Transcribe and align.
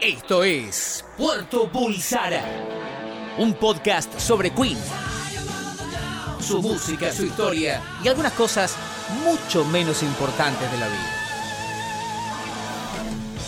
Esto 0.00 0.44
es 0.44 1.04
Puerto 1.16 1.68
Bulsara, 1.68 2.44
un 3.38 3.54
podcast 3.54 4.18
sobre 4.18 4.50
Queen, 4.50 4.78
su 6.40 6.60
música, 6.62 7.10
su 7.12 7.24
historia 7.24 7.80
y 8.04 8.08
algunas 8.08 8.32
cosas 8.32 8.76
mucho 9.24 9.64
menos 9.64 10.02
importantes 10.02 10.70
de 10.70 10.78
la 10.78 10.86
vida. 10.88 11.12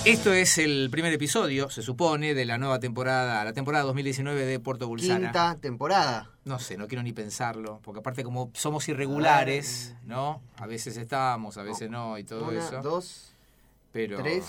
Esto 0.05 0.33
es 0.33 0.57
el 0.59 0.89
primer 0.91 1.13
episodio, 1.13 1.69
se 1.69 1.83
supone, 1.83 2.33
de 2.33 2.47
la 2.47 2.57
nueva 2.57 2.81
temporada, 2.81 3.45
la 3.45 3.53
temporada 3.53 3.85
2019 3.85 4.47
de 4.47 4.59
Puerto 4.59 4.89
Bulsara. 4.89 5.21
Quinta 5.21 5.59
temporada. 5.61 6.31
No 6.45 6.59
sé, 6.59 6.79
no 6.79 6.89
quiero 6.89 7.03
ni 7.03 7.13
pensarlo, 7.13 7.81
porque 7.83 7.99
aparte 8.01 8.25
como 8.25 8.51
somos 8.55 8.89
irregulares, 8.89 9.95
¿no? 10.07 10.41
A 10.57 10.67
veces 10.67 10.97
estamos, 10.97 11.59
a 11.59 11.63
veces 11.63 11.91
no 11.91 12.17
y 12.17 12.25
todo 12.25 12.49
Una, 12.49 12.59
eso. 12.59 12.81
dos, 12.81 13.33
pero 13.93 14.17
tres. 14.23 14.45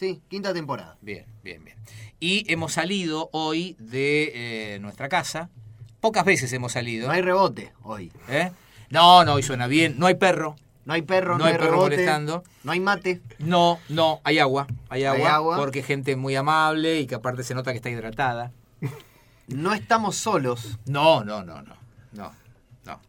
Sí, 0.00 0.22
quinta 0.30 0.54
temporada. 0.54 0.96
Bien, 1.02 1.26
bien, 1.44 1.62
bien. 1.62 1.76
Y 2.20 2.50
hemos 2.50 2.72
salido 2.72 3.28
hoy 3.34 3.76
de 3.78 4.32
eh, 4.74 4.78
nuestra 4.78 5.10
casa. 5.10 5.50
Pocas 6.00 6.24
veces 6.24 6.50
hemos 6.54 6.72
salido. 6.72 7.08
No 7.08 7.12
hay 7.12 7.20
rebote 7.20 7.74
hoy. 7.82 8.10
¿eh? 8.30 8.50
No, 8.88 9.26
no, 9.26 9.34
hoy 9.34 9.42
suena 9.42 9.66
bien. 9.66 9.98
No 9.98 10.06
hay 10.06 10.14
perro. 10.14 10.56
No 10.86 10.94
hay 10.94 11.02
perro, 11.02 11.32
No 11.32 11.40
no, 11.40 11.44
hay 11.44 11.52
perro 11.52 11.64
rebote. 11.72 11.96
molestando. 11.96 12.44
No 12.64 12.72
hay 12.72 12.80
mate. 12.80 13.20
No, 13.40 13.78
no, 13.90 14.22
hay 14.24 14.38
agua. 14.38 14.68
Hay 14.88 15.04
agua, 15.04 15.18
Hay 15.20 15.26
agua. 15.34 15.56
porque 15.58 15.82
gente 15.82 16.16
muy 16.16 16.34
amable 16.34 16.98
y 17.00 17.06
que 17.06 17.16
aparte 17.16 17.42
se 17.42 17.54
nota 17.54 17.72
que 17.72 17.76
está 17.76 17.90
hidratada. 17.90 18.52
No 19.48 19.74
estamos 19.74 20.16
solos. 20.16 20.78
No, 20.86 21.24
no, 21.24 21.44
no, 21.44 21.60
no. 21.60 21.74
No, 22.12 22.32
no. 22.86 23.00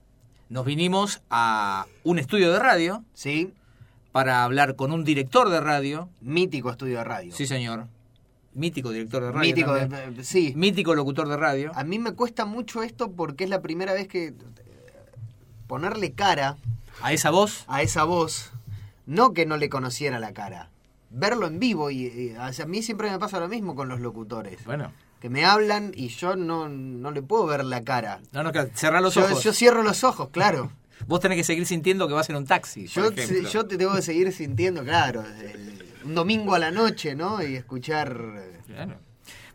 Nos 0.50 0.66
vinimos 0.66 1.22
a 1.30 1.86
un 2.03 2.17
estudio 2.20 2.52
de 2.52 2.59
radio 2.59 3.05
Sí, 3.14 3.53
para 4.12 4.44
hablar 4.44 4.76
con 4.76 4.92
un 4.92 5.04
director 5.04 5.50
de 5.50 5.60
radio. 5.62 6.10
mítico 6.22 6.70
estudio 6.70 6.98
de 6.98 7.04
radio. 7.04 7.34
Sí, 7.34 7.46
señor. 7.48 7.88
Mítico 8.54 8.92
director 8.92 9.24
de 9.24 9.32
radio. 9.32 9.42
mítico, 9.56 9.74
sí. 10.24 10.54
Mítico 10.56 10.94
locutor 10.96 11.28
de 11.30 11.38
radio. 11.38 11.72
A 11.76 11.84
mí 11.86 12.00
me 12.00 12.12
cuesta 12.14 12.45
mucho 12.45 12.84
esto 12.84 13.12
porque 13.12 13.45
es 13.45 13.50
la 13.50 13.62
primera 13.62 13.94
vez 13.94 14.08
que 14.09 14.28
eh, 14.28 14.34
ponerle 15.68 16.12
cara 16.14 16.58
A 17.02 17.14
esa 17.14 17.30
voz. 17.30 17.64
a 17.68 17.81
esa 17.81 18.03
voz, 18.03 18.52
no 19.06 19.34
que 19.34 19.45
no 19.45 19.56
le 19.58 19.70
conociera 19.70 20.20
la 20.20 20.34
cara, 20.34 20.70
verlo 21.09 21.48
en 21.48 21.59
vivo 21.59 21.92
y, 21.92 22.08
y 22.08 22.36
a 22.38 22.52
mí 22.66 22.81
siempre 22.84 23.09
me 23.09 23.20
pasa 23.20 23.40
lo 23.40 23.48
mismo 23.48 23.73
con 23.75 23.88
los 23.88 24.02
locutores, 24.02 24.64
Bueno. 24.66 24.92
que 25.22 25.30
me 25.30 25.46
hablan 25.46 25.94
y 25.96 26.09
yo 26.09 26.36
no, 26.36 26.68
no 26.68 27.12
le 27.12 27.22
puedo 27.22 27.46
ver 27.46 27.64
la 27.64 27.84
cara. 27.84 28.20
No, 28.34 28.44
no, 28.44 28.52
cerrá 28.73 29.00
los 29.00 29.14
Yo, 29.16 29.23
ojos. 29.23 29.44
yo 29.44 29.53
cierro 29.53 29.81
los 29.84 30.03
ojos, 30.03 30.28
claro. 30.30 30.72
Vos 31.07 31.19
tenés 31.19 31.38
que 31.38 31.44
seguir 31.44 31.66
sintiendo 31.66 32.07
que 32.07 32.13
vas 32.13 32.30
en 32.30 32.35
un 32.38 32.45
taxi. 32.45 32.88
por 32.88 33.13
Yo, 33.52 33.66
te 33.66 33.77
tengo 33.77 33.95
que 33.95 34.02
seguir 34.02 34.31
sintiendo, 34.31 34.83
claro, 34.83 35.23
el- 35.44 35.81
un 36.03 36.16
domingo 36.16 36.55
a 36.55 36.59
la 36.59 36.71
noche, 36.71 37.16
¿no? 37.16 37.44
Y 37.44 37.55
escuchar... 37.55 38.17
Claro. 38.66 38.99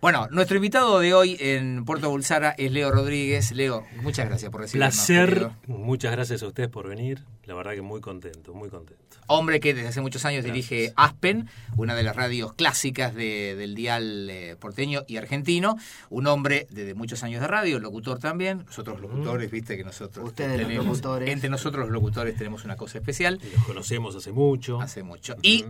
Bueno, 0.01 0.29
nuestro 0.31 0.57
invitado 0.57 1.01
de 1.01 1.15
hoy 1.15 1.37
en 1.41 1.85
Puerto 1.85 2.11
Bulsara 2.11 2.51
es 2.59 2.71
Leo 2.71 2.91
Rodríguez. 2.91 3.51
Leo, 3.53 3.85
muchas 4.03 4.27
gracias 4.27 4.51
por 4.53 4.61
recibirnos. 4.61 4.95
Placer, 4.95 5.29
querido. 5.31 5.57
muchas 5.67 6.13
gracias 6.13 6.43
a 6.43 6.47
ustedes 6.47 6.69
por 6.69 6.87
venir. 6.89 7.25
La 7.47 7.55
verdad 7.55 7.75
que 7.75 7.83
muy 7.83 8.01
contento, 8.01 8.55
muy 8.55 8.69
contento. 8.69 9.05
Hombre 9.29 9.61
que 9.61 9.73
desde 9.73 9.89
hace 9.89 10.01
muchos 10.01 10.25
años 10.25 10.45
dirige 10.45 10.93
Aspen, 10.97 11.49
una 11.77 11.95
de 11.95 12.03
las 12.03 12.15
radios 12.17 12.53
clásicas 12.55 13.15
de- 13.15 13.55
del 13.57 13.75
dial 13.77 14.29
eh, 14.31 14.57
porteño 14.59 15.03
y 15.07 15.17
argentino. 15.17 15.77
Un 16.11 16.27
hombre 16.27 16.67
de, 16.71 16.85
de 16.85 16.95
muchos 16.95 17.23
años 17.23 17.41
de 17.41 17.47
radio, 17.47 17.79
locutor 17.79 18.19
también. 18.19 18.65
Nosotros 18.67 19.01
locutores, 19.01 19.51
viste 19.51 19.77
que 19.77 19.85
nosotros 19.85 20.27
Ustedes 20.27 20.61
los 20.61 20.85
locutores. 20.87 21.31
entre 21.31 21.49
nosotros 21.49 21.85
los 21.85 21.93
locutores 21.93 22.37
tenemos 22.37 22.65
una 22.65 22.77
cosa 22.77 22.99
especial. 22.99 23.41
Y 23.43 23.55
los 23.57 23.65
conocemos 23.65 24.17
hace 24.17 24.33
mucho. 24.33 24.81
Hace 24.81 25.03
mucho. 25.05 25.37
Y 25.43 25.65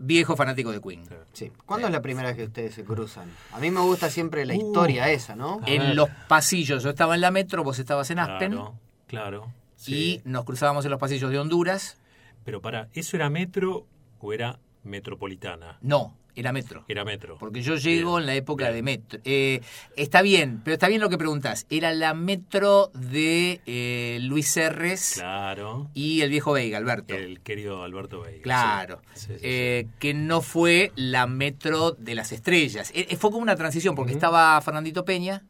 viejo 0.00 0.36
fanático 0.36 0.70
de 0.72 0.80
Queen. 0.80 1.02
Sí. 1.32 1.50
¿Cuándo 1.66 1.86
es 1.88 1.92
la 1.92 2.02
primera 2.02 2.28
vez 2.28 2.36
que 2.36 2.44
ustedes 2.44 2.74
se 2.74 2.84
cruzan? 2.84 3.28
A 3.52 3.58
mí 3.60 3.70
me 3.70 3.80
gusta 3.80 4.10
siempre 4.10 4.44
la 4.46 4.54
Uh. 4.54 4.56
historia 4.68 5.10
esa, 5.10 5.34
¿no? 5.36 5.60
En 5.66 5.94
los 5.96 6.08
pasillos, 6.28 6.82
yo 6.82 6.90
estaba 6.90 7.14
en 7.14 7.20
la 7.20 7.30
metro, 7.30 7.62
vos 7.64 7.78
estabas 7.78 8.10
en 8.10 8.18
Aspen. 8.20 8.52
Claro, 8.52 8.74
claro. 9.06 9.52
Y 9.86 10.20
nos 10.24 10.44
cruzábamos 10.44 10.84
en 10.84 10.90
los 10.90 11.00
pasillos 11.00 11.30
de 11.30 11.38
Honduras. 11.38 11.96
Pero 12.44 12.60
para, 12.60 12.88
¿eso 12.94 13.16
era 13.16 13.30
metro 13.30 13.86
o 14.20 14.32
era 14.32 14.58
metropolitana? 14.82 15.78
No, 15.82 16.16
era 16.34 16.52
metro. 16.52 16.84
Era 16.88 17.04
metro. 17.04 17.36
Porque 17.38 17.62
yo 17.62 17.76
llego 17.76 18.12
Bien, 18.16 18.20
en 18.22 18.26
la 18.26 18.34
época 18.34 18.64
bien. 18.70 18.74
de 18.76 18.82
metro. 18.82 19.20
Eh, 19.24 19.60
está 19.96 20.22
bien, 20.22 20.60
pero 20.64 20.74
está 20.74 20.88
bien 20.88 21.00
lo 21.00 21.08
que 21.08 21.18
preguntás. 21.18 21.66
Era 21.70 21.92
la 21.92 22.14
metro 22.14 22.90
de 22.94 23.60
eh, 23.66 24.18
Luis 24.22 24.48
Serres 24.48 25.14
Claro. 25.14 25.88
y 25.94 26.20
el 26.22 26.30
viejo 26.30 26.52
Veiga, 26.52 26.78
Alberto. 26.78 27.14
El 27.14 27.40
querido 27.40 27.82
Alberto 27.82 28.20
Veiga. 28.22 28.42
Claro. 28.42 29.00
Sí, 29.14 29.26
sí, 29.26 29.32
sí, 29.34 29.40
Eh, 29.42 29.86
que 29.98 30.14
no 30.14 30.40
fue 30.40 30.92
la 30.96 31.26
metro 31.26 31.92
de 31.92 32.14
las 32.14 32.32
estrellas. 32.32 32.90
Eh, 32.94 33.16
fue 33.16 33.30
como 33.30 33.42
una 33.42 33.56
transición, 33.56 33.94
porque 33.94 34.12
estaba 34.12 34.60
Fernandito 34.60 35.04
Peña. 35.04 35.42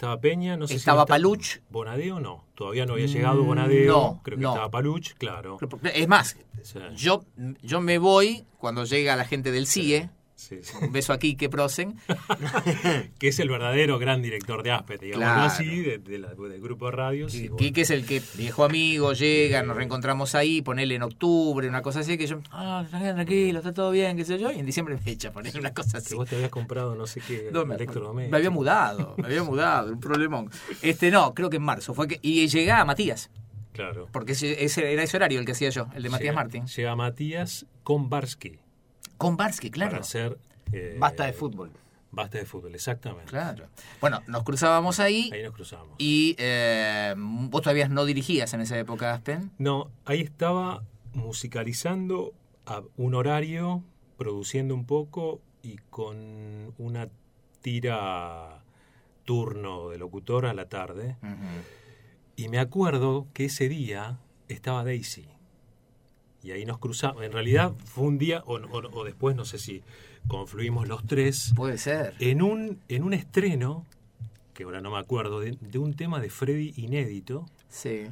Estaba 0.00 0.18
Peña, 0.18 0.56
no 0.56 0.66
sé 0.66 0.76
Estaba 0.76 1.00
si 1.00 1.02
está- 1.02 1.12
Paluch. 1.12 1.58
Bonadeo 1.68 2.20
no. 2.20 2.46
Todavía 2.54 2.86
no 2.86 2.94
había 2.94 3.04
llegado 3.04 3.42
Mm, 3.42 3.46
Bonadeo. 3.46 3.92
no, 3.92 4.20
Creo 4.24 4.38
que 4.38 4.42
no. 4.42 4.48
estaba 4.48 4.70
Paluch, 4.70 5.12
claro. 5.18 5.58
Es 5.92 6.08
más, 6.08 6.38
Sí, 6.62 6.78
yo, 6.96 7.26
yo 7.62 7.82
me 7.82 7.98
voy 7.98 8.46
cuando 8.56 8.84
llega 8.84 9.14
la 9.16 9.26
gente 9.26 9.52
del 9.52 9.66
CIE. 9.66 10.00
sí, 10.04 10.08
sí. 10.40 10.60
Un 10.82 10.92
beso 10.92 11.12
aquí, 11.12 11.36
que 11.36 11.48
prosen. 11.48 11.96
que 13.18 13.28
es 13.28 13.38
el 13.38 13.48
verdadero 13.48 13.98
gran 13.98 14.22
director 14.22 14.62
de 14.62 14.70
Aspet, 14.72 15.00
digamos 15.00 15.24
Claro. 15.24 15.42
así, 15.42 15.80
de- 15.80 15.98
de 15.98 16.18
la- 16.18 16.34
del 16.34 16.60
grupo 16.60 16.86
de 16.86 16.92
radios. 16.92 17.34
y 17.34 17.38
Y 17.38 17.48
bueno. 17.48 17.56
Quique 17.56 17.82
es 17.82 17.90
el 17.90 18.06
que, 18.06 18.22
viejo 18.36 18.64
amigo, 18.64 19.12
llega, 19.12 19.62
nos 19.62 19.76
reencontramos 19.76 20.34
ahí, 20.34 20.62
ponele 20.62 20.94
en 20.94 21.02
octubre, 21.02 21.68
una 21.68 21.82
cosa 21.82 22.00
así, 22.00 22.16
que 22.18 22.26
yo, 22.26 22.40
ah, 22.50 22.84
tranquilo, 22.90 23.58
está 23.58 23.72
todo 23.74 23.90
bien, 23.90 24.16
qué 24.16 24.24
sé 24.24 24.38
yo, 24.38 24.50
y 24.50 24.58
en 24.58 24.66
diciembre 24.66 24.98
me 25.04 25.10
echa 25.12 25.30
poner 25.32 25.56
una 25.58 25.72
cosa 25.74 25.98
así. 25.98 26.10
Que 26.10 26.14
vos 26.14 26.28
te 26.28 26.36
habías 26.36 26.50
comprado 26.50 26.94
no 26.94 27.06
sé 27.06 27.20
qué 27.20 27.50
No, 27.52 27.64
me, 27.66 27.74
electrodoméstico. 27.74 28.30
me 28.30 28.36
había 28.36 28.50
mudado, 28.50 29.14
me 29.18 29.26
había 29.26 29.42
mudado, 29.42 29.92
un 29.92 30.00
problemón. 30.00 30.50
Este, 30.82 31.10
no, 31.10 31.34
creo 31.34 31.50
que 31.50 31.56
en 31.58 31.62
marzo 31.62 31.94
fue 31.94 32.08
que, 32.08 32.18
y 32.22 32.46
llegaba 32.48 32.84
Matías, 32.84 33.30
Claro. 33.72 34.08
porque 34.12 34.32
ese, 34.32 34.64
ese 34.64 34.92
era 34.92 35.02
ese 35.02 35.16
horario 35.16 35.38
el 35.40 35.46
que 35.46 35.52
hacía 35.52 35.70
yo, 35.70 35.86
el 35.94 36.02
de 36.02 36.10
Matías 36.10 36.32
Llega- 36.32 36.42
Martín. 36.42 36.66
Llega 36.66 36.96
Matías 36.96 37.66
con 37.82 38.08
Barsky. 38.10 38.58
Con 39.20 39.36
Barsky, 39.36 39.70
claro. 39.70 39.90
Para 39.92 40.00
hacer... 40.00 40.38
eh, 40.72 40.96
Basta 40.98 41.26
de 41.26 41.34
fútbol. 41.34 41.70
Basta 42.10 42.38
de 42.38 42.46
fútbol, 42.46 42.74
exactamente. 42.74 43.26
Claro. 43.30 43.68
Bueno, 44.00 44.20
nos 44.26 44.42
cruzábamos 44.44 44.98
ahí 44.98 45.30
Ahí 45.32 45.42
nos 45.42 45.52
cruzamos. 45.52 45.94
y 45.98 46.34
eh, 46.38 47.14
vos 47.16 47.60
todavía 47.62 47.86
no 47.88 48.04
dirigías 48.06 48.52
en 48.54 48.62
esa 48.62 48.78
época, 48.78 49.12
Aspen. 49.12 49.50
No, 49.58 49.90
ahí 50.06 50.20
estaba 50.22 50.82
musicalizando 51.12 52.32
a 52.66 52.82
un 52.96 53.14
horario, 53.14 53.84
produciendo 54.16 54.74
un 54.74 54.86
poco 54.86 55.40
y 55.62 55.76
con 55.90 56.74
una 56.78 57.08
tira 57.60 58.62
turno 59.24 59.90
de 59.90 59.98
locutor 59.98 60.46
a 60.46 60.54
la 60.54 60.68
tarde. 60.68 61.16
Y 62.36 62.48
me 62.48 62.58
acuerdo 62.58 63.26
que 63.34 63.44
ese 63.44 63.68
día 63.68 64.18
estaba 64.48 64.82
Daisy. 64.82 65.28
Y 66.42 66.52
ahí 66.52 66.64
nos 66.64 66.78
cruzamos. 66.78 67.22
En 67.24 67.32
realidad 67.32 67.72
fue 67.84 68.04
un 68.04 68.18
día, 68.18 68.42
o, 68.46 68.54
o- 68.56 68.98
o 69.00 69.04
después 69.04 69.36
no 69.36 69.44
sé 69.44 69.58
si 69.58 69.82
confluimos 70.28 70.88
los 70.88 71.04
tres, 71.06 71.52
Puede 71.56 71.76
ser. 71.78 72.14
en 72.18 72.42
un, 72.42 72.78
en 72.88 73.02
un 73.02 73.12
estreno, 73.14 73.84
que 74.54 74.64
ahora 74.64 74.80
no 74.80 74.90
me 74.90 74.98
acuerdo, 74.98 75.40
de, 75.40 75.56
de 75.60 75.78
un 75.78 75.94
tema 75.94 76.20
de 76.20 76.30
Freddy 76.30 76.72
inédito, 76.76 77.46
Sí. 77.68 78.06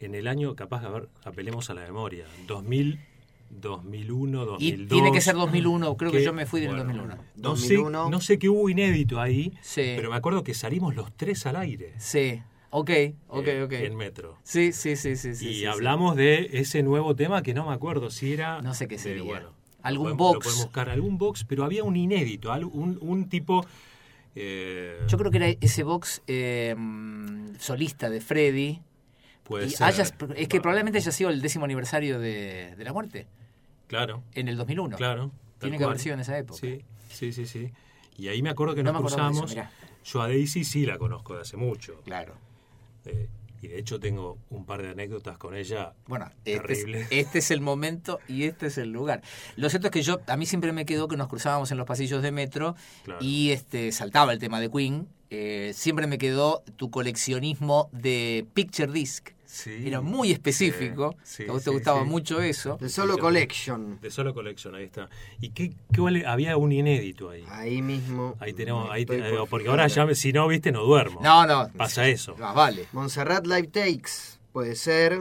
en 0.00 0.14
el 0.14 0.26
año, 0.28 0.54
capaz, 0.56 0.84
a 0.84 0.88
ver, 0.90 1.08
apelemos 1.24 1.70
a 1.70 1.74
la 1.74 1.82
memoria, 1.82 2.24
2000, 2.46 3.00
2001, 3.50 4.44
2002. 4.44 4.62
Y 4.62 4.86
tiene 4.88 5.12
que 5.12 5.20
ser 5.20 5.34
2001, 5.36 5.96
creo 5.96 6.10
que, 6.10 6.18
que, 6.18 6.24
yo 6.24 6.32
me 6.32 6.46
fui 6.46 6.60
del 6.60 6.70
bueno, 6.70 6.84
2001. 6.84 7.14
No 7.36 7.56
sé, 7.56 7.74
2001. 7.76 8.10
no 8.10 8.20
sé 8.20 8.38
qué 8.38 8.48
hubo 8.48 8.68
inédito 8.68 9.20
ahí, 9.20 9.52
Sí. 9.62 9.92
pero 9.96 10.10
me 10.10 10.16
acuerdo 10.16 10.42
que 10.44 10.54
salimos 10.54 10.94
los 10.96 11.12
tres 11.16 11.46
al 11.46 11.56
aire. 11.56 11.94
Sí, 11.98 12.42
ok, 12.76 12.90
ok, 13.28 13.46
eh, 13.46 13.62
ok. 13.62 13.72
En 13.72 13.96
Metro. 13.96 14.36
Sí, 14.42 14.72
sí, 14.72 14.96
sí, 14.96 15.16
sí. 15.16 15.28
y 15.30 15.34
sí, 15.34 15.54
sí. 15.54 15.64
hablamos 15.66 16.16
de 16.16 16.50
ese 16.54 16.82
nuevo 16.82 17.14
tema 17.14 17.42
que 17.42 17.54
no 17.54 17.66
me 17.68 17.72
acuerdo 17.74 18.10
si 18.10 18.32
era. 18.32 18.60
No 18.62 18.74
sé 18.74 18.88
qué 18.88 18.96
de- 18.96 19.02
sería. 19.02 19.22
bueno, 19.22 19.50
Algún 19.82 20.10
lo 20.10 20.16
podemos- 20.16 20.32
lo 20.32 20.34
box. 20.38 20.44
podemos 20.46 20.64
buscar, 20.66 20.88
algún 20.90 21.18
box, 21.18 21.44
pero 21.44 21.64
había 21.64 21.84
un 21.84 21.96
inédito, 21.96 22.52
un, 22.52 22.98
un 23.00 23.28
tipo. 23.28 23.64
eh, 24.34 24.98
Yo 25.06 25.16
creo 25.18 25.30
que 25.30 25.36
era 25.36 25.48
ese 25.60 25.82
box 25.84 26.22
eh, 26.26 26.74
solista 27.58 28.10
de 28.10 28.20
Freddy. 28.20 28.80
puede 29.44 29.66
Y 29.66 29.70
ser. 29.70 29.86
haya- 29.86 30.04
es 30.36 30.48
que 30.48 30.60
probablemente 30.60 30.98
haya 30.98 31.12
sido 31.12 31.30
el 31.30 31.40
décimo 31.42 31.64
aniversario 31.66 32.18
de, 32.18 32.74
de 32.76 32.84
la 32.84 32.92
muerte, 32.94 33.26
Claro, 33.88 34.22
en 34.34 34.48
el 34.48 34.56
2001. 34.56 34.96
claro. 34.96 35.30
Tiene 35.58 35.78
que 35.78 35.84
haber 35.84 35.98
sido 35.98 36.14
en 36.14 36.20
esa 36.20 36.36
época. 36.38 36.58
Sí, 36.58 36.80
sí, 37.10 37.32
sí, 37.32 37.46
sí. 37.46 37.70
Y 38.18 38.28
ahí 38.28 38.42
me 38.42 38.50
acuerdo 38.50 38.74
que 38.74 38.82
No 38.82 38.92
nos 38.92 39.02
me 39.02 39.08
de 39.08 39.14
eso, 39.14 39.16
cruzamos. 39.16 39.56
Yo 40.04 40.20
a 40.22 40.28
Daisy 40.28 40.64
sí 40.64 40.84
la 40.86 40.98
conozco 40.98 41.34
de 41.36 41.42
hace 41.42 41.56
mucho. 41.56 42.00
Claro. 42.04 42.34
Eh, 43.06 43.28
y 43.62 43.68
de 43.68 43.78
hecho 43.78 43.98
tengo 43.98 44.36
un 44.50 44.66
par 44.66 44.82
de 44.82 44.90
anécdotas 44.90 45.38
con 45.38 45.54
ella. 45.54 45.94
Bueno, 46.06 46.30
este 46.44 46.54
es, 46.54 46.80
Terrible. 46.80 47.06
este 47.10 47.38
es 47.38 47.50
el 47.50 47.60
momento 47.62 48.18
y 48.28 48.44
este 48.44 48.66
es 48.66 48.76
el 48.78 48.90
lugar. 48.92 49.22
Lo 49.56 49.70
cierto 49.70 49.88
es 49.88 49.90
que 49.92 50.02
yo, 50.02 50.20
a 50.26 50.36
mí 50.36 50.44
siempre 50.44 50.72
me 50.72 50.84
quedó 50.84 51.08
que 51.08 51.16
nos 51.16 51.28
cruzábamos 51.28 51.70
en 51.70 51.78
los 51.78 51.86
pasillos 51.86 52.22
de 52.22 52.30
metro 52.30 52.76
Claro. 53.04 53.20
y 53.22 53.50
este 53.52 53.90
saltaba 53.92 54.32
el 54.32 54.38
tema 54.38 54.60
de 54.60 54.70
Queen. 54.70 55.08
Eh, 55.30 55.72
siempre 55.74 56.06
me 56.06 56.18
quedó 56.18 56.62
tu 56.76 56.90
coleccionismo 56.90 57.88
de 57.92 58.46
picture 58.54 58.92
disc. 58.92 59.30
Sí. 59.54 59.86
Era 59.86 60.00
muy 60.00 60.32
específico. 60.32 61.14
Sí, 61.22 61.44
a 61.48 61.52
vos 61.52 61.62
te 61.62 61.70
gustaba 61.70 62.02
sí. 62.02 62.08
mucho 62.08 62.42
eso. 62.42 62.76
The 62.80 62.88
Solo 62.88 63.16
Collection. 63.18 64.00
De 64.00 64.10
solo 64.10 64.34
collection, 64.34 64.74
ahí 64.74 64.82
está. 64.86 65.08
¿Y 65.40 65.50
qué, 65.50 65.72
qué 65.92 66.00
vale? 66.00 66.26
Había 66.26 66.56
un 66.56 66.72
inédito 66.72 67.30
ahí. 67.30 67.44
Ahí 67.48 67.80
mismo. 67.80 68.34
Ahí 68.40 68.52
tenemos, 68.52 68.90
ahí 68.90 69.02
Estoy 69.02 69.22
te- 69.22 69.30
por 69.30 69.48
porque 69.48 69.64
fijar. 69.66 69.78
ahora 69.80 69.86
ya, 69.86 70.12
si 70.16 70.32
no, 70.32 70.48
viste, 70.48 70.72
no 70.72 70.82
duermo. 70.82 71.20
No, 71.22 71.46
no. 71.46 71.68
Pasa 71.76 72.08
eso. 72.08 72.34
Vale. 72.34 72.86
Montserrat 72.90 73.46
Live 73.46 73.68
Takes. 73.68 74.40
Puede 74.52 74.74
ser. 74.74 75.20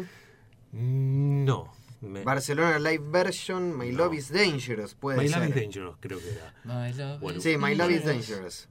Mm, 0.71 1.45
No. 1.45 1.71
Me, 2.01 2.21
Barcelona 2.23 2.79
Live 2.79 3.03
Version. 3.11 3.77
My 3.77 3.91
No. 3.91 3.99
Love 4.05 4.15
is 4.15 4.29
Dangerous. 4.33 4.95
Puede 4.95 5.19
My 5.19 5.27
ser. 5.29 5.37
Love 5.39 5.49
is 5.49 5.55
Dangerous, 5.55 5.95
creo 5.99 6.19
que 6.19 6.29
era. 6.31 6.53
My 6.65 6.91
love 6.91 7.19
Bueno. 7.21 7.37
is 7.37 7.43
Sí, 7.43 7.55
My 7.57 7.75
Love 7.75 7.91
is 7.91 8.03
dangerous. 8.03 8.67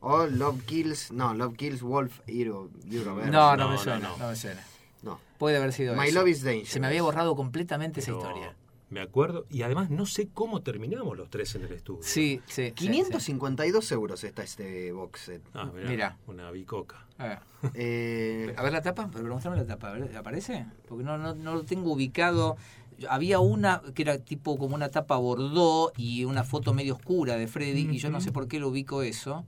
O 0.00 0.26
Love 0.26 0.62
Kills. 0.64 1.12
No, 1.12 1.34
Love 1.34 1.56
Kills 1.56 1.82
Wolf 1.82 2.20
version. 3.14 3.30
No, 3.30 3.54
no, 3.54 3.64
No, 3.66 3.70
me 3.72 3.78
suena. 3.78 4.08
no. 4.08 4.16
No, 4.16 4.28
me 4.30 4.36
suena. 4.36 4.60
No. 5.04 5.20
Puede 5.38 5.56
haber 5.58 5.72
sido 5.72 5.94
My 5.94 6.08
eso. 6.08 6.18
Love 6.20 6.28
is 6.28 6.42
Dangerous. 6.42 6.68
Se 6.70 6.80
me 6.80 6.86
había 6.88 7.02
borrado 7.02 7.36
completamente 7.36 8.00
pero 8.00 8.18
esa 8.18 8.26
historia. 8.28 8.56
Me 8.90 9.00
acuerdo. 9.00 9.46
Y 9.50 9.62
además 9.62 9.90
no 9.90 10.06
sé 10.06 10.28
cómo 10.32 10.62
terminamos 10.62 11.16
los 11.16 11.28
tres 11.28 11.54
en 11.56 11.62
el 11.64 11.72
estudio. 11.72 12.02
Sí, 12.02 12.40
sí. 12.46 12.66
sí, 12.66 12.72
552 12.72 13.90
euros 13.92 14.22
está 14.24 14.42
este 14.42 14.92
box 14.92 15.20
set. 15.20 15.42
Ah, 15.54 15.70
mirá, 15.74 15.88
Mirá. 15.88 16.18
Una 16.26 16.50
bicoca. 16.50 17.04
A 17.18 17.26
ver. 17.26 17.38
Eh, 17.74 18.54
A 18.56 18.62
ver 18.62 18.72
la 18.72 18.82
tapa, 18.82 19.08
pero 19.12 19.24
mostrame 19.28 19.56
la 19.56 19.64
tapa, 19.66 19.90
a 19.90 19.92
ver, 19.94 20.16
¿aparece? 20.16 20.66
Porque 20.88 21.02
no, 21.04 21.18
no, 21.18 21.34
no 21.34 21.54
lo 21.54 21.64
tengo 21.64 21.92
ubicado. 21.92 22.56
Había 23.08 23.40
una 23.40 23.82
que 23.94 24.02
era 24.02 24.18
tipo 24.18 24.56
como 24.56 24.74
una 24.76 24.88
tapa 24.90 25.16
bordó 25.16 25.92
y 25.96 26.24
una 26.24 26.44
foto 26.44 26.72
medio 26.72 26.94
oscura 26.94 27.36
de 27.36 27.48
Freddy, 27.48 27.88
y 27.90 27.98
yo 27.98 28.10
no 28.10 28.20
sé 28.20 28.30
por 28.32 28.46
qué 28.46 28.60
lo 28.60 28.68
ubico 28.68 29.02
eso. 29.02 29.44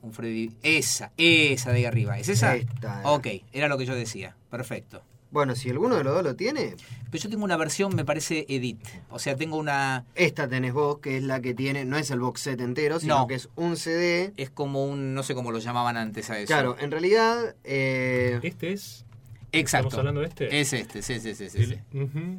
Un 0.00 0.12
Freddy. 0.12 0.50
Esa, 0.64 1.12
esa 1.16 1.70
de 1.70 1.78
ahí 1.78 1.84
arriba. 1.84 2.18
¿Es 2.18 2.28
esa? 2.28 2.56
Esta. 2.56 3.02
Ok, 3.04 3.28
era 3.52 3.68
lo 3.68 3.78
que 3.78 3.86
yo 3.86 3.94
decía. 3.94 4.34
Perfecto. 4.52 5.02
bueno, 5.32 5.56
si 5.56 5.70
alguno 5.70 5.96
de 5.96 6.04
los 6.04 6.14
dos 6.14 6.22
lo 6.22 6.36
tiene, 6.36 6.76
Pero 7.10 7.24
yo 7.24 7.30
tengo 7.30 7.42
una 7.44 7.56
versión, 7.56 7.96
me 7.96 8.04
parece, 8.04 8.44
edit. 8.48 8.78
O 9.10 9.18
sea, 9.18 9.34
tengo 9.34 9.56
una. 9.56 10.04
esta 10.14 10.46
tenés 10.46 10.72
vos, 10.74 10.98
que 10.98 11.16
es 11.16 11.22
la 11.22 11.40
que 11.40 11.54
tiene, 11.54 11.84
no 11.86 11.96
es 11.96 12.10
el 12.10 12.20
box 12.20 12.42
set 12.42 12.60
entero, 12.60 13.00
sino 13.00 13.18
No. 13.20 13.26
que 13.26 13.34
es 13.36 13.48
un 13.56 13.76
CD. 13.78 14.32
Es 14.36 14.50
como 14.50 14.84
un. 14.84 15.14
No 15.14 15.22
sé 15.22 15.34
cómo 15.34 15.50
lo 15.50 15.58
llamaban 15.58 15.96
antes 15.96 16.28
a 16.30 16.38
eso. 16.38 16.46
Claro, 16.48 16.76
en 16.78 16.90
realidad, 16.90 17.56
eh, 17.64 18.38
Este 18.42 18.72
es. 18.72 19.04
Exacto. 19.52 19.88
¿Estamos 19.88 19.98
hablando 19.98 20.20
de 20.20 20.26
este? 20.28 20.60
Es 20.60 20.72
este, 20.74 21.02
sí, 21.02 21.18
sí, 21.18 21.34
sí. 21.34 21.48
sí, 21.50 21.64
sí. 21.66 21.78
El-. 21.94 22.38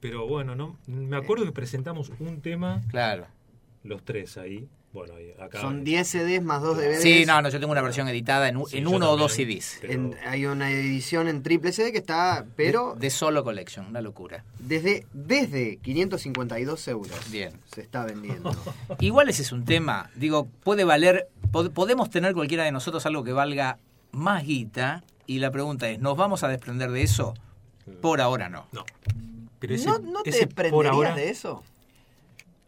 Pero 0.00 0.26
bueno, 0.28 0.54
no 0.54 0.76
me 0.86 1.16
acuerdo 1.16 1.44
que 1.46 1.52
presentamos 1.52 2.12
un 2.20 2.40
tema, 2.42 2.82
Claro. 2.90 3.26
los 3.82 4.04
tres 4.04 4.36
ahí. 4.36 4.68
Bueno, 4.96 5.14
ahí, 5.14 5.34
acá. 5.38 5.60
son 5.60 5.84
10 5.84 6.08
CDs 6.08 6.42
más 6.42 6.62
2 6.62 6.78
DVDs. 6.78 7.02
Sí, 7.02 7.24
no, 7.26 7.42
no, 7.42 7.48
yo 7.50 7.60
tengo 7.60 7.70
una 7.72 7.82
versión 7.82 8.08
editada 8.08 8.48
en, 8.48 8.64
Sí, 8.66 8.78
en 8.78 8.86
uno 8.86 9.10
o 9.10 9.16
dos 9.16 9.32
CDs. 9.34 9.78
pero- 9.80 9.92
En- 9.92 10.14
hay 10.26 10.46
una 10.46 10.70
edición 10.70 11.28
en 11.28 11.42
triple 11.42 11.72
CD 11.72 11.92
que 11.92 11.98
está, 11.98 12.46
pero 12.56 12.94
De, 12.94 13.00
de 13.00 13.10
solo 13.10 13.44
collection, 13.44 13.86
una 13.86 14.00
locura. 14.00 14.44
desde, 14.58 15.06
desde 15.12 15.76
552 15.78 16.88
euros 16.88 17.30
Bien. 17.30 17.52
se 17.72 17.82
está 17.82 18.04
vendiendo. 18.06 18.50
Igual 19.00 19.28
ese 19.28 19.42
es 19.42 19.52
un 19.52 19.64
tema, 19.64 20.10
digo, 20.14 20.48
puede 20.64 20.84
valer, 20.84 21.28
pod- 21.52 21.70
podemos 21.72 22.08
tener 22.10 22.32
cualquiera 22.34 22.64
de 22.64 22.72
nosotros 22.72 23.04
algo 23.06 23.22
que 23.22 23.32
valga 23.32 23.78
más 24.12 24.44
guita 24.44 25.04
y 25.26 25.40
la 25.40 25.50
pregunta 25.50 25.88
es, 25.90 25.98
¿nos 25.98 26.16
vamos 26.16 26.42
a 26.42 26.48
desprender 26.48 26.90
de 26.90 27.02
eso? 27.02 27.34
Por 28.00 28.20
ahora 28.20 28.48
no. 28.48 28.66
No. 28.72 28.84
Pero 29.58 29.74
ese, 29.74 29.86
¿No, 29.88 29.98
no 29.98 30.22
te 30.22 30.30
desprenderías 30.30 30.92
ahora. 30.94 31.14
de 31.14 31.30
eso? 31.30 31.62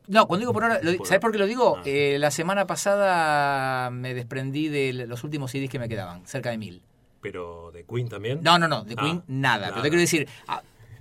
No, 0.09 0.27
cuando 0.27 0.41
digo 0.43 0.53
por 0.53 0.65
ahora, 0.65 0.81
lo- 0.83 1.05
¿sabes 1.05 1.21
por 1.21 1.31
qué 1.33 1.39
lo 1.39 1.47
digo? 1.47 1.77
Ah. 1.79 1.83
Eh, 1.85 2.17
la 2.19 2.31
semana 2.31 2.67
pasada 2.67 3.91
me 3.91 4.15
desprendí 4.15 4.69
de 4.69 4.93
los 5.07 5.23
últimos 5.25 5.51
CDs 5.51 5.69
que 5.71 5.79
me 5.79 5.89
quedaban, 5.89 6.27
cerca 6.27 6.51
de 6.51 6.59
mil. 6.59 6.83
Pero 7.21 7.71
de 7.73 7.85
Queen 7.85 8.09
también. 8.09 8.41
No, 8.43 8.59
no, 8.59 8.69
no, 8.69 8.85
de 8.85 8.95
Ah, 8.97 9.03
Queen 9.03 9.23
nada. 9.29 9.59
Pero 9.67 9.71
nada. 9.77 9.83
te 9.83 9.89
quiero 9.91 10.01
decir, 10.01 10.29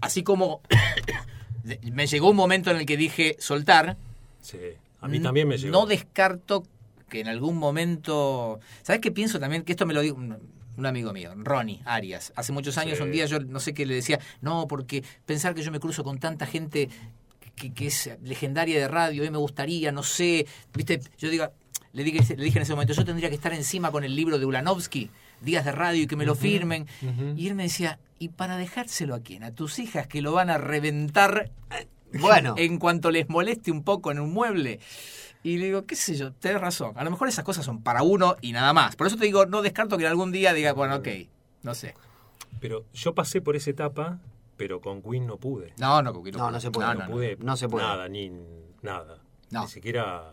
así 0.02 0.24
como 0.24 0.62
me 1.92 2.08
llegó 2.08 2.30
un 2.30 2.36
momento 2.36 2.72
en 2.72 2.78
el 2.78 2.86
que 2.86 2.98
dije 2.98 3.36
soltar, 3.40 3.98
Sí. 4.42 4.58
A 5.02 5.08
mí 5.08 5.20
también 5.20 5.48
me 5.48 5.58
llegó. 5.58 5.72
No 5.72 5.86
descarto 5.86 6.64
que 7.10 7.20
en 7.20 7.28
algún 7.28 7.58
momento. 7.58 8.60
¿Sabes 8.82 9.00
qué 9.02 9.12
pienso 9.12 9.40
también? 9.40 9.64
Que 9.64 9.74
esto 9.74 9.86
me 9.86 9.94
lo 9.94 10.02
dijo 10.02 10.16
un, 10.16 10.38
un 10.78 10.86
amigo 10.86 11.14
mío, 11.14 11.32
Ronnie 11.36 11.82
Arias. 11.86 12.34
Hace 12.36 12.52
muchos 12.52 12.78
años, 12.78 12.98
Sí. 12.98 13.04
un 13.04 13.12
día 13.12 13.26
yo 13.26 13.40
no 13.40 13.60
sé 13.60 13.74
qué 13.74 13.86
le 13.86 13.94
decía, 13.96 14.20
no, 14.42 14.68
porque 14.68 15.04
pensar 15.26 15.54
que 15.54 15.62
yo 15.64 15.72
me 15.72 15.80
cruzo 15.80 16.04
con 16.04 16.18
tanta 16.20 16.46
gente 16.46 16.90
que, 17.58 17.74
que 17.74 17.88
es 17.88 18.10
legendaria 18.24 18.80
de 18.80 18.88
radio, 18.88 19.26
y 19.26 19.30
me 19.30 19.38
gustaría, 19.38 19.92
no 19.92 20.04
sé. 20.04 20.46
¿Viste? 20.74 21.02
Yo 21.18 21.30
diga, 21.30 21.52
le 21.92 22.04
dije, 22.04 22.36
le 22.36 22.44
dije 22.46 22.60
en 22.60 22.64
ese 22.64 22.74
momento, 22.74 22.94
yo 22.94 23.04
tendría 23.04 23.28
que 23.30 23.36
estar 23.36 23.54
encima 23.54 23.92
con 23.92 24.04
el 24.04 24.16
libro 24.16 24.40
de 24.40 24.46
Ulanovsky, 24.46 25.10
Días 25.42 25.66
de 25.66 25.72
Radio, 25.72 26.04
y 26.04 26.08
que 26.08 26.16
me 26.16 26.26
lo 26.26 26.36
firmen. 26.36 26.88
Y 27.36 27.48
él 27.48 27.56
me 27.56 27.64
decía, 27.64 28.00
¿y 28.20 28.30
para 28.30 28.56
dejárselo 28.56 29.16
a 29.16 29.20
quién? 29.20 29.44
¿A 29.44 29.52
tus 29.52 29.80
hijas 29.80 30.08
que 30.08 30.22
lo 30.22 30.32
van 30.32 30.50
a 30.50 30.58
reventar 30.58 31.52
Bueno, 32.14 32.56
en 32.58 32.80
cuanto 32.80 33.12
les 33.12 33.30
moleste 33.30 33.72
un 33.72 33.84
poco 33.84 34.12
en 34.12 34.20
un 34.20 34.32
mueble. 34.32 34.80
Y 35.44 35.58
le 35.58 35.66
digo, 35.66 35.86
qué 35.86 35.96
sé 35.96 36.16
yo, 36.16 36.34
tenés 36.34 36.62
razón. 36.62 36.94
A 36.96 37.04
lo 37.04 37.12
mejor 37.12 37.28
esas 37.28 37.46
cosas 37.46 37.66
son 37.66 37.82
para 37.82 38.04
uno 38.04 38.36
y 38.42 38.52
nada 38.52 38.74
más. 38.74 38.96
Por 38.96 39.08
eso 39.08 39.18
te 39.18 39.26
digo, 39.26 39.46
no 39.46 39.62
descarto 39.62 39.98
que 39.98 40.08
algún 40.08 40.32
día 40.32 40.54
diga, 40.54 40.74
bueno, 40.74 40.98
ok, 40.98 41.08
no 41.64 41.76
sé. 41.76 41.96
Pero 42.60 42.86
yo 42.94 43.14
pasé 43.14 43.42
por 43.42 43.56
esa 43.56 43.70
etapa, 43.70 44.20
pero 44.58 44.82
con 44.82 45.02
Queen 45.02 45.26
no 45.28 45.38
pude. 45.38 45.74
No, 45.78 46.02
no, 46.02 46.12
Coquito. 46.14 46.38
No, 46.40 46.52
no 46.52 46.60
se 46.60 46.72
puede, 46.72 46.88
No, 46.88 46.94
no, 46.96 47.00
no, 47.02 47.06
no. 47.08 47.12
pude 47.14 47.38
no 47.40 47.56
se 47.58 47.70
puede. 47.70 47.86
nada, 47.86 48.10
ni 48.10 48.32
nada. 48.82 49.20
No. 49.52 49.62
Ni 49.62 49.68
siquiera, 49.68 50.32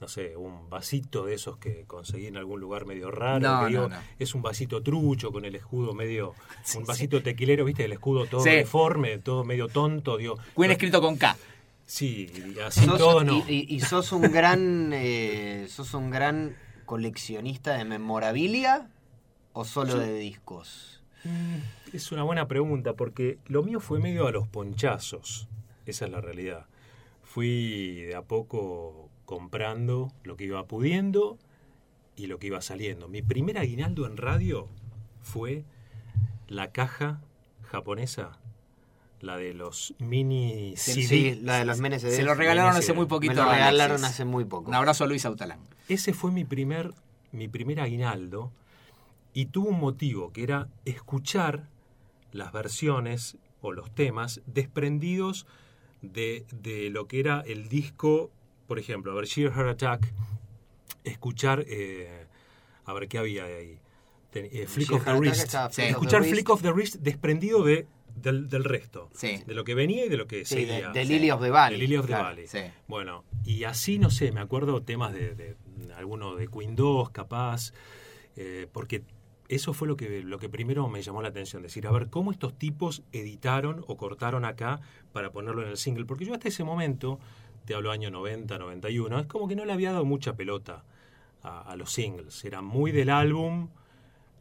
no 0.00 0.08
sé, 0.08 0.36
un 0.36 0.68
vasito 0.68 1.24
de 1.24 1.34
esos 1.34 1.56
que 1.58 1.84
conseguí 1.86 2.26
en 2.26 2.36
algún 2.36 2.60
lugar 2.60 2.84
medio 2.86 3.10
raro. 3.10 3.40
No, 3.40 3.60
que 3.60 3.66
digo, 3.68 3.82
no, 3.88 3.96
no. 3.96 4.02
Es 4.18 4.34
un 4.34 4.42
vasito 4.42 4.82
trucho 4.82 5.30
con 5.32 5.44
el 5.44 5.54
escudo 5.54 5.94
medio. 5.94 6.34
Sí, 6.64 6.78
un 6.78 6.84
vasito 6.84 7.22
tequilero, 7.22 7.64
¿viste? 7.64 7.84
El 7.86 7.92
escudo 7.92 8.26
todo 8.26 8.42
Sí. 8.42 8.50
deforme, 8.50 9.18
todo 9.18 9.44
medio 9.44 9.68
tonto. 9.68 10.16
Digo, 10.18 10.36
Queen 10.56 10.72
escrito 10.72 11.00
con 11.00 11.16
K. 11.16 11.36
Sí, 11.86 12.30
y 12.54 12.58
así 12.60 12.84
sos- 12.84 12.98
todo 12.98 13.24
no. 13.24 13.38
y, 13.48 13.66
y- 13.68 13.74
y 13.76 13.80
sos 13.80 14.12
un 14.12 14.22
gran 14.22 14.90
eh, 14.92 15.66
sos 15.68 15.94
un 15.94 16.10
gran 16.10 16.56
coleccionista 16.84 17.74
de 17.74 17.84
memorabilia 17.84 18.88
o 19.52 19.64
solo 19.64 19.98
de 19.98 20.14
discos. 20.14 21.02
Mm, 21.24 21.81
Es 21.92 22.10
una 22.12 22.22
buena 22.22 22.48
pregunta 22.48 22.94
porque 22.94 23.38
lo 23.46 23.62
mío 23.62 23.80
fue 23.80 23.98
medio 24.00 24.26
a 24.26 24.32
los 24.32 24.48
ponchazos. 24.48 25.48
Esa 25.86 26.06
es 26.06 26.10
la 26.10 26.20
realidad. 26.20 26.66
Fui 27.22 28.02
de 28.02 28.14
a 28.14 28.22
poco 28.22 29.10
comprando 29.24 30.10
lo 30.24 30.36
que 30.36 30.44
iba 30.44 30.66
pudiendo 30.66 31.38
y 32.16 32.26
lo 32.26 32.38
que 32.38 32.46
iba 32.48 32.60
saliendo. 32.62 33.08
Mi 33.08 33.22
primer 33.22 33.58
aguinaldo 33.58 34.06
en 34.06 34.16
radio 34.16 34.68
fue 35.22 35.64
la 36.48 36.72
caja 36.72 37.20
japonesa, 37.62 38.38
la 39.20 39.36
de 39.36 39.54
los 39.54 39.94
mini 39.98 40.74
Sí, 40.76 41.04
CD. 41.04 41.38
la 41.42 41.58
de 41.58 41.64
los 41.64 41.78
menes 41.80 42.02
Se 42.02 42.22
lo 42.22 42.34
regalaron 42.34 42.76
hace 42.76 42.92
muy 42.92 43.04
Me 43.04 43.08
poquito. 43.08 43.34
lo 43.34 43.42
a 43.42 43.52
regalaron 43.54 43.96
Alexis. 43.98 44.10
hace 44.14 44.24
muy 44.24 44.44
poco. 44.44 44.68
Un 44.68 44.74
abrazo 44.74 45.04
a 45.04 45.06
Luis 45.06 45.24
Autalán. 45.26 45.60
Ese 45.88 46.12
fue 46.14 46.30
mi 46.32 46.44
primer, 46.44 46.92
mi 47.32 47.48
primer 47.48 47.80
aguinaldo 47.80 48.50
y 49.34 49.46
tuvo 49.46 49.68
un 49.70 49.80
motivo, 49.80 50.32
que 50.32 50.42
era 50.42 50.68
escuchar 50.84 51.68
las 52.32 52.52
versiones 52.52 53.36
o 53.60 53.72
los 53.72 53.94
temas 53.94 54.40
desprendidos 54.46 55.46
de, 56.00 56.44
de 56.52 56.90
lo 56.90 57.06
que 57.06 57.20
era 57.20 57.42
el 57.46 57.68
disco, 57.68 58.30
por 58.66 58.78
ejemplo, 58.78 59.12
a 59.12 59.14
ver, 59.14 59.26
Sheer 59.26 59.52
Heart 59.52 59.68
Attack, 59.82 60.12
escuchar, 61.04 61.64
eh, 61.68 62.26
a 62.84 62.92
ver 62.92 63.08
qué 63.08 63.18
había 63.18 63.44
ahí, 63.44 63.78
Ten- 64.30 64.48
eh, 64.50 64.66
Flick 64.66 64.88
Sheer 64.88 65.00
of 65.00 65.04
the 65.04 65.12
Wrist, 65.14 65.54
Sí. 65.70 65.82
Escuchar. 65.82 66.24
Flick 66.24 66.48
of 66.48 66.62
the 66.62 66.72
Wrist 66.72 66.96
desprendido 66.96 67.62
de, 67.64 67.86
del, 68.16 68.48
del 68.48 68.64
resto, 68.64 69.10
Sí. 69.14 69.42
de 69.46 69.54
lo 69.54 69.62
que 69.64 69.74
venía 69.74 70.06
y 70.06 70.08
de 70.08 70.16
lo 70.16 70.26
que 70.26 70.44
Sí, 70.44 70.56
de, 70.64 70.66
seguía. 70.66 70.90
de 70.90 71.04
sí. 71.04 71.12
Lily 71.12 71.30
of 71.30 71.42
the 71.42 71.50
Valley. 71.50 71.78
De 71.80 71.86
Lily 71.86 71.96
of 71.98 72.06
the. 72.06 72.12
Valley. 72.12 72.46
Sí. 72.46 72.60
Bueno, 72.88 73.24
y 73.44 73.64
así, 73.64 73.98
no 73.98 74.10
sé, 74.10 74.32
me 74.32 74.40
acuerdo 74.40 74.82
temas 74.82 75.12
de, 75.12 75.34
de 75.34 75.56
alguno 75.96 76.34
de 76.34 76.48
Queen 76.48 76.74
2, 76.74 77.10
capaz, 77.10 77.72
eh, 78.36 78.66
porque 78.72 79.02
eso 79.54 79.74
fue 79.74 79.86
lo 79.86 79.98
que, 79.98 80.22
lo 80.22 80.38
que 80.38 80.48
primero 80.48 80.88
me 80.88 81.02
llamó 81.02 81.20
la 81.20 81.28
atención, 81.28 81.62
decir, 81.62 81.86
a 81.86 81.90
ver, 81.90 82.08
¿cómo 82.08 82.32
estos 82.32 82.58
tipos 82.58 83.02
editaron 83.12 83.84
o 83.86 83.98
cortaron 83.98 84.46
acá 84.46 84.80
para 85.12 85.30
ponerlo 85.30 85.62
en 85.62 85.68
el 85.68 85.76
single? 85.76 86.06
Porque 86.06 86.24
yo 86.24 86.32
hasta 86.32 86.48
ese 86.48 86.64
momento, 86.64 87.18
te 87.66 87.74
hablo 87.74 87.90
año 87.90 88.10
90, 88.10 88.56
91, 88.56 89.20
es 89.20 89.26
como 89.26 89.48
que 89.48 89.54
no 89.54 89.66
le 89.66 89.74
había 89.74 89.92
dado 89.92 90.06
mucha 90.06 90.36
pelota 90.36 90.84
a, 91.42 91.74
los 91.76 91.92
singles, 91.92 92.44
era 92.44 92.62
muy 92.62 92.92
del 92.92 93.10
álbum, 93.10 93.68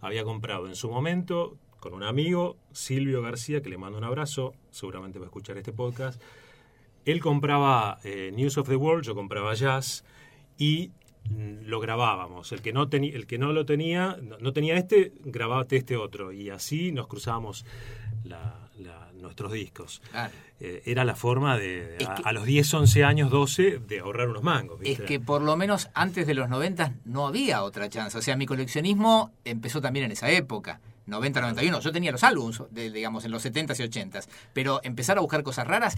había 0.01 0.23
comprado 0.23 0.67
en 0.67 0.75
su 0.75 0.89
momento 0.89 1.57
con 1.79 1.93
un 1.93 2.03
amigo, 2.03 2.55
Silvio 2.71 3.21
García, 3.21 3.61
que 3.61 3.69
le 3.69 3.77
mando 3.77 3.97
un 3.97 4.03
abrazo, 4.03 4.53
seguramente 4.69 5.19
va 5.19 5.25
a 5.25 5.27
escuchar 5.27 5.57
este 5.57 5.73
podcast, 5.73 6.21
él 7.05 7.19
compraba 7.19 7.99
eh, 8.03 8.31
News 8.33 8.57
of 8.59 8.69
the 8.69 8.75
World, 8.75 9.03
yo 9.03 9.15
compraba 9.15 9.55
Jazz 9.55 10.05
y 10.57 10.91
lo 11.29 11.79
grabábamos. 11.79 12.51
El 12.51 12.61
que 12.61 12.73
no, 12.73 12.89
el 12.91 13.27
que 13.27 13.37
no 13.37 13.53
lo 13.53 13.65
tenía, 13.65 14.17
no, 14.21 14.37
no 14.39 14.53
tenía 14.53 14.75
este, 14.77 15.13
grabábate 15.23 15.77
este 15.77 15.95
otro. 15.97 16.31
Y 16.31 16.49
así 16.49 16.91
nos 16.91 17.07
cruzábamos 17.07 17.65
la- 18.23 18.69
la- 18.77 19.11
nuestros 19.13 19.51
discos. 19.51 20.01
Claro. 20.11 20.33
Eh, 20.59 20.81
era 20.85 21.05
la 21.05 21.15
forma 21.15 21.57
de, 21.57 21.97
Es 21.99 22.07
a, 22.07 22.15
que- 22.15 22.23
a 22.25 22.31
los 22.33 22.43
10, 22.45 22.73
11 22.73 23.03
años, 23.03 23.29
12, 23.29 23.79
de 23.79 23.99
ahorrar 23.99 24.29
unos 24.29 24.43
mangos. 24.43 24.79
Es 24.81 24.87
¿viste? 24.89 25.05
que 25.05 25.19
por 25.19 25.41
lo 25.41 25.55
menos 25.55 25.89
antes 25.93 26.25
de 26.27 26.33
los 26.33 26.49
90 26.49 26.93
no 27.05 27.27
había 27.27 27.63
otra 27.63 27.87
chance. 27.89 28.17
O 28.17 28.21
sea, 28.21 28.35
mi 28.35 28.45
coleccionismo 28.45 29.31
empezó 29.45 29.79
también 29.81 30.05
en 30.05 30.11
esa 30.11 30.29
época. 30.31 30.81
90, 31.05 31.39
91. 31.41 31.79
Yo 31.81 31.91
tenía 31.91 32.11
los 32.11 32.23
álbumes, 32.23 32.61
de, 32.71 32.89
digamos, 32.91 33.23
en 33.25 33.31
los 33.31 33.43
70s 33.45 33.79
y 33.79 33.83
80s. 33.83 34.27
Pero 34.53 34.81
empezar 34.83 35.17
a 35.17 35.21
buscar 35.21 35.43
cosas 35.43 35.67
raras, 35.67 35.95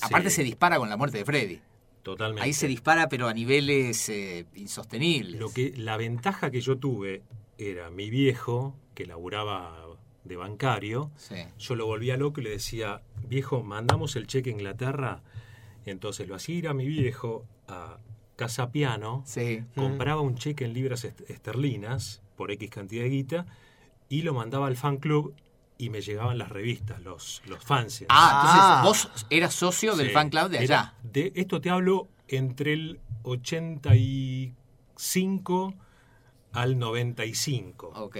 aparte 0.00 0.30
Sí. 0.30 0.36
se 0.36 0.42
dispara 0.44 0.78
con 0.78 0.88
la 0.90 0.96
muerte 0.96 1.18
de 1.18 1.24
Freddy. 1.24 1.60
Totalmente. 2.02 2.42
Ahí 2.42 2.52
se 2.52 2.68
dispara, 2.68 3.08
pero 3.08 3.28
a 3.28 3.34
niveles 3.34 4.08
eh, 4.08 4.46
insostenibles. 4.54 5.38
Lo 5.40 5.50
que, 5.52 5.74
la 5.76 5.96
ventaja 5.96 6.50
que 6.50 6.60
yo 6.60 6.78
tuve 6.78 7.22
era 7.58 7.90
mi 7.90 8.08
viejo, 8.10 8.74
que 8.94 9.04
laburaba 9.06 9.84
de 10.24 10.36
bancario, 10.36 11.10
Sí. 11.16 11.36
yo 11.58 11.74
lo 11.74 11.86
volvía 11.86 12.16
loco 12.16 12.40
y 12.40 12.44
le 12.44 12.50
decía, 12.50 13.02
viejo, 13.28 13.62
mandamos 13.62 14.16
el 14.16 14.26
cheque 14.26 14.50
a 14.50 14.52
Inglaterra. 14.52 15.22
Entonces 15.86 16.28
lo 16.28 16.34
hacía 16.34 16.54
ir 16.56 16.68
a 16.68 16.74
mi 16.74 16.86
viejo 16.86 17.44
a 17.66 17.98
Casa 18.36 18.70
Piano, 18.70 19.22
Sí. 19.26 19.62
compraba 19.74 20.20
un 20.20 20.36
cheque 20.36 20.64
en 20.64 20.72
libras 20.74 21.04
est- 21.04 21.28
esterlinas 21.30 22.22
por 22.36 22.50
X 22.52 22.70
cantidad 22.70 23.02
de 23.02 23.08
guita 23.10 23.46
y 24.08 24.22
lo 24.22 24.32
mandaba 24.34 24.66
al 24.68 24.76
fan 24.76 24.98
club 24.98 25.34
y 25.78 25.90
me 25.90 26.00
llegaban 26.00 26.38
las 26.38 26.48
revistas, 26.50 27.00
los, 27.02 27.42
los 27.46 27.62
fanzines. 27.64 28.08
Ah, 28.10 28.42
Ah. 28.42 28.78
entonces 28.80 29.10
vos 29.12 29.26
eras 29.30 29.54
socio 29.54 29.94
del 29.96 30.08
Sí. 30.08 30.12
fan 30.12 30.28
club 30.30 30.48
de 30.50 30.58
allá. 30.58 30.94
de, 31.02 31.32
esto 31.36 31.60
te 31.60 31.70
hablo 31.70 32.08
entre 32.28 32.72
el 32.74 33.00
85 33.22 35.74
al 36.52 36.78
95, 36.78 37.92
Ok. 37.94 38.16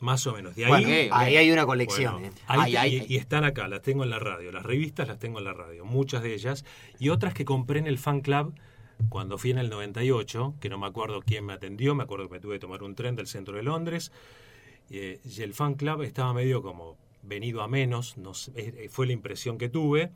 más 0.00 0.26
o 0.26 0.32
menos. 0.34 0.54
De 0.56 0.64
ahí, 0.64 0.70
Bueno, 0.70 0.88
ahí 1.14 1.36
hay 1.36 1.50
una 1.50 1.66
colección. 1.66 2.14
bueno, 2.14 2.28
¿eh? 2.28 2.32
ahí 2.46 2.58
Ay, 2.60 2.72
te- 2.72 2.78
ay, 2.78 2.94
y, 2.96 3.00
ay. 3.00 3.06
y 3.08 3.16
están 3.16 3.44
acá, 3.44 3.68
las 3.68 3.82
tengo 3.82 4.04
en 4.04 4.10
la 4.10 4.18
radio. 4.18 4.50
Las 4.52 4.64
revistas 4.64 5.08
las 5.08 5.18
tengo 5.18 5.38
en 5.38 5.44
la 5.44 5.52
radio, 5.52 5.84
muchas 5.84 6.22
de 6.22 6.34
ellas. 6.34 6.64
Y 6.98 7.08
otras 7.10 7.34
que 7.34 7.44
compré 7.44 7.78
en 7.78 7.86
el 7.86 7.98
fan 7.98 8.20
club 8.20 8.54
cuando 9.08 9.38
fui 9.38 9.50
en 9.50 9.58
el 9.58 9.70
98, 9.70 10.54
que 10.60 10.68
no 10.68 10.78
me 10.78 10.86
acuerdo 10.86 11.20
quién 11.22 11.44
me 11.46 11.52
atendió, 11.52 11.94
me 11.94 12.04
acuerdo 12.04 12.28
que 12.28 12.34
me 12.34 12.40
tuve 12.40 12.54
que 12.56 12.60
tomar 12.60 12.82
un 12.82 12.94
tren 12.94 13.16
del 13.16 13.26
centro 13.26 13.56
de 13.56 13.62
Londres. 13.62 14.12
Eh, 14.90 15.20
y 15.24 15.42
el 15.42 15.54
fan 15.54 15.74
club 15.74 16.02
estaba 16.02 16.32
medio 16.34 16.62
como 16.62 16.96
venido 17.22 17.62
a 17.62 17.68
menos, 17.68 18.16
no 18.18 18.34
sé, 18.34 18.52
eh, 18.56 18.88
fue 18.90 19.06
la 19.06 19.12
impresión 19.12 19.58
que 19.58 19.68
tuve. 19.68 20.10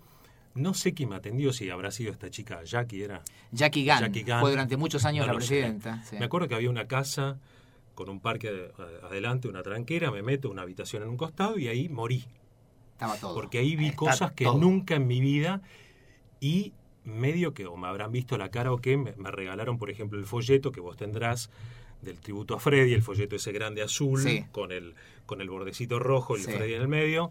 No 0.54 0.74
sé 0.74 0.92
quién 0.92 1.10
me 1.10 1.16
atendió, 1.16 1.52
si 1.52 1.70
habrá 1.70 1.90
sido 1.90 2.10
esta 2.12 2.30
chica, 2.30 2.62
Jackie 2.64 3.02
era. 3.02 3.22
Jackie 3.52 3.84
Gunn, 3.86 4.00
Jackie 4.00 4.22
Gunn. 4.24 4.40
fue 4.40 4.50
durante 4.50 4.76
muchos 4.76 5.04
años 5.04 5.26
No 5.26 5.32
la 5.32 5.38
presidenta. 5.38 6.02
sí. 6.04 6.16
Me 6.18 6.24
acuerdo 6.24 6.48
que 6.48 6.54
había 6.56 6.68
una 6.70 6.88
casa 6.88 7.38
con 7.94 8.08
un 8.08 8.20
parque 8.20 8.48
ade- 8.48 9.02
adelante, 9.04 9.48
una 9.48 9.62
tranquera, 9.62 10.10
me 10.10 10.22
meto 10.22 10.50
una 10.50 10.62
habitación 10.62 11.02
en 11.02 11.08
un 11.10 11.16
costado 11.16 11.58
y 11.58 11.68
ahí 11.68 11.88
morí. 11.88 12.24
Estaba 12.92 13.16
todo. 13.16 13.34
Porque 13.34 13.58
ahí 13.58 13.76
vi 13.76 13.86
Está 13.86 13.96
cosas 13.96 14.32
que 14.32 14.44
todo. 14.44 14.58
nunca 14.58 14.96
en 14.96 15.06
mi 15.06 15.20
vida 15.20 15.62
y 16.40 16.72
medio 17.04 17.54
que 17.54 17.66
o 17.66 17.76
me 17.76 17.86
habrán 17.86 18.10
visto 18.12 18.36
la 18.36 18.50
cara 18.50 18.72
o 18.72 18.78
qué, 18.78 18.96
me, 18.96 19.12
me 19.16 19.30
regalaron, 19.30 19.78
por 19.78 19.90
ejemplo, 19.90 20.18
el 20.18 20.26
folleto 20.26 20.72
que 20.72 20.80
vos 20.80 20.96
tendrás 20.96 21.50
del 22.02 22.18
tributo 22.20 22.54
a 22.54 22.60
Freddy, 22.60 22.94
el 22.94 23.02
folleto 23.02 23.36
ese 23.36 23.52
grande 23.52 23.82
azul 23.82 24.20
Sí. 24.22 24.44
con 24.52 24.72
el 24.72 24.94
con 25.26 25.40
el 25.42 25.50
bordecito 25.50 25.98
rojo 25.98 26.36
y 26.36 26.40
el 26.40 26.46
Sí. 26.46 26.52
Freddy 26.52 26.74
en 26.74 26.82
el 26.82 26.88
medio. 26.88 27.30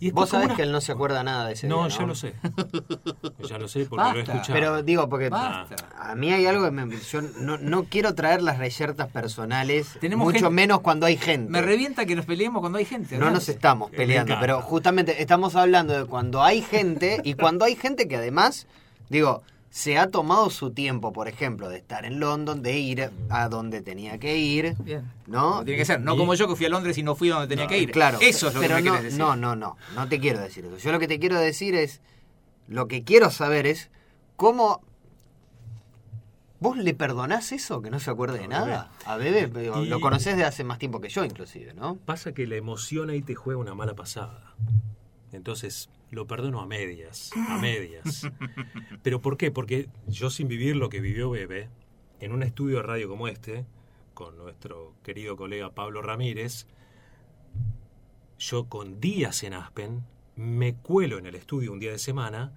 Y 0.00 0.12
Vos 0.12 0.28
sabés 0.28 0.46
una- 0.46 0.54
que 0.56 0.62
él 0.62 0.70
no 0.70 0.80
se 0.80 0.92
acuerda 0.92 1.24
nada 1.24 1.46
de 1.48 1.54
ese 1.54 1.66
No, 1.66 1.86
día, 1.88 1.98
ya 1.98 2.06
lo 2.06 2.14
sé. 2.14 2.34
ya 3.48 3.58
lo 3.58 3.66
sé 3.66 3.84
porque 3.86 4.04
lo 4.12 4.16
he 4.18 4.22
escuchado. 4.22 4.52
Pero 4.52 4.82
digo, 4.82 5.08
porque 5.08 5.28
Basta. 5.28 5.74
a 5.98 6.14
mí 6.14 6.32
hay 6.32 6.46
algo 6.46 6.64
que 6.66 6.70
me, 6.70 6.96
yo 6.96 7.20
no, 7.22 7.58
no 7.58 7.84
quiero 7.84 8.14
traer 8.14 8.42
las 8.42 8.58
reyertas 8.58 9.08
personales, 9.08 9.96
Tenemos 10.00 10.24
mucho 10.26 10.38
gente- 10.38 10.50
menos 10.54 10.80
cuando 10.82 11.06
hay 11.06 11.16
gente. 11.16 11.50
Me 11.50 11.62
revienta 11.62 12.06
que 12.06 12.14
nos 12.14 12.26
peleemos 12.26 12.60
cuando 12.60 12.78
hay 12.78 12.84
gente. 12.84 13.18
No 13.18 13.30
nos 13.30 13.48
estamos 13.48 13.90
peleando, 13.90 14.36
pero 14.40 14.60
justamente 14.62 15.20
estamos 15.22 15.56
hablando 15.56 15.94
de 15.98 16.04
cuando 16.04 16.42
hay 16.44 16.62
gente 16.62 17.20
y 17.24 17.34
cuando 17.34 17.64
hay 17.64 17.74
gente 17.74 18.06
que 18.06 18.16
además, 18.16 18.66
digo, 19.08 19.42
se 19.70 19.98
ha 19.98 20.10
tomado 20.10 20.48
su 20.50 20.70
tiempo, 20.70 21.12
por 21.12 21.28
ejemplo, 21.28 21.68
de 21.68 21.76
estar 21.78 22.04
en 22.06 22.20
London, 22.20 22.62
de 22.62 22.78
ir 22.78 23.10
a 23.28 23.48
donde 23.48 23.82
tenía 23.82 24.18
que 24.18 24.36
ir, 24.38 24.74
Bien. 24.78 25.10
¿no? 25.26 25.50
Como 25.50 25.64
tiene 25.64 25.78
que 25.78 25.84
ser. 25.84 26.00
No 26.00 26.14
Y- 26.14 26.18
como 26.18 26.34
yo 26.34 26.48
que 26.48 26.56
fui 26.56 26.66
a 26.66 26.68
Londres 26.70 26.96
y 26.98 27.02
no 27.02 27.14
fui 27.14 27.28
donde 27.28 27.46
tenía 27.48 27.64
No, 27.64 27.70
que 27.70 27.78
ir. 27.78 27.90
Claro, 27.90 28.18
Eso 28.20 28.48
es 28.48 28.54
lo 28.54 28.60
pero 28.60 28.76
que 28.76 28.82
me 28.82 28.90
no, 28.90 29.02
decir. 29.02 29.18
no, 29.18 29.36
no, 29.36 29.54
no, 29.56 29.76
no 29.94 30.08
te 30.08 30.18
quiero 30.20 30.40
decir 30.40 30.64
eso. 30.64 30.76
Yo 30.78 30.90
lo 30.92 30.98
que 30.98 31.06
te 31.08 31.18
quiero 31.18 31.38
decir 31.38 31.74
es, 31.74 32.00
lo 32.66 32.88
que 32.88 33.04
quiero 33.04 33.30
saber 33.30 33.66
es 33.66 33.90
cómo 34.36 34.80
vos 36.60 36.76
le 36.76 36.94
perdonás 36.94 37.52
eso, 37.52 37.82
que 37.82 37.90
no 37.90 38.00
se 38.00 38.10
acuerde 38.10 38.38
de 38.38 38.44
A 38.46 38.48
nada. 38.48 38.90
A 39.06 39.18
Y- 39.18 39.86
lo 39.86 40.00
conocés 40.00 40.36
de 40.36 40.44
hace 40.44 40.64
más 40.64 40.78
tiempo 40.78 41.00
que 41.00 41.08
yo, 41.08 41.24
inclusive, 41.24 41.74
¿no? 41.74 41.96
Pasa 41.96 42.32
que 42.32 42.46
la 42.46 42.56
emoción 42.56 43.10
ahí 43.10 43.22
te 43.22 43.34
juega 43.34 43.60
una 43.60 43.74
mala 43.74 43.94
pasada. 43.94 44.54
Entonces, 45.32 45.88
lo 46.10 46.26
perdono 46.26 46.60
a 46.60 46.66
medias, 46.66 47.30
a 47.48 47.58
medias. 47.58 48.28
¿Pero 49.02 49.20
por 49.20 49.36
qué? 49.36 49.50
Porque 49.50 49.88
yo 50.06 50.30
sin 50.30 50.48
vivir 50.48 50.76
lo 50.76 50.88
que 50.88 51.00
vivió 51.00 51.30
Bebe, 51.30 51.68
en 52.20 52.32
un 52.32 52.42
estudio 52.42 52.76
de 52.78 52.82
radio 52.82 53.08
como 53.08 53.28
este, 53.28 53.66
con 54.14 54.36
nuestro 54.36 54.94
querido 55.02 55.36
colega 55.36 55.74
Pablo 55.74 56.02
Ramírez, 56.02 56.66
yo 58.38 58.68
con 58.68 59.00
días 59.00 59.42
en 59.42 59.54
Aspen, 59.54 60.04
me 60.36 60.74
cuelo 60.74 61.18
en 61.18 61.26
el 61.26 61.34
estudio 61.34 61.72
un 61.72 61.80
día 61.80 61.90
de 61.90 61.98
semana 61.98 62.52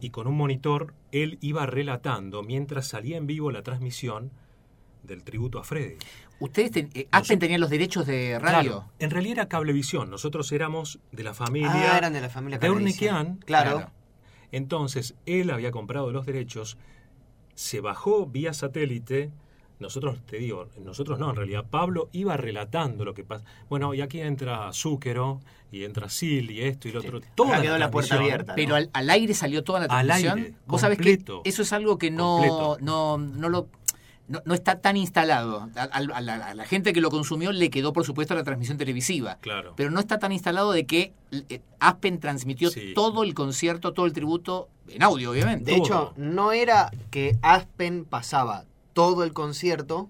y 0.00 0.10
con 0.10 0.26
un 0.26 0.36
monitor 0.36 0.94
él 1.12 1.38
iba 1.40 1.66
relatando 1.66 2.42
mientras 2.42 2.88
salía 2.88 3.16
en 3.16 3.26
vivo 3.26 3.50
la 3.50 3.62
transmisión 3.62 4.30
del 5.06 5.22
tributo 5.22 5.58
a 5.58 5.64
Freddy. 5.64 5.96
Ustedes, 6.40 6.70
ten- 6.72 6.90
eh, 6.94 7.06
Aspen 7.12 7.38
tenía 7.38 7.58
los 7.58 7.70
derechos 7.70 8.06
de 8.06 8.38
radio. 8.38 8.70
Claro, 8.70 8.90
en 8.98 9.10
realidad 9.10 9.32
era 9.38 9.48
Cablevisión. 9.48 10.10
Nosotros 10.10 10.50
éramos 10.52 10.98
de 11.12 11.22
la 11.22 11.34
familia 11.34 11.94
Ah, 11.94 11.98
eran 11.98 12.12
de 12.12 12.20
la 12.20 12.28
familia 12.28 12.58
de 12.58 12.66
Cablevisión. 12.66 13.14
Urnequian. 13.16 13.36
Claro. 13.46 13.70
Claro. 13.76 13.92
Entonces, 14.52 15.14
él 15.26 15.50
había 15.50 15.70
comprado 15.70 16.10
los 16.12 16.26
derechos, 16.26 16.76
se 17.54 17.80
bajó 17.80 18.26
vía 18.26 18.52
satélite. 18.52 19.30
Nosotros, 19.80 20.18
te 20.26 20.36
digo, 20.38 20.68
nosotros 20.82 21.18
no, 21.18 21.30
en 21.30 21.36
realidad 21.36 21.64
Pablo 21.68 22.08
iba 22.12 22.36
relatando 22.36 23.04
lo 23.04 23.12
que 23.14 23.24
pasa. 23.24 23.44
Bueno, 23.68 23.92
y 23.92 24.00
aquí 24.00 24.20
entra 24.20 24.72
Zúquero, 24.72 25.40
y 25.72 25.82
entra 25.82 26.08
Sil, 26.14 26.46
y 26.52 26.60
esto 26.62 26.86
y 26.88 26.92
lo 26.92 27.00
otro. 27.00 27.20
Toda 27.34 27.54
Acá 27.54 27.62
quedó 27.62 27.78
la 27.78 27.90
puerta 27.90 28.14
abierta. 28.14 28.54
Pero 28.54 28.76
al, 28.76 28.88
al 28.92 29.10
aire 29.10 29.34
salió 29.34 29.64
toda 29.64 29.80
la 29.80 29.86
Al 29.86 30.06
transmisión. 30.06 30.38
aire, 30.38 30.54
Vos 30.66 30.80
sabés 30.80 30.98
que 30.98 31.16
completo. 31.16 31.42
eso 31.44 31.62
es 31.62 31.72
algo 31.72 31.98
que 31.98 32.12
no, 32.12 32.36
Completo. 32.38 32.78
no, 32.80 33.18
no 33.18 33.48
lo. 33.48 33.68
No, 34.26 34.40
no 34.46 34.54
está 34.54 34.80
tan 34.80 34.96
instalado. 34.96 35.68
A, 35.76 35.82
a- 35.82 35.86
a 35.86 36.20
la, 36.22 36.34
a 36.36 36.54
la 36.54 36.64
gente 36.64 36.92
que 36.94 37.00
lo 37.02 37.10
consumió 37.10 37.52
le 37.52 37.68
quedó, 37.68 37.92
por 37.92 38.04
supuesto, 38.06 38.34
la 38.34 38.42
transmisión 38.42 38.78
televisiva. 38.78 39.36
Claro. 39.42 39.74
Pero 39.76 39.90
no 39.90 40.00
está 40.00 40.18
tan 40.18 40.32
instalado 40.32 40.72
de 40.72 40.86
que 40.86 41.12
eh, 41.50 41.60
Aspen 41.78 42.18
transmitió 42.20 42.70
Sí. 42.70 42.92
todo 42.94 43.22
el 43.22 43.34
concierto, 43.34 43.92
todo 43.92 44.06
el 44.06 44.14
tributo, 44.14 44.68
en 44.88 45.02
audio, 45.02 45.30
obviamente. 45.32 45.70
De 45.72 45.76
Todo. 45.76 45.86
hecho, 45.86 46.12
no 46.16 46.52
era 46.52 46.90
que 47.10 47.36
Aspen 47.42 48.04
pasaba 48.06 48.64
todo 48.94 49.24
el 49.24 49.32
concierto 49.34 50.08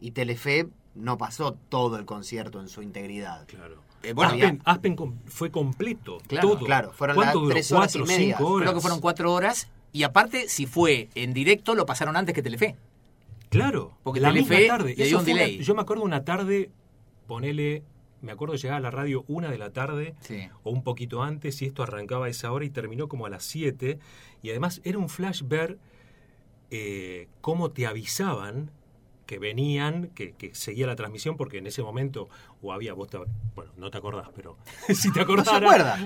y 0.00 0.12
Telefe 0.12 0.68
no 0.94 1.18
pasó 1.18 1.52
todo 1.68 1.96
el 1.96 2.04
concierto 2.04 2.60
en 2.60 2.68
su 2.68 2.82
integridad. 2.82 3.44
Claro. 3.46 3.82
Eh, 4.04 4.12
bueno, 4.12 4.34
Aspen, 4.64 4.96
fue 5.26 5.50
completo. 5.50 6.18
Claro, 6.28 6.50
todo. 6.50 6.64
claro, 6.64 6.92
fueron 6.92 7.16
¿Cuánto 7.16 7.40
las 7.42 7.48
tres 7.50 7.72
horas 7.72 7.94
y 7.96 7.98
¿Cuatro, 7.98 8.06
media. 8.16 8.36
cinco 8.36 8.52
horas? 8.52 8.66
creo 8.68 8.74
que 8.76 8.80
fueron 8.80 9.00
cuatro 9.00 9.32
horas. 9.32 9.68
Y 9.92 10.04
aparte, 10.04 10.48
si 10.48 10.66
fue 10.66 11.08
en 11.16 11.32
directo, 11.32 11.74
lo 11.74 11.86
pasaron 11.86 12.16
antes 12.16 12.34
que 12.34 12.42
Telefe. 12.42 12.76
Claro, 13.50 13.96
Porque 14.02 14.20
la 14.20 14.32
misma 14.32 14.56
tarde. 14.66 14.92
Eso 14.92 15.04
dio 15.04 15.18
un 15.18 15.24
una- 15.24 15.32
delay. 15.34 15.58
yo 15.60 15.74
me 15.74 15.80
acuerdo 15.82 16.02
una 16.04 16.24
tarde, 16.24 16.70
ponele, 17.26 17.82
me 18.20 18.32
acuerdo 18.32 18.54
llegar 18.56 18.76
a 18.76 18.80
la 18.80 18.90
radio 18.90 19.24
una 19.28 19.50
de 19.50 19.58
la 19.58 19.70
tarde 19.72 20.14
Sí. 20.20 20.48
o 20.64 20.70
un 20.70 20.82
poquito 20.82 21.22
antes 21.22 21.62
y 21.62 21.66
esto 21.66 21.82
arrancaba 21.82 22.26
a 22.26 22.28
esa 22.28 22.50
hora 22.52 22.64
y 22.64 22.70
terminó 22.70 23.08
como 23.08 23.26
a 23.26 23.30
las 23.30 23.44
7 23.44 23.98
y 24.42 24.50
además 24.50 24.80
era 24.84 24.98
un 24.98 25.08
flash 25.08 25.42
ver 25.46 25.78
eh, 26.70 27.28
cómo 27.40 27.70
te 27.70 27.86
avisaban 27.86 28.70
que 29.24 29.38
venían, 29.38 30.08
que, 30.14 30.32
que 30.32 30.54
seguía 30.54 30.86
la 30.86 30.96
transmisión, 30.96 31.36
porque 31.36 31.58
en 31.58 31.66
ese 31.66 31.82
momento, 31.82 32.28
o 32.62 32.72
había, 32.72 32.94
vos 32.94 33.08
te- 33.08 33.18
bueno, 33.54 33.72
no 33.76 33.90
te 33.90 33.98
acordás, 33.98 34.28
pero 34.34 34.56
si 34.94 35.12
te 35.12 35.20
acordás, 35.20 35.48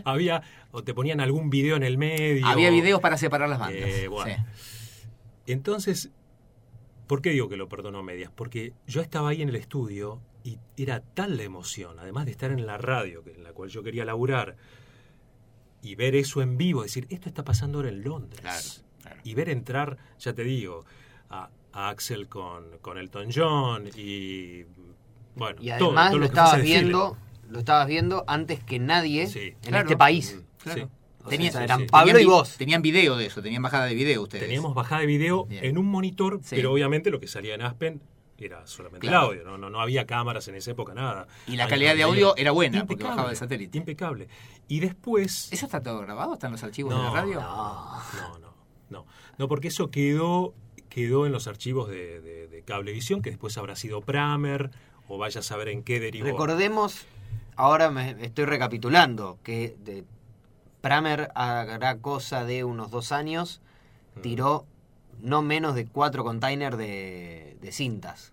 había, 0.04 0.42
o 0.72 0.82
te 0.82 0.92
ponían 0.92 1.20
algún 1.20 1.48
video 1.48 1.76
en 1.76 1.84
el 1.84 1.98
medio. 1.98 2.44
Había 2.46 2.70
videos 2.70 3.00
para 3.00 3.16
separar 3.16 3.48
las 3.48 3.60
bandas. 3.60 3.80
Eh, 3.80 4.08
bueno. 4.08 4.34
Sí. 4.34 4.42
Entonces, 5.46 6.10
¿por 7.06 7.20
qué 7.22 7.30
digo 7.30 7.48
que 7.48 7.56
lo 7.56 7.68
perdono 7.68 7.98
a 7.98 8.02
medias? 8.02 8.30
Porque 8.34 8.72
yo 8.86 9.00
estaba 9.00 9.30
ahí 9.30 9.42
en 9.42 9.48
el 9.48 9.56
estudio 9.56 10.20
y 10.44 10.58
era 10.76 11.00
tal 11.00 11.36
la 11.36 11.42
emoción, 11.44 11.98
además 11.98 12.24
de 12.26 12.32
estar 12.32 12.50
en 12.50 12.66
la 12.66 12.78
radio, 12.78 13.22
en 13.26 13.44
la 13.44 13.52
cual 13.52 13.68
yo 13.70 13.82
quería 13.82 14.04
laburar, 14.04 14.56
y 15.82 15.94
ver 15.96 16.14
eso 16.14 16.42
en 16.42 16.56
vivo, 16.56 16.82
decir, 16.82 17.06
esto 17.10 17.28
está 17.28 17.44
pasando 17.44 17.78
ahora 17.78 17.88
en 17.90 18.02
Londres. 18.04 18.40
Claro, 18.40 18.68
claro. 19.02 19.20
Y 19.24 19.34
ver 19.34 19.48
entrar, 19.48 19.98
ya 20.18 20.32
te 20.32 20.42
digo, 20.44 20.84
a, 21.30 21.50
a 21.72 21.88
Axel 21.88 22.28
con, 22.28 22.78
con 22.80 22.98
Elton 22.98 23.28
John 23.34 23.88
y... 23.96 24.64
Bueno, 25.34 25.58
Y 25.62 25.68
todo- 25.78 25.88
además 25.88 26.10
todo 26.10 26.18
lo 26.18 26.24
estabas 26.26 26.62
viendo, 26.62 27.16
lo 27.48 27.58
estabas 27.58 27.86
viendo 27.88 28.22
antes 28.26 28.62
que 28.62 28.78
nadie 28.78 29.26
Sí. 29.26 29.54
en 29.62 29.70
Claro. 29.70 29.84
este 29.84 29.96
país. 29.96 30.36
Mm, 30.66 30.70
O 31.24 31.28
Tenía- 31.28 31.52
sea, 31.52 31.64
eran 31.64 31.78
sí, 31.80 31.84
sí. 31.84 31.90
Pablo 31.90 32.12
Tenían 32.12 32.22
y 32.28 32.30
vos. 32.32 32.56
Tenían 32.56 32.82
video 32.82 33.16
de 33.16 33.26
eso, 33.26 33.42
tenían 33.42 33.62
bajada 33.62 33.86
de 33.86 33.94
video 33.94 34.22
ustedes. 34.22 34.44
Teníamos 34.44 34.74
bajada 34.74 35.00
de 35.02 35.06
video 35.06 35.44
Bien. 35.46 35.64
en 35.64 35.78
un 35.78 35.86
monitor, 35.86 36.40
Sí. 36.42 36.56
pero 36.56 36.72
obviamente 36.72 37.10
lo 37.10 37.20
que 37.20 37.28
salía 37.28 37.54
en 37.54 37.62
Aspen 37.62 38.00
era 38.38 38.66
solamente 38.66 39.06
Claro. 39.06 39.30
el 39.32 39.38
audio, 39.40 39.50
no, 39.52 39.56
no, 39.56 39.70
no 39.70 39.80
había 39.80 40.04
cámaras 40.04 40.48
en 40.48 40.56
esa 40.56 40.72
época, 40.72 40.94
nada. 40.94 41.28
Y 41.46 41.54
la 41.54 41.68
calidad 41.68 41.92
de 41.94 42.02
91. 42.02 42.26
audio 42.30 42.36
era 42.36 42.50
buena, 42.50 42.78
porque 42.80 42.94
Impecable, 42.94 43.10
bajaba 43.14 43.30
de 43.30 43.36
satélite. 43.36 43.78
Impecable. 43.78 44.28
Y 44.66 44.80
después... 44.80 45.52
¿Eso 45.52 45.66
está 45.66 45.80
todo 45.80 46.00
grabado? 46.00 46.34
¿Están 46.34 46.50
los 46.50 46.62
archivos 46.64 46.92
No, 46.92 46.98
de 46.98 47.04
la 47.04 47.10
radio? 47.12 47.40
No, 47.40 48.38
no, 48.40 48.54
no. 48.90 49.06
No, 49.38 49.48
porque 49.48 49.68
eso 49.68 49.90
quedó, 49.92 50.54
quedó 50.88 51.24
en 51.26 51.30
los 51.32 51.46
archivos 51.46 51.88
de, 51.88 52.20
de- 52.20 52.48
de 52.48 52.62
Cablevisión, 52.62 53.22
que 53.22 53.30
después 53.30 53.56
habrá 53.58 53.76
sido 53.76 54.00
Pramer 54.00 54.70
o 55.08 55.18
vaya 55.18 55.38
a 55.38 55.42
saber 55.44 55.68
en 55.68 55.84
qué 55.84 56.00
derivó. 56.00 56.26
Recordemos, 56.26 57.06
ahora 57.54 57.90
me 57.92 58.16
estoy 58.24 58.44
recapitulando, 58.46 59.38
que 59.44 59.76
de 59.84 60.02
Pramer 60.86 61.30
hará 61.34 61.96
cosa 61.98 62.44
de 62.44 62.64
unos 62.64 62.90
dos 62.90 63.12
años, 63.12 63.62
Mm. 64.16 64.20
tiró 64.20 64.66
no 65.22 65.40
menos 65.40 65.74
de 65.74 65.86
cuatro 65.86 66.24
containers 66.24 66.76
de, 66.76 67.56
de 67.62 67.72
cintas. 67.72 68.32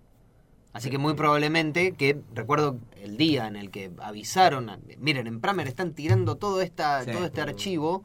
Así 0.73 0.89
que 0.89 0.97
muy 0.97 1.13
probablemente 1.13 1.93
que 1.93 2.19
recuerdo 2.33 2.77
el 2.97 3.15
día 3.17 3.47
en 3.47 3.55
el 3.55 3.69
que 3.71 3.91
avisaron, 3.99 4.69
a- 4.69 4.79
miren, 4.97 5.27
en 5.27 5.39
Pramer 5.39 5.67
están 5.67 5.93
tirando 5.93 6.35
todo 6.35 6.61
esta, 6.61 7.03
Sí. 7.05 7.11
todo 7.11 7.25
este 7.25 7.41
archivo, 7.41 8.03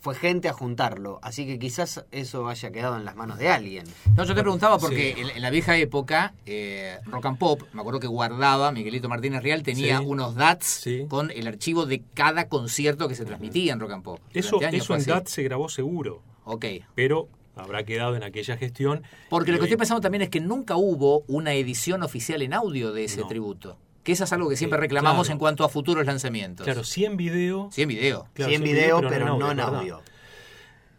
fue 0.00 0.14
gente 0.14 0.48
a 0.48 0.52
juntarlo. 0.52 1.18
Así 1.22 1.44
que 1.46 1.58
quizás 1.58 2.04
eso 2.12 2.48
haya 2.48 2.70
quedado 2.70 2.96
en 2.96 3.04
las 3.04 3.16
manos 3.16 3.38
de 3.38 3.48
alguien. 3.48 3.84
No, 4.16 4.24
yo 4.24 4.34
te 4.34 4.40
preguntaba 4.42 4.78
porque 4.78 5.14
Sí. 5.16 5.20
en, 5.22 5.30
en 5.30 5.42
la 5.42 5.50
vieja 5.50 5.76
época, 5.76 6.34
eh, 6.46 6.98
Rock 7.06 7.26
and 7.26 7.38
Pop, 7.38 7.62
me 7.72 7.80
acuerdo 7.80 8.00
que 8.00 8.06
guardaba, 8.06 8.70
Miguelito 8.72 9.08
Martínez 9.08 9.42
Real 9.42 9.62
tenía 9.62 9.98
Sí. 9.98 10.04
unos 10.06 10.34
DATs 10.34 10.66
Sí. 10.66 11.06
con 11.08 11.30
el 11.30 11.46
archivo 11.48 11.86
de 11.86 12.02
cada 12.14 12.48
concierto 12.48 13.08
que 13.08 13.14
se 13.14 13.24
transmitía 13.24 13.72
en 13.72 13.80
Rock 13.80 13.92
and 13.92 14.02
Pop. 14.04 14.20
Eso, 14.32 14.60
eso 14.62 14.94
en. 14.94 15.04
DAT 15.04 15.26
se 15.26 15.42
grabó 15.42 15.68
seguro, 15.68 16.22
Ok. 16.44 16.64
pero 16.94 17.28
habrá 17.56 17.82
quedado 17.84 18.14
en 18.14 18.22
aquella 18.22 18.56
gestión. 18.56 19.02
Porque 19.28 19.50
lo 19.50 19.58
que 19.58 19.62
hoy- 19.62 19.66
estoy 19.68 19.78
pensando 19.78 20.00
también 20.00 20.22
es 20.22 20.28
que 20.30 20.40
nunca 20.40 20.76
hubo 20.76 21.24
una 21.26 21.54
edición 21.54 22.04
oficial 22.04 22.40
en 22.42 22.54
audio 22.54 22.92
de 22.92 23.02
ese 23.04 23.20
No. 23.22 23.26
tributo. 23.26 23.76
Que 24.02 24.12
eso 24.12 24.24
es 24.24 24.32
algo 24.32 24.48
que 24.48 24.56
siempre 24.56 24.78
reclamamos 24.78 25.26
claro. 25.26 25.34
en 25.34 25.38
cuanto 25.38 25.64
a 25.64 25.68
futuros 25.68 26.06
lanzamientos. 26.06 26.64
Claro, 26.64 26.82
sí 26.84 27.04
en 27.04 27.16
video. 27.16 27.68
Sí, 27.72 27.82
en 27.82 27.88
video. 27.88 28.26
claro, 28.32 28.48
sí 28.50 28.54
en 28.56 28.62
video, 28.62 29.00
pero, 29.08 29.26
no 29.38 29.50
en 29.50 29.56
¿verdad? 29.56 29.76
audio. 29.76 30.00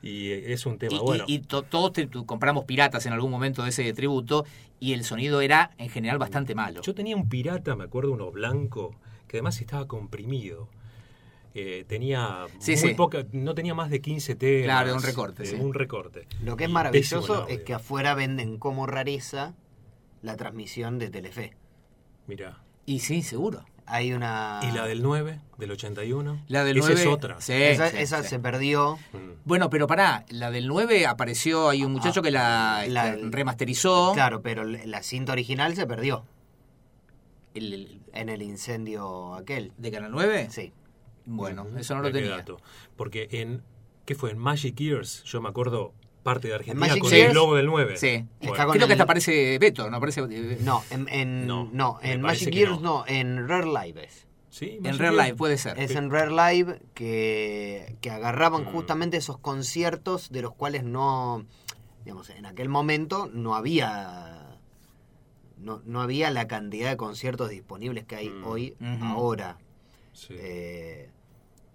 Y 0.02 0.30
eh, 0.32 0.54
es 0.54 0.66
un 0.66 0.78
tema 0.78 0.96
Y, 0.96 1.00
bueno. 1.00 1.24
y- 1.28 1.36
y 1.36 1.40
to- 1.40 1.64
todos 1.64 1.92
te- 1.94 2.08
tu- 2.08 2.26
compramos 2.26 2.66
piratas 2.66 3.06
en 3.06 3.14
algún 3.14 3.32
momento 3.32 3.64
de 3.64 3.70
ese 3.70 3.92
tributo 3.94 4.46
y 4.80 4.94
el 4.94 5.04
sonido 5.04 5.42
era 5.42 5.72
en 5.78 5.90
general 5.90 6.18
bastante 6.20 6.56
malo. 6.56 6.82
Yo 6.82 6.94
tenía 6.96 7.16
un 7.18 7.28
pirata, 7.28 7.76
me 7.76 7.84
acuerdo, 7.86 8.12
uno 8.14 8.32
blanco, 8.32 8.96
que 9.28 9.38
además 9.38 9.60
estaba 9.60 9.88
comprimido. 9.88 10.70
Eh, 11.56 11.84
tenía 11.88 12.46
Sí, 12.60 12.72
muy 12.74 12.80
sí. 12.80 12.94
poca, 12.94 13.26
no 13.34 13.56
tenía 13.56 13.74
más 13.74 13.90
de 13.90 14.00
15 14.02 14.36
temas. 14.36 14.66
Claro, 14.66 14.96
un 14.96 15.02
recorte, 15.04 15.44
eh, 15.44 15.48
sí. 15.48 15.56
Un 15.56 15.74
recorte. 15.74 16.28
Lo 16.44 16.56
que 16.56 16.66
es 16.66 16.70
Y 16.70 16.74
maravilloso 16.74 17.48
es 17.48 17.62
que 17.62 17.74
afuera 17.74 18.14
venden 18.14 18.58
como 18.60 18.86
rareza 18.86 19.56
la 20.22 20.38
transmisión 20.38 21.00
de 21.00 21.10
Telefe. 21.10 21.56
Mirá. 22.28 22.62
Y 22.90 23.00
sí, 23.00 23.22
seguro. 23.22 23.64
Hay 23.86 24.14
una... 24.14 24.62
¿Y 24.64 24.72
la 24.72 24.86
del 24.86 25.02
9, 25.04 25.40
del 25.58 25.72
81? 25.72 26.44
La 26.48 26.64
del 26.64 26.78
Esa 26.78 26.88
9. 26.90 27.02
es 27.02 27.08
otra. 27.08 27.40
Sí, 27.42 27.54
esa 27.54 27.90
sí, 27.90 27.98
esa 27.98 28.24
sí. 28.24 28.30
se 28.30 28.40
perdió. 28.40 28.98
Mm. 29.14 29.18
Bueno, 29.46 29.70
pero 29.70 29.86
pará, 29.86 30.26
la 30.30 30.50
del 30.50 30.68
9 30.68 31.06
apareció, 31.06 31.70
hay 31.70 31.84
un 31.84 31.92
muchacho 31.92 32.20
Ah, 32.22 32.24
que 32.24 32.32
la, 32.32 32.86
la- 32.88 33.16
remasterizó. 33.16 34.12
Claro, 34.14 34.42
pero 34.42 34.64
la 34.64 35.04
cinta 35.04 35.34
original 35.34 35.76
se 35.76 35.86
perdió 35.86 36.24
El- 37.54 37.74
el- 37.74 38.02
en 38.14 38.30
el 38.30 38.42
incendio 38.42 39.34
aquel. 39.36 39.72
¿De 39.78 39.92
Canal 39.92 40.12
9? 40.12 40.48
Sí. 40.52 40.72
Bueno, 41.26 41.68
eso 41.78 41.94
no 41.96 42.02
lo 42.02 42.12
tenía. 42.12 42.32
dato. 42.38 42.58
Porque 42.96 43.28
en, 43.32 43.62
¿qué 44.06 44.16
fue? 44.16 44.32
En 44.32 44.38
Magic 44.40 44.76
Years, 44.78 45.24
yo 45.26 45.42
me 45.42 45.50
acuerdo 45.50 45.94
parte 46.24 46.48
de 46.50 46.56
Argentina 46.56 46.88
Magic 46.88 47.02
con 47.02 47.12
Years, 47.12 47.30
el 47.30 47.36
logo 47.36 47.56
del 47.56 47.66
9. 47.68 47.98
Sí. 47.98 48.26
Bueno, 48.40 48.54
Está 48.54 48.66
con 48.66 48.76
Creo 48.76 48.88
que 48.88 48.94
hasta 48.94 49.04
aparece 49.04 49.58
Beto, 49.60 49.90
¿no 49.90 49.98
aparece? 49.98 50.22
eh, 50.30 50.58
No, 50.62 50.84
en, 50.90 51.08
en- 51.10 51.48
No, 51.48 51.70
no, 51.72 52.00
en 52.02 52.22
Magic 52.22 52.50
que 52.50 52.58
Gears 52.58 52.82
no. 52.82 53.00
no. 53.00 53.06
en 53.08 53.48
Rare 53.48 53.68
Live 53.68 54.04
es. 54.06 54.28
¿Sí? 54.50 54.80
En 54.84 54.98
Years. 54.98 55.14
Life, 55.16 55.36
puede 55.36 55.58
ser. 55.58 55.80
Es 55.80 55.92
en 55.96 56.10
Rare 56.12 56.32
Live 56.32 56.82
que, 56.94 57.96
que 58.02 58.10
agarraban 58.12 58.64
Mm. 58.64 58.72
justamente 58.72 59.18
esos 59.18 59.38
conciertos 59.38 60.30
de 60.32 60.42
los 60.42 60.54
cuales 60.54 60.84
no, 60.84 61.46
digamos, 62.04 62.30
en 62.32 62.46
aquel 62.46 62.68
momento 62.68 63.30
no 63.32 63.56
había, 63.56 64.58
no, 65.58 65.82
no 65.86 66.02
había 66.02 66.30
la 66.32 66.48
cantidad 66.48 66.90
de 66.90 66.98
conciertos 66.98 67.50
disponibles 67.50 68.06
que 68.06 68.16
hay 68.16 68.30
Mm. 68.30 68.44
hoy, 68.46 68.76
ahora. 69.02 69.58
Sí. 70.14 70.34
Eh, 70.38 71.10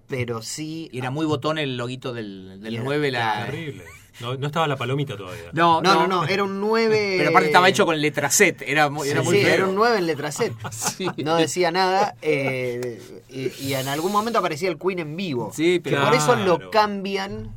pero 0.06 0.42
sí... 0.42 0.90
Y 0.92 0.98
era 0.98 1.10
muy 1.10 1.24
botón 1.24 1.56
el 1.58 1.76
loguito 1.78 2.12
del, 2.12 2.60
del 2.60 2.72
Y 2.72 2.76
era 2.76 2.84
9. 2.84 3.10
La... 3.10 3.46
Terrible. 3.46 3.84
No, 4.20 4.36
no 4.36 4.46
estaba 4.46 4.66
la 4.68 4.76
palomita 4.76 5.16
todavía. 5.16 5.50
No, 5.52 5.82
No, 5.82 5.94
no, 5.94 6.06
no, 6.06 6.24
era 6.26 6.44
un 6.44 6.60
9... 6.60 7.14
Pero 7.18 7.30
aparte 7.30 7.46
estaba 7.48 7.68
hecho 7.68 7.84
con 7.84 8.00
letra 8.00 8.30
Z, 8.30 8.64
era 8.64 8.88
muy, 8.88 9.08
era 9.08 9.20
Sí, 9.22 9.26
muy 9.26 9.36
sí, 9.38 9.42
feo. 9.44 9.54
era 9.54 9.66
un 9.66 9.74
9 9.74 9.98
en 9.98 10.06
letra 10.06 10.30
Z. 10.32 10.54
Sí. 10.70 11.08
No 11.24 11.36
decía 11.36 11.70
nada. 11.70 12.14
eh, 12.22 13.22
y, 13.28 13.48
y 13.64 13.74
en 13.74 13.88
algún 13.88 14.12
momento 14.12 14.38
aparecía 14.38 14.68
el 14.68 14.78
Queen 14.78 15.00
en 15.00 15.16
vivo. 15.16 15.50
Sí, 15.52 15.80
pero... 15.82 16.02
Por 16.04 16.14
eso 16.14 16.34
Claro. 16.34 16.58
lo 16.58 16.70
cambian. 16.70 17.52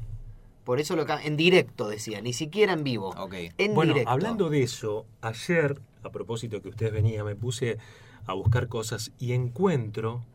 Por 0.64 0.80
eso 0.80 0.96
lo 0.96 1.06
cambian. 1.06 1.28
En 1.32 1.38
directo 1.38 1.88
decía, 1.88 2.22
ni 2.22 2.34
siquiera 2.34 2.74
en 2.74 2.84
vivo. 2.84 3.10
Ok. 3.18 3.36
En 3.58 3.74
bueno, 3.76 3.94
directo. 3.94 4.12
hablando 4.12 4.50
de 4.50 4.64
eso, 4.64 5.06
ayer, 5.22 5.80
a 6.04 6.10
propósito 6.10 6.62
que 6.62 6.70
ustedes 6.70 6.92
venían, 6.92 7.26
me 7.26 7.36
puse 7.36 7.78
a 8.26 8.34
buscar 8.34 8.68
cosas 8.68 9.12
y 9.20 9.34
encuentro 9.34 10.26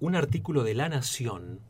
un 0.00 0.14
artículo 0.16 0.64
de 0.64 0.74
La 0.74 0.88
Nación, 0.88 1.60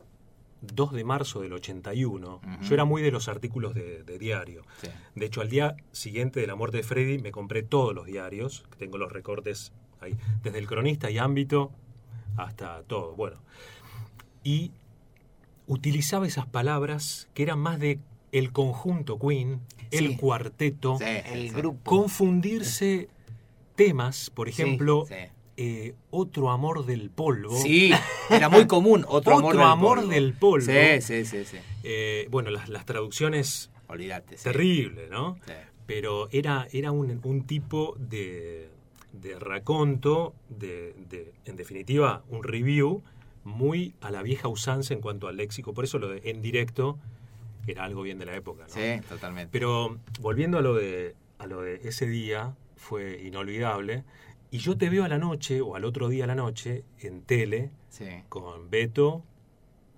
2 0.61 0.92
de 0.92 1.05
marzo 1.05 1.40
del 1.40 1.53
81. 1.53 2.37
Ujú. 2.37 2.62
Yo 2.64 2.75
era 2.75 2.85
muy 2.85 3.01
de 3.03 3.11
los 3.11 3.29
artículos 3.29 3.75
de, 3.75 4.03
de 4.03 4.18
diario. 4.18 4.62
Sí. 4.83 4.88
De 5.14 5.27
hecho, 5.27 5.40
al 5.40 5.49
día 5.49 5.77
siguiente 5.92 6.40
de 6.40 6.47
la 6.47 6.55
muerte 6.57 6.79
de 6.79 6.83
Freddy 6.83 7.18
me 7.18 7.31
compré 7.33 7.62
todos 7.62 7.94
los 7.94 8.07
diarios, 8.07 8.64
tengo 8.79 8.99
los 8.99 9.12
recortes 9.12 9.73
ahí, 10.01 10.16
desde 10.42 10.59
el 10.59 10.66
cronista 10.66 11.11
y 11.11 11.18
ámbito 11.18 11.71
hasta 12.37 12.83
todo. 12.85 13.14
Bueno, 13.14 13.38
y 14.44 14.73
utilizaba 15.66 16.27
esas 16.27 16.47
palabras 16.47 17.29
que 17.35 17.42
eran 17.42 17.59
más 17.59 17.79
de 17.79 17.99
el 18.33 18.53
conjunto 18.53 19.18
Queen, 19.18 19.61
el 19.90 20.09
Sí. 20.09 20.16
cuarteto, 20.16 20.99
Sí, 20.99 21.05
El 21.27 21.53
grupo. 21.53 21.81
confundirse 21.85 23.09
temas, 23.75 24.31
por 24.31 24.51
Sí, 24.53 24.61
ejemplo, 24.62 25.05
Sí. 25.09 25.14
Eh, 25.59 25.94
Otro 26.11 26.51
amor 26.51 26.87
del 26.87 27.11
polvo. 27.11 27.57
Sí, 27.61 27.90
era 28.31 28.49
muy 28.49 28.66
común. 28.66 29.05
Otro, 29.09 29.35
amor, 29.37 29.44
Otro 29.51 29.59
del, 29.61 29.68
amor 29.68 29.99
polvo. 29.99 30.11
del 30.12 30.33
polvo. 30.35 30.66
Sí, 30.66 31.01
sí, 31.03 31.25
sí, 31.25 31.44
sí. 31.44 31.57
Eh, 31.83 32.27
bueno, 32.31 32.51
las, 32.51 32.68
las 32.68 32.87
traducciones 32.87 33.71
Olvídate. 33.88 34.38
sí. 34.38 34.44
terribles, 34.44 35.11
¿no? 35.11 35.37
Sí. 35.47 35.53
pero 35.87 36.29
era, 36.33 36.66
era 36.73 36.92
un, 36.92 37.21
un 37.25 37.47
tipo 37.47 37.94
de, 37.99 38.68
de 39.12 39.38
raconto, 39.38 40.35
de, 40.49 40.94
de- 41.11 41.33
en 41.44 41.57
definitiva, 41.57 42.23
un 42.31 42.42
review 42.42 43.03
muy 43.44 43.94
a 44.01 44.11
la 44.11 44.23
vieja 44.23 44.49
usanza 44.49 44.94
en 44.94 45.01
cuanto 45.01 45.27
al 45.29 45.37
léxico. 45.38 45.73
Por 45.75 45.85
eso 45.85 45.99
lo 45.99 46.09
de 46.09 46.21
en 46.31 46.40
directo 46.42 46.99
era 47.66 47.85
algo 47.85 48.03
bien 48.03 48.18
de 48.18 48.27
la 48.27 48.37
época. 48.37 48.64
¿no? 48.64 48.68
Sí, 48.75 49.01
totalmente. 49.09 49.49
Pero 49.53 49.99
volviendo 50.21 50.59
a 50.59 50.62
lo, 50.62 50.75
de, 50.75 51.14
a 51.38 51.47
lo 51.47 51.62
de 51.62 51.81
ese 51.85 52.07
día, 52.07 52.55
fue 52.77 53.21
inolvidable. 53.25 54.05
Y 54.51 54.59
yo 54.59 54.77
te 54.79 54.89
veo 54.89 55.05
a 55.05 55.09
la 55.09 55.19
noche, 55.19 55.61
o 55.61 55.77
al 55.77 55.85
otro 55.85 56.09
día 56.09 56.25
a 56.25 56.27
la 56.27 56.35
noche, 56.35 56.85
en 57.01 57.23
tele, 57.23 57.71
Sí. 57.91 58.07
con 58.29 58.71
Beto. 58.71 59.25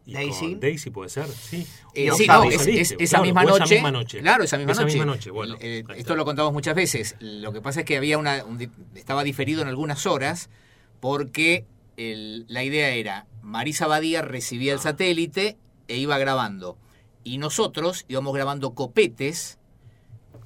Y 0.07 0.15
Daisy. 0.15 0.53
con 0.53 0.61
Daisy 0.61 0.91
puede 0.91 1.09
ser, 1.11 1.29
sí. 1.29 1.67
Eh, 1.95 2.11
sí, 2.17 2.23
Octavio 2.23 2.51
no, 2.51 2.51
es- 2.51 2.63
saliste, 2.63 2.81
es- 2.81 2.91
esa, 2.99 3.09
claro, 3.19 3.25
misma 3.25 3.45
noche, 3.45 3.65
esa 3.65 3.75
misma 3.75 3.91
noche. 3.93 4.21
Claro, 4.21 4.43
esa 4.45 4.57
misma 4.57 4.73
Esa 4.73 4.83
noche. 4.83 4.95
misma 4.95 5.05
noche, 5.07 5.31
bueno, 5.31 5.57
ahí 5.61 5.85
esto 5.97 6.17
lo 6.17 6.25
contamos 6.25 6.53
muchas 6.53 6.75
veces. 6.75 7.15
Lo 7.21 7.53
que 7.53 7.61
pasa 7.61 7.81
es 7.81 7.87
que 7.87 7.97
había 7.97 8.19
una, 8.19 8.45
un 8.45 8.59
estaba 8.97 9.23
diferido 9.23 9.63
en 9.63 9.69
algunas 9.69 10.07
horas 10.07 10.51
porque 11.01 11.67
el- 11.97 12.45
la 12.49 12.65
idea 12.65 12.89
era 12.91 13.27
Marisa 13.43 13.87
Badía 13.87 14.23
recibía 14.23 14.73
el 14.73 14.81
satélite 14.81 15.59
e 15.87 15.97
iba 15.99 16.19
grabando. 16.19 16.77
Y 17.23 17.39
nosotros 17.39 18.05
íbamos 18.09 18.35
grabando 18.35 18.75
copetes 18.75 19.59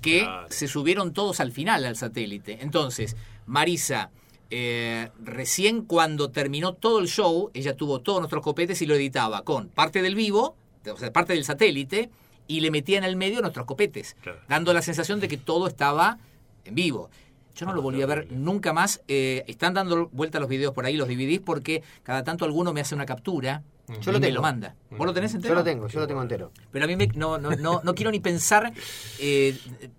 que 0.02 0.20
Claro. 0.22 0.46
se 0.50 0.68
subieron 0.68 1.12
todos 1.14 1.40
al 1.40 1.52
final 1.52 1.84
al 1.86 1.96
satélite. 1.96 2.58
Entonces, 2.60 3.16
Marisa, 3.46 4.10
eh, 4.50 5.10
recién 5.22 5.82
cuando 5.84 6.30
terminó 6.30 6.74
todo 6.74 6.98
el 7.00 7.08
show, 7.08 7.50
ella 7.54 7.76
tuvo 7.76 8.00
todos 8.00 8.20
nuestros 8.20 8.42
copetes 8.42 8.80
y 8.82 8.86
lo 8.86 8.94
editaba 8.94 9.42
con 9.42 9.68
parte 9.68 10.02
del 10.02 10.14
vivo, 10.14 10.56
o 10.92 10.96
sea, 10.96 11.12
parte 11.12 11.32
del 11.32 11.44
satélite, 11.44 12.10
y 12.46 12.60
le 12.60 12.70
metía 12.70 12.98
en 12.98 13.04
el 13.04 13.16
medio 13.16 13.40
nuestros 13.40 13.66
copetes, 13.66 14.16
Claro. 14.22 14.38
dando 14.48 14.72
la 14.74 14.82
sensación 14.82 15.18
de 15.20 15.28
que 15.28 15.38
todo 15.38 15.66
estaba 15.66 16.18
en 16.64 16.74
vivo. 16.74 17.08
Yo 17.56 17.66
no 17.66 17.72
Ah, 17.72 17.74
lo 17.76 17.82
volví 17.82 18.02
a 18.02 18.06
ver 18.06 18.26
nunca 18.32 18.72
más. 18.72 19.00
Eh, 19.06 19.44
están 19.46 19.74
dando 19.74 20.08
vuelta 20.08 20.40
los 20.40 20.48
videos 20.48 20.74
por 20.74 20.84
ahí, 20.86 20.96
los 20.96 21.06
DVDs, 21.08 21.40
porque 21.40 21.82
cada 22.02 22.24
tanto 22.24 22.44
alguno 22.44 22.72
me 22.72 22.80
hace 22.80 22.96
una 22.96 23.06
captura 23.06 23.62
Yo 23.88 24.10
y 24.10 24.14
lo 24.14 24.20
me 24.20 24.26
tengo. 24.26 24.34
lo 24.36 24.42
manda. 24.42 24.74
¿Vos 24.90 25.06
lo 25.06 25.14
tenés 25.14 25.32
Yo 25.32 25.36
entero? 25.38 25.54
lo 25.54 25.62
tengo, 25.64 25.86
yo 25.86 26.00
lo 26.00 26.06
tengo 26.08 26.20
entero. 26.20 26.50
Pero 26.72 26.84
a 26.84 26.88
mí 26.88 26.96
me- 26.96 27.06
no, 27.14 27.38
no, 27.38 27.52
no, 27.52 27.80
no 27.84 27.94
quiero 27.94 28.10
ni 28.10 28.18
pensar, 28.18 28.72
eh, 29.20 29.56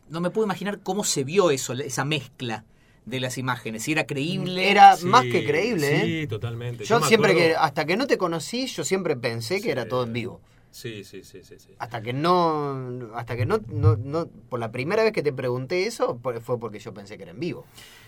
no 0.10 0.20
me 0.20 0.30
puedo 0.32 0.46
imaginar 0.46 0.80
cómo 0.84 1.04
se 1.06 1.24
vio 1.24 1.50
eso, 1.50 1.72
esa 1.74 2.04
mezcla 2.04 2.66
de 3.06 3.20
las 3.20 3.38
imágenes, 3.38 3.84
si 3.84 3.92
era 3.92 4.06
creíble. 4.06 4.70
Era 4.72 4.96
Sí, 4.98 5.06
más 5.06 5.24
que 5.24 5.46
creíble, 5.46 6.02
Sí, 6.02 6.20
¿eh? 6.22 6.28
totalmente. 6.28 6.86
Yo 6.86 7.00
siempre 7.02 7.32
acuerdo- 7.34 7.50
que, 7.50 7.56
hasta 7.56 7.86
que 7.86 7.98
no 7.98 8.08
te 8.08 8.18
conocí, 8.18 8.66
yo 8.68 8.84
siempre 8.84 9.16
pensé 9.16 9.56
que 9.58 9.62
Sí. 9.64 9.70
era 9.70 9.88
todo 9.88 10.04
en 10.04 10.14
vivo. 10.14 10.42
Sí, 10.72 11.04
sí, 11.06 11.24
sí, 11.24 11.42
sí. 11.44 11.56
sí. 11.58 11.70
Hasta 11.80 12.02
que 12.02 12.12
no, 12.14 13.10
hasta 13.16 13.38
que 13.38 13.46
no, 13.46 13.60
no, 13.68 13.96
no- 13.96 14.28
por 14.50 14.60
la 14.60 14.72
primera 14.72 15.04
vez 15.04 15.14
que 15.14 15.24
te 15.24 15.32
pregunté 15.32 15.86
eso, 15.86 16.20
fue 16.42 16.60
porque 16.60 16.80
yo 16.80 16.94
pensé 16.94 17.16
que 17.18 17.24
era 17.24 17.32
en 17.32 17.40
vivo. 17.40 17.66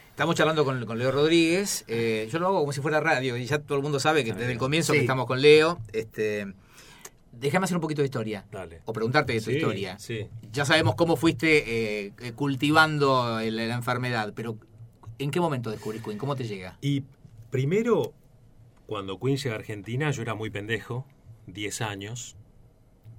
Estamos 0.10 0.36
charlando 0.36 0.66
con, 0.66 0.84
con 0.86 0.98
Leo 0.98 1.12
Rodríguez. 1.12 1.86
eh, 1.88 2.28
yo 2.32 2.40
lo 2.40 2.48
hago 2.48 2.60
como 2.62 2.74
si 2.74 2.82
fuera 2.82 3.00
radio 3.00 3.38
y 3.38 3.46
ya 3.46 3.60
todo 3.60 3.78
el 3.78 3.84
mundo 3.84 4.00
sabe 4.00 4.24
que 4.26 4.34
desde 4.34 4.52
el 4.52 4.58
comienzo 4.58 4.92
Sí. 4.94 4.98
que 5.00 5.04
estamos 5.06 5.28
con 5.28 5.40
Leo. 5.42 5.78
Este, 5.94 6.52
déjame 7.32 7.66
hacer 7.66 7.78
un 7.78 7.82
poquito 7.82 8.02
de 8.02 8.06
historia. 8.08 8.44
Dale. 8.52 8.82
O 8.86 8.94
preguntarte 8.94 9.34
de 9.34 9.40
tu 9.42 9.52
Sí, 9.52 9.58
historia. 9.58 10.00
Sí. 10.00 10.28
Ya 10.52 10.66
sabemos 10.66 10.96
cómo 10.96 11.16
fuiste 11.18 12.08
eh, 12.08 12.12
cultivando 12.36 13.40
la 13.40 13.76
enfermedad, 13.76 14.34
pero 14.36 14.58
¿En 15.19 15.32
qué 15.32 15.39
momento 15.39 15.71
descubrís 15.71 16.01
Queen? 16.03 16.17
¿Cómo 16.17 16.36
te 16.36 16.43
llega? 16.45 16.77
Y 16.82 17.03
primero, 17.49 18.13
cuando 18.86 19.19
Queen 19.19 19.38
llega 19.38 19.56
a 19.56 19.60
Argentina, 19.60 20.12
yo 20.12 20.21
era 20.21 20.36
muy 20.36 20.49
pendejo, 20.49 21.06
10 21.47 21.82
años. 21.82 22.36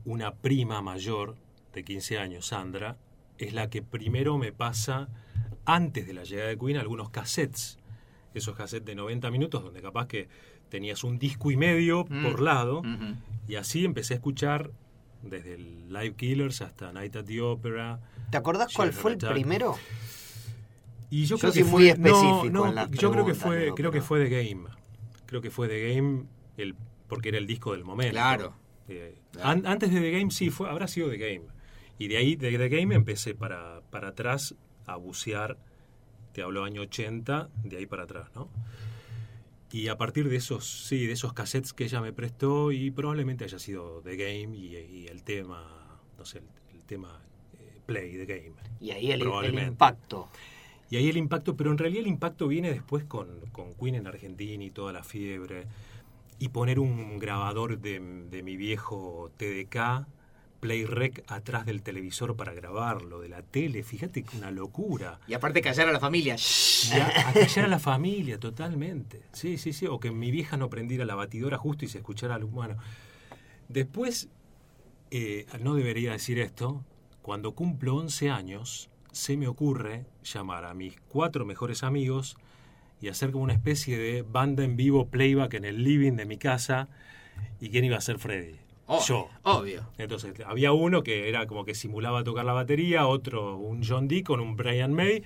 Una 0.05 0.35
prima 0.35 0.81
mayor 0.81 1.37
de 1.73 1.85
15 1.85 2.19
años, 2.19 2.47
Sandra, 2.47 2.97
es 3.39 3.53
la 3.53 3.69
que 3.69 3.83
primero 3.83 4.39
me 4.39 4.53
pasa, 4.53 5.09
antes 5.65 6.07
de 6.07 6.15
la 6.15 6.25
llegada 6.25 6.49
de 6.49 6.59
Queen, 6.59 6.77
algunos 6.77 7.11
cassettes. 7.11 7.79
Esos 8.35 8.57
cassettes 8.57 8.87
de 8.87 8.95
90 8.95 9.31
minutos, 9.31 9.63
donde 9.63 9.83
capaz 9.83 10.07
que 10.07 10.29
tenías 10.69 11.03
un 11.05 11.19
disco 11.19 11.51
y 11.51 11.57
medio 11.57 12.05
Mm. 12.09 12.23
por 12.23 12.41
lado. 12.41 12.83
Y 13.49 13.57
así 13.57 13.85
empecé 13.85 14.15
a 14.15 14.17
escuchar 14.17 14.71
desde 15.23 15.55
el 15.55 15.89
Live 15.93 16.15
Killers 16.15 16.61
hasta 16.63 16.93
Night 16.93 17.17
at 17.17 17.25
the 17.25 17.41
Opera. 17.41 18.01
¿Te 18.31 18.37
acordás 18.37 18.73
cuál 18.73 18.93
fue 18.93 19.13
el 19.13 19.19
primero? 19.19 19.77
Y 21.11 21.25
yo, 21.25 21.37
Yo 21.37 21.41
creo 21.41 21.53
soy 21.53 21.63
que 21.63 21.69
muy 21.69 21.83
fue, 21.83 21.89
específico 21.91 22.45
no, 22.45 22.51
no, 22.51 22.67
en 22.69 22.75
las 22.75 22.91
yo 22.91 23.11
creo 23.11 23.25
que 23.27 23.35
fue, 23.35 23.61
digo, 23.65 23.75
creo 23.75 23.91
que 23.91 24.01
fue 24.03 24.25
The 24.29 24.31
Game. 24.49 24.69
Creo 25.27 25.41
que 25.41 25.51
fue 25.51 25.69
The 25.69 25.95
Game, 25.95 26.25
el, 26.57 26.75
porque 27.09 27.31
era 27.31 27.39
el 27.39 27.47
disco 27.47 27.73
del 27.73 27.85
momento. 27.85 28.13
Claro. 28.13 28.55
Eh, 28.89 29.19
Claro. 29.33 29.49
an- 29.51 29.67
antes 29.67 29.93
de 29.93 30.01
The 30.01 30.11
Game 30.11 30.31
sí 30.31 30.51
fue, 30.51 30.69
habrá 30.69 30.87
sido 30.89 31.09
The 31.11 31.19
Game. 31.19 31.43
Y 31.99 32.09
de 32.09 32.17
ahí, 32.19 32.37
de 32.37 32.57
The 32.57 32.69
Game, 32.69 32.95
empecé 32.95 33.35
para, 33.35 33.81
para 33.91 34.09
atrás 34.09 34.55
a 34.87 34.97
bucear. 34.97 35.59
Te 36.33 36.43
hablo 36.43 36.63
año 36.65 36.83
80, 36.83 37.49
de 37.65 37.77
ahí 37.79 37.87
para 37.87 38.05
atrás, 38.05 38.31
¿no? 38.35 38.49
Y 39.73 39.89
a 39.89 39.99
partir 39.99 40.29
de 40.29 40.37
esos, 40.37 40.87
sí, 40.87 41.07
de 41.07 41.13
esos 41.13 41.33
cassettes 41.35 41.73
que 41.75 41.85
ella 41.85 42.01
me 42.01 42.13
prestó, 42.13 42.73
y 42.73 42.91
probablemente 42.91 43.45
haya 43.45 43.59
sido 43.59 44.01
The 44.03 44.17
Game 44.17 44.57
y, 44.57 44.77
y 44.77 45.07
el 45.09 45.23
tema, 45.25 46.01
no 46.17 46.25
sé, 46.25 46.39
el, 46.39 46.45
el 46.77 46.85
tema 46.85 47.21
eh, 47.59 47.79
Play 47.85 48.13
The 48.13 48.27
Game. 48.27 48.55
Y 48.81 48.91
ahí 48.93 49.11
el, 49.13 49.23
impacto. 49.59 50.29
Y 50.91 50.97
ahí 50.97 51.09
el 51.09 51.17
impacto, 51.17 51.57
pero 51.57 51.71
en 51.71 51.79
realidad 51.79 52.03
el 52.03 52.09
impacto 52.09 52.49
viene 52.49 52.71
después 52.71 53.05
con, 53.05 53.29
con 53.53 53.75
Queen 53.75 53.97
en 53.97 54.07
Argentina 54.07 54.63
y 54.65 54.71
toda 54.71 54.93
la 54.93 55.03
fiebre. 55.03 55.67
Y 56.39 56.49
poner 56.49 56.79
un 56.79 57.19
grabador 57.19 57.79
de, 57.79 58.01
de 58.31 58.43
mi 58.43 58.57
viejo 58.57 59.31
TDK, 59.37 60.07
Play 60.61 60.87
Rec, 60.87 61.25
atrás 61.29 61.67
del 61.67 61.83
televisor 61.83 62.37
para 62.37 62.53
grabarlo, 62.53 63.21
de 63.21 63.29
la 63.29 63.43
tele. 63.43 63.83
Fíjate 63.83 64.23
que 64.23 64.37
una 64.37 64.51
locura. 64.51 65.21
Y 65.27 65.35
aparte 65.35 65.61
callar 65.61 65.89
a 65.89 65.93
la 65.93 66.01
familia. 66.01 66.37
A, 66.93 67.29
a 67.29 67.33
callar 67.33 67.67
a 67.67 67.69
la 67.69 67.79
familia, 67.79 68.39
totalmente. 68.39 69.23
Sí, 69.33 69.59
sí, 69.59 69.73
sí. 69.73 69.87
O 69.87 70.01
que 70.01 70.11
mi 70.11 70.31
vieja 70.31 70.57
no 70.57 70.71
prendiera 70.71 71.05
la 71.05 71.15
batidora 71.15 71.59
justo 71.59 71.85
y 71.85 71.89
se 71.89 71.99
escuchara 71.99 72.37
al 72.37 72.45
humano. 72.45 72.77
Después, 73.69 74.29
eh, 75.11 75.47
no 75.61 75.75
debería 75.75 76.13
decir 76.13 76.39
esto, 76.39 76.85
cuando 77.23 77.53
cumplo 77.53 77.97
11 77.97 78.31
años, 78.31 78.88
se 79.13 79.37
me 79.37 79.49
ocurre 79.49 80.05
llamar 80.23 80.65
a 80.65 80.75
mis 80.75 81.01
cuatro 81.09 81.45
mejores 81.45 81.83
amigos 81.83 82.37
y 83.01 83.09
hacer 83.09 83.31
como 83.31 83.45
una 83.45 83.53
especie 83.53 83.97
de 83.99 84.23
banda 84.23 84.65
en 84.65 84.77
vivo 84.77 85.09
playback 85.09 85.55
en 85.55 85.65
el 85.65 85.85
living 85.85 86.13
de 86.13 86.27
mi 86.27 86.37
casa. 86.37 86.89
¿Y 87.61 87.71
quién 87.71 87.85
iba 87.85 87.97
a 87.97 88.01
ser 88.01 88.19
Freddy? 88.19 88.57
Obvio, 88.87 89.07
Yo. 89.07 89.29
Obvio. 89.43 89.91
Entonces, 89.99 90.35
había 90.47 90.73
uno 90.73 91.03
que 91.03 91.29
era 91.29 91.47
como 91.47 91.65
que 91.65 91.75
simulaba 91.75 92.25
tocar 92.25 92.45
la 92.45 92.53
batería, 92.53 93.07
otro 93.07 93.57
un 93.57 93.83
John 93.87 94.09
Dee 94.09 94.23
con 94.23 94.41
un 94.41 94.57
Brian 94.57 94.93
May. 94.93 95.23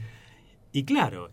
Y 0.72 0.84
claro, 0.84 1.30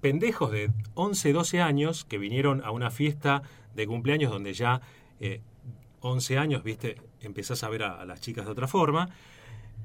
pendejos 0.00 0.50
de 0.50 0.70
11, 0.94 1.32
12 1.32 1.60
años 1.60 2.04
que 2.04 2.18
vinieron 2.18 2.62
a 2.64 2.70
una 2.70 2.90
fiesta 2.90 3.42
de 3.74 3.86
cumpleaños 3.86 4.30
donde 4.30 4.52
ya 4.52 4.80
eh, 5.20 5.40
11 6.00 6.38
años, 6.38 6.64
viste, 6.64 6.96
empezás 7.20 7.62
a 7.64 7.68
ver 7.68 7.84
a, 7.84 8.00
a 8.00 8.04
las 8.04 8.20
chicas 8.20 8.44
de 8.44 8.50
otra 8.50 8.66
forma. 8.66 9.08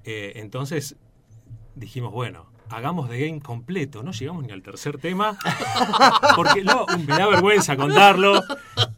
Eh, 0.04 0.34
entonces 0.36 0.97
dijimos, 1.75 2.12
bueno, 2.12 2.45
hagamos 2.69 3.09
The 3.09 3.27
Game 3.27 3.41
completo. 3.41 4.03
No 4.03 4.12
llegamos 4.12 4.43
ni 4.45 4.51
al 4.51 4.62
tercer 4.62 4.97
tema, 4.97 5.38
porque 6.36 6.63
no, 6.63 6.86
me 6.99 7.05
da 7.17 7.27
vergüenza 7.27 7.75
contarlo. 7.75 8.41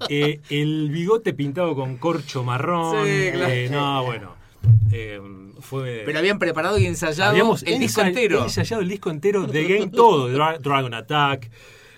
Eh, 0.10 0.40
el 0.50 0.90
bigote 0.92 1.34
pintado 1.34 1.76
con 1.76 1.98
corcho 1.98 2.44
marrón. 2.44 3.06
Sí, 3.06 3.30
claro. 3.34 3.54
eh, 3.54 3.70
no, 3.72 4.04
bueno. 4.04 4.36
eh, 4.92 5.20
fue. 5.62 6.04
Pero 6.06 6.20
habían 6.20 6.38
preparado 6.40 6.78
y 6.78 6.86
ensayado 6.86 7.56
el 7.66 7.80
disco 7.80 8.02
entero. 8.02 8.44
ensayado 8.44 8.82
el 8.82 8.90
disco 8.90 9.10
entero 9.10 9.46
de 9.48 9.64
Game 9.68 9.88
todo, 9.92 10.30
Dra- 10.30 10.60
Dragon 10.60 10.94
Attack, 10.94 11.50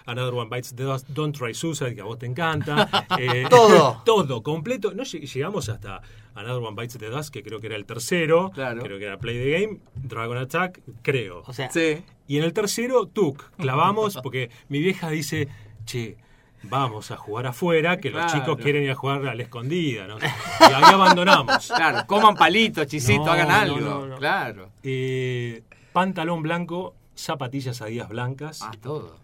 Another 0.07 0.33
One 0.33 0.49
Bites 0.49 0.73
the 0.75 0.83
Dust, 0.83 1.07
Don't 1.09 1.37
Try 1.37 1.53
Suicide, 1.53 1.93
que 1.93 2.01
a 2.01 2.05
vos 2.05 2.17
te 2.17 2.25
encanta. 2.25 2.89
eh, 3.19 3.45
Todo. 3.49 4.01
todo, 4.05 4.41
completo. 4.41 4.93
No 4.93 5.03
lleg- 5.03 5.31
llegamos 5.31 5.69
hasta 5.69 6.01
Another 6.33 6.63
One 6.63 6.75
Bites 6.81 6.97
the 6.97 7.09
Dust, 7.09 7.31
que 7.33 7.43
creo 7.43 7.59
que 7.59 7.67
era 7.67 7.75
el 7.75 7.85
tercero, 7.85 8.49
Claro. 8.51 8.81
creo 8.81 8.97
que 8.97 9.05
era 9.05 9.17
Play 9.17 9.37
the 9.37 9.51
Game, 9.59 9.79
Dragon 9.95 10.37
Attack, 10.37 10.81
creo. 11.01 11.43
O 11.45 11.53
sea, 11.53 11.69
Sí. 11.69 12.03
Y 12.27 12.37
en 12.37 12.43
el 12.43 12.53
tercero, 12.53 13.05
Tuk, 13.05 13.43
clavamos, 13.57 14.17
porque 14.21 14.49
mi 14.69 14.79
vieja 14.79 15.09
dice, 15.09 15.47
che, 15.85 16.17
vamos 16.63 17.11
a 17.11 17.17
jugar 17.17 17.47
afuera, 17.47 17.97
que 17.97 18.09
los 18.11 18.31
chicos 18.31 18.57
quieren 18.57 18.83
ir 18.83 18.91
a 18.91 18.95
jugar 18.95 19.25
a 19.27 19.33
la 19.35 19.43
escondida, 19.43 20.07
¿no? 20.07 20.17
Y 20.19 20.23
ahí 20.63 20.83
abandonamos. 20.93 21.67
Claro, 21.67 22.05
coman 22.07 22.35
palitos, 22.35 22.85
chisito, 22.87 23.23
No, 23.25 23.31
hagan 23.31 23.49
algo. 23.51 23.79
no, 23.79 24.05
no. 24.07 24.17
Claro. 24.17 24.69
Eh, 24.83 25.63
pantalón 25.93 26.43
blanco, 26.43 26.93
zapatillas 27.15 27.81
adidas 27.81 28.09
blancas 28.09 28.61
Ah, 28.61 28.71
todo. 28.81 29.15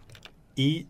Y 0.56 0.86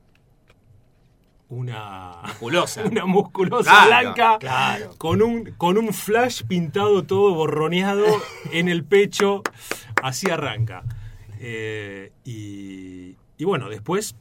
una 1.48 2.22
Musculosa. 2.24 2.84
una 2.90 3.04
musculosa 3.06 3.70
Claro, 3.70 3.88
blanca 4.14 4.38
claro. 4.38 4.94
con 4.98 5.22
un 5.22 5.52
con 5.56 5.76
un 5.78 5.92
flash 5.92 6.42
pintado 6.44 7.04
todo 7.04 7.34
borroneado 7.34 8.04
en 8.52 8.68
el 8.68 8.84
pecho 8.84 9.42
así 10.02 10.30
arranca 10.30 10.82
Eh, 11.38 12.12
y, 12.24 13.16
y 13.36 13.44
bueno 13.44 13.68
después 13.68 14.16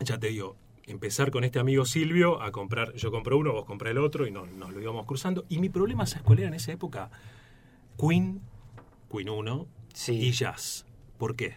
ya 0.00 0.18
te 0.18 0.28
digo 0.28 0.56
empezar 0.86 1.30
con 1.30 1.42
este 1.44 1.58
amigo 1.58 1.84
Silvio 1.84 2.40
a 2.40 2.52
comprar 2.52 2.94
yo 2.94 3.10
compré 3.10 3.34
uno 3.34 3.52
vos 3.52 3.64
compré 3.64 3.90
el 3.90 3.98
otro 3.98 4.26
y 4.26 4.30
nos, 4.30 4.48
nos 4.52 4.70
lo 4.72 4.80
íbamos 4.80 5.06
cruzando 5.06 5.44
y 5.48 5.58
mi 5.58 5.68
problema 5.68 6.06
¿sabes 6.06 6.22
cuál 6.24 6.38
era 6.38 6.48
en 6.48 6.54
esa 6.54 6.72
época? 6.72 7.10
Queen 7.98 8.40
Queen 9.10 9.28
1 9.28 9.66
Sí. 9.92 10.12
y 10.14 10.30
Jazz 10.32 10.86
¿por 11.18 11.34
qué? 11.34 11.56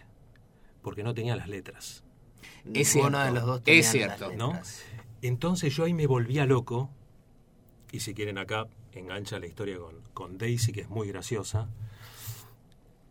porque 0.82 1.02
no 1.04 1.14
tenía 1.14 1.36
las 1.36 1.48
letras 1.48 2.03
Es 2.72 2.88
cierto, 2.92 3.18
de 3.18 3.30
los 3.32 3.44
dos 3.44 3.62
es 3.66 3.90
cierto, 3.90 4.32
¿no? 4.36 4.58
Entonces 5.22 5.74
yo 5.74 5.84
ahí 5.84 5.92
me 5.94 6.06
volvía 6.06 6.46
loco, 6.46 6.90
y 7.92 8.00
si 8.00 8.14
quieren 8.14 8.38
acá 8.38 8.66
engancha 8.92 9.38
la 9.38 9.46
historia 9.46 9.78
con, 9.78 9.96
con 10.14 10.38
Daisy, 10.38 10.72
que 10.72 10.82
es 10.82 10.88
muy 10.88 11.08
graciosa. 11.08 11.68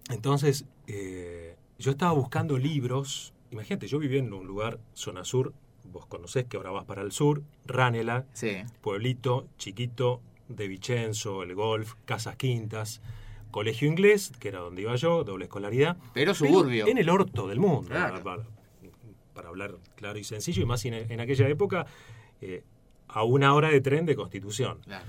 Entonces 0.09 0.65
eh, 0.87 1.55
yo 1.79 1.91
estaba 1.91 2.11
buscando 2.13 2.57
libros, 2.57 3.33
imagínate, 3.51 3.87
yo 3.87 3.99
vivía 3.99 4.19
en 4.19 4.33
un 4.33 4.45
lugar, 4.47 4.79
zona 4.93 5.23
sur, 5.23 5.53
vos 5.91 6.05
conocés 6.05 6.45
que 6.45 6.57
ahora 6.57 6.71
vas 6.71 6.85
para 6.85 7.01
el 7.01 7.11
sur, 7.11 7.43
Ranela, 7.65 8.25
Sí. 8.33 8.63
pueblito 8.81 9.47
chiquito 9.57 10.21
de 10.49 10.67
Vicenzo, 10.67 11.43
el 11.43 11.55
golf, 11.55 11.93
casas 12.05 12.35
quintas, 12.35 13.01
colegio 13.51 13.87
inglés, 13.87 14.31
que 14.39 14.49
era 14.49 14.59
donde 14.59 14.81
iba 14.81 14.95
yo, 14.95 15.23
doble 15.23 15.45
escolaridad. 15.45 15.97
Pero 16.13 16.33
suburbio. 16.33 16.87
en 16.87 16.97
el 16.97 17.09
orto 17.09 17.47
del 17.47 17.59
mundo, 17.59 17.89
Claro. 17.89 18.45
Para, 19.33 19.49
hablar 19.49 19.75
claro 19.95 20.17
y 20.19 20.23
sencillo, 20.23 20.61
y 20.63 20.65
más 20.65 20.83
en, 20.85 20.93
en 20.93 21.19
aquella 21.19 21.47
época, 21.47 21.85
eh, 22.41 22.63
a 23.07 23.23
una 23.23 23.53
hora 23.53 23.69
de 23.69 23.81
tren 23.81 24.05
de 24.05 24.15
Constitución. 24.15 24.79
Claro. 24.85 25.05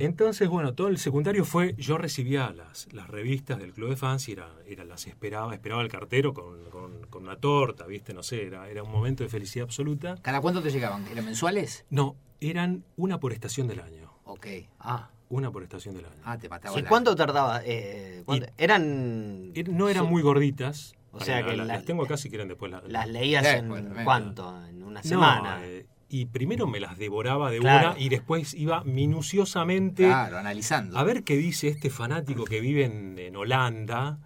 Entonces, 0.00 0.48
bueno, 0.48 0.74
todo 0.74 0.86
el 0.88 0.98
secundario 0.98 1.44
fue, 1.44 1.74
yo 1.76 1.98
recibía 1.98 2.52
las, 2.52 2.86
las 2.92 3.08
revistas 3.08 3.58
del 3.58 3.72
Club 3.72 3.90
de 3.90 3.96
Fans 3.96 4.28
y 4.28 4.32
era, 4.32 4.48
era- 4.66 4.84
las 4.84 5.08
esperaba, 5.08 5.52
esperaba 5.52 5.82
el 5.82 5.88
cartero 5.88 6.32
con, 6.32 6.64
con- 6.70 7.06
con 7.10 7.24
una 7.24 7.34
torta, 7.36 7.84
¿viste? 7.86 8.14
No 8.14 8.22
sé, 8.22 8.46
era, 8.46 8.68
era 8.68 8.84
un 8.84 8.92
momento 8.92 9.24
de 9.24 9.28
felicidad 9.28 9.64
absoluta. 9.64 10.14
¿Cada 10.22 10.40
cuánto 10.40 10.62
te 10.62 10.70
llegaban? 10.70 11.04
¿Eran 11.08 11.24
mensuales? 11.24 11.84
No, 11.90 12.14
eran 12.40 12.84
una 12.96 13.18
por 13.18 13.32
estación 13.32 13.66
del 13.66 13.80
año. 13.80 14.12
Ok. 14.24 14.46
Ah. 14.78 15.10
Una 15.30 15.50
por 15.50 15.64
estación 15.64 15.96
del 15.96 16.06
año. 16.06 16.14
Ah, 16.24 16.38
te 16.38 16.48
mataba 16.48 16.78
¿Y 16.78 16.82
la- 16.82 16.88
cuánto 16.88 17.16
tardaba? 17.16 17.60
Eh, 17.64 18.22
¿cuánto? 18.24 18.46
Y- 18.46 18.50
Eran. 18.56 19.50
Er- 19.54 19.68
No 19.68 19.88
eran 19.88 20.04
sí, 20.04 20.10
muy 20.10 20.22
gorditas. 20.22 20.94
O 21.12 21.20
sea 21.20 21.42
que 21.44 21.56
las, 21.56 21.66
la- 21.66 21.74
las 21.76 21.84
tengo 21.84 22.04
acá 22.04 22.16
si 22.16 22.28
quieren 22.28 22.48
después 22.48 22.70
las... 22.70 22.84
Las 22.84 23.08
leías 23.08 23.44
Eh, 23.44 23.56
en. 23.58 23.68
bueno. 23.68 23.94
¿Cuánto? 24.04 24.64
En 24.66 24.82
una 24.82 25.00
No, 25.00 25.08
semana. 25.08 25.58
eh, 25.62 25.86
y 26.10 26.26
primero 26.26 26.66
me 26.66 26.80
las 26.80 26.96
devoraba 26.98 27.50
de 27.50 27.58
Claro. 27.58 27.90
una 27.92 27.98
y 28.00 28.08
después 28.08 28.54
iba 28.54 28.82
minuciosamente 28.84 30.04
Claro, 30.04 30.38
analizando. 30.38 30.98
a 30.98 31.04
ver 31.04 31.22
qué 31.24 31.36
dice 31.36 31.68
este 31.68 31.90
fanático 31.90 32.44
que 32.44 32.60
vive 32.60 32.84
en, 32.84 33.18
en 33.18 33.36
Holanda, 33.36 34.18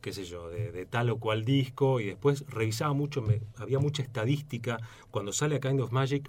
qué 0.00 0.12
sé 0.12 0.24
yo, 0.24 0.48
de, 0.48 0.72
de 0.72 0.86
tal 0.86 1.10
o 1.10 1.18
cual 1.18 1.44
disco, 1.44 2.00
y 2.00 2.06
después 2.06 2.44
revisaba 2.48 2.92
mucho, 2.92 3.22
me- 3.22 3.40
había 3.56 3.78
mucha 3.78 4.02
estadística. 4.02 4.78
Cuando 5.10 5.32
sale 5.32 5.56
a 5.56 5.60
Kind 5.60 5.80
of 5.80 5.92
Magic, 5.92 6.28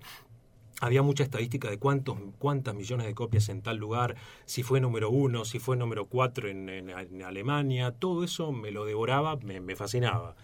había 0.80 1.02
mucha 1.02 1.24
estadística 1.24 1.70
de 1.70 1.78
cuántos, 1.78 2.18
cuántas 2.38 2.74
millones 2.76 3.08
de 3.08 3.14
copias 3.14 3.50
en 3.50 3.62
tal 3.62 3.78
lugar, 3.78 4.16
si 4.46 4.64
fue 4.64 4.80
número 4.80 5.10
uno, 5.10 5.46
si 5.46 5.60
fue 5.60 5.76
número 5.78 6.06
cuatro 6.06 6.48
en, 6.48 6.90
Alemania, 7.24 7.92
todo 7.92 8.24
eso 8.24 8.52
me 8.52 8.72
lo 8.72 8.86
devoraba, 8.86 9.38
me, 9.38 9.76
fascinaba. 9.76 10.36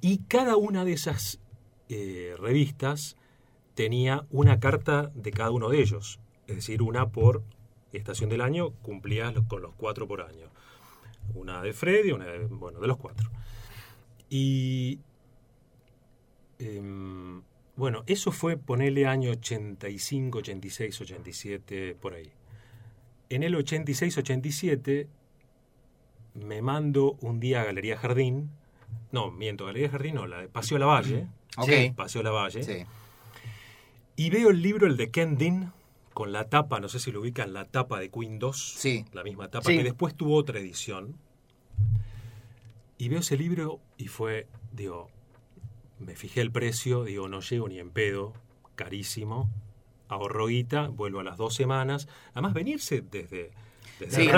Y 0.00 0.18
cada 0.28 0.56
una 0.56 0.84
de 0.84 0.92
esas 0.92 1.40
eh, 1.88 2.34
revistas 2.38 3.16
tenía 3.74 4.26
una 4.30 4.60
carta 4.60 5.10
de 5.14 5.30
cada 5.30 5.50
uno 5.50 5.68
de 5.68 5.80
ellos, 5.80 6.20
es 6.46 6.56
decir, 6.56 6.82
una 6.82 7.08
por 7.10 7.42
estación 7.92 8.30
del 8.30 8.40
año, 8.40 8.70
cumplías 8.82 9.34
lo- 9.34 9.46
con 9.46 9.62
los 9.62 9.74
cuatro 9.74 10.06
por 10.06 10.22
año. 10.22 10.48
Una 11.34 11.62
de 11.62 11.72
Freddy, 11.72 12.12
una 12.12 12.26
de, 12.26 12.46
bueno, 12.46 12.80
de 12.80 12.86
los 12.86 12.96
cuatro. 12.96 13.30
Y 14.28 14.98
em, 16.58 17.42
bueno, 17.76 18.02
eso 18.06 18.32
fue 18.32 18.56
ponerle 18.56 19.06
año 19.06 19.30
85, 19.30 20.38
86, 20.38 21.00
87, 21.00 21.96
por 22.00 22.14
ahí. 22.14 22.30
En 23.28 23.42
el 23.42 23.54
86, 23.54 24.18
87 24.18 25.08
me 26.34 26.62
mando 26.62 27.16
un 27.20 27.40
día 27.40 27.62
a 27.62 27.64
Galería 27.64 27.96
Jardín. 27.96 28.50
No, 29.10 29.30
miento, 29.30 29.66
Galería 29.66 29.90
Jardín 29.90 30.16
no, 30.16 30.26
la 30.26 30.40
de 30.40 30.48
Paseo 30.48 30.78
Lavalle. 30.78 31.26
Ok. 31.56 31.68
Sí, 31.68 31.92
Paseo 31.96 32.22
Lavalle. 32.22 32.62
Sí. 32.62 32.84
Y 34.16 34.30
veo 34.30 34.50
el 34.50 34.60
libro, 34.62 34.86
el 34.86 34.96
de 34.96 35.10
Ken 35.10 35.38
Dean, 35.38 35.72
con 36.12 36.32
la 36.32 36.48
tapa, 36.50 36.78
no 36.80 36.88
sé 36.88 36.98
si 36.98 37.10
lo 37.10 37.20
ubican, 37.20 37.54
la 37.54 37.64
tapa 37.64 37.98
de 37.98 38.10
Queen 38.10 38.38
2. 38.38 38.74
Sí. 38.76 39.06
La 39.12 39.22
misma 39.22 39.48
tapa, 39.48 39.70
Sí. 39.70 39.78
que 39.78 39.84
después 39.84 40.14
tuvo 40.14 40.36
otra 40.36 40.58
edición. 40.58 41.16
Y 42.98 43.08
veo 43.08 43.20
ese 43.20 43.36
libro 43.36 43.80
y 43.96 44.08
fue, 44.08 44.46
digo, 44.72 45.10
me 46.04 46.14
fijé 46.16 46.40
el 46.40 46.50
precio, 46.50 47.04
digo, 47.04 47.28
no 47.28 47.40
llego 47.40 47.68
ni 47.68 47.78
en 47.78 47.90
pedo, 47.90 48.32
carísimo. 48.74 49.48
Ahorro 50.08 50.46
guita, 50.46 50.88
vuelvo 50.88 51.20
a 51.20 51.24
las 51.24 51.36
dos 51.38 51.54
semanas. 51.54 52.08
Además, 52.32 52.52
venirse 52.54 53.00
desde, 53.00 53.50
desde 53.98 54.16
Sí, 54.16 54.28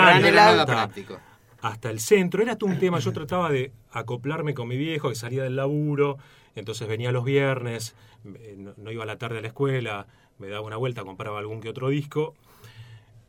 hasta- 0.60 0.82
hasta 1.62 1.90
el 1.90 1.98
centro. 2.00 2.42
Era 2.42 2.56
todo 2.56 2.70
un 2.70 2.78
tema. 2.78 2.98
Yo 3.00 3.12
trataba 3.12 3.50
de 3.50 3.72
acoplarme 3.90 4.54
con 4.54 4.68
mi 4.68 4.76
viejo 4.76 5.08
que 5.08 5.14
salía 5.16 5.42
del 5.42 5.56
laburo. 5.56 6.18
Entonces 6.54 6.86
venía 6.86 7.10
los 7.10 7.24
viernes, 7.24 7.96
eh, 8.36 8.54
no, 8.56 8.74
no 8.76 8.92
iba 8.92 9.02
a 9.02 9.06
la 9.06 9.18
tarde 9.18 9.38
a 9.38 9.40
la 9.40 9.48
escuela, 9.48 10.06
me 10.38 10.46
daba 10.48 10.64
una 10.64 10.76
vuelta, 10.76 11.02
compraba 11.02 11.40
algún 11.40 11.60
que 11.60 11.68
otro 11.70 11.88
disco. 11.88 12.34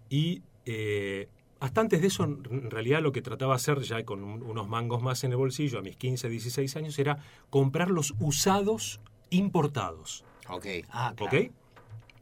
Y 0.10 0.44
eh, 0.66 1.28
hasta 1.60 1.82
antes 1.82 2.02
de 2.02 2.08
eso, 2.08 2.24
en 2.26 2.70
realidad 2.70 3.02
lo 3.02 3.12
que 3.12 3.22
trataba 3.22 3.54
de 3.54 3.58
hacer, 3.58 3.80
ya 3.82 4.04
con 4.04 4.24
un- 4.24 4.44
unos 4.44 4.68
mangos 4.68 5.02
más 5.02 5.24
en 5.24 5.32
el 5.32 5.38
bolsillo, 5.38 5.80
a 5.80 5.82
mis 5.82 5.96
15, 5.96 6.30
16 6.30 6.76
años, 6.76 6.98
era 7.00 7.18
comprar 7.50 7.90
los 7.90 8.14
usados 8.20 9.00
importados. 9.30 10.24
Ok. 10.50 10.66
Ah, 10.90 11.14
claro. 11.16 11.38
¿Ok? 11.38 11.52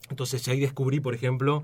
Entonces 0.10 0.48
ahí 0.48 0.60
descubrí, 0.60 1.00
por 1.00 1.14
ejemplo, 1.16 1.64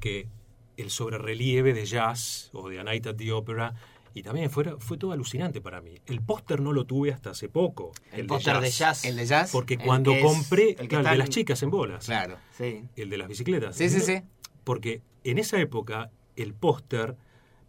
que 0.00 0.28
el 0.76 0.90
sobrerelieve 0.90 1.72
de 1.72 1.86
jazz 1.86 2.50
o 2.52 2.68
de 2.68 2.78
A 2.78 2.84
Night 2.84 3.06
at 3.06 3.16
the 3.16 3.32
Opera, 3.32 3.74
y 4.14 4.22
también 4.22 4.50
fue, 4.50 4.76
fue 4.78 4.96
todo 4.96 5.12
alucinante 5.12 5.60
para 5.60 5.80
mí. 5.80 5.94
El 6.06 6.20
póster 6.22 6.60
no 6.60 6.72
lo 6.72 6.84
tuve 6.84 7.12
hasta 7.12 7.30
hace 7.30 7.48
poco. 7.48 7.92
El 8.12 8.26
póster 8.26 8.60
de 8.60 8.70
jazz. 8.70 9.04
¿El 9.04 9.16
de 9.16 9.26
jazz? 9.26 9.50
Porque 9.52 9.74
El 9.74 9.80
cuando 9.82 10.12
compré, 10.22 10.76
el 10.78 10.88
claro, 10.88 11.10
de 11.10 11.16
las 11.18 11.28
chicas 11.30 11.62
en 11.62 11.70
bolas, 11.70 12.06
Claro. 12.06 12.36
Sí. 12.56 12.84
el 12.96 13.10
de 13.10 13.18
las 13.18 13.28
bicicletas. 13.28 13.76
Sí, 13.76 13.88
sí, 13.88 14.00
sí. 14.00 14.22
Porque 14.64 15.02
en 15.24 15.38
esa 15.38 15.60
época 15.60 16.10
el 16.42 16.54
póster, 16.54 17.16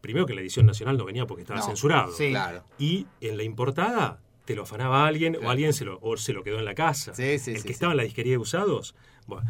primero 0.01 0.25
que 0.25 0.31
en 0.33 0.37
la 0.37 0.41
edición 0.41 0.65
nacional 0.65 0.97
no 0.97 1.05
venía 1.05 1.25
porque 1.25 1.41
estaba 1.43 1.59
No, 1.59 1.65
censurado. 1.65 2.11
sí. 2.13 2.29
Claro. 2.29 2.63
Y 2.77 3.07
en 3.21 3.37
la 3.37 3.43
importada 3.43 4.19
te 4.45 4.55
lo 4.55 4.63
afanaba 4.63 5.05
alguien 5.05 5.33
Claro. 5.33 5.47
o 5.47 5.51
alguien 5.51 5.73
se 5.73 5.85
lo, 5.85 5.99
o 6.01 6.17
se 6.17 6.33
lo 6.33 6.43
quedó 6.43 6.59
en 6.59 6.65
la 6.65 6.73
casa. 6.75 7.13
Sí, 7.13 7.37
sí, 7.39 7.51
el 7.51 7.57
sí, 7.57 7.61
que 7.63 7.67
sí. 7.69 7.73
estaba 7.73 7.93
en 7.93 7.97
la 7.97 8.03
disquería 8.03 8.31
de 8.33 8.37
usados, 8.37 8.95
bueno, 9.27 9.49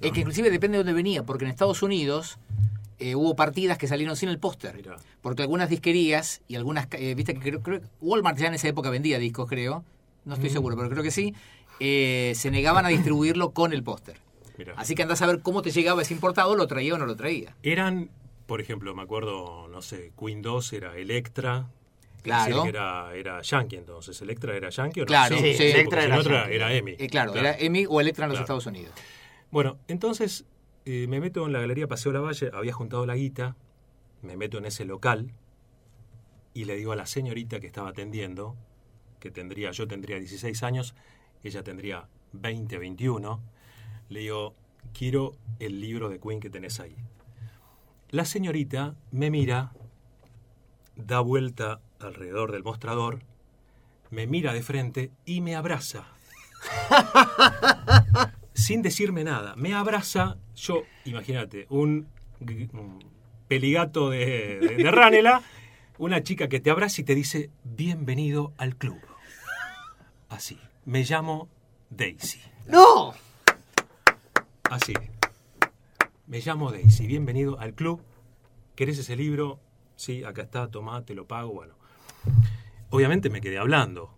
Es 0.00 0.12
que 0.12 0.20
inclusive 0.20 0.50
depende 0.50 0.78
de 0.78 0.84
dónde 0.84 0.94
venía, 0.94 1.22
porque 1.24 1.44
en 1.44 1.50
Estados 1.50 1.82
Unidos 1.82 2.38
eh, 2.98 3.14
hubo 3.14 3.36
partidas 3.36 3.76
que 3.78 3.86
salieron 3.86 4.16
sin 4.16 4.28
el 4.30 4.38
póster. 4.38 4.74
Mirá. 4.76 4.96
Porque 5.22 5.42
algunas 5.42 5.68
disquerías 5.70 6.40
y 6.48 6.56
algunas, 6.56 6.88
eh, 6.92 7.14
viste 7.14 7.34
que 7.34 7.40
creo, 7.40 7.62
creo- 7.62 7.80
Walmart 8.00 8.38
ya 8.38 8.46
en 8.48 8.54
esa 8.54 8.68
época 8.68 8.88
vendía 8.90 9.18
discos, 9.18 9.48
creo. 9.48 9.84
No 10.24 10.34
estoy 10.34 10.50
Mm. 10.50 10.52
seguro, 10.52 10.76
pero 10.76 10.88
creo 10.90 11.02
que 11.02 11.10
sí. 11.10 11.34
eh, 11.82 12.32
se 12.36 12.50
negaban 12.50 12.84
a 12.84 12.88
distribuirlo 12.90 13.52
con 13.52 13.72
el 13.72 13.82
póster. 13.82 14.16
mirá. 14.58 14.74
Así 14.76 14.94
que 14.94 15.02
andás 15.02 15.22
a 15.22 15.26
ver 15.26 15.40
cómo 15.40 15.62
te 15.62 15.70
llegaba 15.70 16.02
ese 16.02 16.12
importado, 16.12 16.54
lo 16.56 16.66
traía 16.66 16.94
o 16.94 16.98
no 16.98 17.06
lo 17.06 17.16
traía. 17.16 17.56
Eran, 17.62 18.10
por 18.50 18.60
ejemplo, 18.60 18.92
me 18.96 19.02
acuerdo, 19.02 19.68
no 19.68 19.80
sé, 19.80 20.10
Queen 20.18 20.42
2 20.42 20.72
era 20.72 20.96
Electra. 20.96 21.70
Claro. 22.24 22.64
que 22.64 22.70
era, 22.70 23.14
era 23.14 23.40
Yankee 23.42 23.76
entonces. 23.76 24.20
¿Electra 24.22 24.56
era 24.56 24.70
Yankee 24.70 25.02
o 25.02 25.04
no? 25.04 25.06
Claro, 25.06 25.38
sí, 25.38 25.54
sí, 25.54 25.62
Electra 25.68 26.02
era 26.02 26.18
otra 26.18 26.50
era 26.50 26.74
EMI. 26.74 26.96
Eh, 26.98 27.06
claro, 27.08 27.32
era 27.36 27.56
EMI 27.56 27.86
o 27.88 28.00
Electra 28.00 28.24
en 28.24 28.30
los 28.30 28.38
Claro. 28.38 28.42
Estados 28.42 28.66
Unidos. 28.66 28.92
Bueno, 29.52 29.78
entonces 29.86 30.46
eh, 30.84 31.06
me 31.08 31.20
meto 31.20 31.46
en 31.46 31.52
la 31.52 31.60
galería 31.60 31.86
Paseo 31.86 32.10
Lavalle, 32.10 32.50
había 32.52 32.72
juntado 32.72 33.06
la 33.06 33.14
guita, 33.14 33.54
me 34.22 34.36
meto 34.36 34.58
en 34.58 34.64
ese 34.64 34.84
local 34.84 35.30
y 36.52 36.64
le 36.64 36.74
digo 36.74 36.90
a 36.90 36.96
la 36.96 37.06
señorita 37.06 37.60
que 37.60 37.68
estaba 37.68 37.90
atendiendo, 37.90 38.56
que 39.20 39.30
tendría, 39.30 39.70
yo 39.70 39.86
tendría 39.86 40.18
16 40.18 40.60
años, 40.64 40.96
ella 41.44 41.62
tendría 41.62 42.08
20, 42.32 42.78
21, 42.78 43.40
le 44.08 44.18
digo, 44.18 44.56
quiero 44.92 45.36
el 45.60 45.80
libro 45.80 46.08
de 46.08 46.18
Queen 46.18 46.40
que 46.40 46.50
tenés 46.50 46.80
ahí. 46.80 46.96
La 48.10 48.24
señorita 48.24 48.96
me 49.12 49.30
mira, 49.30 49.72
da 50.96 51.20
vuelta 51.20 51.80
alrededor 52.00 52.50
del 52.50 52.64
mostrador, 52.64 53.20
me 54.10 54.26
mira 54.26 54.52
de 54.52 54.62
frente 54.62 55.12
y 55.24 55.40
me 55.40 55.54
abraza 55.54 56.06
sin 58.52 58.82
decirme 58.82 59.22
nada. 59.22 59.54
Me 59.54 59.74
abraza, 59.74 60.38
yo, 60.56 60.82
imagínate, 61.04 61.66
un, 61.70 62.08
un 62.40 62.98
peligato 63.46 64.10
de, 64.10 64.58
de, 64.60 64.76
de 64.76 64.90
Ranela, 64.90 65.42
una 65.98 66.22
chica 66.24 66.48
que 66.48 66.58
te 66.58 66.70
abraza 66.70 67.02
y 67.02 67.04
te 67.04 67.14
dice, 67.14 67.50
bienvenido 67.62 68.52
al 68.58 68.76
club. 68.76 69.00
Así, 70.28 70.58
me 70.84 71.04
llamo 71.04 71.48
Daisy. 71.90 72.40
¡No! 72.66 73.14
Así. 74.64 74.94
Me 76.30 76.38
llamo 76.38 76.70
Daisy, 76.70 77.08
bienvenido 77.08 77.58
al 77.58 77.74
club. 77.74 78.00
¿Querés 78.76 78.96
ese 78.98 79.16
libro? 79.16 79.58
Sí, 79.96 80.22
acá 80.22 80.42
está, 80.42 80.70
tomá, 80.70 81.04
te 81.04 81.12
lo 81.16 81.26
pago. 81.26 81.52
Bueno, 81.52 81.74
obviamente 82.90 83.30
me 83.30 83.40
quedé 83.40 83.58
hablando. 83.58 84.14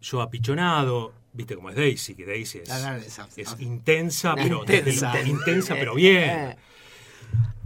Yo 0.00 0.22
apichonado, 0.22 1.12
viste 1.32 1.56
cómo 1.56 1.70
es 1.70 1.74
Daisy, 1.76 2.14
que 2.14 2.24
Daisy 2.24 2.58
es, 2.58 3.18
es 3.36 3.56
intensa, 3.58 4.36
pero 4.36 4.60
Intensa. 4.60 5.20
intensa, 5.22 5.74
pero 5.74 5.96
bien. 5.96 6.54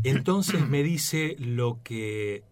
Entonces 0.03 0.67
me 0.67 0.83
dice 0.83 1.37
lo 1.39 1.79
que 1.85 2.45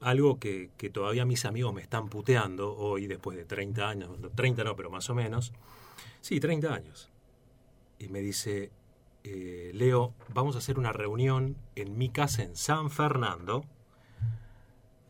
algo 0.00 0.40
que, 0.40 0.70
que 0.76 0.90
todavía 0.90 1.24
mis 1.24 1.44
amigos 1.44 1.72
me 1.72 1.82
están 1.82 2.08
puteando 2.08 2.76
hoy 2.76 3.06
después 3.06 3.36
de 3.36 3.44
30 3.44 3.88
años, 3.88 4.18
no, 4.18 4.30
30 4.30 4.64
no, 4.64 4.74
pero 4.74 4.90
más 4.90 5.08
o 5.10 5.14
menos. 5.14 5.52
Sí, 6.20 6.40
30 6.40 6.74
años. 6.74 7.08
Y 8.00 8.08
me 8.08 8.18
dice, 8.20 8.72
eh, 9.24 9.70
Leo, 9.74 10.14
vamos 10.32 10.54
a 10.56 10.58
hacer 10.58 10.78
una 10.78 10.92
reunión 10.92 11.56
en 11.76 11.96
mi 11.98 12.08
casa 12.08 12.42
en 12.42 12.56
San 12.56 12.90
Fernando 12.90 13.64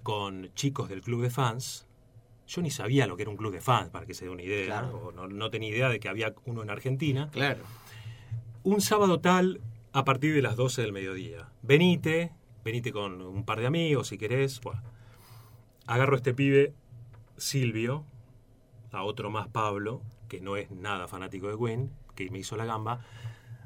con 0.03 0.53
chicos 0.55 0.89
del 0.89 1.03
club 1.03 1.23
de 1.23 1.31
fans. 1.31 1.87
Yo 2.47 2.63
ni 2.63 2.71
sabía 2.71 3.07
lo 3.07 3.17
que 3.17 3.23
era 3.23 3.31
un 3.31 3.37
club 3.37 3.53
de 3.53 3.61
fans, 3.61 3.91
para 3.91 4.07
que 4.07 4.15
se 4.15 4.25
dé 4.25 4.31
una 4.31 4.43
idea. 4.43 4.67
Claro. 4.67 5.13
no, 5.15 5.29
no 5.29 5.51
tenía 5.51 5.69
idea 5.69 5.89
de 5.89 6.01
que 6.01 6.09
había 6.09 6.35
uno 6.47 6.63
en 6.63 6.71
Argentina 6.71 7.29
Claro. 7.31 7.63
un 8.65 8.81
sábado 8.81 9.21
tal 9.21 9.61
a 9.93 10.05
partir 10.05 10.35
de 10.35 10.43
las 10.43 10.57
12 10.57 10.83
del 10.83 10.93
mediodía. 10.93 11.49
Venite, 11.63 12.33
venite 12.65 12.93
con 12.93 13.21
un 13.23 13.45
par 13.45 13.61
de 13.61 13.67
amigos 13.67 14.09
si 14.09 14.19
querés. 14.19 14.61
Bueno, 14.63 14.83
agarro 15.87 16.15
a 16.15 16.17
este 16.17 16.35
pibe, 16.35 16.75
Silvio, 17.37 18.05
a 18.93 19.05
otro 19.05 19.31
más 19.31 19.49
Pablo, 19.49 20.03
que 20.29 20.41
no 20.41 20.57
es 20.57 20.71
nada 20.71 21.07
fanático 21.09 21.49
de 21.49 21.57
Queen, 21.57 21.91
que 22.17 22.31
me 22.31 22.39
hizo 22.41 22.57
la 22.57 22.65
gamba. 22.65 23.05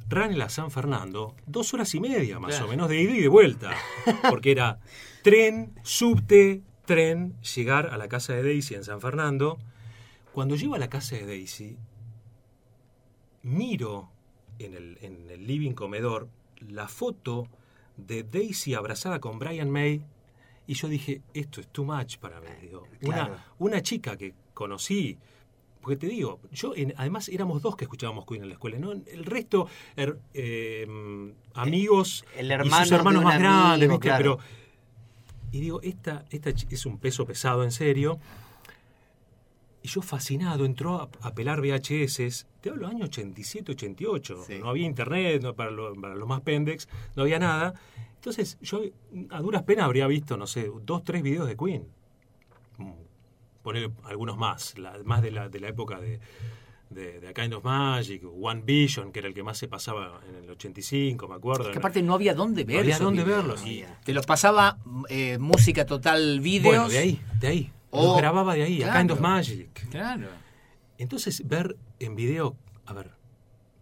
Ranela 0.08 0.48
San 0.48 0.70
Fernando, 0.70 1.34
dos 1.46 1.72
horas 1.74 1.94
y 1.94 2.00
media 2.00 2.38
más 2.38 2.50
Claro. 2.52 2.66
o 2.66 2.68
menos 2.70 2.88
de 2.88 3.00
ida 3.02 3.12
y 3.12 3.20
de 3.22 3.28
vuelta. 3.28 3.72
Porque 4.30 4.50
era 4.52 4.80
tren, 5.22 5.72
subte, 5.82 6.62
tren, 6.84 7.34
llegar 7.54 7.86
a 7.86 7.96
la 7.96 8.08
casa 8.08 8.34
de 8.34 8.42
Daisy 8.42 8.74
en 8.74 8.84
San 8.84 9.00
Fernando. 9.00 9.58
Cuando 10.32 10.56
llego 10.56 10.74
a 10.74 10.78
la 10.78 10.88
casa 10.90 11.16
de 11.16 11.26
Daisy, 11.26 11.76
miro 13.42 14.10
en 14.58 14.74
el, 14.74 14.98
en 15.02 15.30
el 15.30 15.46
living 15.46 15.72
comedor 15.72 16.28
la 16.60 16.88
foto 16.88 17.48
de 17.96 18.22
Daisy 18.24 18.74
abrazada 18.74 19.20
con 19.20 19.38
Brian 19.38 19.70
May 19.70 20.04
y 20.66 20.74
yo 20.74 20.88
dije, 20.88 21.20
esto 21.34 21.60
es 21.60 21.68
too 21.68 21.84
much 21.84 22.16
para 22.18 22.40
mí. 22.40 22.48
Digo, 22.62 22.86
Claro. 23.00 23.34
una, 23.34 23.44
una 23.58 23.82
chica 23.82 24.16
que 24.16 24.34
conocí, 24.54 25.18
porque 25.84 25.96
te 25.98 26.06
digo, 26.08 26.40
yo 26.50 26.74
en- 26.74 26.94
además 26.96 27.28
éramos 27.28 27.62
dos 27.62 27.76
que 27.76 27.84
escuchábamos 27.84 28.26
Queen 28.26 28.42
en 28.42 28.48
la 28.48 28.54
escuela, 28.54 28.78
¿no? 28.78 28.90
El 28.92 29.24
resto, 29.24 29.68
er- 29.96 30.18
eh, 30.32 31.32
amigos 31.54 32.24
El 32.36 32.46
y 32.48 32.52
hermano 32.52 32.84
sus 32.84 32.92
hermanos 32.92 33.22
más 33.22 33.38
grandes, 33.38 33.88
¿viste? 33.88 34.02
claro. 34.08 34.38
Pero, 34.38 34.48
y 35.52 35.60
digo, 35.60 35.80
esta, 35.82 36.24
esta 36.30 36.50
es 36.50 36.84
un 36.86 36.98
peso 36.98 37.24
pesado, 37.26 37.62
en 37.62 37.70
serio. 37.70 38.18
Y 39.82 39.88
yo 39.88 40.00
fascinado, 40.02 40.64
entró 40.64 41.00
a, 41.02 41.08
a 41.20 41.34
pelar 41.34 41.60
VHS. 41.60 42.46
Te 42.62 42.70
hablo 42.70 42.86
año 42.88 43.04
87, 43.04 43.72
88. 43.72 44.44
Sí. 44.46 44.58
No 44.58 44.70
había 44.70 44.86
internet, 44.86 45.42
no, 45.42 45.54
para, 45.54 45.70
lo- 45.70 45.94
para 45.94 46.14
los 46.14 46.26
más 46.26 46.40
pendex, 46.40 46.88
no 47.16 47.22
había 47.22 47.38
nada. 47.38 47.74
Entonces, 48.14 48.56
yo 48.62 48.80
a 49.30 49.40
duras 49.42 49.62
penas 49.64 49.84
habría 49.84 50.06
visto, 50.06 50.38
no 50.38 50.46
sé, 50.46 50.70
dos, 50.82 51.04
tres 51.04 51.22
videos 51.22 51.46
de 51.46 51.56
Queen. 51.56 51.86
Poner 53.64 53.90
algunos 54.04 54.36
más, 54.36 54.78
la- 54.78 54.96
más 55.04 55.22
de 55.22 55.32
la, 55.32 55.48
de 55.48 55.58
la 55.58 55.68
época 55.68 55.98
de, 56.00 56.20
de, 56.90 57.18
de 57.18 57.28
A 57.28 57.34
Kind 57.34 57.54
of 57.54 57.64
Magic, 57.64 58.22
One 58.40 58.62
Vision, 58.64 59.10
que 59.10 59.18
era 59.18 59.26
el 59.28 59.34
que 59.34 59.42
más 59.42 59.58
se 59.58 59.66
pasaba 59.66 60.20
en 60.28 60.36
el 60.44 60.50
85, 60.50 61.26
me 61.26 61.34
acuerdo. 61.34 61.72
Que 61.72 61.78
aparte 61.78 62.00
no 62.02 62.14
había 62.14 62.34
dónde 62.34 62.62
ver 62.64 62.76
No 62.76 62.80
había 62.82 62.98
dónde 63.00 63.24
verlos. 63.24 63.66
Y, 63.66 63.82
Te 64.04 64.12
los 64.14 64.24
pasaba 64.26 64.78
eh, 65.08 65.38
música 65.38 65.84
total, 65.86 66.38
videos. 66.40 66.76
bueno, 66.76 66.88
de 66.88 66.98
ahí, 66.98 67.20
de 67.40 67.46
ahí. 67.48 67.72
O- 67.90 68.04
Los 68.08 68.16
grababa 68.18 68.54
de 68.54 68.62
ahí, 68.64 68.82
A 68.84 68.92
Kind 68.96 69.10
of 69.12 69.18
Claro. 69.18 69.34
Magic. 69.34 69.88
Claro. 69.90 70.28
Entonces, 70.98 71.42
ver 71.48 71.76
en 71.98 72.14
video, 72.14 72.56
a 72.86 72.92
ver, 72.92 73.10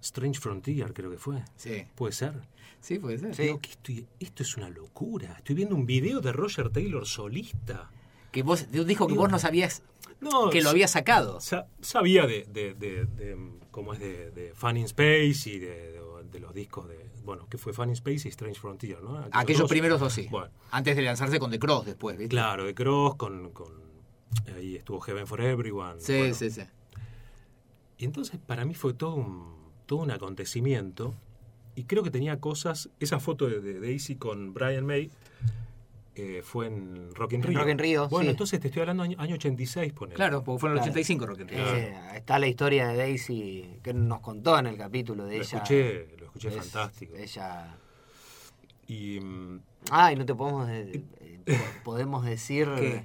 Strange 0.00 0.40
Frontier 0.40 0.92
creo 0.94 1.10
que 1.10 1.18
fue. 1.18 1.42
Sí. 1.56 1.84
¿Puede 1.94 2.12
ser? 2.12 2.34
Sí, 2.80 2.98
puede 2.98 3.18
ser. 3.18 3.34
Sí. 3.34 3.42
Digo, 3.42 3.60
que 3.60 3.70
estoy, 3.70 4.06
esto 4.18 4.42
es 4.42 4.56
una 4.56 4.68
locura. 4.70 5.34
Estoy 5.38 5.54
viendo 5.56 5.74
un 5.74 5.86
video 5.86 6.20
de 6.20 6.32
Roger 6.32 6.70
Taylor 6.70 7.06
solista. 7.06 7.90
Que 8.32 8.42
vos 8.42 8.66
dijo 8.70 9.06
que 9.06 9.14
vos 9.14 9.30
no 9.30 9.38
sabías 9.38 9.82
No, 10.20 10.50
que 10.50 10.60
lo 10.62 10.70
había 10.70 10.88
sacado. 10.88 11.40
sa- 11.40 11.66
sabía 11.80 12.26
de, 12.26 12.44
de, 12.50 12.74
de, 12.74 13.04
de, 13.04 13.36
cómo 13.70 13.92
es 13.92 14.00
de, 14.00 14.30
de 14.32 14.52
Fun 14.54 14.76
in 14.78 14.84
Space 14.86 15.48
y 15.48 15.58
de, 15.60 15.92
de- 15.92 16.02
de 16.32 16.40
los 16.40 16.54
discos 16.54 16.88
de, 16.88 17.10
bueno, 17.24 17.46
que 17.48 17.58
fue 17.58 17.72
Fun 17.74 17.88
in 17.90 17.92
Space 17.94 18.26
y 18.26 18.30
Strange 18.30 18.58
Frontier, 18.58 19.02
¿no? 19.02 19.22
Aquellos 19.32 19.60
dos. 19.62 19.70
primeros 19.70 20.00
dos 20.00 20.12
sí. 20.14 20.28
Bueno, 20.30 20.50
Antes 20.70 20.96
de 20.96 21.02
lanzarse 21.02 21.38
con 21.38 21.50
The 21.50 21.58
Cross 21.58 21.84
después, 21.86 22.16
¿viste? 22.16 22.30
claro, 22.30 22.64
de 22.64 22.74
Cross 22.74 23.16
con, 23.16 23.50
con 23.50 23.68
ahí 24.56 24.76
estuvo 24.76 24.98
Heaven 25.00 25.26
for 25.26 25.40
Everyone. 25.42 26.00
Sí, 26.00 26.16
bueno. 26.16 26.34
sí, 26.34 26.50
sí. 26.50 26.62
Y 27.98 28.04
entonces 28.06 28.40
para 28.46 28.64
mí 28.64 28.74
fue 28.74 28.94
todo 28.94 29.14
un, 29.14 29.54
todo 29.86 29.98
un 30.00 30.10
acontecimiento. 30.10 31.14
Y 31.74 31.84
creo 31.84 32.02
que 32.02 32.10
tenía 32.10 32.40
cosas. 32.40 32.88
Esa 33.00 33.18
foto 33.20 33.46
de, 33.48 33.60
de 33.60 33.78
Daisy 33.80 34.16
con 34.16 34.52
Brian 34.54 34.84
May 34.86 35.10
eh, 36.14 36.42
fue 36.44 36.66
en 36.66 37.14
Rock 37.14 37.32
in 37.34 37.42
Rio. 37.42 37.58
Rock 37.58 37.68
in 37.70 37.78
Rio, 37.78 38.08
Bueno, 38.08 38.24
sí. 38.26 38.30
entonces 38.30 38.60
te 38.60 38.68
estoy 38.68 38.80
hablando 38.80 39.02
año, 39.02 39.16
año 39.18 39.34
86, 39.36 39.92
ponele. 39.92 40.16
Claro, 40.16 40.42
porque 40.44 40.60
fue 40.60 40.68
en 40.70 40.72
el 40.76 40.78
Claro. 40.80 40.90
85 40.92 41.26
Rock 41.26 41.40
in 41.40 41.48
Rio. 41.48 41.74
Eh, 41.74 41.96
está 42.16 42.38
la 42.38 42.46
historia 42.46 42.88
de 42.88 42.96
Daisy 42.96 43.78
que 43.82 43.94
nos 43.94 44.20
contó 44.20 44.58
en 44.58 44.66
el 44.66 44.76
capítulo 44.76 45.24
de 45.24 45.36
Lo 45.38 45.42
ella. 45.42 45.56
escuché, 45.58 46.16
lo 46.18 46.26
escuché 46.26 46.48
Es- 46.48 46.56
fantástico. 46.56 47.14
Ella. 47.16 47.76
Y 48.86 49.20
mm, 49.20 49.60
Ay, 49.90 50.16
no 50.16 50.26
te 50.26 50.34
podemos. 50.34 50.68
de- 50.68 51.02
eh, 51.20 51.38
po- 51.46 51.92
podemos 51.92 52.24
decir. 52.24 52.68
¿Qué? 52.76 53.04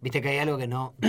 Viste 0.00 0.22
que 0.22 0.28
hay 0.30 0.38
algo 0.38 0.56
que 0.56 0.66
no. 0.66 0.94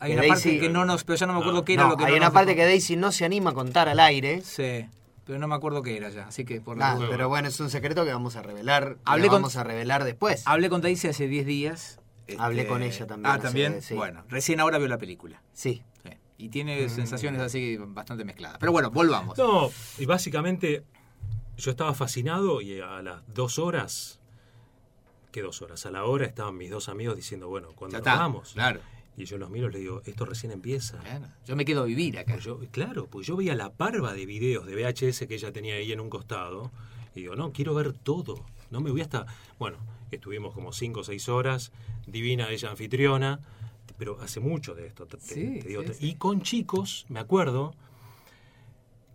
Hay 0.00 0.10
que 0.12 0.18
una 0.18 0.28
parte 0.28 0.58
que 0.60 0.68
no 0.68 0.84
nos, 0.84 1.04
pero 1.04 1.16
ya 1.16 1.26
no 1.26 1.32
me 1.32 1.38
acuerdo 1.38 1.60
No, 1.60 1.64
qué 1.64 1.72
era 1.74 1.84
No, 1.84 1.90
lo 1.90 1.96
que 1.96 2.04
hay 2.04 2.10
no 2.10 2.16
una 2.18 2.26
nos 2.26 2.34
parte 2.34 2.54
que 2.54 2.64
Daisy 2.64 2.96
no 2.96 3.10
se 3.10 3.24
anima 3.24 3.50
a 3.50 3.54
contar 3.54 3.88
al 3.88 3.98
aire. 4.00 4.42
Sí, 4.42 4.84
pero 5.24 5.38
no 5.38 5.48
me 5.48 5.54
acuerdo 5.54 5.82
qué 5.82 5.96
era 5.96 6.08
ya, 6.10 6.26
así 6.28 6.44
que 6.44 6.60
por 6.60 6.76
la 6.78 6.92
Ah, 6.92 6.94
duda. 6.96 7.08
pero 7.10 7.28
bueno, 7.28 7.48
es 7.48 7.58
un 7.60 7.70
secreto 7.70 8.04
que 8.04 8.12
vamos 8.12 8.36
a 8.36 8.42
revelar. 8.42 8.98
Hablé 9.04 9.28
con- 9.28 9.36
vamos 9.42 9.56
a 9.56 9.64
revelar 9.64 10.04
después. 10.04 10.42
Hablé 10.46 10.68
con 10.70 10.80
Daisy 10.80 11.08
hace 11.08 11.28
10 11.28 11.46
días. 11.46 12.00
este, 12.26 12.40
Hablé 12.42 12.66
con 12.66 12.82
ella 12.82 13.06
también 13.06 13.30
Ah, 13.30 13.34
hace- 13.34 13.42
también. 13.42 13.82
sí. 13.82 13.94
Bueno, 13.94 14.24
recién 14.28 14.58
ahora 14.60 14.78
vio 14.78 14.88
la 14.88 14.96
película. 14.96 15.42
Sí. 15.52 15.82
Sí. 16.02 16.10
Y 16.38 16.48
tiene 16.48 16.88
sensaciones 16.88 17.42
así 17.42 17.76
bastante 17.76 18.24
mezcladas. 18.24 18.56
Pero 18.58 18.72
bueno, 18.72 18.90
volvamos. 18.90 19.36
no, 19.36 19.70
y 19.98 20.06
básicamente 20.06 20.84
yo 21.58 21.70
estaba 21.70 21.92
fascinado 21.94 22.60
y 22.62 22.80
a 22.80 23.02
las 23.02 23.22
dos 23.32 23.58
horas, 23.58 24.20
¿qué 25.32 25.42
dos 25.42 25.60
horas? 25.62 25.84
A 25.86 25.90
la 25.90 26.04
hora 26.04 26.24
estaban 26.26 26.56
mis 26.56 26.70
dos 26.70 26.88
amigos 26.88 27.16
diciendo, 27.16 27.48
bueno, 27.48 27.68
cuando 27.74 28.00
vamos. 28.00 28.52
Claro. 28.54 28.80
Y 29.16 29.24
yo 29.26 29.38
los 29.38 29.48
miro 29.50 29.68
y 29.68 29.72
les 29.72 29.80
digo, 29.80 30.02
esto 30.06 30.24
recién 30.24 30.50
empieza. 30.52 30.98
Yo 31.46 31.54
me 31.56 31.64
quedo 31.64 31.82
a 31.82 31.84
vivir 31.84 32.18
acá. 32.18 32.32
Pues 32.34 32.44
yo, 32.44 32.58
claro, 32.72 33.06
pues 33.06 33.26
yo 33.26 33.36
veía 33.36 33.54
la 33.54 33.72
parva 33.72 34.12
de 34.12 34.26
videos 34.26 34.66
de 34.66 34.74
VHS 34.74 35.26
que 35.28 35.34
ella 35.34 35.52
tenía 35.52 35.74
ahí 35.74 35.92
en 35.92 36.00
un 36.00 36.10
costado 36.10 36.72
y 37.14 37.20
digo, 37.20 37.36
no, 37.36 37.52
quiero 37.52 37.74
ver 37.74 37.92
todo. 37.92 38.44
No 38.70 38.80
me 38.80 38.90
voy 38.90 39.02
hasta... 39.02 39.26
Bueno, 39.58 39.78
estuvimos 40.10 40.52
como 40.52 40.72
cinco 40.72 41.00
o 41.00 41.04
seis 41.04 41.28
horas, 41.28 41.70
divina 42.08 42.50
ella 42.50 42.70
anfitriona, 42.70 43.38
pero 43.98 44.20
hace 44.20 44.40
mucho 44.40 44.74
de 44.74 44.86
esto. 44.88 45.06
te- 45.06 45.16
te- 45.18 45.22
Sí, 45.34 45.58
te 45.62 45.68
digo, 45.68 45.82
sí, 45.82 45.88
te- 45.88 45.94
sí. 45.94 46.06
Y 46.08 46.14
con 46.16 46.42
chicos, 46.42 47.06
me 47.08 47.20
acuerdo, 47.20 47.72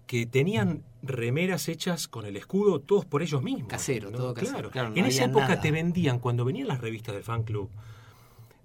que 0.07 0.25
tenían 0.25 0.83
remeras 1.03 1.67
hechas 1.67 2.07
con 2.07 2.25
el 2.25 2.35
escudo 2.37 2.79
todos 2.79 3.05
por 3.05 3.21
ellos 3.21 3.43
mismos. 3.43 3.67
Casero, 3.67 4.11
todo 4.11 4.33
casero. 4.33 4.53
Claro, 4.53 4.71
Claro, 4.71 4.89
no 4.91 4.95
en 4.95 5.05
esa 5.05 5.25
época 5.25 5.49
nada. 5.49 5.61
te 5.61 5.71
vendían, 5.71 6.19
cuando 6.19 6.45
venían 6.45 6.67
las 6.67 6.81
revistas 6.81 7.13
del 7.15 7.23
fan 7.23 7.43
club, 7.43 7.69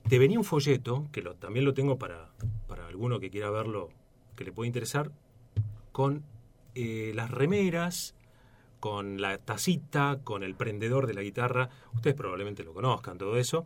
te 0.09 0.19
venía 0.19 0.39
un 0.39 0.45
folleto, 0.45 1.07
que 1.13 1.23
lo, 1.23 1.35
también 1.35 1.65
lo 1.65 1.75
tengo 1.75 1.99
para, 1.99 2.31
para 2.69 2.87
alguno 2.87 3.21
que 3.21 3.31
quiera 3.31 3.51
verlo, 3.51 3.89
que 4.37 4.45
le 4.45 4.53
puede 4.53 4.67
interesar, 4.67 5.11
con 5.93 6.25
eh, 6.75 7.13
las 7.15 7.31
remeras, 7.31 8.15
con 8.81 9.21
la 9.21 9.39
tacita, 9.39 10.19
con 10.25 10.43
el 10.43 10.55
prendedor 10.55 11.07
de 11.07 11.15
la 11.15 11.23
guitarra, 11.23 11.71
ustedes 11.95 12.15
probablemente 12.17 12.65
lo 12.65 12.75
conozcan, 12.75 13.17
todo 13.17 13.39
eso, 13.39 13.65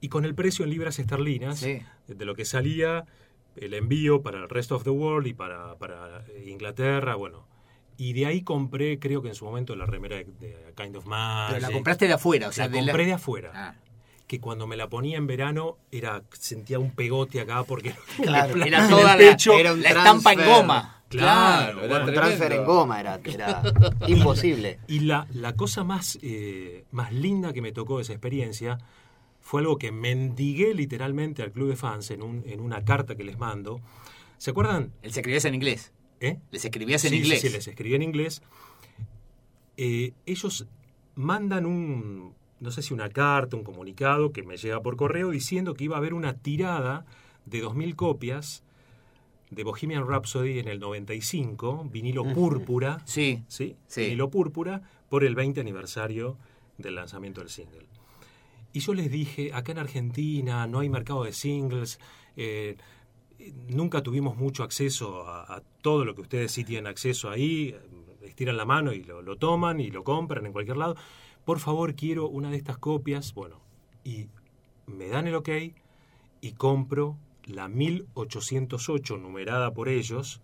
y 0.00 0.08
con 0.08 0.24
el 0.24 0.34
precio 0.34 0.64
en 0.64 0.70
libras 0.70 0.98
esterlinas 0.98 1.58
Sí. 1.58 1.80
de 2.06 2.24
lo 2.24 2.34
que 2.34 2.44
salía 2.44 3.04
el 3.56 3.74
envío 3.74 4.22
para 4.22 4.38
el 4.38 4.48
rest 4.48 4.70
of 4.72 4.84
the 4.84 4.90
world 4.90 5.26
y 5.26 5.34
para, 5.34 5.76
para 5.76 6.24
Inglaterra, 6.46 7.16
bueno. 7.16 7.46
Y 7.96 8.12
de 8.12 8.26
ahí 8.26 8.42
compré, 8.42 9.00
creo 9.00 9.20
que 9.22 9.28
en 9.28 9.34
su 9.34 9.44
momento, 9.44 9.74
la 9.74 9.84
remera 9.84 10.16
de, 10.18 10.72
Kind 10.76 10.94
of 10.96 11.04
Magic. 11.06 11.56
Pero 11.56 11.66
la 11.66 11.72
compraste 11.72 12.06
de 12.06 12.12
afuera, 12.12 12.48
o 12.48 12.52
sea, 12.52 12.66
La 12.66 12.70
de 12.72 12.78
compré 12.78 13.06
de 13.06 13.12
afuera. 13.14 13.50
Ah. 13.52 13.74
Que 14.28 14.40
cuando 14.40 14.66
me 14.68 14.76
la 14.76 14.88
ponía 14.88 15.16
en 15.16 15.26
verano 15.26 15.78
era 15.90 16.22
sentía 16.38 16.78
un 16.78 16.92
pegote 16.92 17.40
acá 17.40 17.64
porque 17.64 17.94
Claro, 18.22 18.54
me 18.54 18.68
Era 18.68 18.88
toda 18.88 19.14
el 19.14 19.36
la, 19.36 19.88
era 19.88 19.98
estampa 19.98 20.32
en 20.34 20.44
goma. 20.44 21.02
Claro, 21.08 21.78
era 21.78 21.88
bueno, 21.88 21.94
Un 22.04 22.12
tremendo. 22.12 22.20
transfer 22.20 22.52
en 22.52 22.64
goma 22.66 23.00
era, 23.00 23.20
era 23.24 23.62
imposible. 24.06 24.78
Y 24.86 25.00
la, 25.00 25.26
la 25.32 25.54
cosa 25.56 25.82
más, 25.82 26.18
eh, 26.22 26.84
más 26.92 27.12
linda 27.12 27.52
que 27.54 27.62
me 27.62 27.72
tocó 27.72 27.96
de 27.96 28.02
esa 28.02 28.12
experiencia 28.12 28.78
fue 29.40 29.62
algo 29.62 29.78
que 29.78 29.90
mendigué 29.90 30.74
literalmente 30.74 31.42
al 31.42 31.50
club 31.50 31.70
de 31.70 31.76
fans 31.76 32.10
en, 32.10 32.22
un, 32.22 32.44
en 32.46 32.60
una 32.60 32.84
carta 32.84 33.16
que 33.16 33.24
les 33.24 33.38
mando. 33.38 33.80
¿Se 34.36 34.50
acuerdan? 34.50 34.92
Les 35.02 35.16
escribías 35.16 35.46
en 35.46 35.54
inglés. 35.54 35.92
¿Eh? 36.20 36.36
Les 36.50 36.62
escribías 36.62 37.02
en 37.06 37.10
Sí, 37.12 37.16
sí, 37.16 37.22
inglés. 37.22 37.40
Sí, 37.40 37.48
les 37.48 37.66
escribí 37.66 37.94
en 37.94 38.02
inglés. 38.02 38.42
Eh, 39.78 40.12
ellos 40.26 40.66
mandan 41.14 41.64
un, 41.64 42.34
no 42.60 42.70
sé 42.70 42.82
si 42.82 42.92
una 42.94 43.08
carta, 43.08 43.56
un 43.56 43.64
comunicado 43.64 44.32
que 44.32 44.42
me 44.42 44.56
llega 44.56 44.80
por 44.82 44.96
correo 44.96 45.30
diciendo 45.30 45.74
que 45.74 45.84
iba 45.84 45.96
a 45.96 45.98
haber 45.98 46.14
una 46.14 46.34
tirada 46.34 47.06
de 47.46 47.62
2.000 47.64 47.94
copias 47.94 48.64
de 49.50 49.64
Bohemian 49.64 50.06
Rhapsody 50.06 50.58
en 50.58 50.68
el 50.68 50.78
95, 50.80 51.88
vinilo 51.90 52.24
púrpura, 52.34 53.00
Sí. 53.06 53.42
¿sí? 53.48 53.76
Sí. 53.86 54.02
Vinilo 54.02 54.28
púrpura, 54.30 54.82
por 55.08 55.24
el 55.24 55.34
20 55.34 55.60
aniversario 55.60 56.36
del 56.76 56.96
lanzamiento 56.96 57.40
del 57.40 57.48
single. 57.48 57.86
Y 58.74 58.80
yo 58.80 58.92
les 58.92 59.10
dije, 59.10 59.52
acá 59.54 59.72
en 59.72 59.78
Argentina 59.78 60.66
no 60.66 60.80
hay 60.80 60.90
mercado 60.90 61.24
de 61.24 61.32
singles, 61.32 61.98
eh, 62.36 62.76
nunca 63.68 64.02
tuvimos 64.02 64.36
mucho 64.36 64.62
acceso 64.62 65.26
a, 65.26 65.56
a 65.56 65.62
todo 65.80 66.04
lo 66.04 66.14
que 66.14 66.20
ustedes 66.20 66.52
sí 66.52 66.64
tienen 66.64 66.86
acceso 66.86 67.30
ahí, 67.30 67.74
estiran 68.38 68.56
la 68.56 68.64
mano 68.64 68.92
y 68.92 69.02
lo, 69.02 69.20
lo 69.20 69.36
toman 69.36 69.80
y 69.80 69.90
lo 69.90 70.04
compran 70.04 70.46
en 70.46 70.52
cualquier 70.52 70.76
lado. 70.76 70.94
Por 71.44 71.58
favor, 71.58 71.96
quiero 71.96 72.28
una 72.28 72.52
de 72.52 72.56
estas 72.56 72.78
copias. 72.78 73.34
Bueno, 73.34 73.60
y 74.04 74.28
me 74.86 75.08
dan 75.08 75.26
el 75.26 75.34
ok 75.34 75.48
y 76.40 76.52
compro 76.52 77.16
la 77.46 77.66
1808 77.66 79.16
numerada 79.16 79.72
por 79.72 79.88
ellos, 79.88 80.40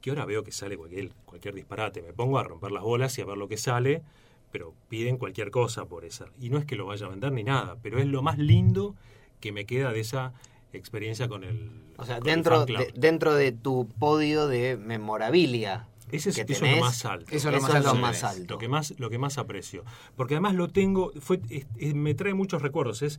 que 0.00 0.10
ahora 0.10 0.24
veo 0.24 0.42
que 0.42 0.50
sale 0.50 0.76
cualquier, 0.76 1.12
cualquier 1.24 1.54
disparate. 1.54 2.02
Me 2.02 2.12
pongo 2.12 2.40
a 2.40 2.42
romper 2.42 2.72
las 2.72 2.82
bolas 2.82 3.16
y 3.16 3.20
a 3.20 3.26
ver 3.26 3.38
lo 3.38 3.46
que 3.46 3.58
sale, 3.58 4.02
pero 4.50 4.74
piden 4.88 5.16
cualquier 5.16 5.52
cosa 5.52 5.84
por 5.84 6.04
esa. 6.04 6.26
Y 6.40 6.50
no 6.50 6.58
es 6.58 6.64
que 6.64 6.74
lo 6.74 6.86
vaya 6.86 7.06
a 7.06 7.10
vender 7.10 7.30
ni 7.30 7.44
nada, 7.44 7.76
pero 7.80 8.00
es 8.00 8.06
lo 8.06 8.22
más 8.22 8.38
lindo 8.38 8.96
que 9.38 9.52
me 9.52 9.66
queda 9.66 9.92
de 9.92 10.00
esa 10.00 10.32
experiencia 10.72 11.28
con 11.28 11.44
el. 11.44 11.70
O 11.96 12.04
sea, 12.04 12.18
dentro 12.18 12.66
de, 12.66 12.92
dentro 12.96 13.34
de 13.34 13.52
tu 13.52 13.88
podio 14.00 14.48
de 14.48 14.76
memorabilia. 14.76 15.86
Ese 16.12 16.30
es, 16.30 16.36
que 16.44 16.52
eso 16.52 16.64
es 16.64 16.76
lo 16.76 16.80
más 16.80 17.04
alto. 17.04 17.26
Eso 17.34 17.48
es 17.48 17.52
lo 17.52 17.58
Eso 17.58 17.66
más 17.68 17.76
es 17.76 17.82
lo 17.84 17.90
alto. 17.90 18.00
más 18.02 18.24
alto. 18.24 18.54
Lo 18.54 18.58
que 18.58 18.68
más, 18.68 18.94
lo 18.98 19.10
que 19.10 19.18
más 19.18 19.38
aprecio. 19.38 19.84
Porque 20.16 20.34
además 20.34 20.54
lo 20.54 20.68
tengo, 20.68 21.12
fue, 21.20 21.40
es- 21.50 21.66
es- 21.76 21.94
me 21.94 22.14
trae 22.14 22.34
muchos 22.34 22.62
recuerdos. 22.62 23.02
Es, 23.02 23.18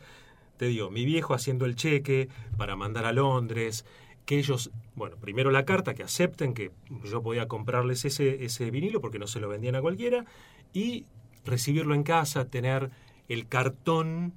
te 0.57 0.65
digo, 0.67 0.89
mi 0.89 1.03
viejo 1.05 1.33
haciendo 1.33 1.65
el 1.65 1.75
cheque 1.75 2.29
para 2.57 2.75
mandar 2.75 3.05
a 3.05 3.11
Londres, 3.11 3.85
que 4.25 4.37
ellos, 4.39 4.71
bueno, 4.95 5.15
primero 5.17 5.51
la 5.51 5.63
carta, 5.65 5.93
que 5.93 6.03
acepten 6.03 6.53
que 6.53 6.71
yo 7.05 7.21
podía 7.21 7.47
comprarles 7.47 8.03
ese, 8.05 8.43
ese 8.43 8.71
vinilo 8.71 8.99
porque 9.01 9.19
no 9.19 9.27
se 9.27 9.39
lo 9.39 9.47
vendían 9.49 9.75
a 9.75 9.81
cualquiera, 9.81 10.25
y 10.73 11.05
recibirlo 11.45 11.93
en 11.95 12.03
casa, 12.03 12.45
tener 12.45 12.89
el 13.29 13.47
cartón 13.47 14.33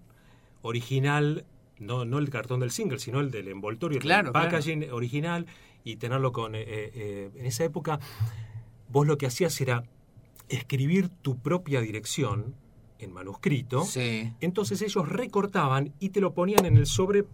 original, 0.63 1.45
no, 1.79 2.05
no 2.05 2.19
el 2.19 2.31
cartón 2.31 2.61
del 2.61 2.71
single, 2.71 2.99
sino 2.99 3.21
el 3.21 3.31
del 3.31 3.49
envoltorio, 3.49 3.99
Claro, 3.99 4.29
el 4.29 4.33
packaging 4.33 4.91
original, 4.93 5.47
y 5.85 5.97
tenerlo 5.97 6.33
con... 6.33 6.55
eh, 6.55 6.65
eh, 6.67 7.31
en 7.35 7.47
esa 7.47 7.65
época, 7.65 7.99
vos 8.89 9.07
lo 9.07 9.17
que 9.19 9.27
hacías 9.27 9.61
era 9.61 9.85
escribir 10.49 11.09
tu 11.09 11.39
propia 11.39 11.81
dirección 11.81 12.55
en 12.99 13.13
manuscrito. 13.13 13.85
Sí. 13.85 14.33
Entonces 14.41 14.83
ellos 14.83 15.09
recortaban 15.09 15.93
y 16.01 16.11
te 16.11 16.21
lo 16.21 16.35
ponían 16.35 16.65
en 16.67 16.77
el 16.77 16.87
sobre 16.87 17.25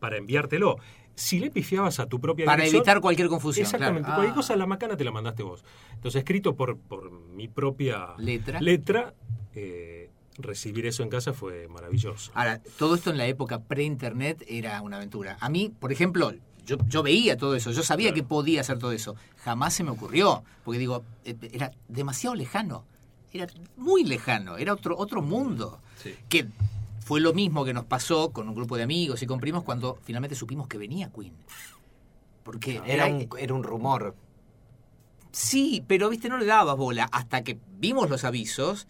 para 0.00 0.16
enviártelo. 0.16 0.76
Si 1.16 1.40
le 1.40 1.50
pifiabas 1.50 1.98
a 1.98 2.06
tu 2.06 2.20
propia 2.20 2.44
Para 2.46 2.58
dirección... 2.58 2.80
evitar 2.82 3.00
cualquier 3.00 3.28
confusión. 3.28 3.64
Exactamente. 3.66 4.02
claro. 4.06 4.16
Cualquier 4.18 4.32
Ah. 4.32 4.36
cosa 4.36 4.54
la 4.56 4.66
macana 4.66 4.96
te 4.96 5.02
la 5.04 5.10
mandaste 5.10 5.42
vos. 5.42 5.64
Entonces, 5.94 6.20
escrito 6.20 6.54
por, 6.54 6.78
por 6.78 7.10
mi 7.10 7.48
propia 7.48 8.10
Letra. 8.18 8.60
letra, 8.60 9.14
eh, 9.56 10.10
recibir 10.36 10.86
eso 10.86 11.02
en 11.02 11.08
casa 11.08 11.32
fue 11.32 11.66
maravilloso. 11.66 12.30
Ahora, 12.34 12.60
todo 12.78 12.94
esto 12.94 13.10
en 13.10 13.16
la 13.18 13.26
época 13.26 13.64
pre-internet 13.64 14.44
era 14.46 14.80
una 14.82 14.98
aventura. 14.98 15.36
A 15.40 15.48
mí, 15.48 15.72
por 15.80 15.90
ejemplo, 15.90 16.32
yo, 16.68 16.76
yo 16.86 17.02
veía 17.02 17.36
todo 17.36 17.54
eso, 17.56 17.70
yo 17.72 17.82
sabía 17.82 18.08
Claro. 18.10 18.14
que 18.22 18.28
podía 18.28 18.60
hacer 18.60 18.78
todo 18.78 18.92
eso. 18.92 19.16
Jamás 19.38 19.72
se 19.74 19.82
me 19.84 19.90
ocurrió, 19.90 20.44
porque 20.64 20.78
digo, 20.78 21.02
eh, 21.24 21.34
era 21.52 21.70
demasiado 21.88 22.36
lejano. 22.36 22.84
Era 23.32 23.46
muy 23.76 24.04
lejano, 24.04 24.56
era 24.58 24.72
otro, 24.74 24.96
otro 24.98 25.22
mundo. 25.22 25.80
Sí. 26.02 26.14
Que 26.28 26.46
fue 27.00 27.20
lo 27.20 27.32
mismo 27.32 27.64
que 27.64 27.72
nos 27.72 27.84
pasó 27.84 28.30
con 28.32 28.48
un 28.48 28.54
grupo 28.54 28.76
de 28.76 28.82
amigos 28.82 29.22
y 29.22 29.26
con 29.26 29.40
primos 29.40 29.64
cuando 29.64 29.98
finalmente 30.02 30.36
supimos 30.36 30.68
que 30.68 30.78
venía 30.78 31.10
Queen. 31.10 31.32
Porque 32.44 32.80
Era 32.86 33.06
un, 33.06 33.28
era 33.38 33.54
un 33.54 33.62
rumor. 33.62 34.14
Sí, 35.32 35.84
pero 35.86 36.08
viste, 36.08 36.28
no 36.28 36.38
le 36.38 36.46
dabas 36.46 36.76
bola 36.76 37.08
hasta 37.12 37.42
que 37.44 37.58
vimos 37.78 38.08
los 38.10 38.24
avisos 38.24 38.86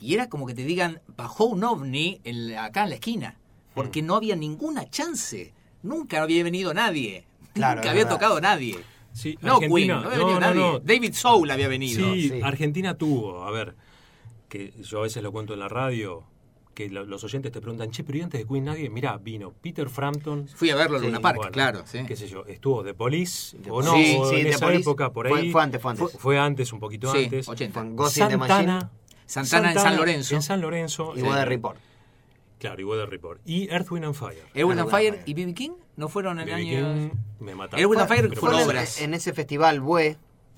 y 0.00 0.14
era 0.14 0.28
como 0.28 0.46
que 0.46 0.54
te 0.54 0.64
digan, 0.64 1.00
bajó 1.16 1.44
un 1.46 1.64
ovni 1.64 2.20
en 2.24 2.52
la- 2.52 2.64
acá 2.66 2.84
en 2.84 2.90
la 2.90 2.94
esquina. 2.96 3.36
Porque 3.74 4.02
no 4.02 4.16
había 4.16 4.36
ninguna 4.36 4.88
chance. 4.90 5.52
Nunca 5.82 6.22
había 6.22 6.42
venido 6.44 6.74
nadie. 6.74 7.24
Claro, 7.54 7.76
Nunca 7.80 7.90
había 7.90 8.04
verdad. 8.04 8.16
tocado 8.16 8.40
nadie. 8.40 8.78
Sí, 9.12 9.36
No, 9.40 9.54
Argentina- 9.56 9.74
Queen, 9.74 9.88
no 9.88 9.94
había 9.96 10.18
no, 10.18 10.26
venido 10.26 10.40
no, 10.40 10.46
nadie. 10.46 10.60
no. 10.60 10.78
David 10.80 11.12
Soul 11.14 11.50
había 11.50 11.68
venido. 11.68 12.14
Sí, 12.14 12.28
Sí. 12.28 12.40
Argentina 12.42 12.94
tuvo, 12.96 13.42
a 13.44 13.50
ver, 13.50 13.74
que 14.48 14.72
yo 14.82 15.00
a 15.00 15.02
veces 15.02 15.22
lo 15.22 15.32
cuento 15.32 15.54
en 15.54 15.60
la 15.60 15.68
radio, 15.68 16.24
que 16.74 16.88
lo- 16.88 17.04
los 17.04 17.24
oyentes 17.24 17.50
te 17.50 17.60
preguntan, 17.60 17.90
che, 17.90 18.04
pero 18.04 18.18
¿y 18.18 18.20
antes 18.22 18.40
de 18.40 18.46
Queen 18.46 18.64
nadie? 18.64 18.88
Mirá, 18.90 19.16
vino 19.18 19.52
Peter 19.52 19.88
Frampton, 19.88 20.46
Fui 20.54 20.70
a 20.70 20.76
verlo 20.76 20.96
en 20.98 21.02
Sí, 21.02 21.06
Luna 21.08 21.20
Park, 21.20 21.36
bueno, 21.38 21.50
claro. 21.52 21.82
Sí. 21.84 21.98
qué 22.06 22.14
sé 22.14 22.28
yo, 22.28 22.44
estuvo 22.46 22.84
de 22.84 22.94
Police, 22.94 23.56
o 23.68 23.82
no, 23.82 23.90
Police. 23.92 24.18
o 24.18 24.24
Sí, 24.28 24.30
sí, 24.30 24.36
en 24.36 24.42
The 24.44 24.50
esa 24.50 24.66
Police 24.66 24.82
época, 24.82 25.12
por 25.12 25.26
ahí. 25.26 25.50
fue 25.50 25.62
antes, 25.62 25.82
fue 25.82 25.90
antes. 25.90 26.10
Fue, 26.12 26.20
fue 26.20 26.38
antes, 26.38 26.72
un 26.72 26.78
poquito 26.78 27.10
Sí, 27.12 27.24
antes. 27.24 27.48
80. 27.48 27.80
Con 27.80 27.96
Ghost 27.96 28.18
in 28.18 28.28
the 28.28 28.36
Machine 28.36 28.56
Santana, 28.58 28.90
Santana 29.26 29.72
en 29.72 29.78
San 29.78 29.96
Lorenzo. 29.96 30.34
En 30.36 30.42
San 30.42 30.60
Lorenzo. 30.60 31.14
y 31.16 31.22
Report. 31.22 31.78
Claro, 32.58 32.80
y 32.80 32.84
Weather 32.84 33.08
Report. 33.08 33.40
Y 33.44 33.68
Earth, 33.70 33.90
Wind 33.90 34.04
and 34.06 34.14
Fire. 34.14 34.42
Erwin 34.54 34.78
and 34.78 34.88
Claro, 34.88 34.90
Fire 35.12 35.22
y 35.26 35.34
B.B. 35.34 35.54
King 35.54 35.70
no 35.96 36.08
fueron 36.08 36.38
años... 36.40 36.58
King 36.58 37.10
me 37.40 37.54
mataron. 37.54 37.80
Erwin 37.80 38.00
and 38.00 38.08
Fire 38.08 38.36
fueron 38.36 38.62
obras. 38.62 39.00
En 39.00 39.14
ese 39.14 39.32
festival 39.32 39.80
BUE, 39.80 40.16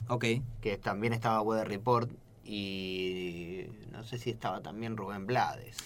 Ok. 0.09 0.24
que 0.61 0.78
también 0.78 1.12
estaba 1.12 1.40
Weather 1.42 1.68
Report, 1.68 2.11
y 2.44 3.66
no 3.92 4.05
sé 4.05 4.18
si 4.18 4.30
estaba 4.30 4.61
también 4.61 4.96
Rubén 4.96 5.26
Blades. 5.26 5.76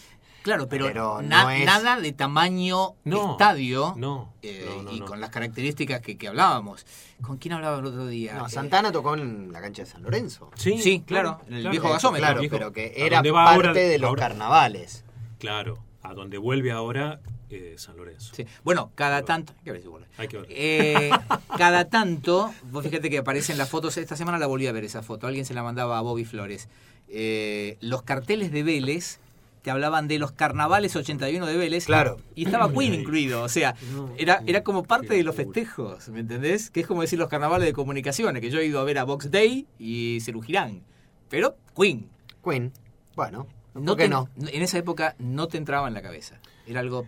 Claro, 0.42 0.68
pero, 0.68 0.86
Pero 0.86 1.22
no 1.22 1.50
es- 1.50 1.64
nada 1.64 1.98
de 1.98 2.12
tamaño 2.12 2.96
No, 3.04 3.32
estadio 3.32 3.94
no, 3.96 4.34
eh, 4.42 4.66
no, 4.68 4.82
no, 4.82 4.92
y 4.92 5.00
no. 5.00 5.06
con 5.06 5.18
las 5.18 5.30
características 5.30 6.02
que, 6.02 6.18
que 6.18 6.28
hablábamos. 6.28 6.84
¿Con 7.22 7.38
quién 7.38 7.54
hablaba 7.54 7.78
el 7.78 7.86
otro 7.86 8.06
día? 8.06 8.34
No, 8.34 8.46
Eh, 8.46 8.50
Santana 8.50 8.92
tocó 8.92 9.14
en 9.14 9.50
la 9.52 9.62
cancha 9.62 9.84
de 9.84 9.90
San 9.90 10.02
Lorenzo. 10.02 10.50
Sí, 10.56 11.02
claro, 11.06 11.40
en 11.48 11.54
el 11.54 11.70
viejo 11.70 11.88
gasómetro. 11.88 12.26
Claro, 12.28 12.42
pero 12.50 12.72
que 12.72 12.92
era 12.94 13.22
parte 13.22 13.30
ahora- 13.30 13.72
de 13.72 13.98
los 13.98 14.08
ahora- 14.10 14.28
carnavales. 14.28 15.04
Claro, 15.38 15.78
a 16.04 16.14
donde 16.14 16.38
vuelve 16.38 16.70
ahora 16.70 17.20
eh, 17.50 17.74
San 17.78 17.96
Lorenzo. 17.96 18.34
Sí. 18.34 18.46
Bueno, 18.62 18.92
cada 18.94 19.22
tanto... 19.22 19.54
hay 19.56 19.64
que 19.64 19.72
ver 19.72 19.82
si 19.82 19.88
vuelve. 19.88 20.06
Hay 20.18 20.28
que 20.28 20.38
ver. 20.38 20.46
Eh, 20.50 21.10
cada 21.58 21.86
tanto, 21.86 22.54
vos 22.70 22.84
fíjate 22.84 23.10
que 23.10 23.18
aparecen 23.18 23.58
las 23.58 23.68
fotos, 23.68 23.96
esta 23.96 24.16
semana 24.16 24.38
la 24.38 24.46
volví 24.46 24.66
a 24.66 24.72
ver 24.72 24.84
esa 24.84 25.02
foto, 25.02 25.26
alguien 25.26 25.44
se 25.44 25.54
la 25.54 25.62
mandaba 25.62 25.98
a 25.98 26.02
Bobby 26.02 26.24
Flores. 26.24 26.68
Eh, 27.08 27.78
los 27.80 28.02
carteles 28.02 28.52
de 28.52 28.62
Vélez 28.62 29.18
te 29.62 29.70
hablaban 29.70 30.08
de 30.08 30.18
los 30.18 30.30
carnavales 30.32 30.94
81 30.94 31.46
de 31.46 31.56
Vélez. 31.56 31.86
Claro. 31.86 32.18
Y 32.34 32.44
estaba 32.44 32.70
Queen 32.70 32.92
incluido, 32.92 33.42
o 33.42 33.48
sea, 33.48 33.74
No, 33.94 34.12
era, 34.18 34.42
era 34.46 34.62
como 34.62 34.82
parte 34.82 35.14
de 35.14 35.22
los 35.24 35.34
festejos, 35.34 36.10
¿me 36.10 36.20
entendés? 36.20 36.68
Que 36.70 36.80
es 36.80 36.86
como 36.86 37.00
decir 37.00 37.18
los 37.18 37.30
carnavales 37.30 37.66
de 37.66 37.72
comunicaciones, 37.72 38.42
que 38.42 38.50
yo 38.50 38.58
he 38.58 38.66
ido 38.66 38.78
a 38.78 38.84
ver 38.84 38.98
a 38.98 39.04
Box 39.04 39.30
Day 39.30 39.66
y 39.78 40.18
Cerú 40.20 40.42
Girán. 40.42 40.82
Pero 41.30 41.56
Queen. 41.74 42.10
Queen, 42.44 42.72
bueno, 43.16 43.46
No 43.74 43.84
¿por 43.92 43.96
qué 43.96 44.04
te- 44.04 44.08
no? 44.10 44.28
En 44.36 44.62
esa 44.62 44.78
época 44.78 45.16
no 45.18 45.48
te 45.48 45.58
entraba 45.58 45.88
en 45.88 45.94
la 45.94 46.02
cabeza. 46.02 46.40
Era 46.66 46.80
algo... 46.80 47.06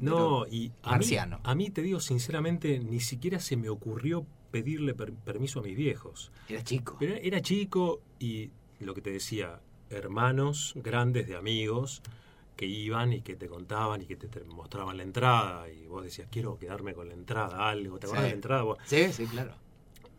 No, 0.00 0.46
y 0.46 0.66
a 0.82 0.90
mí, 0.92 0.92
marciano. 0.92 1.40
a 1.42 1.54
mí 1.56 1.70
te 1.70 1.82
digo 1.82 1.98
sinceramente, 1.98 2.78
ni 2.78 3.00
siquiera 3.00 3.40
se 3.40 3.56
me 3.56 3.68
ocurrió 3.68 4.24
pedirle 4.52 4.94
per- 4.94 5.12
permiso 5.12 5.58
a 5.58 5.62
mis 5.64 5.76
viejos. 5.76 6.30
Era 6.48 6.62
chico. 6.62 6.96
Pero 7.00 7.16
era 7.16 7.40
chico 7.42 8.00
y 8.20 8.52
lo 8.78 8.94
que 8.94 9.00
te 9.02 9.10
decía, 9.10 9.60
hermanos 9.90 10.72
grandes 10.76 11.26
de 11.26 11.34
amigos 11.36 12.02
que 12.56 12.66
iban 12.66 13.12
y 13.12 13.22
que 13.22 13.34
te 13.36 13.48
contaban 13.48 14.02
y 14.02 14.06
que 14.06 14.14
te, 14.16 14.28
te 14.28 14.44
mostraban 14.44 14.96
la 14.96 15.02
entrada 15.02 15.68
y 15.68 15.86
vos 15.86 16.04
decías, 16.04 16.28
quiero 16.30 16.58
quedarme 16.58 16.94
con 16.94 17.08
la 17.08 17.14
entrada, 17.14 17.68
algo, 17.68 17.98
¿te 17.98 18.06
acuerdas 18.06 18.24
Sí. 18.24 18.28
de 18.28 18.30
la 18.30 18.34
entrada? 18.36 18.62
Vos- 18.62 18.78
Sí, 18.84 19.12
sí, 19.12 19.26
claro. 19.26 19.54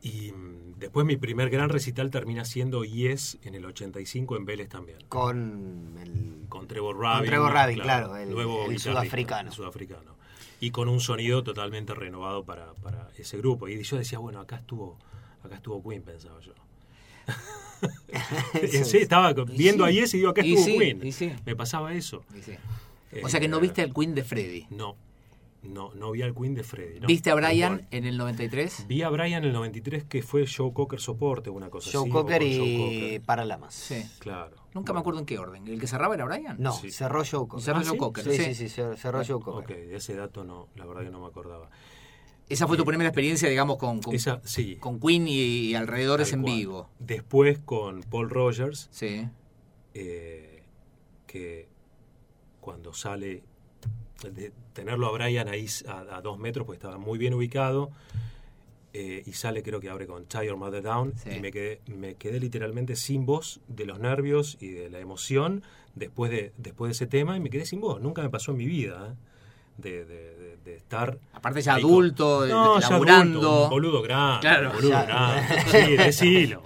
Y 0.02 0.32
mm, 0.32 0.76
después 0.80 1.06
mi 1.06 1.18
primer 1.18 1.50
gran 1.50 1.70
recital 1.70 2.10
termina 2.12 2.46
siendo 2.46 2.84
Yes 2.84 3.38
en 3.44 3.56
el 3.56 3.66
85 3.66 4.38
en 4.38 4.46
Vélez 4.46 4.70
también. 4.70 5.00
Con 5.10 5.98
el... 6.02 6.48
Con 6.50 6.68
Trevor 6.68 6.98
Rabin. 7.00 7.26
Trevor 7.30 7.52
Rabin, 7.54 7.80
claro, 7.80 8.16
el- 8.18 8.30
nuevo 8.32 8.66
el 8.72 8.80
sudafricano. 8.80 9.50
el 9.50 9.56
sudafricano. 9.56 10.16
Y 10.62 10.72
con 10.72 10.90
un 10.90 11.00
sonido 11.00 11.44
totalmente 11.44 11.94
renovado 11.94 12.44
para, 12.44 12.74
para 12.76 13.10
ese 13.18 13.38
grupo. 13.38 13.68
Y 13.68 13.82
yo 13.84 13.98
decía, 13.98 14.20
bueno, 14.20 14.40
acá 14.40 14.58
estuvo, 14.58 14.98
acá 15.44 15.56
estuvo 15.56 15.82
Queen, 15.88 16.02
pensaba 16.02 16.40
yo. 16.42 16.54
Serio, 18.54 19.02
estaba 19.02 19.34
viendo 19.34 19.86
sí. 19.86 19.90
a 19.90 19.94
Yes 20.02 20.14
y 20.14 20.18
digo, 20.18 20.30
acá 20.32 20.44
Y 20.46 20.54
estuvo 20.54 20.66
sí, 20.66 20.78
Queen. 20.80 21.06
y 21.06 21.12
sí. 21.12 21.32
Me 21.46 21.56
pasaba 21.56 21.94
eso. 21.94 22.24
Y 22.38 22.42
sí. 22.42 22.52
Eh, 23.12 23.22
O 23.24 23.30
sea 23.30 23.40
que 23.40 23.48
no 23.48 23.60
viste 23.60 23.82
al 23.82 23.94
Queen 23.94 24.14
de 24.16 24.24
Freddy. 24.24 24.68
No, 24.70 24.96
no, 25.62 25.94
no 25.94 26.12
vi 26.12 26.22
al 26.22 26.34
Queen 26.34 26.54
de 26.56 26.64
Freddy. 26.64 27.00
no. 27.02 27.08
¿Viste 27.08 27.30
a 27.32 27.36
Brian 27.36 27.88
en 27.92 28.06
el 28.06 28.18
93? 28.18 28.86
Vi 28.88 29.02
a 29.02 29.10
Brian 29.10 29.44
en 29.44 29.50
el 29.50 29.54
93 29.54 30.06
que 30.06 30.22
fue 30.22 30.46
Joe 30.48 30.72
Cocker 30.74 31.00
soporte, 31.00 31.50
una 31.50 31.70
cosa 31.70 31.90
Joe 31.92 32.04
así. 32.04 32.12
Cocker 32.12 32.42
Joe 32.42 32.50
y 32.50 32.78
Cocker. 32.78 33.22
Paralamas. 33.24 33.74
Sí. 33.74 34.04
Claro. 34.20 34.56
Nunca 34.74 34.94
me 34.94 35.00
acuerdo 35.00 35.20
en 35.20 35.26
qué 35.26 35.38
orden. 35.38 35.68
¿El 35.68 35.80
que 35.80 35.88
cerraba 35.88 36.16
era 36.16 36.26
Brian? 36.26 36.56
No, 36.60 36.72
Sí. 36.74 36.92
cerró 36.92 37.24
Joe 37.30 37.48
Cocker. 37.48 37.62
Cerró 37.64 37.80
Ah, 37.80 37.84
Joe 37.84 37.92
¿sí? 37.92 37.98
Cocker. 37.98 38.24
Sí, 38.24 38.32
sí. 38.38 38.56
sí, 38.56 38.70
sí, 38.70 38.82
cer- 38.82 38.96
cerró 38.96 39.24
Joe 39.26 39.36
Ok, 39.36 39.44
Cocker. 39.44 39.88
de 39.88 39.96
ese 39.98 40.16
dato 40.16 40.44
no, 40.44 40.70
la 40.76 40.86
verdad 40.86 41.04
que 41.04 41.10
no 41.12 41.20
me 41.20 41.28
acordaba. 41.28 41.70
Esa 42.48 42.66
fue 42.66 42.78
tu 42.78 42.86
primera 42.86 43.10
experiencia, 43.10 43.48
digamos, 43.50 43.78
con, 43.78 44.02
con, 44.02 44.16
Esa, 44.16 44.42
sí. 44.44 44.78
con 44.78 45.00
Queen 45.00 45.28
y, 45.28 45.34
y 45.70 45.76
alrededores 45.76 46.30
tal 46.32 46.40
en 46.40 46.44
cual. 46.44 46.56
vivo. 46.56 46.90
Después 47.00 47.60
con 47.60 48.02
Paul 48.04 48.30
Rogers, 48.30 48.88
Sí. 48.92 49.28
eh, 49.94 50.64
que 51.28 51.68
cuando 52.60 52.94
sale, 52.94 53.44
de 54.24 54.52
tenerlo 54.74 55.08
a 55.08 55.12
Brian 55.12 55.48
ahí 55.48 55.68
a, 55.88 56.18
a 56.18 56.22
dos 56.22 56.38
metros, 56.40 56.66
pues 56.66 56.78
estaba 56.78 56.98
muy 56.98 57.18
bien 57.18 57.34
ubicado, 57.34 57.90
eh, 58.94 59.24
y 59.26 59.34
sale 59.34 59.62
creo 59.64 59.80
que 59.80 59.90
abre 59.90 60.08
con 60.08 60.26
Your 60.28 60.58
Mother 60.58 60.82
Down, 60.84 61.14
Sí. 61.24 61.30
y 61.38 61.40
me 61.40 61.52
quedé, 61.52 61.82
me 61.88 62.16
quedé 62.16 62.40
literalmente 62.40 62.96
sin 62.96 63.26
voz 63.26 63.60
de 63.68 63.86
los 63.86 64.00
nervios 64.00 64.58
y 64.60 64.70
de 64.70 64.90
la 64.90 65.00
emoción 65.00 65.64
después 65.96 66.32
de, 66.32 66.54
después 66.58 66.90
de 66.90 66.94
ese 66.94 67.08
tema, 67.08 67.38
y 67.38 67.40
me 67.40 67.50
quedé 67.50 67.66
sin 67.66 67.82
voz. 67.82 68.02
Nunca 68.02 68.22
me 68.24 68.30
pasó 68.30 68.52
en 68.52 68.58
mi 68.58 68.66
vida, 68.66 69.10
¿eh? 69.12 69.16
de, 69.78 70.06
de- 70.06 70.36
de- 70.36 70.58
de 70.66 70.76
estar... 70.76 71.18
Aparte 71.34 71.62
ya 71.62 71.74
con- 71.76 71.84
adulto, 71.84 72.46
ya 72.48 72.90
laburando. 72.90 73.40
adulto, 73.40 73.64
un 73.66 73.70
boludo 73.70 74.02
grande, 74.02 74.42
Claro. 74.42 74.70
un 74.72 74.76
boludo 74.76 74.90
Ya. 74.92 75.06
grande. 75.06 75.62
Sí, 75.72 75.98
decilo, 75.98 76.64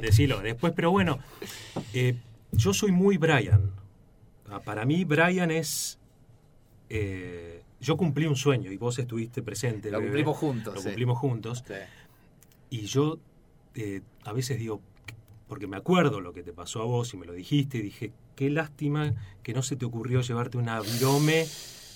decilo. 0.00 0.40
Después, 0.40 0.72
pero 0.74 0.90
bueno, 0.90 1.18
eh, 1.94 2.16
yo 2.52 2.72
soy 2.74 2.90
muy 2.92 3.16
Brian. 3.16 3.70
Ah, 4.50 4.60
Para 4.60 4.84
mí, 4.86 5.04
Brian 5.04 5.50
es. 5.50 5.97
Eh, 6.90 7.62
yo 7.80 7.96
cumplí 7.96 8.26
un 8.26 8.36
sueño 8.36 8.72
y 8.72 8.76
vos 8.76 8.98
estuviste 8.98 9.42
presente. 9.42 9.90
Lo 9.90 9.98
bebé. 9.98 10.08
cumplimos 10.10 10.36
juntos, 10.36 10.74
Lo 10.74 10.80
sí. 10.80 10.86
cumplimos 10.88 11.18
juntos. 11.18 11.64
Y 12.70 12.82
yo 12.86 13.18
eh, 13.74 14.02
a 14.24 14.32
veces 14.32 14.58
digo, 14.58 14.80
porque 15.46 15.66
me 15.66 15.76
acuerdo 15.76 16.20
lo 16.20 16.32
que 16.32 16.42
te 16.42 16.52
pasó 16.52 16.82
a 16.82 16.84
vos 16.84 17.14
y 17.14 17.16
me 17.16 17.26
lo 17.26 17.32
dijiste, 17.32 17.78
y 17.78 17.82
dije, 17.82 18.12
qué 18.36 18.50
lástima 18.50 19.14
que 19.42 19.52
no 19.54 19.62
se 19.62 19.76
te 19.76 19.84
ocurrió 19.84 20.20
llevarte 20.20 20.58
una 20.58 20.80
virome. 20.80 21.46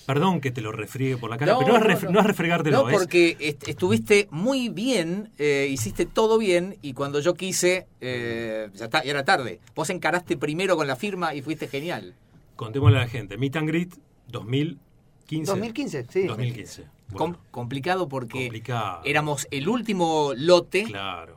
Perdón 0.05 0.41
que 0.41 0.51
te 0.51 0.59
lo 0.59 0.73
refriegue 0.73 1.15
por 1.15 1.29
la 1.29 1.37
cara, 1.37 1.53
No, 1.53 1.59
pero 1.59 1.71
no, 1.73 1.77
es, 1.77 1.83
no, 1.85 1.89
ref- 2.09 2.11
no. 2.11 2.19
es 2.19 2.25
refregártelo, 2.25 2.83
No, 2.83 2.89
es- 2.89 2.97
porque 2.97 3.37
est- 3.39 3.65
estuviste 3.69 4.27
muy 4.31 4.67
bien, 4.67 5.29
eh, 5.37 5.69
hiciste 5.71 6.05
todo 6.05 6.37
bien 6.37 6.77
y 6.81 6.91
cuando 6.93 7.21
yo 7.21 7.35
quise, 7.35 7.87
eh, 8.01 8.69
ya, 8.73 8.85
está, 8.85 9.01
ya 9.03 9.11
era 9.11 9.23
tarde. 9.23 9.61
Vos 9.75 9.89
encaraste 9.89 10.35
primero 10.35 10.75
con 10.75 10.87
la 10.87 10.97
firma 10.97 11.33
y 11.33 11.41
fuiste 11.41 11.69
genial. 11.69 12.15
Contémosle 12.57 12.97
a 12.97 13.01
la 13.01 13.07
gente. 13.07 13.37
Meet 13.37 13.55
and 13.55 13.67
Greet 13.69 13.93
2015. 14.27 15.51
2015, 15.51 16.05
sí. 16.09 16.23
2015. 16.27 16.83
Com- 17.13 17.31
Bueno, 17.31 17.39
complicado 17.51 18.09
porque 18.09 18.43
complicado. 18.45 19.01
éramos 19.05 19.47
el 19.51 19.67
último 19.69 20.31
lote 20.35 20.83
Claro. 20.85 21.35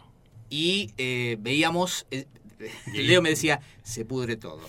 y 0.49 0.91
eh, 0.97 1.37
veíamos, 1.41 2.07
eh, 2.11 2.27
Y- 2.95 3.03
Leo 3.03 3.21
me 3.21 3.29
decía, 3.31 3.61
se 3.83 4.05
pudre 4.05 4.37
todo. 4.37 4.61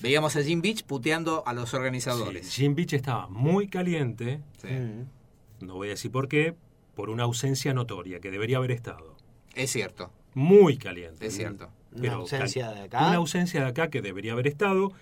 Veíamos 0.00 0.34
a 0.36 0.42
Jim 0.42 0.60
Beach 0.60 0.82
puteando 0.84 1.42
a 1.46 1.52
los 1.54 1.70
Sí, 1.70 1.76
organizadores. 1.76 2.52
Jim 2.52 2.74
Beach 2.74 2.92
estaba 2.94 3.28
muy 3.28 3.68
caliente, 3.68 4.40
Sí. 4.60 4.68
Mm. 4.68 5.64
no 5.66 5.74
voy 5.74 5.88
a 5.88 5.90
decir 5.92 6.10
por 6.10 6.28
qué, 6.28 6.54
por 6.94 7.08
una 7.10 7.22
ausencia 7.24 7.72
notoria 7.72 8.20
que 8.20 8.30
debería 8.30 8.56
haber 8.56 8.72
estado. 8.72 9.14
Es 9.54 9.70
cierto, 9.70 10.10
Muy 10.34 10.76
caliente. 10.76 11.26
es 11.26 11.36
cierto. 11.36 11.70
Una 11.92 12.02
Pero 12.02 12.14
ausencia 12.16 12.66
cal- 12.66 12.74
de 12.74 12.80
acá. 12.82 13.06
Una 13.08 13.16
ausencia 13.16 13.60
de 13.62 13.66
acá 13.68 13.88
que 13.88 14.02
debería 14.02 14.32
haber 14.32 14.46
estado 14.48 14.92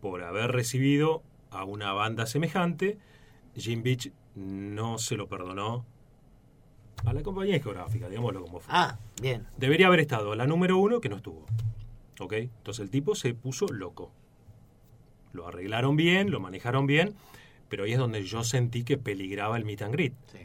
por 0.00 0.22
haber 0.22 0.52
recibido 0.52 1.22
a 1.50 1.64
una 1.64 1.92
banda 1.92 2.26
semejante. 2.26 2.98
Jim 3.56 3.82
Beach 3.82 4.10
no 4.34 4.98
se 4.98 5.16
lo 5.16 5.28
perdonó 5.28 5.84
a 7.04 7.12
la 7.12 7.22
compañía 7.22 7.54
discográfica, 7.54 8.08
digámoslo 8.08 8.42
como 8.42 8.60
fue. 8.60 8.72
Ah, 8.74 8.98
bien. 9.20 9.46
Debería 9.56 9.86
haber 9.88 10.00
estado 10.00 10.34
la 10.34 10.46
número 10.46 10.78
uno 10.78 11.00
que 11.00 11.08
no 11.08 11.16
estuvo. 11.16 11.46
¿Ok? 12.20 12.32
Entonces 12.34 12.82
el 12.84 12.90
tipo 12.90 13.14
se 13.14 13.34
puso 13.34 13.66
loco. 13.68 14.12
Lo 15.32 15.46
arreglaron 15.46 15.96
bien, 15.96 16.30
lo 16.30 16.40
manejaron 16.40 16.86
bien, 16.86 17.14
pero 17.68 17.84
ahí 17.84 17.92
es 17.92 17.98
donde 17.98 18.24
yo 18.24 18.44
sentí 18.44 18.84
que 18.84 18.98
peligraba 18.98 19.56
el 19.56 19.64
meet 19.64 19.82
and 19.82 19.92
greet. 19.94 20.12
Sí. 20.32 20.38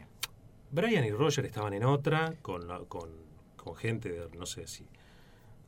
Brian 0.70 1.04
y 1.04 1.10
Roger 1.10 1.44
estaban 1.44 1.74
en 1.74 1.84
otra, 1.84 2.34
con, 2.42 2.66
la- 2.68 2.80
con, 2.80 3.10
con 3.56 3.76
gente 3.76 4.08
de, 4.10 4.28
no 4.36 4.46
sé 4.46 4.66
si, 4.66 4.86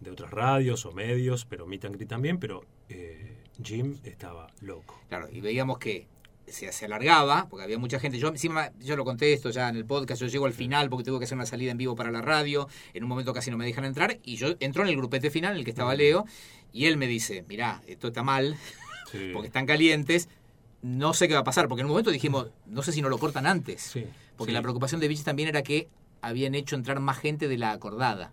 de 0.01 0.11
otras 0.11 0.30
radios 0.30 0.86
o 0.86 0.92
medios, 0.92 1.44
pero 1.44 1.66
meet 1.66 1.84
and 1.84 1.96
greet 1.96 2.09
también, 2.09 2.38
pero 2.38 2.64
eh, 2.88 3.36
Jim 3.62 3.96
estaba 4.05 4.46
loco. 4.61 5.01
Claro, 5.09 5.28
y 5.32 5.40
veíamos 5.40 5.78
que 5.78 6.07
se, 6.46 6.72
se 6.72 6.84
alargaba, 6.86 7.46
porque 7.51 7.64
había 7.64 7.78
mucha 7.78 7.99
gente. 8.01 8.18
Yo 8.18 8.28
encima, 8.28 8.70
yo 8.80 8.96
lo 8.96 9.05
contesto 9.05 9.51
ya 9.51 9.68
en 9.68 9.76
el 9.76 9.84
podcast, 9.84 10.20
yo 10.22 10.28
llego 10.28 10.46
al 10.46 10.53
final 10.55 10.88
porque 10.88 11.05
tengo 11.05 11.18
que 11.18 11.24
hacer 11.24 11.36
una 11.36 11.46
salida 11.46 11.72
en 11.72 11.78
vivo 11.78 11.94
para 11.96 12.11
la 12.11 12.22
radio. 12.22 12.68
En 12.94 13.03
un 13.03 13.09
momento 13.09 13.34
casi 13.34 13.51
no 13.51 13.57
me 13.59 13.66
dejan 13.66 13.84
entrar. 13.84 14.18
Y 14.22 14.36
yo 14.36 14.55
entro 14.61 14.82
en 14.82 14.88
el 14.88 14.96
grupete 14.96 15.30
final 15.30 15.53
en 15.53 15.59
el 15.59 15.64
que 15.64 15.70
estaba 15.70 15.94
Leo. 15.94 16.24
Y 16.72 16.86
él 16.86 16.96
me 16.96 17.07
dice, 17.07 17.44
mirá, 17.49 17.82
esto 17.86 18.09
está 18.09 18.22
mal, 18.22 18.57
Sí. 19.11 19.30
porque 19.32 19.49
están 19.49 19.66
calientes. 19.66 20.28
No 20.80 21.12
sé 21.12 21.26
qué 21.26 21.34
va 21.34 21.40
a 21.40 21.44
pasar, 21.44 21.66
porque 21.66 21.80
en 21.80 21.86
un 21.86 21.90
momento 21.90 22.11
dijimos, 22.12 22.49
no 22.66 22.82
sé 22.82 22.92
si 22.92 23.03
no 23.03 23.09
lo 23.09 23.18
cortan 23.18 23.46
antes. 23.46 23.82
Sí, 23.82 24.05
Porque 24.36 24.53
sí. 24.53 24.55
la 24.55 24.62
preocupación 24.62 25.01
de 25.01 25.09
Bichis 25.09 25.24
también 25.24 25.49
era 25.49 25.62
que 25.64 25.88
habían 26.22 26.55
hecho 26.55 26.76
entrar 26.76 27.01
más 27.01 27.18
gente 27.18 27.49
de 27.49 27.59
la 27.59 27.72
acordada. 27.72 28.32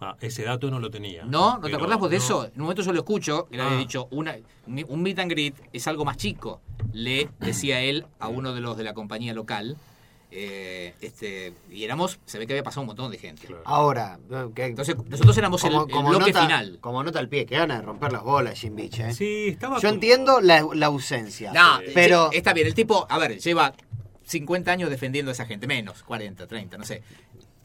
Ah, 0.00 0.16
ese 0.20 0.42
dato 0.42 0.70
no 0.70 0.80
lo 0.80 0.90
tenía. 0.90 1.24
¿No? 1.24 1.58
¿No 1.58 1.68
te 1.68 1.74
acordás 1.76 1.98
vos 1.98 2.10
de 2.10 2.18
no. 2.18 2.22
eso? 2.24 2.44
En 2.44 2.52
un 2.56 2.62
momento 2.62 2.82
yo 2.82 2.92
lo 2.92 2.98
escucho, 2.98 3.46
que 3.46 3.56
le 3.56 3.62
había 3.62 3.76
Ah. 3.76 3.80
dicho, 3.80 4.08
una, 4.10 4.36
un 4.66 5.02
meet 5.02 5.18
and 5.18 5.30
greet 5.30 5.54
es 5.72 5.86
algo 5.88 6.04
más 6.04 6.16
chico. 6.16 6.60
Le 6.92 7.28
decía 7.40 7.80
él 7.80 8.06
a 8.18 8.28
uno 8.28 8.52
de 8.52 8.60
los 8.60 8.76
de 8.76 8.84
la 8.84 8.92
compañía 8.94 9.32
local. 9.34 9.76
eh, 10.36 10.94
este, 11.00 11.52
y 11.70 11.84
éramos, 11.84 12.18
se 12.24 12.40
ve 12.40 12.46
que 12.48 12.54
había 12.54 12.64
pasado 12.64 12.80
un 12.80 12.88
montón 12.88 13.08
de 13.12 13.18
gente. 13.18 13.46
Claro. 13.46 13.62
Ahora, 13.66 14.18
que- 14.52 14.64
Entonces, 14.64 14.96
nosotros 15.08 15.38
éramos 15.38 15.62
el, 15.62 15.70
como, 15.70 15.84
el 15.84 15.90
como 15.92 16.08
bloque 16.08 16.32
nota, 16.32 16.42
final. 16.42 16.78
como 16.80 17.04
nota 17.04 17.20
al 17.20 17.28
pie, 17.28 17.46
que 17.46 17.56
gana 17.56 17.76
de 17.76 17.82
romper 17.82 18.10
las 18.12 18.24
bolas 18.24 18.58
Jim 18.58 18.74
Beach, 18.74 18.98
¿eh? 18.98 19.12
Sí, 19.14 19.50
estaba 19.50 19.76
Yo 19.76 19.82
como- 19.82 19.94
entiendo 19.94 20.40
la, 20.40 20.66
la 20.74 20.86
ausencia. 20.86 21.52
No, 21.52 21.78
pero 21.94 22.30
está 22.32 22.52
bien. 22.52 22.66
El 22.66 22.74
tipo, 22.74 23.06
a 23.08 23.16
ver, 23.18 23.38
lleva 23.38 23.74
50 24.24 24.72
años 24.72 24.90
defendiendo 24.90 25.30
a 25.30 25.34
esa 25.34 25.46
gente, 25.46 25.68
menos, 25.68 26.02
40, 26.02 26.48
30, 26.48 26.78
no 26.78 26.84
sé. 26.84 27.02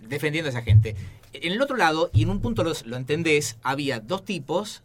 Defendiendo 0.10 0.48
a 0.48 0.52
esa 0.52 0.62
gente. 0.64 0.96
En 1.34 1.54
el 1.54 1.62
otro 1.62 1.78
lado, 1.78 2.10
y 2.14 2.24
en 2.24 2.30
un 2.32 2.42
punto 2.42 2.64
los- 2.64 2.86
lo 2.86 2.98
entendés, 2.98 3.58
había 3.64 4.00
dos 4.00 4.26
tipos 4.26 4.82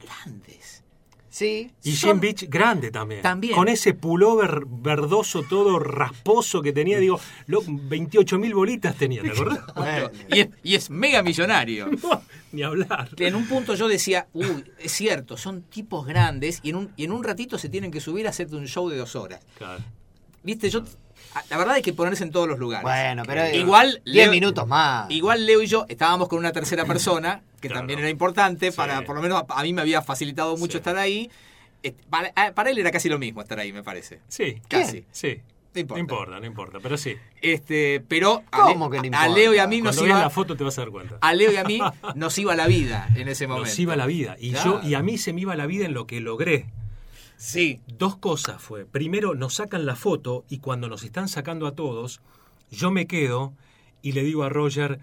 grandes. 0.00 0.82
sí, 1.28 1.70
Y 1.82 1.92
Son- 1.92 2.12
Jim 2.12 2.20
Beach 2.20 2.44
grande 2.48 2.90
también. 2.90 3.20
También. 3.20 3.54
Con 3.54 3.68
ese 3.68 3.92
pullover 3.92 4.62
verdoso 4.66 5.42
todo 5.42 5.78
rasposo 5.78 6.62
que 6.62 6.72
tenía, 6.72 6.98
digo, 6.98 7.20
28 7.46 8.38
mil 8.38 8.54
bolitas 8.54 8.96
tenía, 8.96 9.20
¿te 9.20 9.32
acordás? 9.32 9.60
bueno. 9.76 10.10
Y 10.30 10.40
es, 10.40 10.48
y 10.62 10.74
es 10.76 10.88
mega 10.88 11.22
millonario. 11.22 11.90
Ni 12.52 12.62
hablar. 12.62 13.10
En 13.18 13.34
un 13.34 13.46
punto 13.46 13.74
yo 13.74 13.86
decía, 13.86 14.28
uy, 14.32 14.64
es 14.78 14.92
cierto, 14.92 15.36
son 15.36 15.60
tipos 15.62 16.06
grandes 16.06 16.60
y 16.62 16.70
en 16.70 16.76
un, 16.76 16.92
y 16.96 17.04
en 17.04 17.12
un 17.12 17.22
ratito 17.22 17.58
se 17.58 17.68
tienen 17.68 17.90
que 17.90 18.00
subir 18.00 18.26
a 18.26 18.30
hacerte 18.30 18.56
un 18.56 18.66
show 18.66 18.88
de 18.88 18.96
dos 18.96 19.14
horas. 19.14 19.44
Claro. 19.58 19.84
Viste, 20.42 20.70
yo. 20.70 20.84
La 21.50 21.58
verdad 21.58 21.74
hay 21.74 21.82
que 21.82 21.92
ponerse 21.92 22.24
en 22.24 22.30
todos 22.30 22.48
los 22.48 22.58
lugares. 22.58 22.82
Bueno, 22.82 23.22
pero 23.26 23.46
Igual 23.54 24.00
10 24.04 24.14
Leo- 24.26 24.30
minutos 24.30 24.66
más. 24.66 25.10
Igual 25.10 25.44
Leo 25.46 25.62
y 25.62 25.66
yo 25.66 25.84
estábamos 25.88 26.28
con 26.28 26.38
una 26.38 26.52
tercera 26.52 26.84
persona, 26.86 27.42
que 27.60 27.68
Claro. 27.68 27.80
también 27.80 27.98
era 27.98 28.08
importante, 28.10 28.70
Sí. 28.70 28.76
para, 28.76 29.02
por 29.02 29.16
lo 29.16 29.22
menos 29.22 29.42
a, 29.48 29.60
a 29.60 29.62
mí 29.62 29.72
me 29.72 29.82
había 29.82 30.00
facilitado 30.02 30.56
mucho 30.56 30.72
Sí. 30.72 30.78
estar 30.78 30.96
ahí. 30.96 31.30
Para, 32.10 32.32
ah, 32.34 32.50
para 32.54 32.70
él 32.70 32.78
era 32.78 32.90
casi 32.90 33.08
lo 33.08 33.18
mismo 33.18 33.40
estar 33.42 33.58
ahí, 33.60 33.72
me 33.72 33.82
parece. 33.82 34.20
Sí, 34.28 34.60
Casi. 34.68 35.04
sí. 35.12 35.40
No 35.74 35.80
importa. 35.80 35.94
No 35.94 36.00
importa, 36.00 36.40
no 36.40 36.46
importa, 36.46 36.78
pero 36.82 36.96
sí. 36.96 37.16
Este, 37.42 38.02
pero 38.08 38.42
a, 38.50 38.62
¿Cómo 38.62 38.88
Le- 38.90 39.02
que 39.02 39.10
no 39.10 39.18
a 39.18 39.26
importa? 39.26 39.28
Leo 39.40 39.54
y 39.54 39.58
a 39.58 39.66
mí 39.66 39.82
nos 39.82 39.94
Cuando 39.96 40.10
iba, 40.14 40.20
la 40.22 40.30
foto 40.30 40.56
te 40.56 40.64
vas 40.64 40.78
a 40.78 40.80
dar 40.80 40.90
cuenta. 40.90 41.18
a 41.20 41.34
Leo 41.34 41.52
y 41.52 41.56
a 41.56 41.64
mí 41.64 41.78
nos 42.14 42.38
iba 42.38 42.56
la 42.56 42.66
vida 42.66 43.08
en 43.14 43.28
ese 43.28 43.46
momento. 43.46 43.68
Nos 43.68 43.78
iba 43.78 43.94
la 43.94 44.06
vida. 44.06 44.36
Y 44.40 44.52
Claro. 44.52 44.80
yo, 44.82 44.88
y 44.88 44.94
a 44.94 45.02
mí 45.02 45.18
se 45.18 45.34
me 45.34 45.42
iba 45.42 45.54
la 45.54 45.66
vida 45.66 45.84
en 45.84 45.92
lo 45.92 46.06
que 46.06 46.20
logré. 46.20 46.64
Sí, 47.36 47.80
Dos 47.86 48.16
cosas 48.16 48.60
fue. 48.60 48.86
Primero, 48.86 49.34
nos 49.34 49.54
sacan 49.54 49.86
la 49.86 49.96
foto 49.96 50.44
y 50.48 50.58
cuando 50.58 50.88
nos 50.88 51.02
están 51.02 51.28
sacando 51.28 51.66
a 51.66 51.74
todos, 51.74 52.20
yo 52.70 52.90
me 52.90 53.06
quedo 53.06 53.52
y 54.02 54.12
le 54.12 54.22
digo 54.22 54.42
a 54.44 54.48
Roger, 54.48 55.00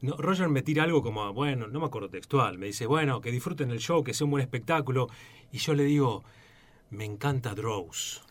no, 0.00 0.16
Roger 0.16 0.48
me 0.48 0.62
tira 0.62 0.84
algo 0.84 1.02
como, 1.02 1.32
bueno, 1.32 1.68
no 1.68 1.80
me 1.80 1.86
acuerdo 1.86 2.08
textual, 2.08 2.58
me 2.58 2.66
dice, 2.66 2.86
bueno, 2.86 3.20
que 3.20 3.30
disfruten 3.30 3.70
el 3.70 3.78
show, 3.78 4.02
que 4.02 4.14
sea 4.14 4.24
un 4.24 4.30
buen 4.32 4.42
espectáculo. 4.42 5.08
Y 5.52 5.58
yo 5.58 5.74
le 5.74 5.84
digo, 5.84 6.24
me 6.90 7.04
encanta 7.04 7.54
Drows. 7.54 8.22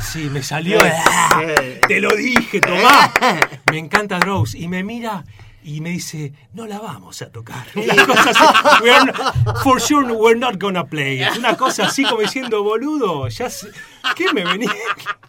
Sí, 0.00 0.28
me 0.30 0.42
salió. 0.42 0.78
Eh, 0.84 1.80
Te 1.88 2.00
lo 2.00 2.14
dije, 2.14 2.60
Tomás. 2.60 3.10
Me 3.70 3.78
encanta 3.78 4.18
Drows. 4.18 4.54
Y 4.54 4.68
me 4.68 4.84
mira 4.84 5.24
y 5.64 5.80
me 5.80 5.90
dice, 5.90 6.32
no 6.52 6.66
la 6.66 6.78
vamos 6.80 7.22
a 7.22 7.30
tocar. 7.30 7.66
Una 7.74 8.06
cosa 8.06 8.30
así. 8.30 8.82
"We're 8.82 9.04
not- 9.06 9.58
for 9.62 9.80
sure 9.80 10.12
we're 10.12 10.38
not 10.38 10.60
gonna 10.60 10.84
play. 10.84 11.22
it". 11.22 11.36
Una 11.38 11.56
cosa 11.56 11.86
así 11.86 12.02
como 12.04 12.20
diciendo, 12.20 12.62
boludo, 12.62 13.28
ya 13.28 13.48
sé- 13.50 13.70
¿qué 14.16 14.32
me 14.32 14.44
venía? 14.44 14.70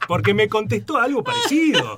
Porque 0.08 0.34
me 0.34 0.48
contestó 0.50 0.98
algo 0.98 1.24
parecido. 1.24 1.96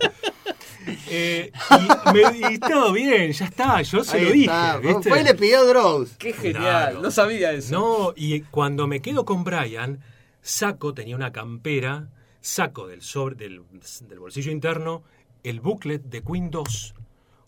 Eh, 1.09 1.51
y, 1.71 2.13
me- 2.13 2.53
y 2.53 2.57
todo 2.59 2.91
bien, 2.93 3.31
ya 3.31 3.45
está, 3.45 3.81
yo 3.81 4.03
se 4.03 4.17
ahí 4.17 4.25
lo 4.25 4.31
dije. 4.31 5.09
Fue 5.09 5.21
y 5.21 5.23
le 5.23 5.33
pidió 5.33 5.65
Drows. 5.65 6.11
qué 6.19 6.31
genial. 6.33 6.61
Claro. 6.61 7.01
No 7.01 7.09
sabía 7.11 7.51
eso. 7.53 7.71
No, 7.73 8.13
y 8.15 8.41
cuando 8.41 8.85
me 8.87 9.01
quedo 9.01 9.25
con 9.25 9.43
Brian, 9.43 10.01
saco, 10.41 10.93
tenía 10.93 11.15
una 11.15 11.31
campera, 11.31 12.09
saco 12.41 12.85
del, 12.87 13.01
sobre, 13.01 13.35
del, 13.35 13.63
del 14.01 14.19
bolsillo 14.19 14.51
interno 14.51 15.03
el 15.43 15.59
booklet 15.59 16.03
de 16.03 16.21
Queen 16.23 16.51
2 16.51 16.93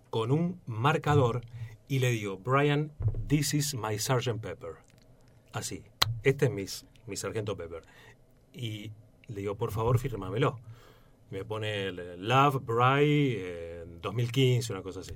con 0.10 0.32
un 0.32 0.60
marcador 0.66 1.42
y 1.88 2.00
le 2.00 2.12
digo, 2.12 2.38
Brian, 2.38 2.92
this 3.28 3.54
is 3.54 3.74
my 3.74 3.98
Sgt. 3.98 4.40
Pepper. 4.42 4.72
Así, 5.54 5.84
este 6.24 6.46
es 6.46 6.52
mi, 6.52 6.66
mi 7.08 7.16
Sargento 7.16 7.56
Pepper. 7.56 7.84
Y 8.54 8.92
le 9.28 9.42
digo, 9.42 9.56
por 9.56 9.72
favor, 9.72 9.98
fírmamelo. 10.00 10.60
Me 11.30 11.44
pone 11.44 11.88
el 11.88 12.28
Love, 12.28 12.62
Bry, 12.66 13.36
eh, 13.38 13.86
2015, 14.02 14.72
una 14.74 14.82
cosa 14.82 15.02
así. 15.02 15.12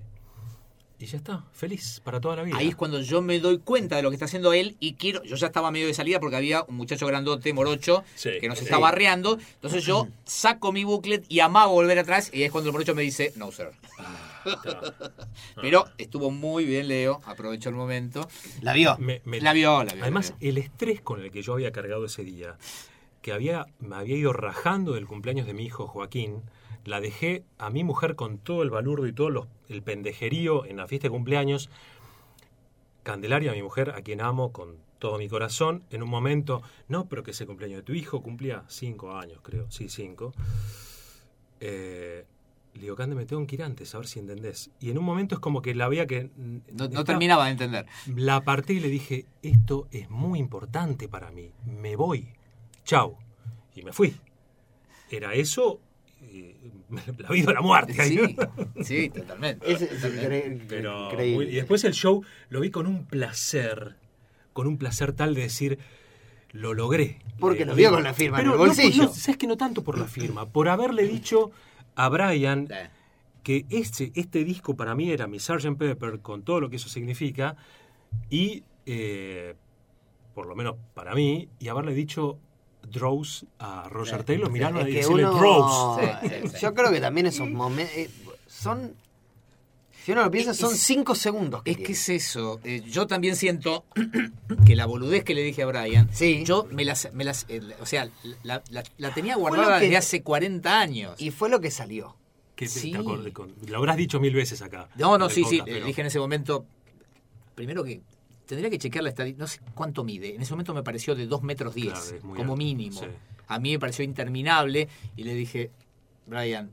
Y 0.99 1.05
ya 1.07 1.17
está, 1.17 1.45
feliz 1.51 1.99
para 2.03 2.21
toda 2.21 2.35
la 2.35 2.43
vida. 2.43 2.57
Ahí 2.57 2.67
es 2.67 2.75
cuando 2.75 3.01
yo 3.01 3.23
me 3.23 3.39
doy 3.39 3.57
cuenta 3.57 3.95
de 3.95 4.03
lo 4.03 4.09
que 4.11 4.15
está 4.15 4.25
haciendo 4.25 4.53
él 4.53 4.77
y 4.79 4.93
quiero, 4.93 5.23
yo 5.23 5.35
ya 5.35 5.47
estaba 5.47 5.71
medio 5.71 5.87
de 5.87 5.95
salida 5.95 6.19
porque 6.19 6.35
había 6.35 6.63
un 6.63 6.75
muchacho 6.75 7.07
grandote, 7.07 7.51
morocho, 7.53 8.03
Sí. 8.13 8.29
que 8.39 8.47
nos 8.47 8.59
Sí. 8.59 8.65
estaba 8.65 8.89
arreando. 8.89 9.39
Entonces 9.55 9.83
yo 9.83 10.07
saco 10.25 10.71
mi 10.71 10.83
booklet 10.83 11.25
y 11.27 11.39
amago 11.39 11.71
volver 11.71 11.97
atrás 11.97 12.29
y 12.31 12.37
ahí 12.37 12.43
es 12.43 12.51
cuando 12.51 12.69
el 12.69 12.73
morocho 12.73 12.93
me 12.93 13.01
dice, 13.01 13.33
no, 13.35 13.51
sir. 13.51 13.71
Pero 15.61 15.85
estuvo 15.97 16.31
muy 16.31 16.65
bien, 16.65 16.87
Leo, 16.87 17.21
aprovecho 17.25 17.69
el 17.69 17.75
momento. 17.75 18.27
La 18.61 18.73
vio. 18.73 18.97
Me- 18.97 19.21
me- 19.25 19.41
La 19.41 19.53
vio, 19.53 19.83
la 19.83 19.93
vio. 19.93 20.03
Además, 20.03 20.31
la 20.31 20.35
vio. 20.37 20.49
el 20.49 20.57
estrés 20.57 21.01
con 21.01 21.21
el 21.21 21.31
que 21.31 21.41
yo 21.41 21.53
había 21.53 21.71
cargado 21.71 22.05
ese 22.05 22.23
día, 22.23 22.57
que 23.21 23.31
había, 23.31 23.65
me 23.79 23.95
había 23.95 24.15
ido 24.17 24.33
rajando 24.33 24.93
del 24.93 25.07
cumpleaños 25.07 25.45
de 25.47 25.53
mi 25.53 25.63
hijo 25.65 25.87
Joaquín, 25.87 26.41
la 26.85 26.99
dejé 26.99 27.43
a 27.59 27.69
mi 27.69 27.83
mujer 27.83 28.15
con 28.15 28.39
todo 28.39 28.63
el 28.63 28.69
balurdo 28.71 29.05
y 29.07 29.13
todo 29.13 29.29
los- 29.29 29.47
el 29.69 29.83
pendejerío 29.83 30.65
en 30.65 30.77
la 30.77 30.87
fiesta 30.87 31.07
de 31.07 31.11
cumpleaños. 31.11 31.69
Candelaria, 33.03 33.51
mi 33.53 33.63
mujer, 33.63 33.91
a 33.91 34.01
quien 34.01 34.21
amo 34.21 34.51
con 34.51 34.77
todo 34.99 35.17
mi 35.17 35.27
corazón, 35.27 35.83
en 35.89 36.03
un 36.03 36.09
momento, 36.09 36.61
no, 36.87 37.05
pero 37.09 37.23
que 37.23 37.31
ese 37.31 37.47
cumpleaños 37.47 37.77
de 37.77 37.83
tu 37.83 37.93
hijo 37.93 38.21
cumplía 38.21 38.63
cinco 38.67 39.15
años, 39.15 39.39
creo, 39.41 39.69
sí, 39.71 39.89
cinco. 39.89 40.33
Eh, 41.59 42.25
le 42.73 42.81
digo, 42.81 42.95
Cande, 42.95 43.15
me 43.15 43.25
tengo 43.25 43.45
que 43.47 43.55
ir 43.55 43.63
antes, 43.63 43.93
a 43.93 43.97
ver 43.97 44.07
si 44.07 44.19
entendés. 44.19 44.69
Y 44.79 44.91
en 44.91 44.97
un 44.97 45.03
momento 45.03 45.35
es 45.35 45.39
como 45.41 45.61
que 45.61 45.75
la 45.75 45.87
veía 45.89 46.07
que... 46.07 46.25
mm, 46.35 46.39
No, 46.39 46.61
no 46.77 46.85
estaba- 46.85 47.03
terminaba 47.03 47.45
de 47.45 47.51
entender. 47.51 47.85
la 48.15 48.37
aparté 48.37 48.73
y 48.73 48.79
le 48.79 48.87
dije, 48.89 49.25
esto 49.41 49.87
es 49.91 50.09
muy 50.09 50.39
importante 50.39 51.07
para 51.09 51.31
mí, 51.31 51.51
me 51.65 51.95
voy, 51.95 52.29
chau. 52.85 53.17
Y 53.75 53.83
me 53.83 53.91
fui. 53.93 54.15
Era 55.09 55.33
eso, 55.33 55.81
eh, 56.21 56.55
la 57.17 57.29
vida 57.29 57.49
o 57.51 57.53
la 57.53 57.61
muerte. 57.61 57.93
Sí, 58.05 58.15
¿no? 58.37 58.83
sí, 58.83 59.09
totalmente. 59.09 59.69
Es, 59.71 59.87
Pero, 60.67 61.07
increíble. 61.11 61.49
y 61.51 61.55
después 61.55 61.83
el 61.83 61.93
show 61.93 62.23
lo 62.49 62.59
vi 62.61 62.69
con 62.71 62.87
un 62.87 63.05
placer, 63.05 63.97
con 64.53 64.67
un 64.67 64.77
placer 64.77 65.11
tal 65.13 65.35
de 65.35 65.41
decir, 65.41 65.79
lo 66.51 66.73
logré. 66.73 67.19
Porque 67.39 67.63
Eh, 67.63 67.65
lo 67.65 67.75
vio 67.75 67.91
con 67.91 68.03
la 68.03 68.13
firma 68.13 68.39
en 68.39 68.45
el 68.45 68.51
no, 68.53 68.57
bolsillo. 68.57 69.03
no, 69.03 69.13
¿Sabes 69.13 69.37
que 69.37 69.47
no 69.47 69.57
tanto 69.57 69.83
por 69.83 69.97
la 69.97 70.05
firma? 70.05 70.45
Por 70.49 70.69
haberle 70.69 71.05
dicho 71.07 71.51
a 71.95 72.09
Brian 72.09 72.67
Sí. 72.67 72.75
que 73.43 73.65
este, 73.69 74.11
este 74.15 74.43
disco 74.43 74.75
para 74.75 74.95
mí 74.95 75.11
era 75.11 75.27
mi 75.27 75.39
Sgt. 75.39 75.77
Pepper 75.77 76.19
con 76.21 76.43
todo 76.43 76.59
lo 76.61 76.69
que 76.69 76.75
eso 76.77 76.89
significa 76.89 77.55
y 78.29 78.63
eh, 78.85 79.55
por 80.33 80.45
lo 80.47 80.55
menos 80.55 80.75
para 80.93 81.13
mí 81.15 81.49
y 81.59 81.67
haberle 81.67 81.93
dicho 81.93 82.37
Drows 82.89 83.45
a 83.59 83.87
Roger 83.89 84.19
Sí. 84.21 84.25
Taylor 84.25 84.51
mirarlo 84.51 84.81
y 84.81 84.85
que 84.91 84.97
decirle 84.97 85.25
uno- 85.27 85.37
Drows 85.39 85.99
Sí, 85.99 86.29
sí, 86.29 86.47
sí. 86.53 86.57
Yo 86.61 86.73
creo 86.73 86.91
que 86.91 86.99
también 86.99 87.27
esos 87.27 87.49
momentos 87.49 87.95
son. 88.47 88.93
Si 90.03 90.11
uno 90.11 90.23
lo 90.23 90.31
piensa, 90.31 90.51
Es- 90.51 90.57
son 90.57 90.75
cinco 90.75 91.13
segundos. 91.15 91.61
Que 91.63 91.71
Es 91.71 91.77
que 91.77 91.91
es 91.91 92.09
eso. 92.09 92.59
Eh, 92.63 92.81
yo 92.89 93.05
también 93.07 93.35
siento 93.35 93.85
que 94.65 94.75
la 94.75 94.85
boludez 94.87 95.23
que 95.23 95.35
le 95.35 95.43
dije 95.43 95.61
a 95.63 95.67
Brian, 95.67 96.09
Sí. 96.11 96.43
yo 96.45 96.67
me 96.71 96.83
las, 96.85 97.13
me 97.13 97.23
las 97.23 97.45
eh, 97.49 97.61
o 97.79 97.85
sea, 97.85 98.09
la, 98.43 98.63
la- 98.69 98.83
la 98.97 99.13
tenía 99.13 99.35
guardada 99.35 99.77
que- 99.79 99.85
desde 99.85 99.97
hace 99.97 100.23
40 100.23 100.79
años. 100.79 101.21
Y 101.21 101.29
fue 101.31 101.49
lo 101.49 101.59
que 101.61 101.71
salió. 101.71 102.15
que 102.55 102.65
te- 102.67 102.71
Sí. 102.79 102.91
te 102.91 102.97
acordé 102.99 103.33
con- 103.33 103.55
lo 103.67 103.77
habrás 103.77 103.97
dicho 103.97 104.19
mil 104.19 104.35
veces 104.35 104.61
acá 104.61 104.87
No, 104.95 105.17
no, 105.17 105.29
sí, 105.29 105.43
sí. 105.45 105.57
podcast, 105.57 105.65
pero- 105.65 105.85
dije 105.87 106.01
en 106.01 106.07
ese 106.07 106.19
momento, 106.19 106.65
primero 107.55 107.83
que 107.83 108.01
tendría 108.45 108.69
que 108.69 108.77
chequear 108.77 109.03
la 109.03 109.09
estadística, 109.09 109.41
no 109.43 109.47
sé 109.47 109.59
cuánto 109.73 110.03
mide. 110.03 110.35
En 110.35 110.41
ese 110.43 110.51
momento 110.53 110.71
me 110.73 110.83
pareció 110.83 111.15
de 111.15 111.25
2 111.25 111.41
metros 111.41 111.73
10, 111.73 111.91
Claro, 111.93 112.15
es 112.17 112.23
muy 112.23 112.37
como 112.37 112.53
alto, 112.53 112.57
mínimo. 112.57 112.99
sí. 112.99 113.07
A 113.47 113.57
mí 113.59 113.71
me 113.71 113.79
pareció 113.79 114.05
interminable 114.05 114.87
y 115.15 115.23
le 115.23 115.33
dije, 115.33 115.71
Brian, 116.27 116.69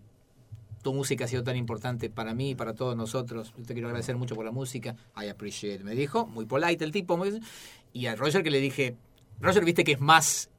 tu 0.82 0.94
música 0.94 1.24
ha 1.24 1.28
sido 1.28 1.42
tan 1.42 1.56
importante 1.56 2.08
para 2.10 2.34
mí 2.34 2.50
y 2.50 2.54
para 2.54 2.74
todos 2.74 2.96
nosotros. 2.96 3.52
Yo 3.56 3.64
te 3.64 3.72
quiero 3.74 3.88
agradecer 3.88 4.16
mucho 4.16 4.34
por 4.34 4.44
la 4.44 4.52
música. 4.52 4.94
I 5.20 5.28
appreciate. 5.28 5.82
Me 5.84 5.94
dijo, 5.94 6.26
muy 6.26 6.46
polite 6.46 6.84
el 6.84 6.92
tipo. 6.92 7.16
muy- 7.16 7.40
Y 7.92 8.06
a 8.06 8.14
Roger 8.16 8.42
que 8.42 8.50
le 8.50 8.60
dije, 8.60 8.96
Roger, 9.40 9.64
viste 9.64 9.84
que 9.84 9.92
es 9.92 10.00
más 10.00 10.50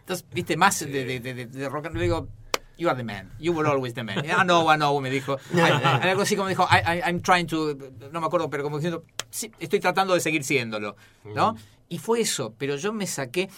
Entonces, 0.00 0.26
viste, 0.32 0.56
más 0.56 0.80
de, 0.80 1.04
de, 1.04 1.20
de, 1.20 1.46
de 1.46 1.68
rock 1.68 1.86
roll, 1.86 2.00
digo, 2.00 2.28
you 2.76 2.88
are 2.88 2.96
the 2.96 3.04
man, 3.04 3.30
you 3.38 3.52
were 3.52 3.68
always 3.68 3.94
the 3.94 4.02
man. 4.02 4.18
I 4.24 4.42
know, 4.44 4.72
I 4.72 4.76
know, 4.76 4.98
me 5.00 5.10
dijo. 5.10 5.36
Algo 6.02 6.22
así 6.22 6.34
como 6.36 6.48
dijo, 6.48 6.66
I, 6.70 7.00
I'm 7.06 7.20
trying 7.20 7.46
to, 7.46 7.76
no 8.10 8.20
me 8.20 8.26
acuerdo, 8.26 8.50
pero 8.50 8.62
como 8.64 8.78
diciendo, 8.78 9.04
sí, 9.30 9.52
estoy 9.60 9.78
tratando 9.78 10.14
de 10.14 10.20
seguir 10.20 10.42
siéndolo, 10.42 10.96
¿no? 11.24 11.54
Y 11.88 11.98
fue 11.98 12.20
eso, 12.22 12.54
pero 12.58 12.76
yo 12.76 12.92
me 12.92 13.06
saqué 13.06 13.48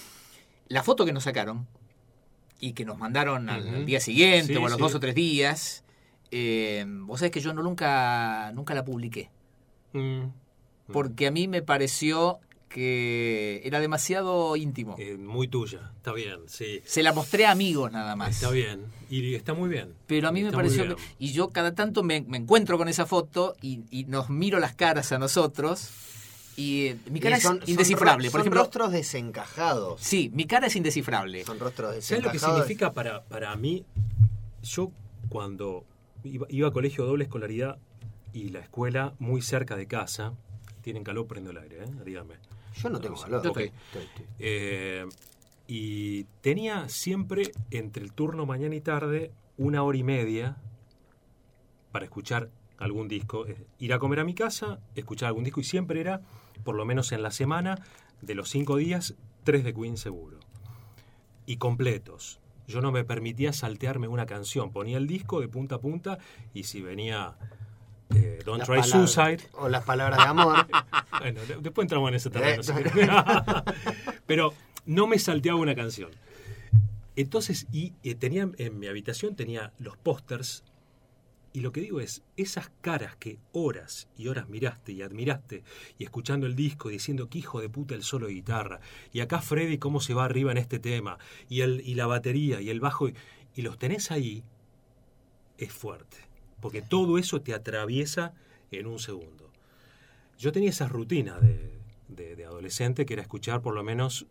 la 0.68 0.82
foto 0.82 1.04
que 1.06 1.12
nos 1.12 1.24
sacaron 1.24 1.66
y 2.62 2.72
que 2.74 2.84
nos 2.86 2.96
mandaron 2.96 3.50
al, 3.50 3.84
día 3.84 4.00
siguiente 4.00 4.54
Sí, 4.54 4.56
o 4.56 4.60
a 4.64 4.70
los 4.70 4.76
sí. 4.76 4.82
dos 4.82 4.94
o 4.94 5.00
tres 5.00 5.14
días. 5.14 5.84
eh, 6.30 6.86
vos 6.88 7.18
sabés 7.20 7.32
que 7.32 7.40
yo 7.40 7.52
no, 7.52 7.62
nunca, 7.62 8.50
nunca 8.54 8.72
la 8.72 8.84
publiqué 8.84 9.28
Mm. 9.92 10.28
porque 10.90 11.26
a 11.26 11.30
mí 11.30 11.48
me 11.48 11.60
pareció 11.60 12.38
que 12.70 13.60
era 13.64 13.80
demasiado 13.80 14.56
íntimo. 14.56 14.96
Eh, 14.98 15.18
muy 15.18 15.46
tuya, 15.48 15.92
está 15.96 16.12
bien, 16.14 16.40
sí. 16.46 16.80
Se 16.86 17.02
la 17.02 17.12
mostré 17.12 17.44
a 17.44 17.50
amigos 17.50 17.92
nada 17.92 18.16
más. 18.16 18.30
Está 18.36 18.50
bien, 18.50 18.86
y 19.10 19.34
está 19.34 19.52
muy 19.52 19.68
bien. 19.68 19.92
Pero 20.06 20.28
a 20.28 20.32
mí 20.32 20.40
me 20.40 20.46
Está 20.48 20.56
pareció... 20.56 20.96
que- 20.96 21.02
y 21.18 21.32
yo 21.32 21.50
cada 21.50 21.74
tanto 21.74 22.02
me, 22.02 22.22
me 22.22 22.38
encuentro 22.38 22.78
con 22.78 22.88
esa 22.88 23.04
foto 23.04 23.54
y, 23.60 23.80
y 23.90 24.04
nos 24.06 24.30
miro 24.30 24.58
las 24.58 24.74
caras 24.74 25.12
a 25.12 25.18
nosotros 25.18 25.90
y 26.56 26.86
eh, 26.88 26.98
mi 27.10 27.20
cara 27.20 27.38
Y 27.38 27.40
son- 27.40 27.62
es 27.62 27.68
indescifrable. 27.68 28.26
Por 28.30 28.32
son 28.32 28.40
ejemplo, 28.42 28.60
rostros 28.62 28.92
desencajados. 28.92 30.00
sí, 30.00 30.30
mi 30.34 30.46
cara 30.46 30.66
es 30.66 30.76
indescifrable. 30.76 31.44
Son 31.44 31.58
rostros 31.58 31.90
¿Sabes 31.90 32.08
desencajados. 32.08 32.42
lo 32.42 32.48
que 32.48 32.62
significa 32.62 32.92
para, 32.92 33.24
para 33.24 33.54
mí? 33.56 33.84
Yo 34.62 34.90
cuando 35.28 35.84
iba, 36.24 36.46
iba 36.50 36.68
a 36.68 36.70
colegio 36.72 37.04
doble 37.04 37.24
escolaridad 37.24 37.78
y 38.32 38.48
la 38.50 38.60
escuela 38.60 39.14
muy 39.18 39.42
cerca 39.42 39.76
de 39.76 39.86
casa, 39.86 40.34
tienen 40.82 41.04
calor, 41.04 41.26
prendo 41.26 41.50
el 41.50 41.58
aire, 41.58 41.84
¿eh? 41.84 41.88
dígame. 42.04 42.34
Yo 42.82 42.88
no 42.90 43.00
tengo 43.00 43.16
valor. 43.20 43.42
Yo 43.42 43.50
Ok. 43.50 43.58
estoy. 43.60 43.72
Estoy- 43.86 44.02
estoy. 44.02 44.26
Eh, 44.38 45.06
y 45.68 46.24
tenía 46.40 46.88
siempre 46.88 47.52
entre 47.70 48.02
el 48.04 48.12
turno 48.12 48.46
mañana 48.46 48.74
y 48.74 48.80
tarde 48.80 49.30
una 49.58 49.82
hora 49.82 49.96
y 49.98 50.02
media 50.02 50.56
para 51.92 52.04
escuchar 52.04 52.48
algún 52.78 53.08
disco. 53.08 53.46
Eh, 53.46 53.56
Ir 53.78 53.92
a 53.92 53.98
comer 53.98 54.20
a 54.20 54.24
mi 54.24 54.34
casa, 54.34 54.78
escuchar 54.94 55.28
algún 55.28 55.44
disco 55.44 55.60
y 55.60 55.64
siempre 55.64 56.00
era, 56.00 56.20
por 56.64 56.74
lo 56.74 56.84
menos 56.84 57.12
en 57.12 57.22
la 57.22 57.30
semana, 57.30 57.78
de 58.20 58.34
los 58.34 58.48
cinco 58.50 58.76
días, 58.76 59.14
tres 59.44 59.64
de 59.64 59.74
Queen 59.74 59.96
seguro. 59.96 60.38
Y 61.46 61.56
completos. 61.56 62.38
Yo 62.68 62.80
no 62.80 62.92
me 62.92 63.04
permitía 63.04 63.52
saltearme 63.52 64.06
una 64.08 64.26
canción. 64.26 64.70
Ponía 64.70 64.96
el 64.98 65.06
disco 65.06 65.40
de 65.40 65.48
punta 65.48 65.74
a 65.76 65.78
punta 65.80 66.18
y 66.54 66.62
si 66.64 66.80
venía 66.80 67.34
eh, 68.14 68.40
Don't 68.44 68.60
Las 68.60 68.68
Try 68.68 68.80
palabras- 68.80 69.10
Suicide, 69.12 69.48
O 69.54 69.68
las 69.68 69.84
palabras 69.84 70.18
de 70.18 70.24
amor. 70.24 70.66
bueno, 71.20 71.40
de- 71.42 71.56
después 71.56 71.84
entramos 71.84 72.08
en 72.10 72.14
ese 72.14 72.30
terreno. 72.30 72.62
Eh, 72.62 72.82
querés. 72.92 73.10
Pero 74.26 74.54
no 74.86 75.06
me 75.08 75.18
salteaba 75.18 75.58
una 75.58 75.74
canción. 75.74 76.10
Entonces, 77.16 77.66
y, 77.72 77.92
eh, 78.04 78.14
tenía 78.14 78.48
en 78.56 78.78
mi 78.78 78.86
habitación 78.86 79.34
tenía 79.36 79.72
los 79.78 79.96
pósters. 79.96 80.62
Y 81.54 81.60
lo 81.60 81.70
que 81.72 81.82
digo 81.82 82.00
es, 82.00 82.22
esas 82.36 82.70
caras 82.80 83.14
que 83.16 83.38
horas 83.52 84.08
y 84.16 84.28
horas 84.28 84.48
miraste 84.48 84.92
y 84.92 85.02
admiraste, 85.02 85.62
y 85.98 86.04
escuchando 86.04 86.46
el 86.46 86.56
disco, 86.56 86.88
diciendo 86.88 87.28
que 87.28 87.38
hijo 87.38 87.60
de 87.60 87.68
puta 87.68 87.94
el 87.94 88.02
solo 88.02 88.26
de 88.26 88.32
guitarra, 88.34 88.80
y 89.12 89.20
acá 89.20 89.42
Freddy 89.42 89.76
cómo 89.78 90.00
se 90.00 90.14
va 90.14 90.24
arriba 90.24 90.50
en 90.50 90.58
este 90.58 90.78
tema, 90.78 91.18
y, 91.50 91.60
el, 91.60 91.82
y 91.84 91.94
la 91.94 92.06
batería, 92.06 92.60
y 92.62 92.70
el 92.70 92.80
bajo, 92.80 93.08
y, 93.08 93.14
y 93.54 93.62
los 93.62 93.78
tenés 93.78 94.10
ahí, 94.10 94.42
es 95.58 95.72
fuerte. 95.72 96.16
Porque 96.60 96.80
todo 96.80 97.18
eso 97.18 97.42
te 97.42 97.52
atraviesa 97.52 98.32
en 98.70 98.86
un 98.86 98.98
segundo. 98.98 99.50
Yo 100.38 100.52
tenía 100.52 100.70
esa 100.70 100.88
rutina 100.88 101.38
de, 101.38 101.78
de- 102.08 102.34
de 102.36 102.44
adolescente 102.46 103.04
que 103.04 103.12
era 103.12 103.22
escuchar 103.22 103.60
por 103.60 103.74
lo 103.74 103.82
menos 103.84 104.26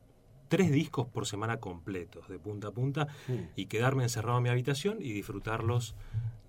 tres 0.48 0.72
discos 0.72 1.08
por 1.08 1.26
semana 1.28 1.58
completos, 1.58 2.28
de 2.28 2.40
punta 2.40 2.70
a 2.70 2.72
punta, 2.72 3.08
y 3.56 3.68
quedarme 3.68 4.04
encerrado 4.04 4.38
en 4.40 4.44
mi 4.44 4.50
habitación 4.50 4.98
y 5.02 5.14
disfrutarlos 5.14 5.94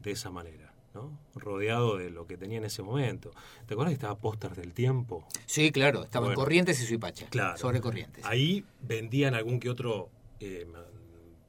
de 0.03 0.11
esa 0.13 0.31
manera, 0.31 0.75
¿no? 0.95 1.19
Rodeado 1.35 1.97
de 1.97 2.11
lo 2.11 2.27
que 2.27 2.37
tenía 2.37 2.59
en 2.59 2.65
ese 2.65 2.83
momento. 2.83 3.31
¿Te 3.67 3.75
acuerdas 3.75 3.91
que 3.93 3.95
estaba 3.95 4.17
póster 4.19 4.55
del 4.55 4.73
tiempo? 4.75 5.27
Sí, 5.47 5.71
claro, 5.73 6.05
estaba 6.05 6.27
en 6.27 6.31
Bueno. 6.31 6.43
Corrientes 6.45 6.81
y 6.83 6.87
Suipacha. 6.87 7.27
Claro. 7.29 7.57
Sobre 7.57 7.81
Corrientes. 7.81 8.25
Ahí 8.27 8.65
vendían 8.81 9.35
algún 9.35 9.59
que 9.61 9.71
otro 9.71 10.11
eh, 10.41 10.67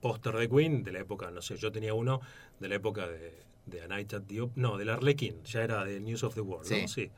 póster 0.01 0.35
de 0.35 0.49
Queen 0.49 0.83
de 0.83 0.91
la 0.91 0.99
época, 0.99 1.31
no 1.31 1.41
sé, 1.41 1.55
yo 1.57 1.71
tenía 1.71 1.93
uno 1.93 2.21
de 2.59 2.67
la 2.69 2.75
época 2.75 3.07
de, 3.07 3.41
de 3.65 3.81
A 3.81 3.87
Night 3.87 4.13
at 4.13 4.23
the 4.27 4.41
Op- 4.41 4.51
no, 4.55 4.77
del 4.77 4.89
Arlequín, 4.89 5.43
ya 5.43 5.61
era 5.63 5.83
de 5.85 5.99
News 5.99 6.23
of 6.23 6.35
the 6.35 6.41
World, 6.41 6.69
¿no? 6.69 6.75
Sí. 6.77 6.87
Sí. 6.87 7.11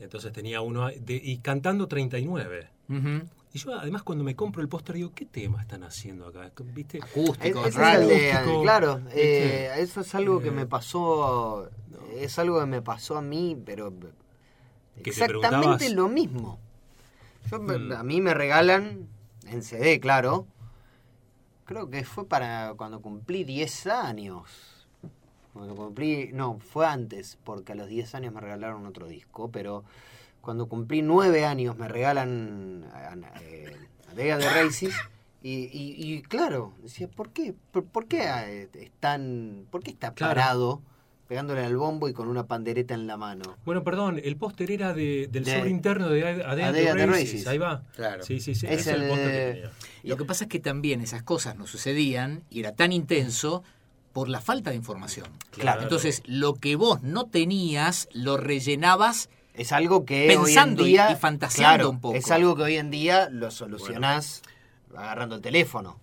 Entonces 0.00 0.32
tenía 0.32 0.60
uno 0.60 0.88
de- 0.88 1.20
y 1.22 1.38
cantando 1.38 1.86
39. 1.88 2.68
Ujú. 2.88 3.28
Y 3.54 3.58
yo 3.58 3.72
además 3.78 4.02
cuando 4.02 4.24
me 4.24 4.34
compro 4.34 4.60
el 4.62 4.68
póster 4.68 4.96
digo, 4.96 5.12
¿qué 5.14 5.24
tema 5.26 5.62
están 5.62 5.84
haciendo 5.84 6.26
acá? 6.26 6.50
¿Viste? 6.74 6.98
Acústico, 7.02 7.60
ese 7.60 7.68
es 7.68 7.74
raro. 7.76 8.02
el 8.02 8.08
de- 8.08 8.32
Acústico, 8.32 8.62
claro, 8.62 9.00
eh, 9.12 9.70
eso 9.78 10.00
es 10.00 10.14
algo 10.16 10.40
que 10.40 10.48
Eh, 10.48 10.50
me 10.50 10.66
pasó, 10.66 11.70
es 12.16 12.38
algo 12.40 12.58
que 12.60 12.66
me 12.66 12.82
pasó 12.82 13.16
a 13.16 13.22
mí, 13.22 13.56
pero 13.64 13.92
Que 15.02 15.10
exactamente 15.10 15.90
lo 15.90 16.08
mismo. 16.08 16.58
Yo, 17.50 17.60
me- 17.60 17.78
Mm. 17.78 17.92
A 17.92 18.02
mí 18.02 18.20
me 18.20 18.34
regalan, 18.34 19.06
en 19.46 19.62
CD, 19.62 20.00
claro, 20.00 20.46
creo 21.64 21.88
que 21.90 22.04
fue 22.04 22.26
para 22.26 22.74
cuando 22.76 23.00
cumplí 23.00 23.44
10 23.44 23.86
años. 23.86 24.48
Cuando 25.52 25.76
cumplí, 25.76 26.30
no, 26.32 26.58
fue 26.58 26.86
antes, 26.86 27.38
porque 27.44 27.72
a 27.72 27.74
los 27.76 27.86
10 27.88 28.14
años 28.16 28.34
me 28.34 28.40
regalaron 28.40 28.84
otro 28.86 29.06
disco, 29.06 29.48
pero 29.52 29.84
cuando 30.44 30.66
cumplí 30.66 31.02
9 31.02 31.44
años 31.44 31.76
me 31.76 31.88
regalan 31.88 32.84
a, 32.92 33.14
eh, 33.42 33.76
a 34.10 34.14
Day 34.14 34.30
of 34.32 34.40
the 34.40 34.50
Races. 34.50 34.94
Y, 35.42 35.64
y, 35.72 35.94
y 36.14 36.22
claro, 36.22 36.72
decía, 36.82 37.08
¿por 37.08 37.30
qué? 37.30 37.54
¿Por, 37.70 37.84
por 37.84 38.06
qué 38.06 38.22
eh, 38.46 38.68
están, 38.74 39.66
por 39.70 39.82
qué 39.82 39.90
está 39.90 40.14
Claro. 40.14 40.30
parado 40.34 40.82
pegándole 41.28 41.64
al 41.64 41.76
bombo 41.76 42.08
y 42.08 42.12
con 42.14 42.28
una 42.28 42.46
pandereta 42.46 42.94
en 42.94 43.06
la 43.06 43.16
mano? 43.18 43.56
Bueno, 43.66 43.82
perdón, 43.84 44.20
el 44.24 44.36
póster 44.36 44.70
era 44.70 44.94
de, 44.94 45.28
del 45.30 45.44
De- 45.44 45.56
sobre 45.58 45.70
interno 45.70 46.08
de 46.08 46.42
A 46.44 46.50
A 46.50 46.56
Day 46.56 46.72
Day 46.72 46.86
at 46.86 46.92
at 46.92 46.94
the 46.94 47.00
the 47.00 47.06
Races. 47.06 47.32
Races. 47.32 47.46
Ahí 47.46 47.58
va. 47.58 47.82
Claro. 47.94 48.24
Sí, 48.24 48.40
sí, 48.40 48.54
sí. 48.54 48.66
Es 48.66 48.80
ese 48.80 48.90
es 48.92 48.96
el 48.96 49.02
el, 49.02 49.08
póster 49.10 49.30
que 49.30 49.52
tenía. 49.54 49.70
Lo 50.04 50.16
que 50.16 50.24
pasa 50.24 50.44
es 50.44 50.48
que 50.50 50.60
también 50.60 51.00
esas 51.02 51.22
cosas 51.22 51.56
no 51.56 51.66
sucedían 51.66 52.42
y 52.48 52.60
era 52.60 52.72
tan 52.72 52.92
intenso 52.92 53.62
por 54.14 54.28
la 54.30 54.40
falta 54.40 54.70
de 54.70 54.76
información. 54.76 55.26
Claro. 55.50 55.82
Entonces, 55.82 56.22
lo 56.24 56.54
que 56.54 56.76
vos 56.76 57.02
no 57.02 57.26
tenías, 57.26 58.08
lo 58.12 58.36
rellenabas 58.38 59.28
Es 59.54 59.72
algo 59.72 60.04
que 60.04 60.26
Pensando 60.28 60.82
hoy 60.82 60.90
en 60.90 60.92
día, 60.94 61.12
y 61.12 61.16
fantaseando 61.16 61.74
claro, 61.76 61.90
un 61.90 62.00
poco. 62.00 62.16
Es 62.16 62.30
algo 62.30 62.56
que 62.56 62.62
hoy 62.62 62.76
en 62.76 62.90
día 62.90 63.28
lo 63.30 63.50
solucionás 63.50 64.42
agarrando 64.94 65.36
el 65.36 65.40
teléfono. 65.42 65.98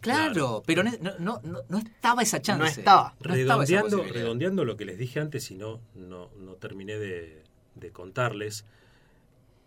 Claro, 0.00 0.32
Claro. 0.32 0.62
pero 0.66 0.82
no, 0.82 0.90
no, 1.20 1.40
no, 1.42 1.60
no 1.68 1.78
estaba 1.78 2.22
esa 2.22 2.42
chance. 2.42 2.60
No 2.62 2.66
estaba. 2.68 3.14
No 3.24 3.34
estaba 3.34 3.64
esa 3.64 3.72
redondeando, 3.82 4.12
redondeando 4.12 4.64
lo 4.64 4.76
que 4.76 4.84
les 4.84 4.98
dije 4.98 5.20
antes 5.20 5.50
y 5.50 5.54
no, 5.54 5.80
no, 5.94 6.28
no 6.38 6.52
terminé 6.54 6.98
de, 6.98 7.42
de 7.76 7.90
contarles, 7.92 8.64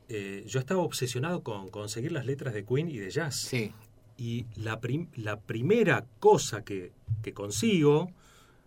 eh, 0.10 0.44
yo 0.48 0.60
estaba 0.60 0.82
obsesionado 0.82 1.42
con 1.42 1.70
conseguir 1.70 2.12
las 2.12 2.26
letras 2.26 2.54
de 2.54 2.64
Queen 2.66 2.90
y 2.90 2.98
de 2.98 3.10
jazz. 3.10 3.36
Sí. 3.36 3.74
Y 4.18 4.46
la, 4.56 4.80
prim- 4.80 5.10
la 5.16 5.40
primera 5.40 6.06
cosa 6.20 6.64
que, 6.64 6.92
que 7.24 7.34
consigo 7.34 8.12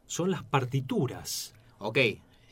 son 0.06 0.30
las 0.30 0.42
partituras. 0.42 1.54
Ok, 1.78 1.98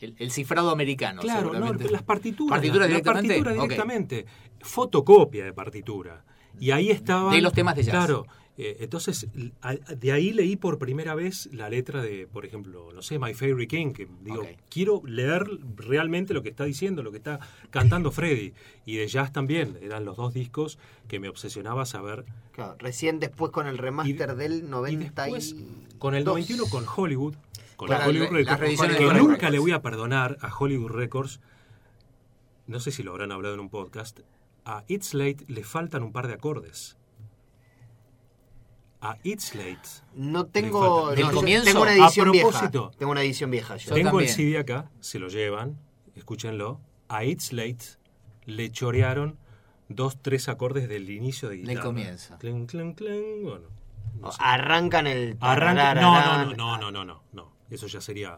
el, 0.01 0.15
el 0.17 0.31
cifrado 0.31 0.69
americano. 0.71 1.21
claro, 1.21 1.53
no, 1.53 1.73
las 1.73 2.03
partituras. 2.03 2.57
¿Partituras 2.59 2.87
directamente? 2.87 3.27
partitura 3.41 3.51
directamente. 3.63 4.25
Fotocopia 4.61 5.45
de 5.45 5.53
partitura. 5.53 6.23
Y 6.59 6.71
ahí 6.71 6.89
estaba. 6.89 7.31
De 7.33 7.41
los 7.41 7.53
temas 7.53 7.75
de 7.75 7.83
jazz. 7.83 7.93
Claro. 7.93 8.25
eh, 8.57 8.77
entonces, 8.79 9.27
a- 9.61 9.75
de 9.75 10.11
ahí 10.11 10.33
leí 10.33 10.55
por 10.55 10.79
primera 10.79 11.13
vez 11.13 11.47
la 11.53 11.69
letra 11.69 12.01
de, 12.01 12.25
por 12.25 12.43
ejemplo, 12.45 12.91
no 12.91 13.01
sé, 13.03 13.19
My 13.19 13.35
Favorite 13.35 13.67
King, 13.67 13.91
que 13.93 14.07
digo, 14.23 14.43
quiero 14.69 15.03
leer 15.05 15.45
realmente 15.75 16.33
lo 16.33 16.41
que 16.41 16.49
está 16.49 16.63
diciendo, 16.65 17.03
lo 17.03 17.11
que 17.11 17.17
está 17.17 17.39
cantando 17.69 18.11
Freddy. 18.11 18.53
Y 18.85 18.95
de 18.95 19.07
jazz 19.07 19.31
también, 19.31 19.77
eran 19.83 20.05
los 20.05 20.17
dos 20.17 20.33
discos 20.33 20.79
que 21.07 21.19
me 21.19 21.29
obsesionaba 21.29 21.85
saber. 21.85 22.25
Claro, 22.51 22.75
recién 22.79 23.19
después 23.19 23.51
con 23.51 23.67
el 23.67 23.77
remaster 23.77 24.35
del 24.35 24.59
Y 24.59 24.61
90 24.63 25.21
después, 25.23 25.51
y 25.53 25.97
con 25.99 26.15
el 26.15 26.23
dos. 26.23 26.33
91, 26.33 26.63
con 26.71 26.85
Hollywood, 26.95 27.35
con 27.77 27.87
Claro, 27.87 28.03
la 28.03 28.09
Hollywood 28.09 28.31
Records, 28.31 28.59
reediciones 28.59 28.97
que 28.97 29.05
de 29.05 29.13
nunca 29.13 29.49
le 29.49 29.59
voy 29.59 29.71
a 29.71 29.81
perdonar 29.81 30.37
a 30.41 30.53
Hollywood 30.53 30.91
Records, 30.91 31.39
no 32.65 32.79
sé 32.81 32.91
si 32.91 33.03
lo 33.03 33.11
habrán 33.11 33.31
hablado 33.31 33.53
en 33.53 33.61
un 33.61 33.69
podcast, 33.69 34.19
a 34.65 34.83
It's 34.87 35.13
Late 35.13 35.45
le 35.47 35.63
faltan 35.63 36.03
un 36.03 36.11
par 36.11 36.27
de 36.27 36.33
acordes. 36.33 36.97
A 38.99 39.17
It's 39.23 39.53
Late. 39.53 39.77
No 40.15 40.47
tengo. 40.47 41.11
¿Del 41.11 41.21
no, 41.21 41.29
yo 41.31 41.35
comienzo? 41.37 41.65
Tengo 41.65 41.81
una 41.83 41.91
A 41.91 41.95
edición 41.95 42.31
propósito. 42.31 42.81
vieja. 42.87 42.97
Tengo 42.97 43.11
una 43.11 43.21
edición 43.21 43.51
vieja. 43.51 43.77
yo. 43.77 43.89
Yo 43.89 43.95
Tengo 43.95 44.09
también. 44.09 44.29
el 44.29 44.35
CD 44.35 44.57
acá, 44.57 44.89
se 44.99 45.19
lo 45.19 45.27
llevan, 45.27 45.79
escúchenlo. 46.15 46.81
A 47.07 47.23
It's 47.23 47.53
Late 47.53 47.77
le 48.45 48.71
chorearon 48.71 49.37
dos, 49.87 50.17
tres 50.21 50.49
acordes 50.49 50.89
del 50.89 51.09
inicio 51.11 51.47
de 51.47 51.57
guitarra. 51.57 51.83
comienzo. 51.83 52.37
Clen, 52.39 52.65
clen, 52.65 52.93
clen, 52.95 53.43
bueno, 53.43 53.67
no 54.19 54.31
sé. 54.31 54.37
Arrancan 54.41 55.05
el. 55.05 55.37
Arranca, 55.41 55.93
no, 55.93 56.01
no, 56.19 56.55
no, 56.55 56.77
no, 56.77 56.91
no, 56.91 57.05
no, 57.05 57.23
no. 57.31 57.56
Eso 57.69 57.87
ya 57.87 58.01
sería 58.01 58.37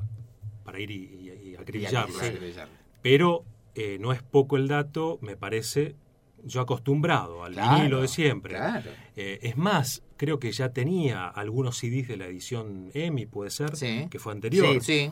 para 0.64 0.80
ir 0.80 0.92
y, 0.92 0.96
y- 0.96 1.50
y 1.52 1.56
acribillarlo. 1.56 2.20
Sí, 2.20 2.26
acribillarlo. 2.26 2.74
Pero 3.02 3.46
eh, 3.76 3.98
no 4.00 4.12
es 4.14 4.22
poco 4.24 4.58
el 4.58 4.68
dato, 4.68 5.20
me 5.22 5.36
parece 5.38 5.96
yo 6.44 6.62
acostumbrado 6.62 7.44
al 7.44 7.54
Claro, 7.54 7.76
vinilo 7.78 8.02
de 8.02 8.08
siempre. 8.08 8.56
claro. 8.56 8.90
Eh, 9.16 9.40
es 9.42 9.58
más, 9.58 10.04
creo 10.18 10.40
que 10.40 10.52
ya 10.52 10.70
tenía 10.72 11.28
algunos 11.28 11.78
CDs 11.78 12.08
de 12.08 12.18
la 12.18 12.28
edición 12.28 12.92
EMI, 12.94 13.26
puede 13.26 13.50
ser, 13.52 13.76
Sí. 13.76 14.08
que 14.10 14.20
fue 14.20 14.32
anterior. 14.34 14.82
Sí. 14.82 15.12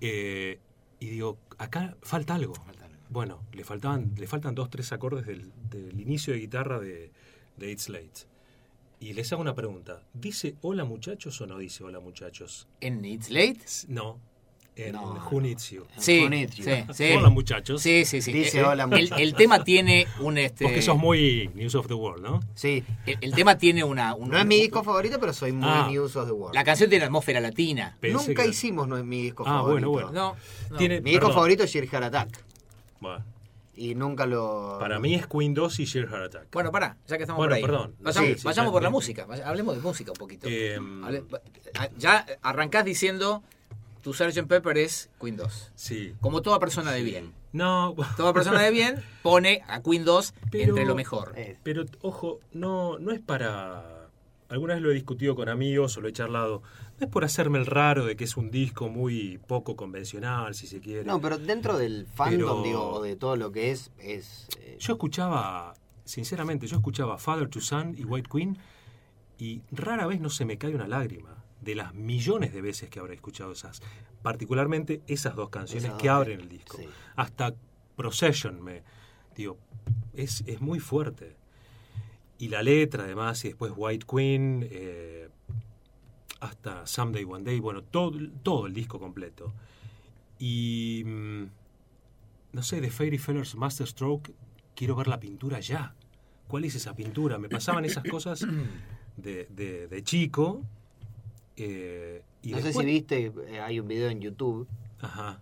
Eh, 0.00 0.58
y 1.00 1.06
digo, 1.08 1.38
acá 1.58 1.96
falta 2.02 2.34
algo. 2.34 2.54
Bueno, 3.08 3.40
le 3.52 3.64
faltaban, 3.64 4.12
le 4.18 4.26
faltan 4.26 4.54
dos, 4.54 4.68
tres 4.70 4.92
acordes 4.92 5.26
del, 5.26 5.52
del 5.70 6.00
inicio 6.00 6.32
de 6.32 6.40
guitarra 6.40 6.80
de, 6.80 7.10
de 7.56 7.70
It's 7.70 7.88
Late. 7.88 8.26
Y 8.98 9.12
les 9.12 9.30
hago 9.32 9.42
una 9.42 9.54
pregunta. 9.54 10.02
¿Dice 10.14 10.56
hola 10.62 10.84
muchachos 10.84 11.40
o 11.40 11.46
no 11.46 11.58
dice 11.58 11.84
hola 11.84 12.00
muchachos? 12.00 12.66
¿En 12.80 13.04
It's 13.04 13.28
Late? 13.30 13.58
No, 13.88 14.18
en 14.74 14.92
No, 14.92 15.12
Who 15.30 15.34
no. 15.34 15.40
Needs 15.42 15.70
You. 15.70 15.84
Sí, 15.98 16.22
Who 16.22 16.30
Needs 16.30 16.56
You. 16.56 16.64
sí, 16.64 16.70
sí. 16.94 17.12
Hola 17.12 17.28
muchachos. 17.28 17.82
Sí, 17.82 18.06
sí, 18.06 18.22
sí. 18.22 18.32
Dice 18.32 18.60
Eh, 18.60 18.64
hola, 18.64 18.84
el, 18.84 18.88
muchachos. 18.88 19.18
el 19.20 19.34
tema 19.34 19.62
tiene 19.64 20.06
un 20.20 20.38
este. 20.38 20.64
Vos 20.64 20.72
que 20.72 20.80
sos 20.80 20.96
muy 20.96 21.50
News 21.54 21.74
of 21.74 21.86
the 21.88 21.94
World, 21.94 22.22
¿no? 22.24 22.40
Sí. 22.54 22.82
el, 23.04 23.18
el 23.20 23.34
tema 23.34 23.58
tiene 23.58 23.84
una. 23.84 24.14
un- 24.14 24.30
No 24.30 24.38
es 24.38 24.46
mi 24.46 24.56
disco 24.62 24.82
favorito, 24.82 25.20
pero 25.20 25.34
soy 25.34 25.52
muy 25.52 25.68
Ah. 25.70 25.88
News 25.90 26.16
of 26.16 26.26
the 26.26 26.32
World. 26.32 26.54
La 26.54 26.64
canción 26.64 26.88
tiene 26.88 27.04
atmósfera 27.04 27.38
latina. 27.40 27.98
Pensé 28.00 28.28
Nunca 28.28 28.44
que- 28.44 28.48
hicimos 28.48 28.88
no 28.88 28.96
es 28.96 29.04
mi 29.04 29.22
disco 29.24 29.44
Ah, 29.46 29.58
favorito. 29.58 29.90
bueno, 29.90 30.08
bueno. 30.10 30.12
No. 30.12 30.36
no. 30.70 30.76
Tiene- 30.78 31.02
Mi 31.02 31.10
disco 31.10 31.30
favorito 31.32 31.64
es 31.64 31.72
Heart 31.72 31.92
Attack. 32.04 32.44
Bueno, 32.98 33.22
Y 33.76 33.94
nunca 33.94 34.24
lo. 34.26 34.78
para 34.80 34.98
mí 34.98 35.14
es 35.14 35.26
Queen 35.26 35.52
2 35.52 35.80
y 35.80 35.84
Sheer 35.84 36.08
Heart 36.08 36.24
Attack. 36.34 36.48
Bueno, 36.52 36.72
pará, 36.72 36.96
ya 37.06 37.16
que 37.18 37.24
estamos 37.24 37.36
Bueno, 37.38 37.50
por 37.50 37.56
ahí. 37.56 37.62
perdón. 37.62 37.94
Vayamos, 38.00 38.28
Sí, 38.30 38.34
sí, 38.38 38.44
vayamos 38.44 38.70
ya- 38.70 38.72
por 38.72 38.82
la 38.82 38.90
música. 38.90 39.26
Hablemos 39.44 39.76
de 39.76 39.82
música 39.82 40.12
un 40.12 40.16
poquito. 40.18 40.46
Eh, 40.50 40.78
Hable- 40.80 41.24
ya 41.98 42.24
arrancás 42.42 42.84
diciendo 42.86 43.42
tu 44.02 44.14
Sgt. 44.14 44.46
Pepper 44.46 44.78
es 44.78 45.10
Queen 45.20 45.36
2. 45.36 45.72
Sí. 45.74 46.14
Como 46.20 46.40
toda 46.40 46.58
persona 46.58 46.92
de 46.92 47.02
bien. 47.02 47.32
No, 47.52 47.94
Toda 48.16 48.32
persona 48.32 48.60
de 48.62 48.70
bien 48.70 49.02
pone 49.22 49.62
a 49.68 49.82
Queen 49.82 50.04
2 50.04 50.32
Pero- 50.50 50.70
entre 50.70 50.84
lo 50.86 50.94
mejor. 50.94 51.32
Eh, 51.36 51.56
Pero, 51.62 51.84
ojo, 52.02 52.40
no, 52.52 52.98
no 52.98 53.12
es 53.12 53.20
para... 53.20 54.08
Alguna 54.48 54.74
vez 54.74 54.82
lo 54.82 54.90
he 54.90 54.94
discutido 54.94 55.34
con 55.34 55.48
amigos 55.48 55.96
o 55.96 56.00
lo 56.00 56.08
he 56.08 56.12
charlado. 56.12 56.62
No 56.98 57.06
es 57.06 57.12
por 57.12 57.24
hacerme 57.24 57.58
el 57.58 57.66
raro 57.66 58.06
de 58.06 58.16
que 58.16 58.24
es 58.24 58.36
un 58.36 58.50
disco 58.50 58.88
muy 58.88 59.38
poco 59.46 59.76
convencional, 59.76 60.54
si 60.54 60.66
se 60.66 60.80
quiere. 60.80 61.04
No, 61.04 61.20
pero 61.20 61.36
dentro 61.38 61.76
del 61.76 62.06
fandom, 62.06 62.38
Pero- 62.38 62.62
digo, 62.62 62.88
o 62.90 63.02
de 63.02 63.16
todo 63.16 63.36
lo 63.36 63.52
que 63.52 63.70
es, 63.70 63.90
es. 63.98 64.48
eh, 64.60 64.76
Yo 64.80 64.94
escuchaba, 64.94 65.74
sinceramente, 66.04 66.66
yo 66.66 66.76
escuchaba 66.76 67.18
Father 67.18 67.48
to 67.48 67.60
Son 67.60 67.94
y 67.98 68.04
White 68.04 68.28
Queen 68.32 68.56
y 69.38 69.60
rara 69.72 70.06
vez 70.06 70.20
no 70.20 70.30
se 70.30 70.44
me 70.46 70.56
cae 70.56 70.74
una 70.74 70.88
lágrima 70.88 71.44
de 71.60 71.74
las 71.74 71.92
millones 71.94 72.54
de 72.54 72.62
veces 72.62 72.88
que 72.88 72.98
habré 73.00 73.14
escuchado 73.14 73.52
esas, 73.52 73.82
particularmente 74.22 75.02
esas 75.06 75.34
dos 75.36 75.50
canciones 75.50 75.92
que 75.94 76.08
abren 76.08 76.40
el 76.40 76.48
disco. 76.48 76.78
sí. 76.78 76.88
Hasta 77.16 77.52
Procession 77.96 78.62
me 78.62 78.82
digo, 79.34 79.58
es, 80.14 80.42
es 80.46 80.60
muy 80.60 80.80
fuerte. 80.80 81.36
Y 82.38 82.48
la 82.48 82.62
letra 82.62 83.04
además, 83.04 83.44
y 83.44 83.48
después 83.48 83.72
White 83.74 84.06
Queen, 84.10 84.68
eh, 84.70 85.25
hasta 86.40 86.86
Someday 86.86 87.24
One 87.24 87.44
Day, 87.44 87.60
bueno, 87.60 87.82
todo, 87.82 88.12
todo 88.42 88.66
el 88.66 88.74
disco 88.74 88.98
completo. 89.00 89.52
Y 90.38 91.02
mm, 91.06 91.42
no 92.52 92.62
sé, 92.62 92.80
de 92.80 92.90
Fairy 92.90 93.18
Fellers 93.18 93.54
Masterstroke, 93.54 94.32
quiero 94.74 94.94
ver 94.96 95.08
la 95.08 95.18
pintura 95.20 95.60
ya. 95.60 95.94
¿Cuál 96.48 96.64
es 96.64 96.74
esa 96.74 96.94
pintura? 96.94 97.38
Me 97.38 97.48
pasaban 97.48 97.84
esas 97.84 98.04
cosas 98.10 98.46
de, 99.16 99.46
de- 99.50 99.88
de 99.88 100.02
chico. 100.04 100.62
eh, 101.56 102.22
y 102.42 102.50
no 102.52 102.60
sé 102.60 102.72
si 102.72 102.84
viste, 102.84 103.32
eh, 103.48 103.60
hay 103.60 103.80
un 103.80 103.88
video 103.88 104.08
en 104.10 104.20
YouTube 104.20 104.68
Ajá. 105.00 105.40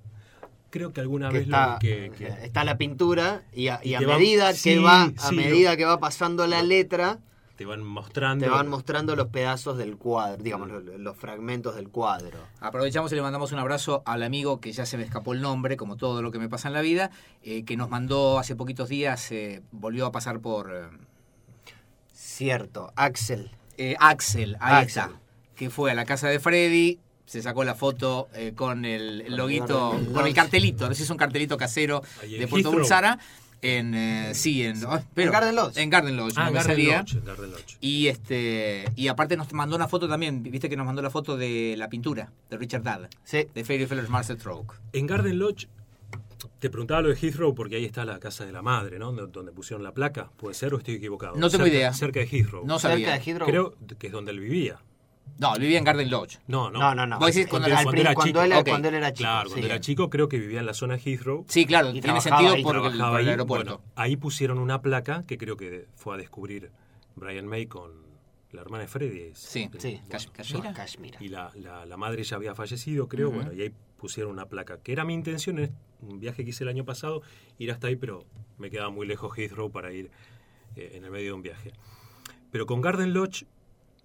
Creo 0.70 0.92
que 0.92 1.00
alguna 1.00 1.28
que 1.28 1.34
vez 1.38 1.42
está, 1.46 1.74
lo 1.74 1.78
que, 1.80 2.10
que- 2.16 2.26
está 2.26 2.64
la 2.64 2.76
pintura 2.78 3.44
y 3.52 3.68
a, 3.68 3.80
y 3.84 3.90
Y 3.90 3.94
a 3.94 3.98
te 4.00 4.06
van- 4.06 4.18
medida 4.18 4.50
que 4.52 4.58
sí, 4.58 4.76
va 4.78 5.04
a 5.04 5.12
sí, 5.28 5.34
medida 5.36 5.72
lo- 5.72 5.76
que 5.76 5.84
va 5.84 6.00
pasando 6.00 6.46
la 6.46 6.62
letra 6.62 7.18
te 7.56 7.64
van 7.64 7.84
mostrando. 7.84 8.44
te 8.44 8.50
van 8.50 8.68
mostrando 8.68 9.14
los 9.14 9.28
pedazos 9.28 9.78
del 9.78 9.96
cuadro, 9.96 10.42
digamos 10.42 10.68
los, 10.68 10.82
los 10.84 11.16
fragmentos 11.16 11.76
del 11.76 11.88
cuadro. 11.88 12.38
Aprovechamos 12.60 13.12
y 13.12 13.14
le 13.14 13.22
mandamos 13.22 13.52
un 13.52 13.58
abrazo 13.60 14.02
al 14.06 14.22
amigo 14.24 14.60
que 14.60 14.72
ya 14.72 14.86
se 14.86 14.96
me 14.96 15.04
escapó 15.04 15.32
el 15.34 15.40
nombre, 15.40 15.76
como 15.76 15.96
todo 15.96 16.20
lo 16.22 16.30
que 16.32 16.38
me 16.38 16.48
pasa 16.48 16.68
en 16.68 16.74
la 16.74 16.80
vida, 16.80 17.10
eh, 17.42 17.64
que 17.64 17.76
nos 17.76 17.90
mandó 17.90 18.38
hace 18.38 18.56
poquitos 18.56 18.88
días, 18.88 19.30
eh, 19.30 19.62
volvió 19.70 20.06
a 20.06 20.12
pasar 20.12 20.40
por 20.40 20.74
eh, 20.74 20.88
Cierto, 22.12 22.92
Axel. 22.96 23.50
eh, 23.76 23.96
Axel, 23.98 24.56
ahí 24.60 24.82
Axel. 24.84 25.04
está, 25.04 25.20
que 25.56 25.70
fue 25.70 25.90
a 25.90 25.94
la 25.94 26.04
casa 26.04 26.28
de 26.28 26.40
Freddy, 26.40 26.98
se 27.26 27.42
sacó 27.42 27.64
la 27.64 27.74
foto 27.74 28.28
eh, 28.34 28.52
con 28.54 28.84
el, 28.84 29.34
loguito, 29.36 29.98
con 30.12 30.26
el 30.26 30.34
cartelito, 30.34 30.84
no 30.88 30.90
sé 30.90 30.98
si 30.98 31.02
es 31.04 31.10
un 31.10 31.16
cartelito 31.16 31.56
casero 31.56 32.02
de 32.22 32.46
Puerto 32.48 32.56
Heathrow. 32.68 32.72
Bulsara, 32.74 33.18
en, 33.64 33.94
eh, 33.94 34.34
sí, 34.34 34.62
en, 34.62 34.84
oh, 34.84 35.02
pero- 35.14 35.32
Garden 35.32 35.56
Lodge. 35.56 35.76
En 35.78 35.90
Garden 35.90 36.16
Lodge, 36.16 36.34
Ah, 36.36 36.50
Garden. 36.50 36.86
Lodge, 36.86 37.20
Garden 37.24 37.50
Lodge. 37.50 37.76
Y 37.80 38.06
este 38.08 38.84
y 38.96 39.08
aparte 39.08 39.36
nos 39.36 39.52
mandó 39.52 39.74
una 39.76 39.88
foto 39.88 40.08
también, 40.08 40.42
viste 40.42 40.68
que 40.68 40.76
nos 40.76 40.86
mandó 40.86 41.02
la 41.02 41.10
foto 41.10 41.36
de 41.36 41.74
la 41.76 41.88
pintura 41.88 42.30
de 42.50 42.56
Richard 42.56 42.82
Dadd, 42.82 43.08
Sí. 43.24 43.46
de 43.54 43.64
Fairy 43.64 43.86
Fellers 43.86 44.08
Master 44.08 44.36
Stroke. 44.38 44.74
En 44.92 45.06
Garden 45.06 45.38
Lodge, 45.38 45.66
te 46.58 46.68
preguntaba 46.70 47.00
lo 47.02 47.08
de 47.08 47.16
Heathrow 47.16 47.54
porque 47.54 47.76
ahí 47.76 47.84
está 47.84 48.04
la 48.04 48.18
casa 48.18 48.44
de 48.44 48.52
la 48.52 48.62
madre, 48.62 48.98
¿no? 48.98 49.12
Donde 49.12 49.52
pusieron 49.52 49.82
la 49.82 49.92
placa. 49.92 50.30
¿Puede 50.36 50.54
ser 50.54 50.74
o 50.74 50.78
estoy 50.78 50.94
equivocado? 50.94 51.34
No 51.36 51.48
tengo 51.50 51.64
Cerca- 51.64 51.76
idea. 51.76 51.92
Cerca 51.94 52.20
de 52.20 52.26
Heathrow. 52.26 52.66
No 52.66 52.78
Cerca 52.78 52.94
sabía. 52.94 53.12
de 53.12 53.18
Heathrow. 53.30 53.46
Creo 53.48 53.74
que 53.98 54.06
es 54.08 54.12
donde 54.12 54.32
él 54.32 54.40
vivía. 54.40 54.78
No, 55.38 55.52
vivía 55.58 55.78
en 55.78 55.84
Garden 55.84 56.10
Lodge. 56.10 56.38
No, 56.46 56.70
no. 56.70 56.78
No, 56.78 56.94
no, 56.94 57.06
no. 57.06 57.18
Vos 57.18 57.34
decís 57.34 57.48
cuando 57.50 57.66
era- 57.68 57.82
cuando 57.82 58.00
era 58.00 58.14
cuando 58.14 58.28
chico. 58.30 58.42
él, 58.42 58.52
Ok. 58.52 58.68
cuando 58.68 58.88
él 58.88 58.94
era 58.94 59.12
chico. 59.12 59.28
Claro, 59.28 59.48
sí. 59.48 59.54
cuando 59.54 59.66
era 59.66 59.80
chico 59.80 60.10
creo 60.10 60.28
que 60.28 60.38
vivía 60.38 60.60
en 60.60 60.66
la 60.66 60.74
zona 60.74 60.96
de 60.96 61.02
Heathrow. 61.02 61.44
Sí, 61.48 61.66
claro, 61.66 61.90
Y 61.90 62.00
tiene 62.00 62.20
sentido 62.20 62.52
ahí, 62.54 62.62
por 62.62 62.76
el, 62.76 62.82
por 62.82 62.92
el 62.92 63.00
ahí. 63.02 63.28
aeropuerto. 63.28 63.78
Bueno, 63.78 63.92
ahí 63.96 64.16
pusieron 64.16 64.58
una 64.58 64.80
placa 64.80 65.24
que 65.26 65.36
creo 65.36 65.56
que 65.56 65.88
fue 65.96 66.14
a 66.14 66.18
descubrir 66.18 66.70
Brian 67.16 67.46
May 67.46 67.66
con 67.66 68.04
la 68.52 68.60
hermana 68.60 68.82
de 68.82 68.88
Freddy. 68.88 69.32
Sí, 69.34 69.68
Sí. 69.78 70.00
Cash- 70.08 70.30
Kashmira. 70.30 70.72
Kashmira. 70.72 71.18
y 71.20 71.28
la, 71.28 71.50
la- 71.56 71.84
la 71.84 71.96
madre 71.96 72.22
ya 72.22 72.36
había 72.36 72.54
fallecido, 72.54 73.08
creo, 73.08 73.32
bueno, 73.32 73.52
y 73.52 73.60
ahí 73.62 73.72
pusieron 73.96 74.30
una 74.32 74.46
placa, 74.46 74.78
que 74.82 74.92
era 74.92 75.04
mi 75.04 75.14
intención, 75.14 75.58
es 75.58 75.70
un 76.00 76.20
viaje 76.20 76.44
que 76.44 76.50
hice 76.50 76.62
el 76.62 76.68
año 76.68 76.84
pasado, 76.84 77.22
ir 77.58 77.72
hasta 77.72 77.88
ahí, 77.88 77.96
pero 77.96 78.24
me 78.58 78.70
quedaba 78.70 78.90
muy 78.90 79.06
lejos 79.06 79.36
Heathrow 79.36 79.70
para 79.72 79.92
ir 79.92 80.10
eh, 80.76 80.92
en 80.94 81.04
el 81.04 81.10
medio 81.10 81.26
de 81.26 81.32
un 81.32 81.42
viaje. 81.42 81.72
Pero 82.52 82.66
con 82.66 82.80
Garden 82.80 83.12
Lodge 83.14 83.46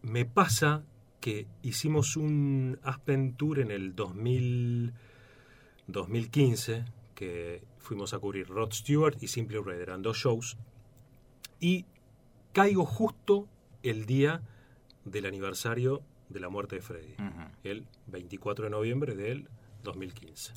me 0.01 0.26
pasa 0.26 0.84
que 1.20 1.47
hicimos 1.63 2.15
un 2.17 2.80
Aspen 2.84 3.34
Tour 3.36 3.59
en 3.59 3.72
el 3.72 3.95
2000, 3.95 4.93
2015, 5.88 6.86
que 7.15 7.61
fuimos 7.80 8.13
a 8.13 8.20
cubrir 8.20 8.47
Rod 8.47 8.72
Stewart 8.72 9.17
y 9.22 9.28
Simply 9.28 9.57
Red, 9.59 9.82
eran 9.82 10.01
dos 10.01 10.17
shows, 10.17 10.57
y 11.59 11.86
caigo 12.53 12.86
justo 12.86 13.47
el 13.84 14.05
día 14.05 14.41
del 15.05 15.26
aniversario 15.26 16.01
de 16.30 16.39
la 16.39 16.49
muerte 16.49 16.76
de 16.78 16.82
Freddy, 16.82 17.15
el 17.63 17.86
24 18.07 18.65
de 18.65 18.72
noviembre 18.72 19.15
del 19.15 19.47
2015. 19.84 20.53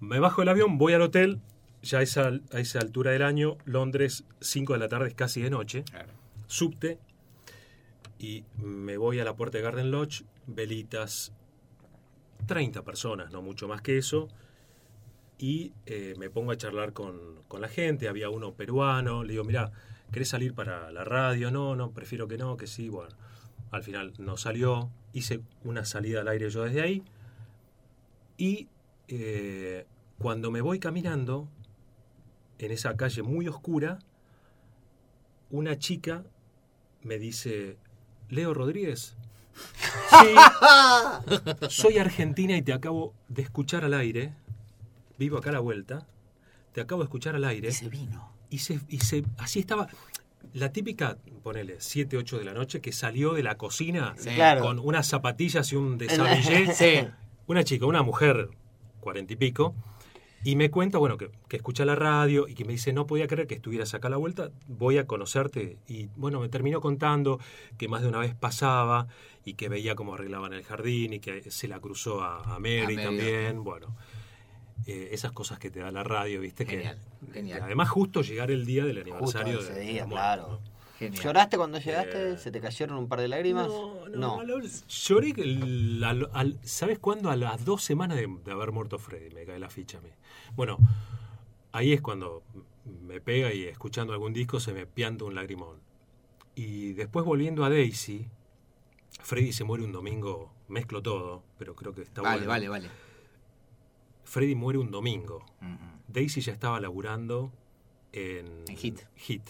Me 0.00 0.18
bajo 0.20 0.40
del 0.42 0.48
avión, 0.50 0.78
voy 0.78 0.92
al 0.92 1.02
hotel, 1.02 1.40
ya 1.82 1.98
a 1.98 2.02
esa, 2.02 2.30
a 2.52 2.60
esa 2.60 2.78
altura 2.78 3.10
del 3.10 3.22
año, 3.22 3.56
Londres, 3.64 4.24
5 4.40 4.72
de 4.74 4.78
la 4.78 4.88
tarde, 4.88 5.08
es 5.08 5.14
casi 5.14 5.42
de 5.42 5.50
noche, 5.50 5.84
Claro. 5.84 6.12
subte, 6.46 6.98
y 8.18 8.44
me 8.56 8.96
voy 8.96 9.20
a 9.20 9.24
la 9.24 9.34
puerta 9.34 9.58
de 9.58 9.64
Garden 9.64 9.90
Lodge, 9.90 10.24
velitas, 10.46 11.32
30 12.46 12.82
personas, 12.82 13.32
no 13.32 13.42
mucho 13.42 13.68
más 13.68 13.82
que 13.82 13.98
eso, 13.98 14.28
y 15.38 15.72
eh, 15.86 16.14
me 16.18 16.30
pongo 16.30 16.52
a 16.52 16.56
charlar 16.56 16.92
con, 16.92 17.42
con 17.48 17.60
la 17.60 17.68
gente, 17.68 18.08
había 18.08 18.30
uno 18.30 18.52
peruano, 18.54 19.24
le 19.24 19.32
digo, 19.32 19.44
mira, 19.44 19.72
¿querés 20.12 20.28
salir 20.28 20.54
para 20.54 20.90
la 20.92 21.04
radio? 21.04 21.50
No, 21.50 21.74
no, 21.74 21.90
prefiero 21.90 22.28
que 22.28 22.38
no, 22.38 22.56
que 22.56 22.66
sí, 22.66 22.88
bueno, 22.88 23.14
al 23.70 23.82
final 23.82 24.12
no 24.18 24.36
salió, 24.36 24.90
hice 25.12 25.40
una 25.64 25.84
salida 25.84 26.20
al 26.20 26.28
aire 26.28 26.50
yo 26.50 26.64
desde 26.64 26.82
ahí, 26.82 27.02
y 28.36 28.68
eh, 29.08 29.86
cuando 30.18 30.50
me 30.50 30.60
voy 30.60 30.78
caminando, 30.78 31.48
en 32.58 32.70
esa 32.70 32.96
calle 32.96 33.22
muy 33.22 33.48
oscura, 33.48 33.98
una 35.50 35.78
chica 35.78 36.24
me 37.02 37.18
dice, 37.18 37.76
Leo 38.34 38.52
Rodríguez. 38.54 39.14
Sí, 40.10 40.34
soy 41.68 41.98
argentina 41.98 42.56
y 42.56 42.62
te 42.62 42.72
acabo 42.72 43.14
de 43.28 43.42
escuchar 43.42 43.84
al 43.84 43.94
aire. 43.94 44.32
Vivo 45.18 45.38
acá 45.38 45.50
a 45.50 45.54
la 45.54 45.60
vuelta. 45.60 46.06
Te 46.72 46.80
acabo 46.80 47.02
de 47.02 47.04
escuchar 47.04 47.36
al 47.36 47.44
aire. 47.44 47.68
Y 47.68 47.72
se 47.72 47.88
vino. 47.88 48.28
Y 48.50 48.58
se, 48.58 48.80
y 48.88 48.98
se, 49.00 49.24
así 49.38 49.60
estaba. 49.60 49.88
La 50.52 50.70
típica, 50.72 51.16
ponele, 51.42 51.76
7, 51.78 52.16
8 52.16 52.38
de 52.38 52.44
la 52.44 52.52
noche, 52.52 52.80
que 52.80 52.92
salió 52.92 53.32
de 53.32 53.42
la 53.42 53.56
cocina 53.56 54.14
Sí. 54.18 54.30
Claro. 54.34 54.62
con 54.62 54.78
unas 54.78 55.06
zapatillas 55.06 55.72
y 55.72 55.76
un 55.76 55.98
desabillé. 55.98 56.72
Sí. 56.74 57.06
Una 57.46 57.62
chica, 57.62 57.86
una 57.86 58.02
mujer, 58.02 58.48
cuarenta 59.00 59.32
y 59.34 59.36
pico, 59.36 59.74
y 60.44 60.56
me 60.56 60.70
cuenta, 60.70 60.98
bueno, 60.98 61.16
que, 61.16 61.30
que 61.48 61.56
escucha 61.56 61.84
la 61.84 61.94
radio 61.96 62.46
y 62.46 62.54
que 62.54 62.64
me 62.64 62.72
dice, 62.72 62.92
no 62.92 63.06
podía 63.06 63.26
creer 63.26 63.46
que 63.48 63.54
estuvieras 63.54 63.94
acá 63.94 64.08
a 64.08 64.10
la 64.10 64.18
vuelta, 64.18 64.50
voy 64.68 64.98
a 64.98 65.06
conocerte. 65.06 65.78
Y 65.88 66.08
bueno, 66.16 66.38
me 66.40 66.48
terminó 66.50 66.80
contando 66.80 67.40
que 67.78 67.88
más 67.88 68.02
de 68.02 68.08
una 68.08 68.18
vez 68.18 68.34
pasaba 68.34 69.08
y 69.44 69.54
que 69.54 69.68
veía 69.68 69.94
cómo 69.94 70.14
arreglaban 70.14 70.52
el 70.52 70.62
jardín 70.62 71.14
y 71.14 71.20
que 71.20 71.50
se 71.50 71.66
la 71.66 71.80
cruzó 71.80 72.22
a, 72.22 72.54
a 72.54 72.58
Mary 72.60 72.96
A 72.98 73.04
también, 73.04 73.64
bueno. 73.64 73.96
eh, 74.86 75.08
esas 75.12 75.32
cosas 75.32 75.58
que 75.58 75.70
te 75.70 75.80
da 75.80 75.90
la 75.90 76.04
radio, 76.04 76.40
¿viste? 76.40 76.66
Genial, 76.66 76.98
que, 77.26 77.32
genial. 77.32 77.62
además 77.62 77.88
justo 77.88 78.22
llegar 78.22 78.50
el 78.50 78.66
día 78.66 78.84
del 78.84 79.02
Justo 79.18 79.38
aniversario 79.38 79.60
ese 79.60 79.72
de, 79.72 79.80
día. 79.80 80.06
Genial. 80.98 81.22
¿Lloraste 81.24 81.56
cuando 81.56 81.78
llegaste? 81.78 82.32
Eh, 82.32 82.38
¿Se 82.38 82.50
te 82.52 82.60
cayeron 82.60 82.96
un 82.98 83.08
par 83.08 83.20
de 83.20 83.28
lágrimas? 83.28 83.66
No, 83.68 84.08
no, 84.08 84.42
la- 84.42 84.62
lloré 84.88 85.34
al- 86.04 86.30
al- 86.32 86.58
¿sabes 86.62 86.98
cuándo? 87.00 87.30
A 87.30 87.36
las 87.36 87.64
dos 87.64 87.82
semanas 87.82 88.16
de, 88.16 88.28
de 88.44 88.52
haber 88.52 88.70
muerto 88.72 88.98
Freddy, 88.98 89.34
me 89.34 89.44
cae 89.44 89.58
la 89.58 89.70
ficha 89.70 89.98
a 89.98 90.00
mí. 90.02 90.10
Bueno, 90.54 90.78
ahí 91.72 91.92
es 91.92 92.00
cuando 92.00 92.42
me 93.02 93.20
pega 93.20 93.52
y 93.52 93.64
escuchando 93.64 94.12
algún 94.12 94.32
disco 94.32 94.60
se 94.60 94.72
me 94.72 94.86
pianta 94.86 95.24
un 95.24 95.34
lagrimón. 95.34 95.78
Y 96.54 96.92
después 96.92 97.24
volviendo 97.24 97.64
a 97.64 97.70
Daisy, 97.70 98.28
Freddy 99.20 99.52
se 99.52 99.64
muere 99.64 99.82
un 99.84 99.90
domingo, 99.90 100.52
mezclo 100.68 101.02
todo, 101.02 101.42
pero 101.58 101.74
creo 101.74 101.92
que 101.92 102.02
está 102.02 102.22
Vale, 102.22 102.36
bueno. 102.46 102.48
vale, 102.50 102.68
vale. 102.68 102.88
Freddy 104.24 104.54
muere 104.54 104.78
un 104.78 104.90
domingo. 104.90 105.44
Ujú. 105.60 105.78
Daisy 106.08 106.40
ya 106.40 106.52
estaba 106.52 106.80
laburando 106.80 107.52
en, 108.12 108.62
En 108.68 108.76
Hit. 108.76 109.00
Hit, 109.16 109.42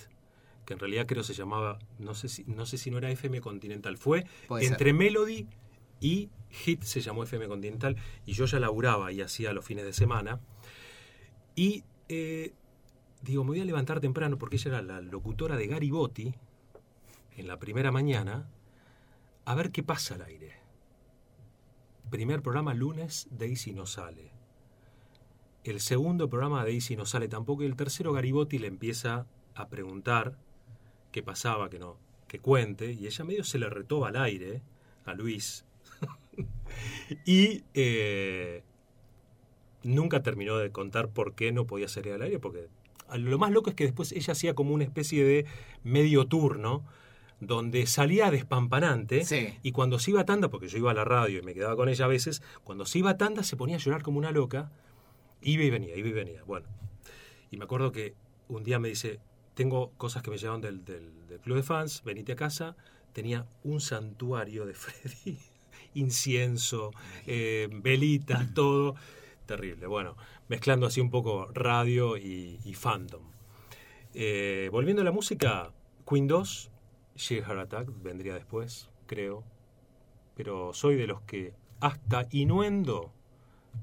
que 0.64 0.74
en 0.74 0.78
realidad 0.78 1.06
creo 1.06 1.22
se 1.22 1.34
llamaba, 1.34 1.78
no 1.98 2.14
sé 2.14 2.28
si, 2.28 2.44
no 2.44 2.66
sé 2.66 2.78
si 2.78 2.90
no 2.90 2.98
era 2.98 3.10
FM 3.10 3.40
Continental, 3.40 3.96
fue 3.96 4.24
Puede 4.48 4.66
entre 4.66 4.90
ser. 4.90 4.94
Melody 4.94 5.46
y 6.00 6.30
Hit 6.50 6.82
se 6.82 7.00
llamó 7.00 7.24
FM 7.24 7.48
Continental 7.48 7.96
y 8.26 8.32
yo 8.32 8.46
ya 8.46 8.60
laburaba 8.60 9.12
y 9.12 9.20
hacía 9.20 9.52
los 9.52 9.64
fines 9.64 9.84
de 9.84 9.92
semana. 9.92 10.40
Y 11.56 11.84
eh, 12.08 12.52
digo, 13.22 13.44
me 13.44 13.50
voy 13.50 13.60
a 13.60 13.64
levantar 13.64 14.00
temprano 14.00 14.38
porque 14.38 14.56
ella 14.56 14.70
era 14.70 14.82
la 14.82 15.00
locutora 15.00 15.56
de 15.56 15.66
Garibotti 15.66 16.34
en 17.36 17.46
la 17.46 17.58
primera 17.58 17.90
mañana 17.90 18.48
a 19.44 19.54
ver 19.54 19.70
qué 19.70 19.82
pasa 19.82 20.14
al 20.14 20.22
aire. 20.22 20.52
Primer 22.10 22.42
programa 22.42 22.74
lunes, 22.74 23.26
Daisy 23.30 23.72
no 23.72 23.86
sale. 23.86 24.32
El 25.64 25.80
segundo 25.80 26.28
programa 26.28 26.64
Daisy 26.64 26.96
no 26.96 27.06
sale 27.06 27.28
tampoco 27.28 27.62
y 27.62 27.66
el 27.66 27.76
tercero 27.76 28.12
Garibotti 28.12 28.58
le 28.58 28.68
empieza 28.68 29.26
a 29.54 29.68
preguntar 29.68 30.36
qué 31.14 31.22
pasaba, 31.22 31.70
que 31.70 31.78
no, 31.78 31.96
que 32.26 32.40
cuente, 32.40 32.90
y 32.90 33.06
ella 33.06 33.24
medio 33.24 33.44
se 33.44 33.60
le 33.60 33.70
retoba 33.70 34.08
al 34.08 34.16
aire 34.16 34.62
a 35.04 35.14
Luis. 35.14 35.64
y 37.24 37.62
eh, 37.74 38.64
nunca 39.84 40.24
terminó 40.24 40.56
de 40.56 40.72
contar 40.72 41.08
por 41.10 41.34
qué 41.36 41.52
no 41.52 41.66
podía 41.66 41.86
salir 41.86 42.14
al 42.14 42.22
aire, 42.22 42.40
porque 42.40 42.66
lo 43.16 43.38
más 43.38 43.52
loco 43.52 43.70
es 43.70 43.76
que 43.76 43.84
después 43.84 44.10
ella 44.10 44.32
hacía 44.32 44.54
como 44.54 44.74
una 44.74 44.82
especie 44.82 45.24
de 45.24 45.46
medio 45.84 46.26
turno, 46.26 46.82
donde 47.38 47.86
salía 47.86 48.32
despampanante, 48.32 49.24
Sí. 49.24 49.54
y 49.62 49.70
cuando 49.70 50.00
se 50.00 50.10
iba 50.10 50.22
a 50.22 50.24
tanda, 50.24 50.48
porque 50.48 50.66
yo 50.66 50.78
iba 50.78 50.90
a 50.90 50.94
la 50.94 51.04
radio 51.04 51.38
y 51.38 51.42
me 51.42 51.54
quedaba 51.54 51.76
con 51.76 51.88
ella 51.88 52.06
a 52.06 52.08
veces, 52.08 52.42
cuando 52.64 52.86
se 52.86 52.98
iba 52.98 53.10
a 53.10 53.18
tanda 53.18 53.44
se 53.44 53.56
ponía 53.56 53.76
a 53.76 53.78
llorar 53.78 54.02
como 54.02 54.18
una 54.18 54.32
loca, 54.32 54.72
iba 55.42 55.62
y 55.62 55.70
venía, 55.70 55.94
iba 55.94 56.08
y 56.08 56.12
venía. 56.12 56.42
Bueno, 56.42 56.66
y 57.52 57.56
me 57.56 57.64
acuerdo 57.66 57.92
que 57.92 58.14
un 58.48 58.64
día 58.64 58.80
me 58.80 58.88
dice, 58.88 59.20
tengo 59.54 59.92
cosas 59.96 60.22
que 60.22 60.30
me 60.30 60.38
llevaron 60.38 60.60
del, 60.60 60.84
del- 60.84 61.26
del 61.28 61.40
club 61.40 61.56
de 61.56 61.62
fans, 61.62 62.02
venite 62.04 62.32
a 62.32 62.36
casa, 62.36 62.76
tenía 63.12 63.46
un 63.62 63.80
santuario 63.80 64.66
de 64.66 64.74
Freddy, 64.82 65.38
incienso, 65.94 66.90
eh, 67.26 67.68
velitas, 67.72 68.52
todo, 68.54 68.94
terrible. 69.46 69.86
Bueno, 69.86 70.16
mezclando 70.48 70.86
así 70.86 71.00
un 71.00 71.10
poco 71.10 71.46
radio 71.52 72.16
y, 72.16 72.58
y 72.64 72.74
fandom. 72.74 73.22
Eh, 74.14 74.68
volviendo 74.72 75.02
a 75.02 75.04
la 75.04 75.12
música, 75.12 75.72
Queen 76.08 76.26
2, 76.26 76.70
Sheer 77.16 77.44
Heart 77.44 77.60
Attack 77.60 77.88
vendría 78.02 78.34
después, 78.34 78.90
creo. 79.06 79.44
Pero 80.36 80.72
soy 80.74 80.96
de 80.96 81.06
los 81.06 81.20
que 81.22 81.54
hasta 81.80 82.26
Inuendo, 82.30 83.12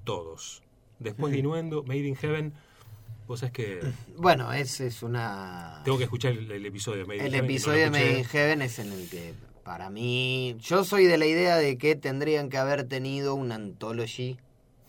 todos. 0.03 0.63
Después 0.99 1.32
de 1.34 1.39
Inuendo, 1.39 1.84
Made 1.84 2.07
in 2.07 2.15
Heaven, 2.15 2.53
vos 3.32 3.39
sabés 3.39 3.53
que 3.53 3.79
Bueno, 4.17 4.51
es, 4.53 4.79
es 4.82 5.03
una... 5.03 5.82
tengo 5.86 5.97
que 5.97 6.03
escuchar 6.05 6.34
el, 6.34 6.51
el 6.51 6.65
episodio 6.65 6.99
de 6.99 7.05
Made 7.05 7.17
in 7.19 7.25
El 7.25 7.32
que 7.32 7.38
no 7.39 7.43
episodio 7.45 7.84
de. 7.86 7.89
Made 7.89 8.19
in 8.19 8.25
Heaven 8.25 8.61
es 8.61 8.79
en 8.79 8.91
el 8.91 9.09
que, 9.09 9.34
para 9.63 9.89
mí, 9.89 10.55
yo 10.59 10.84
soy 10.84 11.05
de 11.05 11.17
la 11.17 11.25
idea 11.25 11.55
de 11.57 11.77
que 11.77 11.95
tendrían 11.95 12.49
que 12.49 12.57
haber 12.57 12.84
tenido 12.84 13.36
una 13.36 13.55
anthology, 13.55 14.38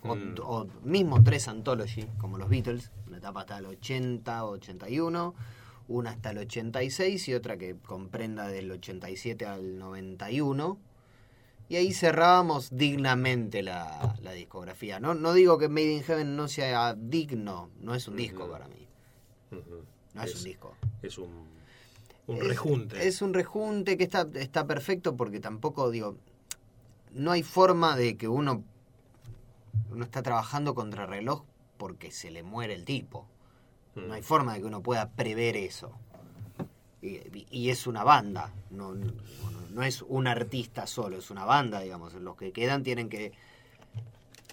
o, 0.02 0.16
Mm. 0.16 0.34
o 0.42 0.66
mismo 0.82 1.22
tres 1.22 1.46
anthology, 1.48 2.06
como 2.18 2.36
los 2.36 2.48
Beatles, 2.48 2.90
una 3.06 3.18
etapa 3.18 3.40
hasta 3.42 3.58
el 3.58 3.66
80, 3.66 4.44
81, 4.44 5.34
una 5.88 6.10
hasta 6.10 6.30
el 6.30 6.38
86 6.38 7.28
y 7.28 7.34
otra 7.34 7.56
que 7.56 7.76
comprenda 7.76 8.48
del 8.48 8.70
87 8.72 9.46
al 9.46 9.78
91. 9.78 10.78
Y 11.72 11.76
ahí 11.76 11.94
cerrábamos 11.94 12.68
dignamente 12.76 13.62
la, 13.62 14.14
la 14.20 14.32
discografía. 14.32 15.00
No, 15.00 15.14
no 15.14 15.32
digo 15.32 15.56
que 15.56 15.70
Made 15.70 15.90
in 15.94 16.02
Heaven 16.02 16.36
no 16.36 16.46
sea 16.46 16.94
digno, 16.94 17.70
no 17.80 17.94
es 17.94 18.06
un 18.08 18.16
disco 18.16 18.46
para 18.50 18.68
mí. 18.68 18.86
No 20.12 20.22
es, 20.22 20.32
Es- 20.32 20.36
un 20.36 20.44
disco. 20.44 20.76
Es 21.00 21.16
un, 21.16 21.30
un 22.26 22.36
Es- 22.36 22.46
rejunte. 22.46 23.08
Es 23.08 23.22
un 23.22 23.32
rejunte 23.32 23.96
que 23.96 24.04
está, 24.04 24.26
está 24.34 24.66
perfecto 24.66 25.16
porque 25.16 25.40
tampoco, 25.40 25.90
digo, 25.90 26.18
no 27.12 27.30
hay 27.30 27.42
forma 27.42 27.96
de 27.96 28.18
que 28.18 28.28
uno, 28.28 28.62
uno 29.90 30.04
está 30.04 30.22
trabajando 30.22 30.74
contra 30.74 31.06
reloj 31.06 31.44
porque 31.78 32.10
se 32.10 32.30
le 32.30 32.42
muere 32.42 32.74
el 32.74 32.84
tipo. 32.84 33.26
Mm. 33.94 34.08
No 34.08 34.12
hay 34.12 34.22
forma 34.22 34.52
de 34.52 34.60
que 34.60 34.66
uno 34.66 34.82
pueda 34.82 35.08
prever 35.08 35.56
eso. 35.56 35.90
Y, 37.00 37.46
y 37.50 37.70
es 37.70 37.86
una 37.86 38.04
banda, 38.04 38.52
no, 38.70 38.92
no, 38.94 39.10
no 39.72 39.82
es 39.82 40.02
un 40.02 40.26
artista 40.26 40.86
solo, 40.86 41.18
es 41.18 41.30
una 41.30 41.44
banda, 41.44 41.80
digamos. 41.80 42.14
Los 42.14 42.36
que 42.36 42.52
quedan 42.52 42.82
tienen 42.82 43.08
que 43.08 43.32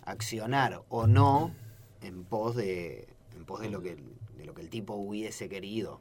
accionar 0.06 0.82
o 0.90 1.08
no 1.08 1.54
en 2.02 2.24
pos 2.24 2.56
de, 2.56 3.08
en 3.36 3.46
pos 3.46 3.60
de 3.62 3.70
lo 3.70 3.82
que 3.82 3.98
de 4.38 4.46
lo 4.46 4.54
que 4.54 4.62
el 4.62 4.70
tipo 4.70 4.94
hubiese 4.96 5.50
querido. 5.50 6.00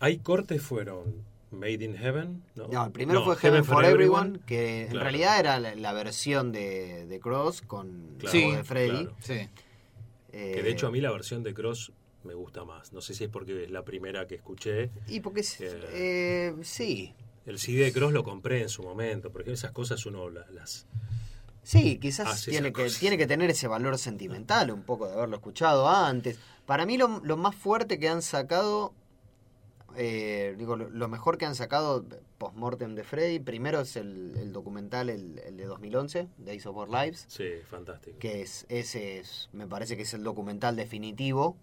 Hay 0.00 0.18
cortes 0.18 0.62
fueron 0.62 1.22
Made 1.50 1.84
in 1.84 1.96
Heaven. 1.96 2.42
No, 2.54 2.68
No, 2.68 2.84
el 2.86 2.92
primero 2.92 3.20
No, 3.20 3.24
fue 3.26 3.36
Heaven 3.36 3.64
for 3.64 3.84
Everyone, 3.84 4.40
que 4.46 4.82
en 4.82 4.88
Claro. 4.88 5.04
realidad 5.04 5.38
era 5.38 5.60
la, 5.60 5.74
la 5.74 5.92
versión 5.92 6.50
de, 6.52 7.06
de 7.06 7.20
Cross 7.20 7.60
con 7.62 8.16
Claro, 8.18 8.52
de 8.56 8.64
Freddy. 8.64 8.88
claro. 9.06 9.16
Sí. 9.20 9.48
Eh, 10.32 10.52
Que 10.54 10.62
de 10.62 10.70
hecho 10.70 10.86
a 10.86 10.90
mí 10.90 11.00
la 11.00 11.12
versión 11.12 11.42
de 11.42 11.52
Cross 11.54 11.92
me 12.24 12.34
gusta 12.34 12.64
más. 12.64 12.92
No 12.92 13.00
sé 13.00 13.14
si 13.14 13.24
es 13.24 13.30
porque 13.30 13.64
es 13.64 13.70
la 13.70 13.82
primera 13.84 14.26
que 14.26 14.34
escuché. 14.36 14.90
Y 15.06 15.20
porque 15.20 15.40
es- 15.40 15.60
Eh. 15.60 15.80
eh, 15.92 16.54
sí, 16.62 17.14
El 17.46 17.58
CD 17.58 17.84
de 17.84 17.92
Cross 17.92 18.12
lo 18.12 18.24
compré 18.24 18.60
en 18.62 18.68
su 18.68 18.82
momento, 18.82 19.30
porque 19.30 19.52
esas 19.52 19.70
cosas 19.72 20.04
uno 20.06 20.28
la- 20.30 20.46
las... 20.50 20.86
sí, 21.62 21.98
quizás 21.98 22.44
tiene 22.44 22.72
que, 22.72 22.82
cosas. 22.84 22.98
tiene 22.98 23.16
que 23.16 23.26
tener 23.26 23.48
ese 23.50 23.68
valor 23.68 23.96
sentimental 23.98 24.70
un 24.70 24.82
poco 24.82 25.06
de 25.06 25.14
haberlo 25.14 25.36
escuchado 25.36 25.88
antes. 25.88 26.38
Para 26.66 26.84
mí 26.86 26.98
lo, 26.98 27.20
lo 27.24 27.36
más 27.36 27.54
fuerte 27.54 27.98
que 28.00 28.08
han 28.08 28.20
sacado, 28.22 28.92
eh, 29.96 30.54
digo, 30.58 30.76
lo, 30.76 30.90
lo 30.90 31.08
mejor 31.08 31.38
que 31.38 31.46
han 31.46 31.54
sacado 31.54 32.04
post-mortem 32.38 32.94
de 32.96 33.04
Freddy, 33.04 33.38
primero 33.38 33.80
es 33.80 33.96
el, 33.96 34.34
el 34.36 34.52
documental, 34.52 35.08
el, 35.08 35.38
el 35.38 35.56
de 35.56 35.64
2011, 35.66 36.28
Days 36.38 36.66
of 36.66 36.76
Our 36.76 36.88
Lives. 36.90 37.24
Sí, 37.28 37.44
fantástico. 37.70 38.18
que 38.18 38.42
es 38.42 38.66
ese 38.68 39.18
es, 39.20 39.48
me 39.52 39.66
parece 39.68 39.96
que 39.96 40.02
es 40.02 40.12
el 40.14 40.22
documental 40.24 40.74
definitivo 40.76 41.56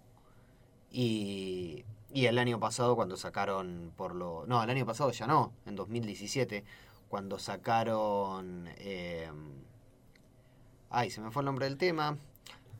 y, 0.91 1.83
y 2.13 2.25
el 2.27 2.37
año 2.37 2.59
pasado 2.59 2.95
cuando 2.95 3.17
sacaron 3.17 3.91
por 3.95 4.13
lo 4.15 4.45
no 4.47 4.61
el 4.63 4.69
año 4.69 4.85
pasado 4.85 5.11
ya 5.11 5.25
no 5.27 5.51
en 5.65 5.75
2017 5.75 6.63
cuando 7.09 7.39
sacaron 7.39 8.67
eh, 8.77 9.29
ay 10.89 11.09
se 11.09 11.21
me 11.21 11.31
fue 11.31 11.41
el 11.41 11.45
nombre 11.45 11.65
del 11.65 11.77
tema 11.77 12.17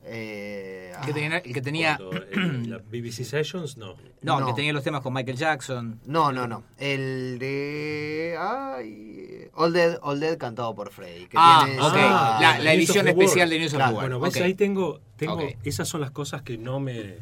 eh, 0.06 0.92
El 1.00 1.06
que 1.06 1.14
tenía, 1.14 1.38
el 1.38 1.54
que 1.54 1.62
tenía- 1.62 1.98
eh, 2.12 2.36
la 2.68 2.78
BBC 2.80 3.24
Sessions, 3.24 3.78
no. 3.78 3.96
no, 4.22 4.34
el 4.38 4.40
No. 4.42 4.46
que 4.48 4.54
tenía 4.54 4.74
los 4.74 4.84
temas 4.84 5.02
con 5.02 5.14
Michael 5.14 5.38
Jackson. 5.38 6.00
no 6.06 6.32
no 6.34 6.46
no 6.46 6.64
el 6.78 7.40
de 7.40 8.36
ay 8.38 9.48
All 9.56 9.72
Dead 9.72 9.98
All 10.02 10.20
Dead 10.20 10.38
cantado 10.38 10.76
por 10.76 10.92
Freddy 10.92 11.28
que 11.28 11.38
Ah, 11.40 11.64
tiene- 11.66 11.82
ok. 11.82 11.94
Ah, 11.96 12.38
la, 12.42 12.60
of 12.60 12.66
edición 12.76 13.08
especial 13.08 13.48
World. 13.48 13.52
de 13.54 13.60
News 13.60 13.74
of 13.74 13.78
Claro. 13.78 13.96
Bueno, 13.96 14.20
ves, 14.20 14.36
ahí 14.42 14.54
tengo, 14.56 15.00
tengo 15.16 15.40
esas 15.64 15.88
son 15.88 16.02
las 16.02 16.12
cosas 16.12 16.42
que 16.42 16.58
no 16.58 16.80
me 16.82 17.18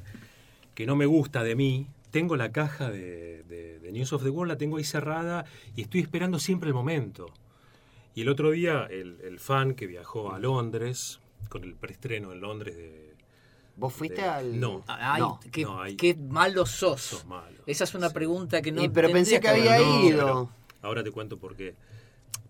que 0.73 0.85
no 0.87 0.95
me 0.95 1.05
gusta 1.05 1.43
de 1.43 1.55
mí. 1.55 1.87
Tengo 2.11 2.35
la 2.35 2.51
caja 2.51 2.89
de, 2.91 3.43
de- 3.43 3.79
de 3.79 3.91
News 3.91 4.13
of 4.13 4.23
the 4.23 4.29
World, 4.29 4.51
la 4.51 4.57
tengo 4.57 4.77
ahí 4.77 4.83
cerrada 4.83 5.45
y 5.75 5.81
estoy 5.81 6.01
esperando 6.01 6.39
siempre 6.39 6.67
el 6.67 6.73
momento. 6.73 7.27
Y 8.13 8.21
el 8.21 8.29
otro 8.29 8.51
día, 8.51 8.85
el, 8.89 9.19
el 9.23 9.39
fan 9.39 9.73
que 9.73 9.87
viajó 9.87 10.33
a 10.33 10.39
Londres, 10.39 11.19
con 11.49 11.63
el 11.63 11.75
preestreno 11.75 12.31
en 12.33 12.41
Londres 12.41 12.75
de... 12.75 13.15
vos 13.77 13.93
fuiste 13.93 14.21
de- 14.21 14.27
al 14.27 14.59
No, 14.59 14.83
Ay, 14.87 15.21
No, 15.21 15.39
qué, 15.51 15.63
no, 15.63 15.79
qué 15.97 16.15
malo 16.15 16.65
sos. 16.65 17.01
sos 17.01 17.25
malo. 17.25 17.63
Esa 17.65 17.85
es 17.85 17.95
una 17.95 18.09
Sí. 18.09 18.13
pregunta 18.13 18.61
que 18.61 18.71
no 18.71 18.83
Y, 18.83 18.89
pero 18.89 19.09
pensé 19.11 19.39
que 19.39 19.47
había 19.47 19.79
No, 19.79 20.03
ido. 20.05 20.49
ahora 20.81 21.03
te 21.03 21.11
cuento 21.11 21.37
por 21.39 21.55
qué. 21.55 21.75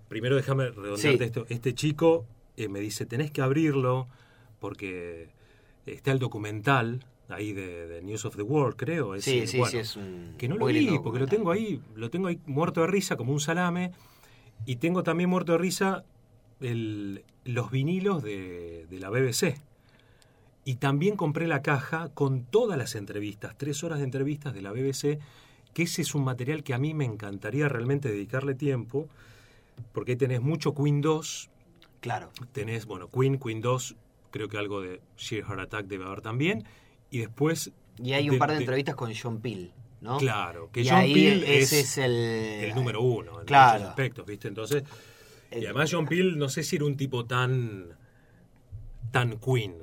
Primero 0.09 0.35
déjame 0.35 0.65
redondearte 0.71 1.17
Sí. 1.17 1.23
esto. 1.23 1.45
Este 1.49 1.73
chico 1.75 2.25
eh, 2.57 2.67
me 2.67 2.79
dice, 2.79 3.05
tenés 3.05 3.31
que 3.31 3.41
abrirlo 3.41 4.07
porque 4.59 5.29
está 5.85 6.11
el 6.11 6.19
documental 6.19 7.05
ahí 7.31 7.53
de, 7.53 7.87
de 7.87 8.01
News 8.01 8.25
of 8.25 8.35
the 8.35 8.41
World, 8.41 8.75
creo. 8.75 9.19
sí 9.19 9.39
ese, 9.39 9.47
sí 9.47 9.57
bueno, 9.57 9.71
sí 9.71 9.77
es 9.79 9.95
un 9.95 10.35
Que 10.37 10.47
no 10.47 10.57
lo 10.57 10.65
vi, 10.65 10.99
porque 11.03 11.19
lo 11.19 11.27
tengo 11.27 11.51
ahí, 11.51 11.81
lo 11.95 12.09
tengo 12.09 12.27
ahí 12.27 12.39
muerto 12.45 12.81
de 12.81 12.87
risa 12.87 13.15
como 13.15 13.33
un 13.33 13.39
salame. 13.39 13.91
Y 14.65 14.75
tengo 14.77 15.03
también 15.03 15.29
muerto 15.29 15.53
de 15.53 15.57
risa 15.57 16.03
el- 16.59 17.23
los 17.45 17.71
vinilos 17.71 18.21
de, 18.21 18.85
de 18.89 18.99
la 18.99 19.09
BBC. 19.09 19.55
Y 20.63 20.75
también 20.75 21.15
compré 21.15 21.47
la 21.47 21.63
caja 21.63 22.09
con 22.13 22.43
todas 22.43 22.77
las 22.77 22.93
entrevistas, 22.95 23.55
tres 23.57 23.83
horas 23.83 23.97
de 23.97 24.05
entrevistas 24.05 24.53
de 24.53 24.61
la 24.61 24.71
BBC, 24.71 25.17
que 25.73 25.83
ese 25.83 26.03
es 26.03 26.13
un 26.13 26.23
material 26.23 26.63
que 26.63 26.73
a 26.75 26.77
mí 26.77 26.93
me 26.93 27.05
encantaría 27.05 27.67
realmente 27.67 28.09
dedicarle 28.09 28.53
tiempo, 28.53 29.07
porque 29.91 30.11
ahí 30.11 30.17
tenés 30.17 30.41
mucho 30.41 30.75
Queen 30.75 31.01
2, 31.01 31.49
Claro. 32.01 32.29
tenés, 32.51 32.85
bueno, 32.85 33.09
Queen, 33.09 33.39
Queen 33.39 33.61
2, 33.61 33.95
creo 34.29 34.47
que 34.49 34.57
algo 34.57 34.81
de 34.81 35.01
Sheer 35.17 35.45
Heart 35.45 35.59
Attack 35.61 35.85
debe 35.87 36.05
haber 36.05 36.21
también, 36.21 36.63
y 37.11 37.19
después... 37.19 37.71
Y 38.03 38.13
hay 38.13 38.29
un 38.29 38.39
par 38.39 38.49
de 38.51 38.57
entrevistas 38.57 38.95
con 38.95 39.13
John 39.13 39.39
Peel, 39.41 39.71
¿no? 40.01 40.17
Claro, 40.17 40.71
que 40.71 40.81
y 40.81 40.87
John 40.89 40.97
ahí 40.97 41.13
Peel 41.13 41.43
ese 41.43 41.81
es 41.81 41.89
es 41.91 41.97
el... 41.99 42.11
el 42.13 42.73
número 42.75 43.01
uno 43.01 43.41
en 43.41 43.45
Claro. 43.45 43.73
muchos 43.79 43.89
aspectos, 43.89 44.25
¿viste? 44.25 44.47
Entonces, 44.47 44.83
y 45.51 45.65
además 45.65 45.91
John 45.93 46.07
Peel 46.07 46.39
no 46.39 46.49
sé 46.49 46.63
si 46.63 46.77
era 46.77 46.85
un 46.85 46.97
tipo 46.97 47.25
tan 47.25 47.89
tan 49.11 49.37
Queen. 49.39 49.75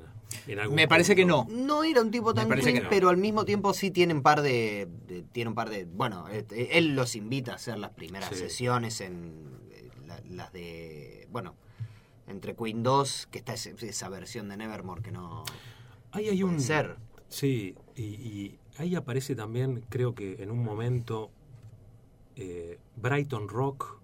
en 0.47 0.59
algún 0.59 0.75
Me 0.75 0.87
parece 0.87 1.15
que 1.15 1.23
no. 1.25 1.45
No 1.49 1.83
era 1.83 2.01
un 2.01 2.11
tipo 2.11 2.33
tan 2.33 2.49
Queen, 2.49 2.61
que 2.75 2.81
no. 2.81 2.89
pero 2.89 3.09
al 3.09 3.17
mismo 3.17 3.45
tiempo 3.45 3.73
sí 3.73 3.91
tiene 3.91 4.13
un 4.13 4.23
par 4.23 4.41
de, 4.41 4.87
de- 5.07 5.21
tiene 5.21 5.49
un 5.49 5.55
par 5.55 5.69
de, 5.69 5.85
bueno, 5.85 6.25
eh, 6.29 6.45
él 6.71 6.95
los 6.95 7.15
invita 7.15 7.53
a 7.53 7.55
hacer 7.55 7.77
las 7.77 7.91
primeras 7.91 8.29
Sí. 8.29 8.35
sesiones 8.35 9.01
en 9.01 9.45
eh, 9.71 9.87
la- 10.07 10.21
las 10.29 10.51
de, 10.51 11.27
bueno, 11.31 11.55
entre 12.27 12.55
Queen 12.55 12.83
2, 12.83 13.27
que 13.31 13.37
está 13.39 13.53
esa 13.53 14.09
versión 14.09 14.49
de 14.49 14.57
Nevermore 14.57 15.01
que 15.01 15.11
no 15.11 15.43
Ahí 16.11 16.27
hay 16.27 16.41
un 16.41 16.59
ser. 16.59 16.95
Sí, 17.29 17.75
y, 17.95 18.03
y 18.03 18.59
ahí 18.77 18.95
aparece 18.95 19.35
también, 19.35 19.85
creo 19.89 20.13
que 20.15 20.41
en 20.43 20.51
un 20.51 20.63
momento, 20.63 21.29
eh, 22.35 22.79
Brighton 22.95 23.47
Rock, 23.47 23.97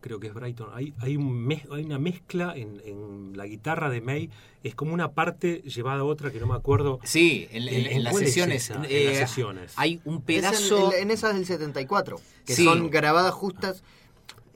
creo 0.00 0.18
que 0.20 0.28
es 0.28 0.34
Brighton, 0.34 0.68
hay, 0.72 0.94
hay, 0.98 1.16
un 1.16 1.46
mez- 1.46 1.66
hay 1.72 1.84
una 1.84 1.98
mezcla 1.98 2.54
en, 2.56 2.80
en 2.84 3.36
la 3.36 3.46
guitarra 3.46 3.88
de 3.90 4.00
May, 4.00 4.30
es 4.62 4.74
como 4.74 4.92
una 4.94 5.12
parte 5.12 5.62
llevada 5.62 6.00
a 6.00 6.04
otra 6.04 6.30
que 6.30 6.40
no 6.40 6.46
me 6.46 6.54
acuerdo. 6.54 7.00
Sí, 7.04 7.48
en, 7.50 7.62
en- 7.62 7.68
¿En- 7.68 7.86
en 7.86 7.92
en 7.98 8.04
las 8.04 8.14
es 8.14 8.20
sesiones. 8.20 8.70
En 8.70 8.84
eh, 8.88 9.04
las 9.06 9.16
sesiones. 9.28 9.72
Hay 9.76 10.00
un 10.04 10.14
Es 10.16 10.18
en- 10.20 10.24
pedazo. 10.24 10.92
en, 10.94 11.02
en 11.02 11.10
esas 11.10 11.34
del 11.34 11.46
74, 11.46 12.20
que 12.44 12.54
Sí. 12.54 12.64
son 12.64 12.90
grabadas 12.90 13.32
justas, 13.34 13.82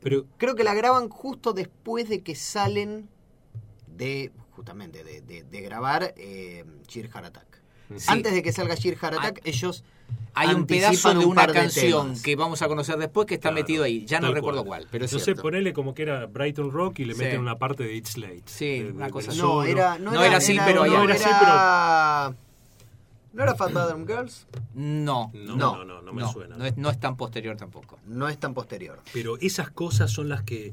Pero 0.02 0.26
creo 0.36 0.54
que 0.54 0.64
la 0.64 0.74
graban 0.74 1.08
justo 1.08 1.54
después 1.54 2.10
de 2.10 2.20
que 2.22 2.34
salen 2.34 3.08
de, 3.86 4.32
justamente, 4.50 5.02
de, 5.04 5.22
de- 5.22 5.44
de 5.44 5.60
grabar 5.62 6.12
eh, 6.18 6.64
Sheer 6.88 7.08
Heart 7.10 7.26
Attack. 7.26 7.62
Sí. 7.96 8.06
Antes 8.08 8.32
de 8.32 8.42
que 8.42 8.52
salga 8.52 8.74
Sheer 8.74 8.96
Heart 8.96 9.14
Attack, 9.18 9.40
ellos 9.44 9.84
Hay 10.34 10.52
un 10.54 10.66
pedazo 10.66 11.10
de 11.14 11.18
un 11.18 11.32
una 11.32 11.46
canción 11.46 12.06
temas. 12.08 12.22
que 12.22 12.34
vamos 12.36 12.60
a 12.62 12.66
conocer 12.68 12.96
después 12.96 13.26
que 13.26 13.34
está 13.34 13.50
Claro, 13.50 13.62
metido 13.62 13.84
ahí. 13.84 14.04
Ya 14.06 14.20
no 14.20 14.32
recuerdo 14.32 14.64
cuál, 14.64 14.86
pero 14.90 15.04
es 15.04 15.10
sé, 15.10 15.34
ponele 15.34 15.72
como 15.72 15.94
que 15.94 16.02
era 16.02 16.26
Brighton 16.26 16.70
Rock 16.72 17.00
y 17.00 17.04
le 17.04 17.14
Sí. 17.14 17.20
meten 17.22 17.40
una 17.40 17.56
parte 17.56 17.84
de 17.84 17.94
It's 17.94 18.16
Late. 18.16 18.42
Sí, 18.46 18.80
de- 18.80 18.90
una 18.92 19.06
de- 19.06 19.12
cosa. 19.12 19.34
No, 19.34 19.62
era, 19.62 19.98
no, 19.98 20.10
No 20.12 20.24
era 20.24 20.38
así, 20.38 20.56
pero 20.64 20.84
no, 20.86 21.04
era 21.04 21.14
así, 21.14 21.24
era- 21.28 22.34
¿No 23.32 23.42
era 23.42 23.54
Fat 23.56 23.72
Bottom 23.72 24.06
Girls? 24.06 24.46
No, 24.74 25.30
No, 25.34 25.56
no, 25.56 25.76
no, 25.76 25.84
no, 25.84 26.02
no 26.02 26.12
me 26.12 26.22
no, 26.22 26.32
suena. 26.32 26.56
no 26.56 26.64
es, 26.66 26.76
no 26.76 26.88
es 26.90 27.00
tan 27.00 27.16
posterior 27.16 27.56
tampoco. 27.56 27.98
No 28.06 28.28
es 28.28 28.38
tan 28.38 28.54
posterior. 28.54 29.00
Pero 29.12 29.38
esas 29.40 29.70
cosas 29.70 30.10
son 30.12 30.28
las 30.28 30.42
que 30.44 30.72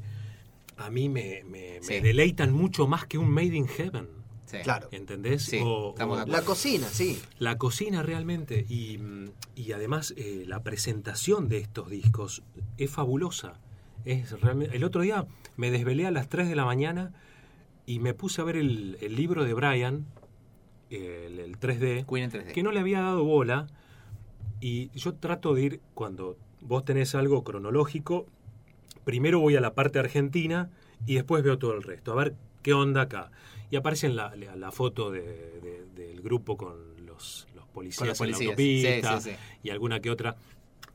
a 0.76 0.88
mí 0.90 1.08
me, 1.08 1.42
me- 1.44 1.80
me 1.88 2.00
deleitan 2.00 2.52
mucho 2.52 2.86
más 2.86 3.04
que 3.06 3.18
un 3.18 3.30
Made 3.30 3.54
in 3.56 3.66
Heaven. 3.68 4.08
Sí. 4.52 4.58
Claro. 4.62 4.88
¿Entendés? 4.92 5.42
Sí. 5.42 5.60
La 6.26 6.42
cocina, 6.42 6.86
sí. 6.88 7.20
La 7.38 7.58
cocina 7.58 8.02
realmente 8.02 8.66
y, 8.68 8.98
mm, 8.98 9.30
y 9.56 9.72
además 9.72 10.14
eh, 10.16 10.44
la 10.46 10.62
presentación 10.62 11.48
de 11.48 11.58
estos 11.58 11.88
discos 11.90 12.42
es 12.78 12.90
fabulosa. 12.90 13.54
Es 14.04 14.38
realmente, 14.40 14.76
el 14.76 14.84
otro 14.84 15.02
día 15.02 15.26
me 15.56 15.70
desvelé 15.70 16.06
a 16.06 16.10
las 16.10 16.28
3 16.28 16.48
de 16.48 16.56
la 16.56 16.64
mañana 16.64 17.12
y 17.86 17.98
me 17.98 18.14
puse 18.14 18.40
a 18.40 18.44
ver 18.44 18.56
el, 18.56 18.98
el 19.00 19.16
libro 19.16 19.44
de 19.44 19.54
Brian, 19.54 20.06
el, 20.90 21.38
el 21.38 21.58
3D, 21.58 22.06
Queen 22.06 22.24
en 22.24 22.30
3D. 22.30 22.52
que 22.52 22.62
no 22.62 22.72
le 22.72 22.80
había 22.80 23.00
dado 23.00 23.24
bola 23.24 23.66
y 24.60 24.90
yo 24.90 25.14
trato 25.14 25.54
de 25.54 25.62
ir 25.62 25.80
cuando 25.94 26.36
vos 26.60 26.84
tenés 26.84 27.14
algo 27.14 27.42
cronológico, 27.42 28.26
primero 29.04 29.40
voy 29.40 29.56
a 29.56 29.60
la 29.60 29.74
parte 29.74 29.98
argentina 29.98 30.70
y 31.06 31.14
después 31.14 31.42
veo 31.42 31.58
todo 31.58 31.74
el 31.74 31.82
resto, 31.82 32.12
a 32.12 32.16
ver 32.16 32.34
qué 32.62 32.72
onda 32.72 33.02
acá. 33.02 33.30
Y 33.72 33.76
aparece 33.76 34.06
en 34.06 34.16
la, 34.16 34.36
la- 34.36 34.54
la 34.54 34.70
foto 34.70 35.10
de- 35.10 35.22
de- 35.22 35.86
del 35.94 36.20
grupo 36.20 36.56
con 36.58 37.04
los, 37.06 37.48
los 37.54 37.66
policías, 37.68 37.98
Con 37.98 38.08
los 38.08 38.20
en 38.20 38.30
la 38.30 38.36
policías. 38.36 38.50
autopista 38.50 39.20
Sí, 39.20 39.30
sí, 39.30 39.36
sí. 39.36 39.58
y 39.64 39.70
alguna 39.70 39.98
que 40.00 40.10
otra. 40.10 40.36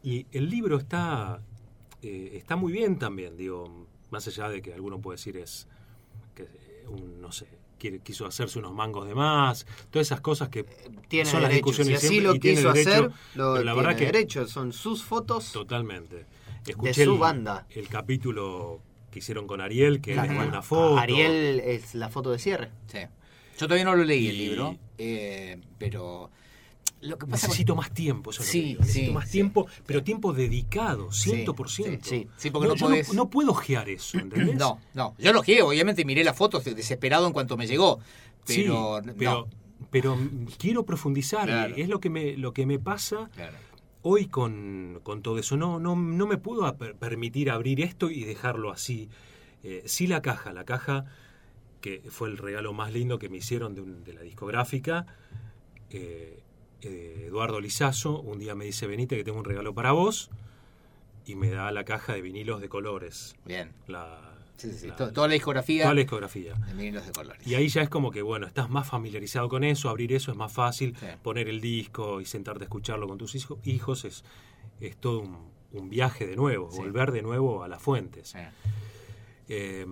Y 0.03 0.27
el 0.31 0.47
libro 0.49 0.77
está, 0.77 1.41
eh, 2.03 2.33
está 2.35 2.55
muy 2.55 2.71
bien 2.71 2.99
también, 2.99 3.35
digo, 3.35 3.87
más 4.11 4.27
allá 4.27 4.47
de 4.49 4.61
que 4.61 4.73
alguno 4.75 5.01
puede 5.01 5.17
decir 5.17 5.37
es 5.37 5.67
que 6.35 6.43
eh, 6.43 6.85
un, 6.87 7.19
no 7.19 7.31
sé, 7.31 7.47
quiso 8.03 8.27
hacerse 8.27 8.59
unos 8.59 8.73
mangos 8.73 9.07
de 9.07 9.15
más, 9.15 9.65
todas 9.89 10.07
esas 10.07 10.21
cosas 10.21 10.49
que 10.49 10.63
Tiene 11.07 11.27
son 11.29 11.41
las 11.41 11.49
derecho. 11.49 11.71
Si 11.73 11.81
discusiones 11.83 11.97
así 11.97 12.07
siempre 12.09 12.27
lo 12.29 12.35
y 12.35 12.39
quiso 12.39 12.73
derecho, 12.73 12.89
hacer, 12.91 13.03
lo 13.03 13.11
pero 13.35 13.53
la 13.55 13.61
tiene 13.73 13.75
verdad 13.75 13.97
que 13.97 14.05
derecho. 14.05 14.47
Son 14.47 14.71
sus 14.71 15.03
fotos. 15.03 15.51
totalmente. 15.51 16.25
De 16.63 16.71
Escuché 16.73 17.05
su 17.05 17.13
el, 17.13 17.17
banda. 17.19 17.65
el 17.71 17.87
capítulo 17.87 18.81
que 19.11 19.19
hicieron 19.19 19.47
con 19.47 19.61
Ariel, 19.61 20.01
que 20.01 20.13
Claro, 20.13 20.29
es 20.31 20.35
bueno, 20.35 20.51
una 20.51 20.61
foto. 20.61 20.97
Ariel 20.97 21.59
es 21.63 21.95
la 21.95 22.09
foto 22.09 22.31
de 22.31 22.39
cierre. 22.39 22.69
Sí. 22.87 22.99
Yo 23.59 23.65
todavía 23.67 23.85
no 23.85 23.95
lo 23.95 24.03
leí 24.03 24.27
el 24.27 24.37
libro, 24.37 24.77
eh, 24.97 25.59
pero 25.79 26.29
lo 27.01 27.17
que 27.17 27.25
pasa 27.27 27.47
Necesito 27.47 27.75
más 27.75 27.93
tiempo, 27.93 28.31
eso 28.31 28.41
es 28.41 28.47
lo 28.47 28.51
Sí, 28.51 28.59
que 28.61 28.65
digo. 28.67 28.79
Necesito 28.81 29.05
sí, 29.07 29.11
más 29.13 29.25
sí. 29.25 29.31
tiempo, 29.31 29.67
pero 29.85 30.03
tiempo 30.03 30.33
dedicado, 30.33 31.09
100%. 31.11 32.03
sí, 32.03 32.09
sí. 32.09 32.27
Sí, 32.37 32.49
porque 32.51 32.67
no 32.67 32.75
podés- 32.75 33.13
no, 33.13 33.29
puedo 33.29 33.51
ojear 33.51 33.87
eso, 33.89 34.17
¿entendés? 34.19 34.55
No, 34.55 34.79
no. 34.93 35.15
Yo 35.17 35.31
lo 35.33 35.41
quiero, 35.41 35.67
obviamente 35.67 36.05
miré 36.05 36.23
las 36.23 36.35
fotos 36.35 36.63
de- 36.65 36.73
desesperado 36.75 37.25
en 37.27 37.33
cuanto 37.33 37.55
me 37.57 37.65
llegó. 37.67 37.99
Sí, 38.45 38.61
Pero, 38.63 39.01
pero, 39.17 39.31
no. 39.31 39.47
pero 39.91 40.17
quiero 40.57 40.85
profundizar. 40.85 41.45
Claro. 41.47 41.75
Es 41.75 41.87
lo 41.89 41.99
que 41.99 42.09
me, 42.09 42.37
lo 42.37 42.53
que 42.53 42.65
me 42.65 42.79
pasa 42.79 43.29
Claro. 43.35 43.57
Hoy 44.01 44.27
con, 44.27 44.99
con 45.03 45.21
todo 45.21 45.37
eso. 45.39 45.57
No, 45.57 45.79
no, 45.79 45.95
no 45.95 46.27
me 46.27 46.37
puedo 46.37 46.75
permitir 46.77 47.49
abrir 47.51 47.81
esto 47.81 48.09
y 48.09 48.23
dejarlo 48.23 48.71
así. 48.71 49.09
Eh, 49.63 49.83
sí 49.85 50.07
la 50.07 50.21
caja, 50.21 50.53
la 50.53 50.63
caja 50.65 51.05
que 51.81 52.01
fue 52.09 52.29
el 52.29 52.37
regalo 52.37 52.73
más 52.73 52.91
lindo 52.93 53.19
que 53.19 53.29
me 53.29 53.37
hicieron 53.37 53.75
de, 53.75 53.81
un- 53.81 54.03
de 54.03 54.13
la 54.13 54.21
discográfica. 54.21 55.05
eh, 55.89 56.39
eh, 56.81 57.23
Eduardo 57.27 57.59
Lizazo 57.59 58.19
un 58.21 58.37
día 58.39 58.53
me 58.55 58.65
dice, 58.65 58.85
venite 58.87 59.17
que 59.17 59.23
tengo 59.23 59.39
un 59.39 59.45
regalo 59.45 59.73
para 59.73 59.91
vos. 59.93 60.29
Y 61.25 61.35
me 61.35 61.49
da 61.49 61.71
la 61.71 61.83
caja 61.83 62.13
de 62.13 62.21
vinilos 62.21 62.61
de 62.61 62.69
colores. 62.69 63.35
Bien. 63.45 63.71
La, 63.87 64.36
Sí, 64.57 64.71
sí, 64.71 64.77
sí. 64.79 64.87
la- 64.87 64.95
To- 64.95 65.13
Toda 65.13 65.27
la 65.27 65.33
discografía 65.35 65.83
toda 65.83 65.93
la 65.93 66.01
discografía. 66.01 66.53
de 66.55 66.73
vinilos 66.73 67.05
de 67.05 67.11
colores. 67.11 67.45
Y 67.47 67.55
ahí 67.55 67.67
ya 67.69 67.81
es 67.83 67.89
como 67.89 68.11
que, 68.11 68.21
bueno, 68.21 68.45
estás 68.47 68.69
más 68.69 68.87
familiarizado 68.89 69.47
con 69.49 69.63
eso, 69.63 69.89
abrir 69.89 70.11
eso 70.13 70.31
es 70.31 70.37
más 70.37 70.51
fácil, 70.51 70.95
Sí. 70.99 71.05
poner 71.23 71.47
el 71.47 71.61
disco 71.61 72.19
y 72.21 72.25
sentarte 72.25 72.63
a 72.63 72.65
escucharlo 72.65 73.07
con 73.07 73.17
tus 73.17 73.35
hijo- 73.35 73.59
hijos 73.63 74.03
es, 74.05 74.23
es 74.81 74.97
todo 74.97 75.19
un, 75.21 75.37
un 75.73 75.89
viaje 75.89 76.25
de 76.27 76.35
nuevo, 76.35 76.67
volver 76.69 77.11
de 77.11 77.21
nuevo 77.21 77.63
a 77.63 77.67
las 77.67 77.81
fuentes. 77.81 78.33
Eh, 79.49 79.85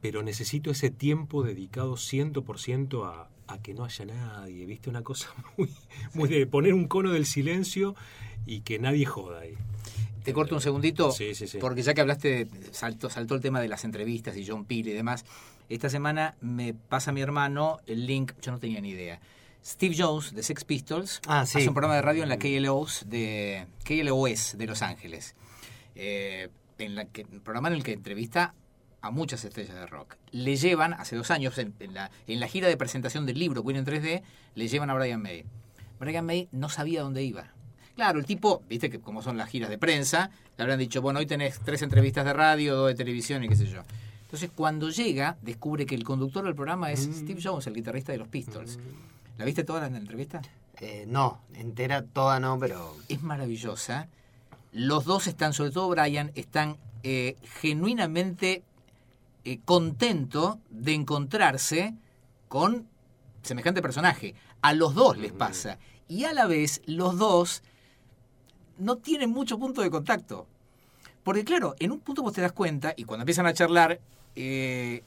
pero 0.00 0.22
necesito 0.22 0.70
ese 0.70 0.90
tiempo 0.90 1.42
dedicado 1.42 1.96
100% 1.96 3.04
a, 3.04 3.30
a 3.46 3.62
que 3.62 3.74
no 3.74 3.84
haya 3.84 4.04
nadie, 4.04 4.64
¿viste? 4.66 4.90
Una 4.90 5.02
cosa 5.02 5.28
muy, 5.58 5.70
muy 6.14 6.28
de 6.28 6.46
poner 6.46 6.72
un 6.74 6.86
cono 6.86 7.10
del 7.12 7.26
silencio 7.26 7.94
y 8.46 8.60
que 8.60 8.78
nadie 8.78 9.06
joda 9.06 9.40
ahí. 9.40 9.54
Te 10.28 10.34
corto 10.34 10.54
un 10.54 10.60
segundito, 10.60 11.10
Sí, 11.12 11.34
sí, 11.34 11.46
sí. 11.48 11.58
porque 11.58 11.82
ya 11.82 11.94
que 11.94 12.00
hablaste, 12.02 12.48
saltó, 12.72 13.08
saltó 13.08 13.34
el 13.34 13.40
tema 13.40 13.60
de 13.60 13.68
las 13.68 13.84
entrevistas 13.84 14.36
y 14.36 14.46
John 14.46 14.64
Peel 14.66 14.88
y 14.88 14.92
demás, 14.92 15.24
esta 15.68 15.88
semana 15.88 16.36
me 16.40 16.74
pasa 16.74 17.12
mi 17.12 17.20
hermano 17.20 17.78
el 17.86 18.06
link, 18.06 18.32
yo 18.42 18.52
no 18.52 18.58
tenía 18.58 18.80
ni 18.80 18.90
idea. 18.90 19.20
Steve 19.64 19.94
Jones 19.98 20.34
de 20.34 20.42
Sex 20.42 20.64
Pistols 20.64 21.20
Ah, 21.26 21.44
sí. 21.46 21.58
hace 21.58 21.68
un 21.68 21.74
programa 21.74 21.96
de 21.96 22.02
radio 22.02 22.22
en 22.22 22.28
la 22.28 22.38
KLOS 22.38 23.04
de, 23.08 23.66
KLOS 23.84 24.56
de 24.58 24.66
Los 24.66 24.82
Ángeles. 24.82 25.34
Eh, 25.94 26.48
en 26.78 26.94
la 26.94 27.06
que, 27.06 27.24
un 27.32 27.40
programa 27.40 27.68
en 27.68 27.74
el 27.74 27.82
que 27.82 27.92
entrevista 27.92 28.54
a 29.00 29.10
muchas 29.10 29.44
estrellas 29.44 29.74
de 29.74 29.86
rock. 29.86 30.16
Le 30.30 30.56
llevan, 30.56 30.92
hace 30.92 31.16
dos 31.16 31.30
años, 31.30 31.56
en, 31.58 31.74
en 31.80 31.94
la, 31.94 32.10
en 32.26 32.38
la 32.40 32.48
gira 32.48 32.68
de 32.68 32.76
presentación 32.76 33.26
del 33.26 33.38
libro 33.38 33.64
Queen 33.64 33.76
en 33.78 33.86
3D, 33.86 34.22
le 34.54 34.68
llevan 34.68 34.90
a 34.90 34.94
Brian 34.94 35.20
May. 35.22 35.44
Brian 35.98 36.24
May 36.26 36.48
no 36.52 36.68
sabía 36.68 37.02
dónde 37.02 37.22
iba. 37.24 37.52
Claro, 37.98 38.20
el 38.20 38.26
tipo, 38.26 38.62
viste 38.68 38.90
que 38.90 39.00
como 39.00 39.22
son 39.22 39.36
las 39.36 39.50
giras 39.50 39.68
de 39.70 39.76
prensa, 39.76 40.30
le 40.56 40.62
habrán 40.62 40.78
dicho, 40.78 41.02
bueno, 41.02 41.18
hoy 41.18 41.26
tenés 41.26 41.58
tres 41.58 41.82
entrevistas 41.82 42.24
de 42.24 42.32
radio, 42.32 42.76
dos 42.76 42.86
de 42.86 42.94
televisión 42.94 43.42
y 43.42 43.48
qué 43.48 43.56
sé 43.56 43.66
yo. 43.66 43.82
Entonces, 44.22 44.52
cuando 44.54 44.88
llega, 44.88 45.36
descubre 45.42 45.84
que 45.84 45.96
el 45.96 46.04
conductor 46.04 46.44
del 46.44 46.54
programa 46.54 46.92
es 46.92 47.00
Steve 47.12 47.40
Jones, 47.42 47.66
el 47.66 47.74
guitarrista 47.74 48.12
de 48.12 48.18
los 48.18 48.28
Pistols. 48.28 48.78
¿La 49.36 49.44
viste 49.44 49.64
toda 49.64 49.80
la 49.90 49.96
entrevista? 49.96 50.40
Eh, 50.80 51.06
no, 51.08 51.40
entera 51.54 52.04
toda 52.04 52.38
no, 52.38 52.56
pero 52.60 52.96
Es 53.08 53.20
maravillosa. 53.20 54.06
Los 54.70 55.04
dos 55.04 55.26
están, 55.26 55.52
sobre 55.52 55.72
todo 55.72 55.88
Brian, 55.88 56.30
están 56.36 56.76
eh, 57.02 57.34
genuinamente 57.60 58.62
eh, 59.44 59.58
contento 59.64 60.60
de 60.70 60.94
encontrarse 60.94 61.94
con 62.46 62.86
semejante 63.42 63.82
personaje. 63.82 64.36
A 64.62 64.72
los 64.72 64.94
dos 64.94 65.18
les 65.18 65.32
pasa. 65.32 65.80
Y 66.06 66.26
a 66.26 66.32
la 66.32 66.46
vez, 66.46 66.80
los 66.86 67.18
dos 67.18 67.64
no 68.78 68.96
tienen 68.96 69.30
mucho 69.30 69.58
punto 69.58 69.82
de 69.82 69.90
contacto. 69.90 70.46
Porque 71.22 71.44
claro, 71.44 71.74
en 71.78 71.92
un 71.92 72.00
punto 72.00 72.22
vos 72.22 72.32
te 72.32 72.40
das 72.40 72.52
cuenta, 72.52 72.94
y 72.96 73.04
cuando 73.04 73.22
empiezan 73.22 73.46
a 73.46 73.52
charlar, 73.52 74.00
eh, 74.36 75.02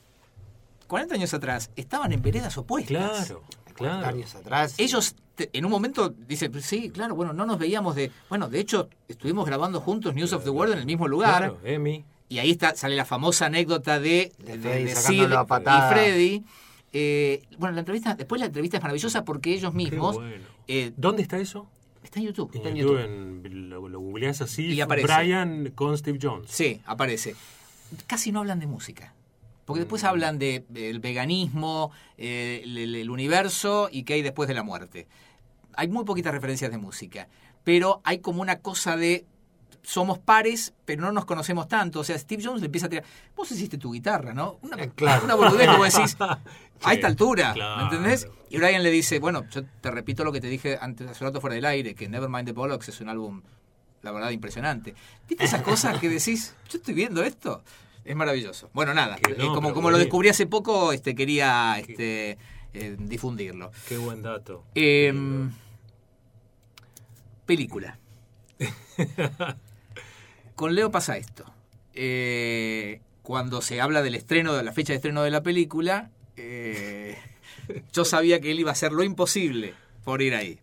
40 0.88 1.16
años 1.16 1.34
atrás, 1.34 1.72
estaban 1.76 2.12
en 2.12 2.22
veredas 2.22 2.58
opuestas. 2.58 3.28
Claro. 3.28 3.44
Claro. 3.74 4.06
años 4.08 4.36
atrás. 4.36 4.76
Ellos 4.78 5.16
te- 5.34 5.50
en 5.54 5.66
un 5.66 5.72
momento 5.72 6.10
dicen, 6.10 6.52
sí, 6.62 6.92
claro, 6.92 7.16
bueno, 7.16 7.34
no 7.34 7.46
nos 7.48 7.58
veíamos 7.58 7.96
de... 7.96 8.12
Bueno, 8.30 8.48
de 8.48 8.60
hecho, 8.60 8.90
estuvimos 9.08 9.46
grabando 9.46 9.80
juntos 9.82 10.14
News 10.14 10.34
of 10.34 10.44
the 10.44 10.52
World 10.52 10.74
en 10.74 10.80
el 10.80 10.86
mismo 10.86 11.08
lugar. 11.08 11.38
Claro, 11.38 11.60
Emi. 11.64 12.06
Y 12.30 12.38
ahí 12.40 12.52
está, 12.52 12.76
sale 12.76 12.96
la 12.96 13.06
famosa 13.06 13.48
anécdota 13.48 14.00
de, 14.00 14.32
De 14.38 14.58
de, 14.60 14.84
de 14.86 14.96
Sid 14.96 15.24
y 15.24 15.90
Freddy. 15.94 16.44
Eh, 16.94 17.42
bueno, 17.58 17.74
la 17.74 17.80
entrevista, 17.80 18.14
después 18.14 18.40
la 18.40 18.48
entrevista 18.48 18.78
es 18.78 18.84
maravillosa 18.84 19.26
porque 19.26 19.54
ellos 19.54 19.74
mismos... 19.74 20.16
bueno. 20.18 20.46
eh, 20.68 20.92
¿Dónde 20.96 21.24
está 21.24 21.40
eso? 21.40 21.68
Está 22.04 22.20
en 22.20 22.26
YouTube. 22.28 22.52
Está 22.54 22.70
en 22.70 22.76
YouTube, 22.76 23.00
YouTube. 23.00 23.46
en- 23.46 23.70
lo, 23.70 23.88
lo 23.90 24.00
googleás 24.00 24.42
así. 24.42 24.66
Y 24.68 24.82
aparece. 24.82 25.08
Brian 25.08 25.72
con 25.76 25.98
Steve 25.98 26.20
Jones. 26.22 26.50
Sí, 26.50 26.82
aparece. 26.86 27.36
Casi 28.08 28.32
no 28.32 28.40
hablan 28.40 28.60
de 28.60 28.68
música. 28.68 29.14
Porque 29.66 29.80
Mm. 29.82 29.84
después 29.84 30.04
hablan 30.04 30.40
de- 30.40 30.66
del 30.70 31.00
veganismo, 31.00 31.92
eh, 32.18 32.62
el, 32.64 32.78
el- 32.78 32.96
el 32.96 33.10
universo 33.10 33.90
y 33.92 34.04
qué 34.04 34.14
hay 34.16 34.22
después 34.22 34.48
de 34.48 34.56
la 34.56 34.64
muerte. 34.64 35.08
Hay 35.76 35.88
muy 35.88 36.04
poquitas 36.04 36.34
referencias 36.34 36.72
de 36.72 36.78
música, 36.78 37.28
pero 37.64 38.02
hay 38.04 38.20
como 38.20 38.42
una 38.42 38.60
cosa 38.60 38.98
de 38.98 39.26
somos 39.84 40.20
pares, 40.20 40.74
pero 40.86 41.02
no 41.02 41.12
nos 41.12 41.26
conocemos 41.26 41.68
tanto. 41.68 42.00
O 42.02 42.04
sea, 42.04 42.18
Steve 42.18 42.44
Jones 42.44 42.62
le 42.62 42.68
empieza 42.68 42.88
a 42.88 42.90
tirar. 42.90 43.06
Vos 43.36 43.52
hiciste 43.52 43.78
tu 43.78 43.92
guitarra, 43.92 44.34
¿no? 44.34 44.58
Una, 44.62 44.82
Eh, 44.84 44.92
claro. 44.96 45.24
una 45.26 45.36
boludez 45.36 45.70
que 45.70 45.78
vos 45.78 45.94
decís. 45.94 46.18
A 46.84 46.94
esta 46.94 47.06
altura, 47.08 47.54
claro. 47.54 47.78
¿me 47.78 47.84
entendés? 47.84 48.28
Y 48.50 48.58
Brian 48.58 48.82
le 48.82 48.90
dice, 48.90 49.20
bueno, 49.20 49.46
yo 49.52 49.64
te 49.64 49.92
repito 49.92 50.24
lo 50.24 50.32
que 50.32 50.42
te 50.42 50.48
dije 50.48 50.80
antes 50.82 51.08
hace 51.08 51.24
rato 51.24 51.40
fuera 51.40 51.56
del 51.56 51.66
aire, 51.66 51.94
que 51.94 52.10
Nevermind 52.10 52.48
the 52.48 52.54
Bollocks 52.54 52.90
es 52.90 53.00
un 53.02 53.10
álbum, 53.10 53.44
la 54.02 54.12
verdad, 54.12 54.32
impresionante. 54.32 54.96
¿Viste 55.30 55.44
esas 55.46 55.62
cosas 55.62 56.00
que 56.00 56.10
decís, 56.10 56.56
yo 56.70 56.80
estoy 56.80 56.96
viendo 56.96 57.22
esto? 57.22 57.64
Es 58.04 58.16
maravilloso. 58.16 58.72
Bueno, 58.74 58.96
nada, 58.96 59.18
no, 59.38 59.44
eh, 59.44 59.48
como, 59.54 59.76
como 59.76 59.92
lo 59.92 60.00
descubrí 60.00 60.30
hace 60.30 60.48
poco, 60.48 60.92
este 60.92 61.14
quería 61.14 61.78
este, 61.78 62.40
eh, 62.74 62.96
difundirlo. 62.98 63.72
Qué 63.88 63.98
buen 64.00 64.24
dato. 64.24 64.64
Em, 64.74 65.52
película. 67.46 68.00
Con 70.62 70.76
Leo 70.76 70.92
pasa 70.92 71.18
esto. 71.18 71.44
Eh, 71.96 73.02
cuando 73.24 73.64
se 73.64 73.82
habla 73.82 74.04
del 74.04 74.14
estreno, 74.14 74.54
de 74.54 74.62
la 74.62 74.72
fecha 74.72 74.94
de 74.94 74.98
estreno 74.98 75.24
de 75.24 75.32
la 75.32 75.42
película, 75.42 76.12
eh, 76.38 77.18
yo 77.92 78.06
sabía 78.06 78.40
que 78.40 78.52
él 78.52 78.60
iba 78.60 78.70
a 78.70 78.74
hacer 78.74 78.92
lo 78.92 79.02
imposible 79.02 79.74
por 80.04 80.22
ir 80.22 80.36
ahí. 80.36 80.60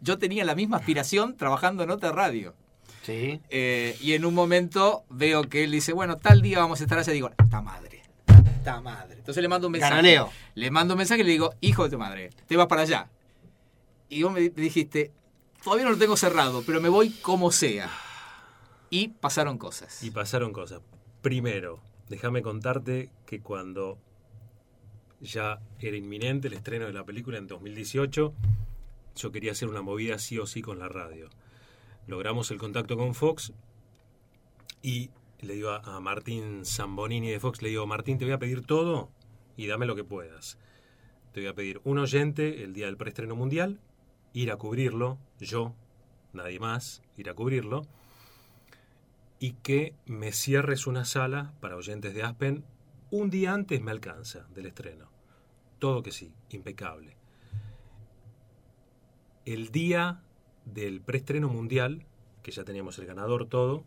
Yo 0.00 0.18
tenía 0.18 0.44
la 0.44 0.56
misma 0.56 0.78
aspiración 0.78 1.36
trabajando 1.36 1.84
en 1.84 1.90
otra 1.90 2.10
radio. 2.10 2.56
Sí. 3.02 3.40
Eh, 3.50 3.96
y 4.00 4.14
en 4.14 4.24
un 4.24 4.34
momento 4.34 5.04
veo 5.10 5.44
que 5.44 5.62
él 5.62 5.70
dice, 5.70 5.92
bueno, 5.92 6.16
tal 6.16 6.42
día 6.42 6.58
vamos 6.58 6.80
a 6.80 6.82
estar 6.82 6.98
allá. 6.98 7.12
Digo, 7.12 7.30
esta 7.38 7.60
madre, 7.60 8.02
esta 8.26 8.80
madre. 8.80 9.14
Entonces 9.18 9.40
le 9.40 9.48
mando 9.48 9.68
un 9.68 9.74
mensaje. 9.74 9.92
Ganaleo. 9.92 10.28
Le 10.56 10.72
mando 10.72 10.94
un 10.94 10.98
mensaje 10.98 11.20
y 11.20 11.24
le 11.24 11.30
digo, 11.30 11.54
hijo 11.60 11.84
de 11.84 11.90
tu 11.90 11.98
madre, 11.98 12.30
te 12.48 12.56
vas 12.56 12.66
para 12.66 12.82
allá. 12.82 13.08
Y 14.08 14.24
vos 14.24 14.32
me 14.32 14.40
dijiste, 14.48 15.12
todavía 15.62 15.84
no 15.84 15.92
lo 15.92 15.98
tengo 15.98 16.16
cerrado, 16.16 16.64
pero 16.66 16.80
me 16.80 16.88
voy 16.88 17.10
como 17.10 17.52
sea. 17.52 17.88
Y 18.90 19.08
pasaron 19.08 19.56
cosas. 19.56 20.02
Y 20.02 20.10
pasaron 20.10 20.52
cosas. 20.52 20.82
Primero, 21.22 21.80
déjame 22.08 22.42
contarte 22.42 23.10
que 23.24 23.40
cuando 23.40 23.98
ya 25.20 25.60
era 25.78 25.96
inminente 25.96 26.48
el 26.48 26.54
estreno 26.54 26.86
de 26.86 26.92
la 26.92 27.04
película 27.04 27.38
en 27.38 27.46
2018, 27.46 28.34
yo 29.14 29.32
quería 29.32 29.52
hacer 29.52 29.68
una 29.68 29.80
movida 29.80 30.18
sí 30.18 30.38
o 30.38 30.46
sí 30.46 30.60
con 30.60 30.80
la 30.80 30.88
radio. 30.88 31.30
Logramos 32.08 32.50
el 32.50 32.58
contacto 32.58 32.96
con 32.96 33.14
Fox 33.14 33.52
y 34.82 35.10
le 35.40 35.54
digo 35.54 35.70
a, 35.70 36.00
Martín 36.00 36.64
Zambonini 36.64 37.30
de 37.30 37.38
Fox, 37.38 37.62
le 37.62 37.68
digo, 37.68 37.86
Martín, 37.86 38.18
te 38.18 38.24
voy 38.24 38.34
a 38.34 38.38
pedir 38.38 38.66
todo 38.66 39.10
y 39.56 39.68
dame 39.68 39.86
lo 39.86 39.94
que 39.94 40.04
puedas. 40.04 40.58
Te 41.32 41.40
voy 41.40 41.48
a 41.48 41.54
pedir 41.54 41.80
un 41.84 41.98
oyente 41.98 42.64
el 42.64 42.72
día 42.72 42.86
del 42.86 42.96
preestreno 42.96 43.36
mundial, 43.36 43.78
ir 44.32 44.50
a 44.50 44.56
cubrirlo, 44.56 45.18
yo, 45.38 45.74
nadie 46.32 46.58
más, 46.58 47.02
ir 47.16 47.30
a 47.30 47.34
cubrirlo 47.34 47.86
y 49.40 49.54
que 49.54 49.96
me 50.04 50.32
cierres 50.32 50.86
una 50.86 51.06
sala 51.06 51.54
para 51.60 51.74
oyentes 51.74 52.14
de 52.14 52.22
Aspen 52.22 52.62
un 53.10 53.30
día 53.30 53.54
antes 53.54 53.80
me 53.80 53.90
alcanza 53.90 54.46
del 54.54 54.66
estreno. 54.66 55.10
Todo 55.78 56.02
que 56.02 56.12
sí, 56.12 56.34
impecable. 56.50 57.16
El 59.46 59.72
día 59.72 60.22
del 60.66 61.00
preestreno 61.00 61.48
mundial, 61.48 62.06
que 62.42 62.52
ya 62.52 62.64
teníamos 62.64 62.98
el 62.98 63.06
ganador 63.06 63.46
todo, 63.46 63.84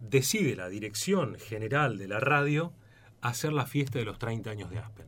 decide 0.00 0.56
la 0.56 0.68
dirección 0.68 1.36
general 1.38 1.96
de 1.96 2.08
la 2.08 2.18
radio 2.18 2.72
hacer 3.20 3.52
la 3.52 3.66
fiesta 3.66 4.00
de 4.00 4.04
los 4.04 4.18
30 4.18 4.50
años 4.50 4.70
de 4.70 4.80
Aspen. 4.80 5.06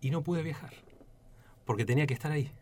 Y 0.00 0.10
no 0.10 0.22
pude 0.22 0.42
viajar, 0.42 0.72
porque 1.66 1.84
tenía 1.84 2.06
que 2.06 2.14
estar 2.14 2.30
ahí 2.30 2.52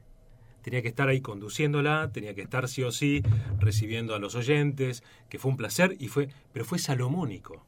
tenía 0.67 0.83
que 0.83 0.89
estar 0.89 1.09
ahí 1.09 1.21
conduciéndola, 1.21 2.11
tenía 2.13 2.35
que 2.35 2.43
estar 2.43 2.67
sí 2.67 2.83
o 2.83 2.91
sí 2.91 3.23
recibiendo 3.61 4.17
a 4.17 4.19
los 4.19 4.35
oyentes, 4.35 5.05
que 5.29 5.39
fue 5.39 5.53
un 5.53 5.57
placer 5.57 5.95
y 6.01 6.09
fue, 6.09 6.29
pero 6.53 6.65
fue 6.65 6.81
salomónico, 6.81 7.65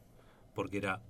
porque 0.53 0.78
era 0.78 1.01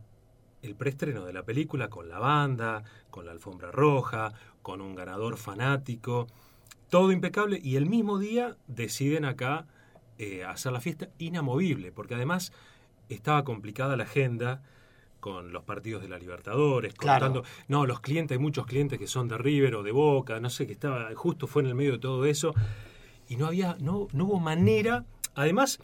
el 0.60 0.74
preestreno 0.74 1.24
de 1.24 1.32
la 1.32 1.44
película 1.44 1.88
con 1.88 2.10
la 2.10 2.18
banda, 2.18 2.84
con 3.08 3.24
la 3.24 3.32
alfombra 3.32 3.72
roja, 3.72 4.34
con 4.60 4.82
un 4.82 4.94
ganador 4.94 5.38
fanático, 5.38 6.26
todo 6.90 7.10
impecable 7.10 7.58
y 7.62 7.76
el 7.76 7.86
mismo 7.86 8.18
día 8.18 8.58
deciden 8.66 9.24
acá 9.24 9.66
eh, 10.18 10.44
hacer 10.44 10.72
la 10.72 10.82
fiesta 10.82 11.08
inamovible, 11.16 11.90
porque 11.90 12.16
además 12.16 12.52
estaba 13.08 13.44
complicada 13.44 13.96
la 13.96 14.04
agenda 14.04 14.60
con 15.20 15.52
los 15.52 15.64
partidos 15.64 16.02
de 16.02 16.08
la 16.08 16.18
Libertadores, 16.18 16.94
Claro. 16.94 17.26
contando, 17.26 17.48
no, 17.68 17.86
los 17.86 18.00
clientes, 18.00 18.36
hay 18.36 18.42
muchos 18.42 18.66
clientes 18.66 18.98
que 18.98 19.06
son 19.06 19.28
de 19.28 19.36
River 19.38 19.74
o 19.76 19.82
de 19.82 19.92
Boca, 19.92 20.38
no 20.40 20.48
sé, 20.50 20.66
que 20.66 20.72
estaba, 20.72 21.08
justo 21.14 21.46
fue 21.46 21.62
en 21.62 21.68
el 21.68 21.74
medio 21.74 21.92
de 21.92 21.98
todo 21.98 22.24
eso, 22.24 22.54
y 23.28 23.36
no 23.36 23.46
había, 23.46 23.76
no, 23.80 24.08
no 24.12 24.24
hubo 24.26 24.40
manera, 24.40 25.04
además, 25.34 25.80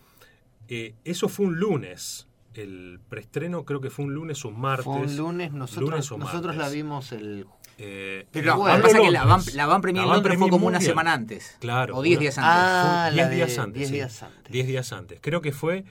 eh, 0.69 0.95
eso 1.05 1.29
fue 1.29 1.47
un 1.47 1.59
lunes, 1.59 2.29
el 2.55 3.01
preestreno 3.09 3.65
creo 3.65 3.81
que 3.81 3.91
fue 3.91 4.05
un 4.05 4.15
lunes 4.15 4.45
o 4.45 4.49
un 4.49 4.61
martes. 4.61 4.85
Fue 4.85 4.95
un 4.97 5.17
lunes, 5.17 5.53
nosotros, 5.53 5.91
lunes 5.91 6.13
o 6.13 6.19
nosotros 6.19 6.57
la 6.57 6.69
vimos 6.69 7.11
el... 7.13 7.47
Eh, 7.77 8.29
Pero 8.31 8.57
Bueno, 8.57 8.81
pasa 8.81 8.99
es 8.99 9.03
que 9.03 9.11
la 9.11 9.25
van, 9.25 9.41
la 9.55 9.67
van 9.67 9.81
Premier 9.81 10.05
La 10.05 10.07
Van 10.11 10.17
Londres 10.19 10.39
fue 10.39 10.49
como 10.49 10.69
una 10.69 10.81
semana 10.81 11.13
antes. 11.13 11.57
Claro, 11.59 11.97
O 11.97 12.03
10 12.03 12.17
una- 12.19 12.21
días 12.21 12.39
antes. 12.39 12.53
Ah, 12.55 13.07
Fue 13.09 13.17
la 13.17 13.23
10 13.25 13.31
de 13.31 13.35
días 13.35 13.59
antes. 13.59 13.75
10 13.81 13.89
sí. 13.89 13.95
días 13.95 14.23
antes. 14.23 14.53
10 14.53 14.67
días 14.69 14.93
antes. 14.93 15.19
Creo 15.21 15.41
que 15.41 15.51
fue 15.51 15.85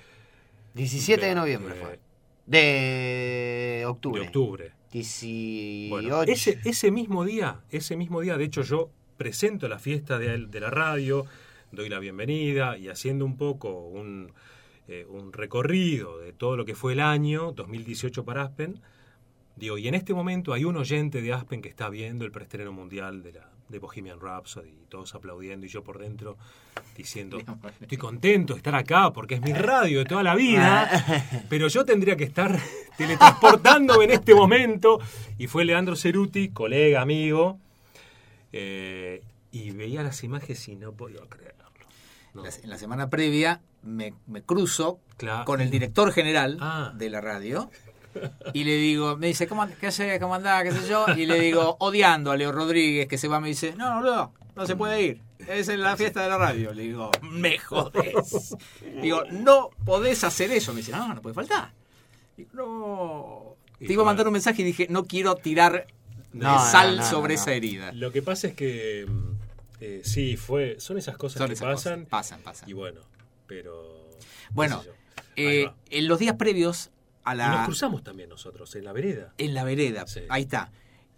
17 0.76 1.26
de 1.26 1.36
noviembre 1.36 1.76
eh, 1.76 1.82
fue. 1.84 2.00
De 2.46 3.84
octubre. 3.88 4.22
de 4.22 4.28
octubre. 4.28 4.72
18. 4.92 5.90
Bueno, 5.90 6.24
ese, 6.24 6.60
ese 6.66 6.92
mismo 6.92 7.26
día, 7.26 7.62
ese 7.72 7.96
mismo 7.98 8.22
día, 8.22 8.38
de 8.38 8.44
hecho 8.44 8.62
yo 8.62 8.90
presento 9.18 9.68
la 9.68 9.80
fiesta 9.80 10.20
de, 10.20 10.46
de 10.46 10.60
la 10.60 10.70
radio, 10.70 11.26
doy 11.72 11.90
la 11.90 12.00
bienvenida 12.00 12.78
y 12.78 12.90
haciendo 12.90 13.26
un 13.26 13.38
poco 13.38 13.88
un, 13.88 14.32
eh, 14.88 15.06
un 15.10 15.32
recorrido 15.32 16.20
de 16.20 16.34
todo 16.34 16.58
lo 16.58 16.66
que 16.66 16.76
fue 16.76 16.94
el 16.94 17.00
año 17.00 17.54
2018 17.54 18.26
para 18.26 18.44
Aspen, 18.44 18.82
digo, 19.56 19.78
y 19.78 19.88
en 19.88 19.96
este 19.96 20.14
momento 20.14 20.54
hay 20.54 20.66
un 20.66 20.76
oyente 20.76 21.22
de 21.22 21.34
Aspen 21.34 21.62
que 21.62 21.70
está 21.70 21.90
viendo 21.90 22.26
el 22.26 22.32
preestreno 22.32 22.74
mundial 22.74 23.24
de 23.24 23.34
la 23.34 23.53
de 23.70 23.80
Bohemian 23.80 24.20
Rhapsody 24.20 24.70
y 24.70 24.86
todos 24.90 25.16
aplaudiendo 25.16 25.66
y 25.66 25.70
yo 25.70 25.84
por 25.84 25.98
dentro 26.00 26.38
diciendo 26.96 27.40
estoy 27.82 27.98
contento 27.98 28.54
de 28.54 28.58
estar 28.60 28.76
acá 28.76 29.12
porque 29.12 29.36
es 29.36 29.42
mi 29.42 29.54
radio 29.54 30.00
de 30.00 30.06
toda 30.06 30.22
la 30.22 30.36
vida 30.36 30.90
pero 31.50 31.68
yo 31.70 31.84
tendría 31.86 32.16
que 32.16 32.24
estar 32.26 32.60
teletransportándome 32.98 34.06
en 34.06 34.12
este 34.12 34.36
momento. 34.36 35.00
Y 35.40 35.48
fue 35.48 35.66
Leandro 35.66 35.96
Ceruti, 35.96 36.50
colega, 36.50 37.02
amigo, 37.02 37.58
eh, 38.52 39.24
y 39.52 39.72
veía 39.72 40.04
las 40.04 40.24
imágenes 40.24 40.68
y 40.68 40.76
no 40.76 40.92
podía 40.94 41.20
creerlo. 41.30 41.64
No. 42.34 42.44
En 42.46 42.70
la 42.70 42.78
semana 42.78 43.10
previa 43.10 43.62
me, 43.84 44.14
me 44.28 44.42
cruzo 44.42 45.00
Claro. 45.18 45.46
con 45.46 45.62
el 45.62 45.70
director 45.70 46.12
general 46.12 46.58
Ah. 46.60 46.92
de 46.96 47.10
la 47.10 47.22
radio 47.22 47.70
y 48.54 48.64
le 48.64 48.76
digo, 48.78 49.18
me 49.18 49.28
dice, 49.28 49.48
¿cómo, 49.48 49.68
¿qué 49.80 49.88
haces? 49.88 50.20
¿Cómo 50.20 50.36
andás? 50.36 50.64
¿Qué 50.64 50.72
sé 50.72 50.88
yo? 50.90 51.06
Y 51.16 51.26
le 51.26 51.40
digo, 51.40 51.78
odiando 51.80 52.32
a 52.32 52.38
Leo 52.38 52.52
Rodríguez 52.52 53.08
que 53.08 53.18
se 53.18 53.28
va, 53.28 53.40
me 53.40 53.48
dice, 53.50 53.74
no, 53.76 54.02
no, 54.02 54.34
no 54.56 54.66
se 54.66 54.76
puede 54.76 55.02
ir. 55.02 55.22
Es 55.48 55.68
en 55.70 55.82
la 55.82 55.98
fiesta 55.98 56.24
de 56.24 56.30
la 56.30 56.38
radio. 56.38 56.74
Le 56.74 56.84
digo, 56.84 57.12
me 57.22 57.58
jodés. 57.60 58.56
Digo, 59.02 59.24
no 59.32 59.70
podés 59.86 60.24
hacer 60.24 60.52
eso. 60.52 60.72
Me 60.74 60.78
dice, 60.80 60.92
no, 60.94 61.14
no 61.14 61.22
puede 61.22 61.34
faltar. 61.34 61.72
Digo, 62.38 62.50
no. 62.54 63.56
Y 63.80 63.88
Te 63.88 63.94
iba 63.94 64.04
a 64.04 64.06
mandar 64.06 64.26
un 64.28 64.34
mensaje 64.34 64.62
y 64.62 64.66
dije, 64.66 64.88
no 64.90 65.04
quiero 65.06 65.36
tirar 65.36 65.88
No, 66.32 66.64
sal 66.66 66.96
no, 66.98 67.02
no, 67.04 67.10
sobre 67.10 67.34
no, 67.34 67.40
no. 67.40 67.42
esa 67.44 67.54
herida. 67.54 67.92
Lo 67.92 68.12
que 68.14 68.22
pasa 68.22 68.48
es 68.48 68.54
que 68.54 69.06
eh, 69.82 70.02
sí, 70.06 70.38
fue, 70.38 70.78
son 70.80 70.98
esas 70.98 71.18
cosas 71.18 71.40
Son 71.40 71.48
que 71.48 71.54
esas 71.56 71.68
pasan. 71.68 71.94
cosas. 72.06 72.10
Pasan, 72.10 72.42
pasan. 72.42 72.70
Y 72.70 72.74
bueno, 72.74 73.02
pero. 73.48 74.10
Bueno, 74.52 74.82
Eh, 75.36 75.70
en 75.90 76.08
los 76.08 76.20
días 76.20 76.36
previos 76.38 76.92
a 77.26 77.34
Y 77.34 77.38
nos 77.38 77.66
cruzamos 77.66 78.04
también 78.04 78.30
nosotros 78.30 78.76
en 78.76 78.86
la 78.86 78.94
vereda. 78.94 79.34
en 79.38 79.54
la 79.54 79.64
vereda, 79.64 80.06
Sí. 80.08 80.22
ahí 80.30 80.44
está. 80.44 80.72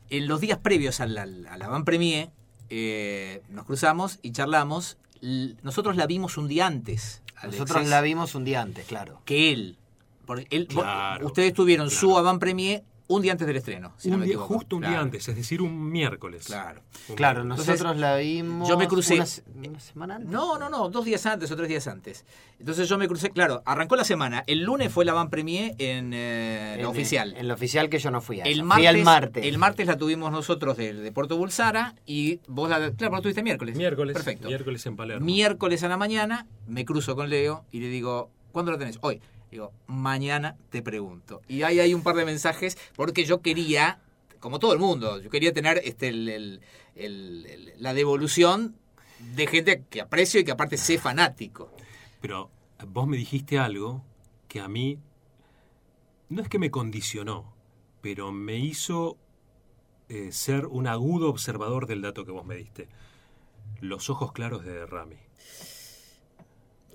En 0.10 0.28
los 0.28 0.40
días 0.42 0.60
previos 0.60 1.00
a 1.00 1.08
la, 1.08 1.24
a 1.24 1.58
la 1.58 1.68
Van 1.68 1.84
Premier, 1.86 2.30
eh, 2.70 3.42
nos 3.50 3.66
cruzamos 3.66 4.20
y 4.22 4.32
charlamos. 4.32 4.98
L- 5.22 5.56
Nosotros 5.64 5.96
la 5.96 6.06
vimos 6.08 6.38
un 6.38 6.48
día 6.48 6.68
antes. 6.68 7.22
Nosotros 7.44 7.88
la 7.88 8.02
vimos 8.02 8.36
un 8.36 8.44
día 8.46 8.62
antes, 8.62 8.86
claro. 8.86 9.22
Que 9.26 9.52
él. 9.52 9.78
Porque 10.26 10.48
él 10.50 10.68
vos- 10.74 10.84
Claro, 10.84 11.26
ustedes 11.28 11.54
tuvieron 11.54 11.90
su. 11.92 12.18
Avant 12.18 12.40
Premier 12.40 12.84
un 13.08 13.22
día 13.22 13.32
antes 13.34 13.46
del 13.46 13.56
estreno. 13.58 13.94
Si 13.98 14.10
no 14.10 14.16
un 14.16 14.22
me 14.22 14.26
día, 14.26 14.38
justo 14.38 14.78
un 14.78 14.82
día 14.82 15.00
antes, 15.00 15.28
es 15.28 15.36
decir, 15.36 15.62
un 15.62 15.92
miércoles. 15.92 16.46
Claro. 16.46 16.82
Un 17.10 17.16
Claro, 17.16 17.44
miércoles. 17.44 17.68
nosotros 17.68 17.98
la 17.98 18.18
vimos. 18.18 18.68
yo 18.68 18.78
me 18.78 18.88
crucé- 18.88 19.16
Una, 19.16 19.26
se- 19.28 19.44
una 19.54 19.80
semana 19.80 20.16
antes. 20.16 20.32
No, 20.32 20.58
no, 20.58 20.70
no, 20.70 20.90
dos 20.90 21.06
días 21.06 21.24
antes 21.28 21.52
o 21.52 21.56
tres 21.56 21.70
días 21.70 21.88
antes. 21.88 22.26
Entonces 22.60 22.90
yo 22.90 22.98
me 22.98 23.08
crucé, 23.08 23.30
claro, 23.30 23.62
arrancó 23.66 23.96
la 23.96 24.04
semana. 24.06 24.44
El 24.48 24.64
lunes 24.64 24.92
fue 24.92 25.06
la 25.06 25.14
van 25.14 25.30
premier 25.30 25.76
en 25.78 26.14
eh, 26.14 26.74
En- 26.76 26.82
la 26.82 26.90
oficial. 26.90 27.36
En 27.38 27.48
la 27.48 27.54
oficial 27.54 27.90
que 27.90 28.00
yo 28.00 28.10
no 28.10 28.22
fui 28.22 28.42
a. 28.42 28.44
el 28.46 28.64
martes, 28.64 28.78
fui 28.80 28.88
al 28.88 29.04
martes. 29.04 29.46
el 29.46 29.58
martes 29.60 29.86
la 29.88 29.98
tuvimos 29.98 30.32
nosotros 30.32 30.76
de, 30.78 30.94
de 30.94 31.12
Puerto 31.12 31.38
Bulsara 31.38 31.94
y 32.08 32.40
vos 32.48 32.70
la, 32.70 32.78
claro, 32.92 33.12
vos 33.12 33.20
la 33.20 33.22
tuviste 33.22 33.44
miércoles. 33.44 33.76
Miércoles. 33.78 34.14
Perfecto. 34.16 34.48
Miércoles 34.48 34.86
en 34.86 34.96
Palermo. 34.96 35.26
Miércoles 35.26 35.84
a 35.84 35.88
la 35.90 35.98
mañana 35.98 36.48
me 36.68 36.86
cruzo 36.86 37.16
con 37.16 37.30
Leo 37.30 37.66
y 37.72 37.82
le 37.82 37.90
digo, 37.90 38.32
¿cuándo 38.52 38.72
la 38.72 38.78
tenés? 38.80 38.98
Hoy. 39.02 39.22
Digo, 39.56 39.72
mañana 39.88 40.58
te 40.70 40.82
pregunto. 40.82 41.42
Y 41.48 41.64
ahí 41.64 41.80
hay 41.80 41.94
un 41.94 42.04
par 42.04 42.18
de 42.18 42.26
mensajes 42.26 42.78
porque 42.94 43.24
yo 43.24 43.42
quería, 43.42 44.02
como 44.42 44.60
todo 44.60 44.74
el 44.74 44.80
mundo, 44.80 45.22
yo 45.22 45.30
quería 45.30 45.54
tener 45.54 45.80
este 45.86 46.12
la 47.78 47.94
devolución 47.94 48.76
de 49.34 49.48
gente 49.48 49.86
que 49.90 50.02
aprecio 50.02 50.42
y 50.42 50.44
que 50.44 50.52
aparte 50.52 50.76
sé 50.76 50.98
fanático. 50.98 51.72
Pero 52.20 52.52
vos 52.86 53.08
me 53.08 53.16
dijiste 53.16 53.58
algo 53.58 54.04
que 54.50 54.60
a 54.60 54.68
mí 54.68 55.00
no 56.28 56.42
es 56.42 56.50
que 56.50 56.60
me 56.60 56.70
condicionó, 56.70 57.54
pero 58.02 58.34
me 58.34 58.58
hizo 58.58 59.16
eh, 60.10 60.34
ser 60.34 60.66
un 60.66 60.86
agudo 60.86 61.30
observador 61.30 61.88
del 61.88 62.02
dato 62.02 62.26
que 62.26 62.32
vos 62.34 62.46
me 62.46 62.56
diste. 62.58 62.90
Los 63.80 64.10
ojos 64.10 64.34
claros 64.34 64.66
de 64.66 64.86
Rami. 64.86 65.25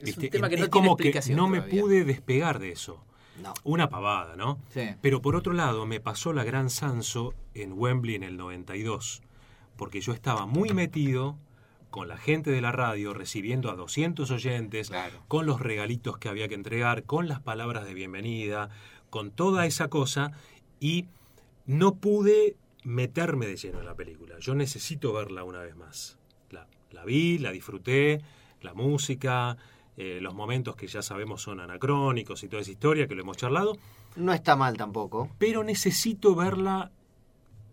Es 0.02 0.16
un 0.16 0.22
¿Viste? 0.22 0.28
tema 0.31 0.48
que 0.48 0.55
es 0.56 0.60
no 0.60 0.66
tiene 0.68 0.86
como 0.86 0.97
que 0.97 1.20
no 1.35 1.48
me 1.48 1.62
pude 1.62 2.05
despegar 2.05 2.59
de 2.59 2.72
eso. 2.72 3.05
No. 3.43 3.55
Una 3.64 3.89
pavada, 3.89 4.36
¿no? 4.36 4.59
Sí. 4.68 4.82
Pero 5.01 5.22
por 5.22 5.35
otro 5.36 5.52
lado, 5.55 5.86
me 5.86 5.98
pasó 6.01 6.32
la 6.32 6.44
gran 6.44 6.68
Sanso 6.68 7.35
en 7.55 7.72
Wembley 7.72 8.14
en 8.14 8.22
el 8.22 8.36
92, 8.36 9.22
porque 9.77 10.01
yo 10.02 10.12
estaba 10.12 10.44
muy 10.47 10.70
metido 10.74 11.39
con 11.89 12.06
la 12.06 12.16
gente 12.18 12.51
de 12.51 12.60
la 12.60 12.70
radio, 12.70 13.14
recibiendo 13.14 13.70
a 13.70 13.74
200 13.77 14.31
oyentes, 14.31 14.90
Claro. 14.90 15.22
con 15.27 15.47
los 15.47 15.60
regalitos 15.60 16.18
que 16.18 16.28
había 16.28 16.48
que 16.48 16.55
entregar, 16.55 17.05
con 17.05 17.28
las 17.28 17.40
palabras 17.40 17.85
de 17.86 17.94
bienvenida, 17.94 18.68
con 19.09 19.31
toda 19.31 19.66
esa 19.66 19.89
cosa, 19.89 20.32
y 20.78 21.06
no 21.66 21.97
pude 21.97 22.56
meterme 22.85 23.47
de 23.47 23.56
lleno 23.56 23.81
en 23.81 23.86
la 23.86 23.94
película. 23.94 24.36
Yo 24.39 24.55
necesito 24.55 25.12
verla 25.12 25.43
una 25.44 25.60
vez 25.60 25.74
más. 25.77 26.18
La, 26.51 26.68
la 26.93 27.05
vi, 27.05 27.39
la 27.39 27.51
disfruté, 27.52 28.20
la 28.60 28.72
música, 28.74 29.56
eh, 29.96 30.18
los 30.20 30.34
momentos 30.34 30.76
que 30.76 30.86
ya 30.86 31.02
sabemos 31.02 31.42
son 31.42 31.60
anacrónicos 31.60 32.42
y 32.42 32.48
toda 32.48 32.62
esa 32.62 32.70
historia 32.70 33.06
que 33.06 33.14
lo 33.14 33.22
hemos 33.22 33.36
charlado, 33.36 33.76
No 34.16 34.32
está 34.32 34.56
mal 34.56 34.76
tampoco. 34.76 35.28
pero 35.38 35.62
necesito 35.64 36.34
verla, 36.34 36.90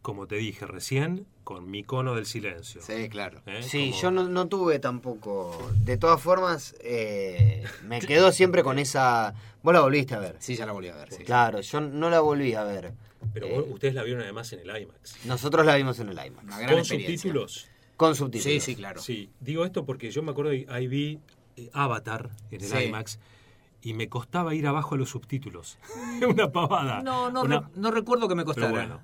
como 0.02 0.28
te 0.28 0.36
dije 0.36 0.66
recién, 0.66 1.26
con 1.44 1.70
mi 1.72 1.84
cono 1.84 2.14
del 2.16 2.26
silencio. 2.26 2.82
Sí, 2.82 3.08
claro. 3.10 3.42
¿eh? 3.46 3.64
Sí, 3.64 3.90
Como- 3.92 4.02
yo 4.02 4.12
no, 4.12 4.28
no 4.28 4.48
tuve 4.48 4.80
tampoco. 4.80 5.72
De 5.84 5.96
todas 5.98 6.22
formas, 6.22 6.76
eh, 6.82 7.64
me 7.86 8.00
quedo 8.02 8.32
siempre 8.34 8.64
con 8.64 8.80
esa. 8.80 9.34
Vos 9.64 9.74
la 9.74 9.80
volviste 9.80 10.14
a 10.16 10.20
ver. 10.20 10.36
Sí, 10.40 10.56
ya 10.56 10.66
la 10.66 10.74
volví 10.74 10.90
a 10.90 10.96
ver. 10.96 11.12
sí. 11.14 11.24
Claro, 11.24 11.62
yo 11.62 11.80
no 11.80 12.10
la 12.10 12.20
volví 12.20 12.54
a 12.54 12.64
ver. 12.64 12.92
Pero 13.34 13.48
Eh, 13.48 13.54
vos- 13.60 13.66
ustedes 13.70 13.94
la 13.96 14.04
vieron 14.04 14.22
además 14.24 14.52
en 14.54 14.60
el 14.60 14.82
IMAX. 14.82 15.26
Nosotros 15.26 15.66
la 15.66 15.76
vimos 15.78 16.00
en 16.00 16.10
el 16.10 16.16
IMAX. 16.26 16.44
Una 16.44 16.60
gran 16.60 16.76
¿Con 16.76 16.86
subtítulos? 16.86 17.68
Con 17.96 18.16
subtítulos. 18.16 18.44
Sí, 18.54 18.60
sí, 18.60 18.76
claro. 18.76 19.02
Sí, 19.02 19.30
digo 19.40 19.66
esto 19.66 19.86
porque 19.86 20.12
yo 20.12 20.22
me 20.24 20.32
acuerdo 20.32 20.52
que 20.52 20.66
ahí 20.70 20.88
vi 20.88 21.20
Avatar 21.74 22.30
en 22.52 22.62
el 22.62 22.68
Sí. 22.68 22.78
IMAX 22.86 23.20
y 23.82 23.94
me 23.94 24.10
costaba 24.10 24.54
ir 24.56 24.68
abajo 24.68 24.96
a 24.96 24.98
los 24.98 25.10
subtítulos. 25.10 25.78
Una 26.28 26.52
pavada. 26.52 27.02
No, 27.04 27.30
no, 27.32 27.42
Una- 27.44 27.60
re- 27.62 27.66
no 27.76 27.92
recuerdo 27.92 28.28
que 28.28 28.36
me 28.36 28.46
costara. 28.46 28.68
Pero 28.72 28.80
bueno. 28.88 29.02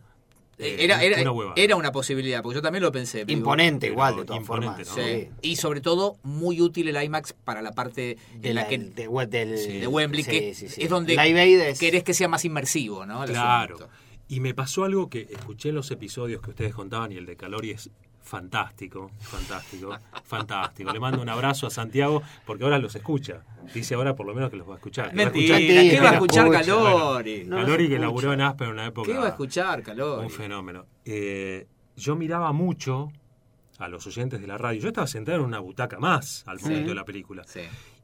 Eh, 0.59 0.67
eh, 0.79 0.83
Era, 0.85 1.01
era, 1.03 1.31
una 1.31 1.53
era 1.55 1.75
una 1.75 1.91
posibilidad, 1.91 2.43
porque 2.43 2.55
yo 2.57 2.61
también 2.61 2.83
lo 2.83 2.91
pensé. 2.91 3.25
Imponente 3.27 3.87
igual, 3.87 4.17
de 4.17 4.25
todas 4.25 4.39
imponente, 4.41 4.85
formas. 4.85 5.07
¿no? 5.07 5.19
Sí. 5.19 5.29
Y 5.41 5.55
sobre 5.55 5.81
todo, 5.81 6.17
muy 6.21 6.61
útil 6.61 6.87
el 6.89 7.03
IMAX 7.03 7.33
para 7.33 7.63
la 7.63 7.71
parte 7.71 8.17
De, 8.35 8.49
en 8.49 8.55
la 8.55 8.61
la- 8.61 8.67
que, 8.67 8.77
de, 8.77 9.07
del- 9.27 9.79
de 9.81 9.87
Wembley, 9.87 10.23
sí, 10.23 10.29
que 10.31 10.53
sí, 10.53 10.69
sí. 10.69 10.83
es 10.83 10.89
donde 10.89 11.15
es- 11.15 11.79
querés 11.79 12.03
que 12.03 12.13
sea 12.13 12.27
más 12.27 12.45
inmersivo, 12.45 13.03
¿no? 13.07 13.23
El 13.23 13.31
Claro. 13.31 13.75
asunto. 13.77 13.91
Y 14.27 14.41
me 14.41 14.53
pasó 14.53 14.83
algo 14.83 15.09
que 15.09 15.27
escuché 15.31 15.69
en 15.69 15.75
los 15.75 15.89
episodios 15.89 16.41
que 16.43 16.51
ustedes 16.51 16.73
contaban 16.75 17.11
y 17.11 17.17
el 17.17 17.25
de 17.25 17.35
Calori 17.35 17.71
es 17.71 17.89
fantástico, 18.23 19.11
fantástico, 19.19 19.95
fantástico. 20.23 20.91
Le 20.91 20.99
mando 20.99 21.21
un 21.21 21.29
abrazo 21.29 21.67
a 21.67 21.69
Santiago 21.69 22.23
porque 22.45 22.63
ahora 22.63 22.79
los 22.79 22.95
escucha. 22.95 23.43
Dice 23.73 23.95
ahora 23.95 24.15
por 24.15 24.25
lo 24.25 24.33
menos 24.33 24.49
que 24.49 24.55
los 24.57 24.67
va 24.67 24.73
a 24.73 24.77
escuchar. 24.77 25.13
Mentira, 25.13 25.57
¿qué 25.57 25.99
va 26.01 26.09
a 26.09 26.13
escuchar 26.13 26.47
escucha. 26.47 26.59
Calori? 26.65 27.43
No, 27.45 27.57
Calori 27.57 27.89
que 27.89 27.99
laburó 27.99 28.33
en 28.33 28.41
Aspen 28.41 28.67
en 28.67 28.73
una 28.73 28.85
época. 28.87 29.11
¿Qué 29.11 29.17
va 29.17 29.25
a 29.25 29.29
escuchar 29.29 29.83
Calori? 29.83 30.23
Un 30.25 30.31
fenómeno. 30.31 30.85
Eh, 31.05 31.67
yo 31.95 32.15
miraba 32.15 32.51
mucho 32.53 33.11
a 33.77 33.87
los 33.87 34.05
oyentes 34.07 34.41
de 34.41 34.47
la 34.47 34.57
radio. 34.57 34.81
Yo 34.81 34.87
estaba 34.87 35.07
sentado 35.07 35.39
en 35.39 35.43
una 35.45 35.59
butaca 35.59 35.99
más 35.99 36.43
al 36.47 36.59
momento 36.59 36.89
de 36.89 36.95
la 36.95 37.05
película. 37.05 37.43
Sí. 37.45 37.61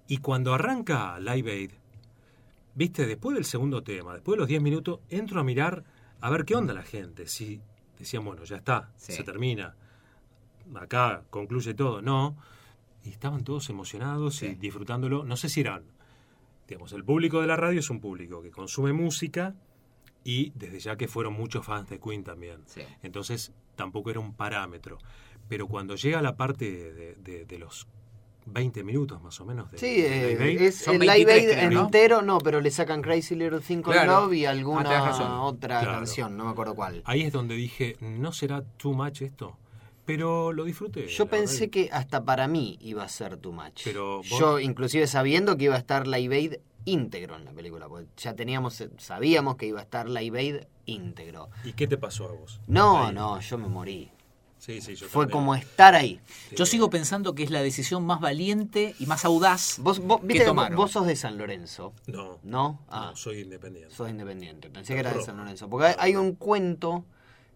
Y 0.08 0.18
cuando 0.18 0.54
arranca 0.54 1.20
Live 1.20 1.52
Aid, 1.52 1.72
viste, 2.76 3.06
después 3.06 3.36
del 3.36 3.46
segundo 3.46 3.84
tema, 3.84 4.14
después 4.14 4.36
de 4.36 4.40
los 4.40 4.48
10 4.48 4.62
minutos, 4.62 5.00
entro 5.10 5.40
a 5.40 5.44
mirar 5.44 5.84
a 6.22 6.30
ver 6.30 6.46
qué 6.46 6.56
onda 6.56 6.74
la 6.74 6.84
gente. 6.84 7.28
Si 7.28 7.62
decían, 7.98 8.24
bueno, 8.26 8.44
ya 8.44 8.58
está, 8.58 8.91
Sí. 8.96 9.14
se 9.14 9.24
termina, 9.24 9.76
acá 10.76 11.24
concluye 11.30 11.74
todo. 11.74 12.02
No. 12.02 12.36
Y 13.04 13.10
estaban 13.10 13.44
todos 13.44 13.70
emocionados 13.70 14.44
y 14.44 14.56
disfrutándolo. 14.56 15.24
No 15.24 15.38
sé 15.38 15.48
si 15.50 15.62
eran, 15.62 15.84
digamos, 16.68 16.91
el 16.94 17.04
público 17.06 17.40
de 17.41 17.48
la 17.48 17.56
radio 17.56 17.80
es 17.80 17.90
un 17.90 18.00
público 18.02 18.41
que 18.41 18.52
consume 18.52 18.91
música 18.94 19.56
y 20.24 20.52
desde 20.56 20.80
ya 20.80 20.98
que 20.98 21.08
fueron 21.08 21.34
muchos 21.34 21.66
fans 21.66 21.90
de 21.90 22.00
Queen 22.00 22.24
también. 22.24 22.58
Sí. 22.66 22.82
Entonces 23.02 23.54
tampoco 23.76 24.10
era 24.12 24.20
un 24.20 24.34
parámetro. 24.34 24.98
Pero 25.48 25.68
cuando 25.68 25.96
llega 25.96 26.22
la 26.22 26.36
parte 26.36 26.70
de, 26.94 27.16
de- 27.16 27.46
de 27.46 27.58
los 27.60 27.88
20 28.46 28.84
minutos 28.84 29.22
más 29.22 29.40
o 29.41 29.46
menos 29.46 29.72
de, 29.72 29.78
Sí, 29.78 30.02
de 30.02 30.26
eh, 30.26 30.30
Live 30.36 30.44
Aid, 30.44 30.62
es 30.62 30.78
Son 30.80 30.96
el 30.96 31.02
Live 31.02 31.26
23 31.26 31.46
Aid 31.48 31.58
creo, 31.68 31.72
¿no? 31.80 31.86
entero, 31.86 32.22
no, 32.22 32.38
pero 32.40 32.60
le 32.62 32.72
sacan 32.72 33.02
Crazy 33.02 33.36
Little 33.36 33.60
Thing 33.62 33.82
Called 33.82 34.02
Claro. 34.04 34.22
Love 34.26 34.34
y 34.34 34.46
Ah, 34.46 34.52
alguna 34.52 35.41
otra 35.44 35.80
Claro. 35.82 35.91
canción, 36.00 36.36
no 36.36 36.46
me 36.46 36.52
acuerdo 36.52 36.76
cuál. 36.76 37.02
ahí 37.06 37.22
es 37.22 37.32
donde 37.32 37.56
dije, 37.56 37.96
¿no 38.02 38.32
será 38.34 38.62
too 38.64 38.94
much 38.94 39.22
esto? 39.22 39.58
Pero 40.14 40.52
lo 40.53 40.64
disfruté. 40.65 41.07
Yo 41.07 41.27
pensé 41.27 41.61
verdad. 41.68 41.72
que 41.72 41.90
hasta 41.91 42.26
para 42.26 42.48
mí 42.48 42.77
iba 42.81 43.03
a 43.03 43.10
ser 43.10 43.38
too 43.38 43.52
much. 43.52 43.81
Pero 43.84 44.18
vos- 44.18 44.27
Yo, 44.40 44.60
inclusive 44.60 45.06
sabiendo 45.07 45.56
que 45.57 45.65
iba 45.65 45.76
a 45.76 45.80
estar 45.80 46.07
Live 46.07 46.36
Aid 46.36 46.53
íntegro 46.86 47.36
en 47.36 47.45
la 47.45 47.52
película, 47.52 47.88
porque 47.88 48.07
ya 48.18 48.34
teníamos, 48.34 48.84
sabíamos 48.98 49.56
que 49.57 49.68
iba 49.68 49.80
a 49.80 49.84
estar 49.84 50.10
Live 50.10 50.40
Aid 50.40 50.56
íntegro. 50.86 51.49
¿Y 51.64 51.73
qué 51.73 51.86
te 51.88 51.98
pasó 51.98 52.26
a 52.27 52.31
vos? 52.31 52.60
No, 52.65 53.06
Ahí. 53.07 53.14
no, 53.14 53.40
yo 53.40 53.57
me 53.60 53.68
morí. 53.68 54.10
Sí, 54.57 54.81
sí, 54.81 54.95
yo 54.95 55.07
Fue 55.07 55.23
también. 55.26 55.31
como 55.40 55.56
estar 55.56 55.95
ahí. 55.95 56.19
Yo 56.53 56.65
sigo 56.65 56.90
pensando 56.90 57.34
que 57.34 57.44
es 57.44 57.49
la 57.52 57.61
decisión 57.61 58.06
más 58.06 58.19
valiente 58.19 58.94
y 58.99 59.06
más 59.06 59.23
audaz. 59.23 59.77
Vos, 59.80 59.99
vos, 59.99 60.19
¿Qué 60.22 60.27
viste, 60.27 60.44
que 60.44 60.48
tomaron? 60.49 60.76
vos 60.76 60.91
sos 60.91 61.06
de 61.07 61.15
San 61.15 61.38
Lorenzo, 61.38 61.94
No, 62.07 62.40
¿no? 62.44 62.81
Ah, 62.90 63.10
no, 63.11 63.15
soy 63.15 63.40
independiente. 63.41 63.95
sos 63.95 64.10
independiente. 64.10 64.69
Pensé 64.69 64.95
que 64.95 64.99
era 64.99 65.14
de. 65.14 65.23
San 65.23 65.38
Lorenzo. 65.38 65.69
Porque 65.69 65.88
hay, 65.88 65.95
hay 65.99 66.15
un 66.18 66.36
cuento 66.36 67.06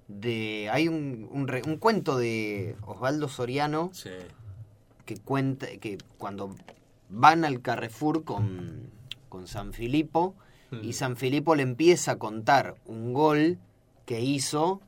de. 0.08 0.70
Hay 0.72 0.88
un, 0.88 1.28
un, 1.32 1.48
re- 1.48 1.62
un 1.66 1.78
cuento 1.78 2.18
de 2.18 2.76
Osvaldo 2.86 3.28
Soriano 3.28 3.90
Sí. 3.94 4.10
que 5.06 5.18
cuenta 5.18 5.68
que 5.80 5.98
cuando 6.18 6.56
van 7.10 7.46
al 7.46 7.62
Carrefour 7.62 8.24
con, 8.24 8.90
con 9.30 9.48
San 9.48 9.74
Filipo 9.74 10.36
y 10.72 10.90
Mm. 10.90 10.94
San 10.94 11.18
Filipo 11.18 11.54
le 11.56 11.62
empieza 11.64 12.14
a 12.14 12.16
contar 12.18 12.76
un 12.88 13.14
gol 13.14 13.60
que 14.08 14.22
hizo 14.22 14.82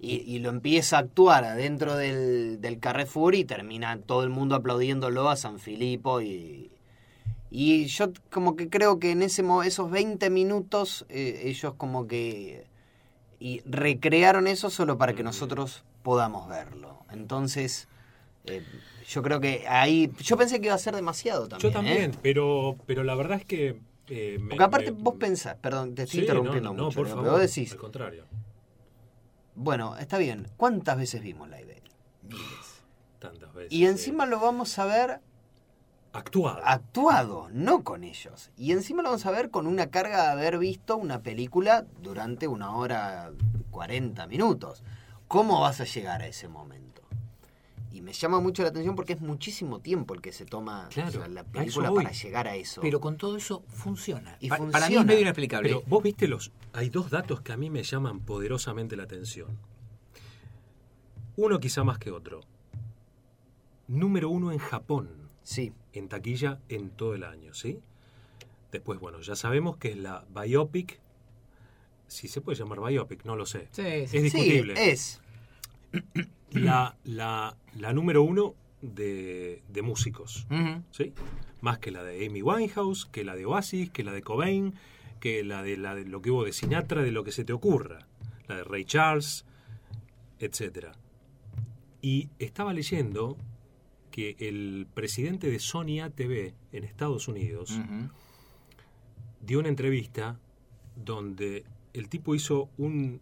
y, 0.00 0.16
y 0.16 0.40
lo 0.40 0.50
empieza 0.50 0.96
a 0.96 1.00
actuar 1.00 1.44
adentro 1.44 1.96
del, 1.96 2.60
del 2.60 2.78
Carrefour 2.80 3.34
y 3.36 3.44
termina 3.44 3.98
todo 3.98 4.22
el 4.24 4.30
mundo 4.30 4.54
aplaudiéndolo 4.56 5.28
a 5.28 5.36
San 5.36 5.58
Filipo 5.60 6.20
y, 6.20 6.70
y 7.50 7.86
yo 7.86 8.12
como 8.32 8.56
que 8.56 8.68
creo 8.68 8.98
que 8.98 9.12
en 9.12 9.22
ese 9.22 9.44
esos 9.64 9.90
20 9.90 10.28
minutos 10.30 11.06
eh, 11.08 11.42
ellos 11.44 11.74
como 11.76 12.06
que 12.08 12.66
y 13.40 13.60
recrearon 13.64 14.46
eso 14.46 14.70
solo 14.70 14.98
para 14.98 15.14
que 15.14 15.22
nosotros 15.22 15.84
podamos 16.02 16.48
verlo. 16.48 16.98
Entonces, 17.10 17.88
eh, 18.44 18.62
yo 19.06 19.22
creo 19.22 19.40
que 19.40 19.66
ahí. 19.68 20.10
Yo 20.20 20.36
pensé 20.36 20.60
que 20.60 20.66
iba 20.66 20.74
a 20.74 20.78
ser 20.78 20.94
demasiado 20.94 21.48
también. 21.48 21.70
Yo 21.72 21.76
también, 21.76 22.10
¿eh? 22.12 22.18
pero, 22.22 22.76
pero 22.86 23.04
la 23.04 23.14
verdad 23.14 23.38
es 23.38 23.44
que... 23.44 23.80
eh, 24.08 24.38
me- 24.40 24.50
Porque 24.50 24.64
aparte 24.64 24.90
me- 24.92 25.02
vos 25.02 25.14
pensás, 25.16 25.56
perdón, 25.56 25.94
te 25.94 26.02
estoy 26.02 26.18
Sí, 26.20 26.22
interrumpiendo 26.22 26.70
no, 26.72 26.76
no, 26.78 26.84
mucho, 26.84 26.96
por 26.96 27.06
Leo, 27.06 27.14
favor, 27.16 27.30
vos 27.32 27.40
decís, 27.40 27.72
al 27.72 27.78
contrario. 27.78 28.24
bueno, 29.54 29.96
está 29.98 30.18
bien, 30.18 30.46
¿cuántas 30.56 30.96
veces 30.96 31.22
vimos 31.22 31.48
Live 31.48 31.72
Aid? 31.74 31.82
Miles. 32.30 32.82
Tantas 33.18 33.52
veces. 33.54 33.72
Y 33.72 33.86
encima 33.86 34.26
lo 34.26 34.38
vamos 34.40 34.78
a 34.78 34.84
ver 34.84 35.20
Actuado. 36.12 36.60
actuado, 36.64 37.48
no 37.52 37.84
con 37.84 38.02
ellos. 38.02 38.50
Y 38.56 38.72
encima 38.72 39.02
lo 39.02 39.10
vamos 39.10 39.26
a 39.26 39.30
ver 39.30 39.50
con 39.50 39.66
una 39.66 39.88
carga 39.88 40.24
de 40.24 40.30
haber 40.32 40.58
visto 40.58 40.96
una 40.96 41.22
película 41.22 41.86
durante 42.02 42.48
una 42.48 42.74
hora 42.74 43.30
40 43.70 44.26
minutos. 44.26 44.82
¿Cómo 45.28 45.60
vas 45.60 45.80
a 45.80 45.84
llegar 45.84 46.22
a 46.22 46.26
ese 46.26 46.48
momento? 46.48 46.88
y 47.90 48.00
me 48.02 48.12
llama 48.12 48.38
mucho 48.38 48.62
la 48.62 48.68
atención 48.68 48.94
porque 48.94 49.14
es 49.14 49.20
muchísimo 49.20 49.80
tiempo 49.80 50.14
el 50.14 50.20
que 50.20 50.30
se 50.30 50.44
toma 50.44 50.86
Claro, 50.90 51.08
o 51.08 51.12
sea, 51.12 51.26
la 51.28 51.42
película 51.42 51.90
para 51.90 52.12
llegar 52.12 52.46
a 52.46 52.54
eso. 52.54 52.80
Pero 52.80 53.00
con 53.00 53.16
todo 53.16 53.36
eso 53.36 53.64
funciona. 53.66 54.36
Y 54.40 54.48
Pa- 54.50 54.56
Para 54.58 54.66
mí 54.68 54.72
funciona. 54.74 55.00
es 55.00 55.06
medio 55.06 55.20
inexplicable. 55.22 55.68
Pero 55.70 55.82
vos 55.88 56.02
viste 56.04 56.28
los. 56.28 56.52
Hay 56.74 56.90
dos 56.90 57.10
datos 57.10 57.40
que 57.40 57.52
a 57.52 57.56
mí 57.56 57.70
me 57.70 57.82
llaman 57.82 58.20
poderosamente 58.20 58.94
la 58.94 59.02
atención. 59.02 59.58
Uno 61.36 61.58
quizá 61.58 61.82
más 61.82 61.98
que 61.98 62.12
otro. 62.12 62.40
Número 63.88 64.28
uno 64.30 64.52
en 64.52 64.58
Japón, 64.58 65.08
sí, 65.42 65.72
en 65.98 66.08
taquilla 66.08 66.60
en 66.68 66.90
todo 66.90 67.14
el 67.14 67.24
año, 67.24 67.54
¿sí? 67.54 67.78
Después, 68.72 68.98
bueno, 69.00 69.20
ya 69.20 69.34
sabemos 69.36 69.76
que 69.76 69.90
es 69.90 69.96
la 69.96 70.24
biopic. 70.34 71.00
Si 72.06 72.28
se 72.28 72.40
puede 72.40 72.58
llamar 72.58 72.80
biopic, 72.80 73.24
no 73.24 73.36
lo 73.36 73.46
sé. 73.46 73.68
Sí, 73.72 73.82
Es 73.86 74.10
sí. 74.10 74.20
discutible. 74.20 74.76
sí, 74.76 74.82
es. 74.90 75.20
La, 76.52 76.96
la, 77.04 77.56
la 77.76 77.92
número 77.92 78.22
uno 78.22 78.54
de, 78.80 79.62
de 79.68 79.82
músicos. 79.82 80.46
¿sí? 80.92 81.12
Más 81.60 81.78
que 81.78 81.90
la 81.90 82.02
de 82.02 82.24
Amy 82.26 82.40
Winehouse, 82.40 83.04
que 83.04 83.22
la 83.22 83.36
de 83.36 83.44
Oasis, 83.44 83.90
que 83.90 84.02
la 84.02 84.12
de 84.12 84.22
Cobain, 84.22 84.72
que 85.20 85.44
la 85.44 85.62
de, 85.62 85.76
la 85.76 85.94
de 85.94 86.06
lo 86.06 86.22
que 86.22 86.30
hubo 86.30 86.44
de 86.44 86.52
Sinatra, 86.54 87.02
de 87.02 87.12
lo 87.12 87.22
que 87.22 87.32
se 87.32 87.44
te 87.44 87.52
ocurra. 87.52 88.06
La 88.46 88.56
de 88.56 88.64
Ray 88.64 88.86
Charles, 88.86 89.44
etcétera. 90.38 90.92
Y 92.00 92.30
estaba 92.38 92.72
leyendo 92.72 93.36
que 94.18 94.34
el 94.48 94.88
presidente 94.94 95.48
de 95.48 95.60
Sony 95.60 96.00
ATV 96.02 96.52
en 96.72 96.82
Estados 96.82 97.28
Unidos 97.28 97.78
dio 99.40 99.60
una 99.60 99.68
entrevista 99.68 100.40
donde 100.96 101.64
el 101.92 102.08
tipo 102.08 102.34
hizo 102.34 102.68
un 102.78 103.20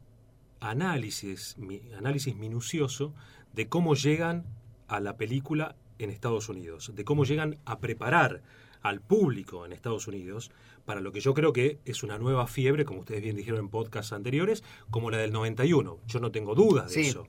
análisis, 0.59 1.55
análisis 1.99 2.35
minucioso 2.35 3.13
de 3.53 3.69
cómo 3.69 3.95
llegan 3.95 4.47
a 4.89 5.01
la 5.01 5.19
película 5.19 5.77
en 5.99 6.09
Estados 6.09 6.49
Unidos, 6.49 6.91
de 6.95 7.05
cómo 7.05 7.27
llegan 7.27 7.59
a 7.67 7.79
preparar 7.79 8.41
al 8.81 9.03
público 9.03 9.67
en 9.67 9.75
Estados 9.75 10.09
Unidos 10.09 10.51
para 10.87 11.03
lo 11.03 11.13
que 11.13 11.21
yo 11.21 11.35
creo 11.35 11.53
que 11.53 11.79
es 11.85 12.05
una 12.05 12.17
nueva 12.17 12.47
fiebre, 12.47 12.87
como 12.87 13.01
ustedes 13.01 13.21
bien 13.21 13.37
dijeron 13.37 13.61
en 13.61 13.69
podcasts 13.69 14.15
anteriores, 14.15 14.65
como 14.91 15.11
la 15.11 15.19
del 15.19 15.33
91. 15.33 15.99
Yo 16.07 16.21
no 16.21 16.31
tengo 16.31 16.55
dudas 16.55 16.87
de 16.95 17.03
Sí. 17.05 17.11
eso. 17.11 17.27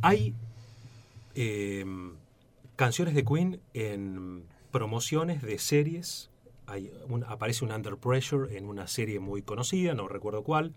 Hay 0.00 0.34
eh, 1.34 1.84
canciones 2.76 3.14
de 3.14 3.24
Queen 3.24 3.60
en 3.74 4.44
promociones 4.70 5.42
de 5.42 5.58
series. 5.58 6.30
Hay 6.66 6.90
un- 7.08 7.24
aparece 7.24 7.64
un 7.64 7.72
Under 7.72 7.96
Pressure 7.96 8.56
en 8.56 8.68
una 8.68 8.86
serie 8.86 9.20
muy 9.20 9.42
conocida, 9.42 9.94
no 9.94 10.08
recuerdo 10.08 10.42
cuál. 10.42 10.74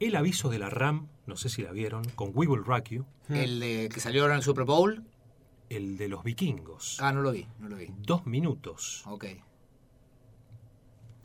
El 0.00 0.14
aviso 0.16 0.48
de 0.48 0.58
la 0.58 0.70
RAM, 0.70 1.08
no 1.26 1.36
sé 1.36 1.48
si 1.48 1.62
la 1.62 1.72
vieron, 1.72 2.04
con 2.14 2.30
We 2.34 2.46
Will 2.46 2.64
Rock 2.64 2.90
You, 2.90 3.04
El 3.28 3.58
de 3.60 3.88
que 3.92 3.98
salió 4.00 4.22
ahora 4.22 4.34
en 4.34 4.38
el 4.38 4.44
Super 4.44 4.64
Bowl. 4.64 5.04
el 5.68 5.96
de 5.98 6.08
los 6.08 6.22
vikingos. 6.22 6.98
Ah, 7.00 7.12
no 7.12 7.22
lo 7.22 7.32
vi, 7.32 7.46
no 7.58 7.68
lo 7.68 7.76
vi. 7.76 7.88
Dos 7.98 8.24
minutos. 8.26 9.02
Ok. 9.06 9.24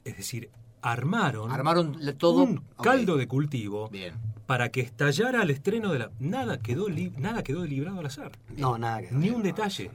Es 0.03 0.17
decir, 0.17 0.49
armaron, 0.81 1.51
Armaron 1.51 1.99
todo. 2.17 2.41
un 2.43 2.63
caldo 2.81 3.17
de 3.17 3.27
cultivo 3.27 3.87
Bien. 3.89 4.15
Para 4.51 4.67
que 4.67 4.81
estallara 4.81 5.43
el 5.43 5.49
estreno 5.49 5.93
de 5.93 5.99
la... 5.99 6.11
Nada 6.19 6.59
quedó, 6.59 6.89
li- 6.89 7.13
nada 7.17 7.41
quedó 7.41 7.63
librado 7.63 8.01
al 8.01 8.07
azar. 8.07 8.33
No, 8.57 8.77
nada 8.77 8.99
que 9.01 9.09
Ni 9.11 9.29
un 9.29 9.43
detalle. 9.43 9.91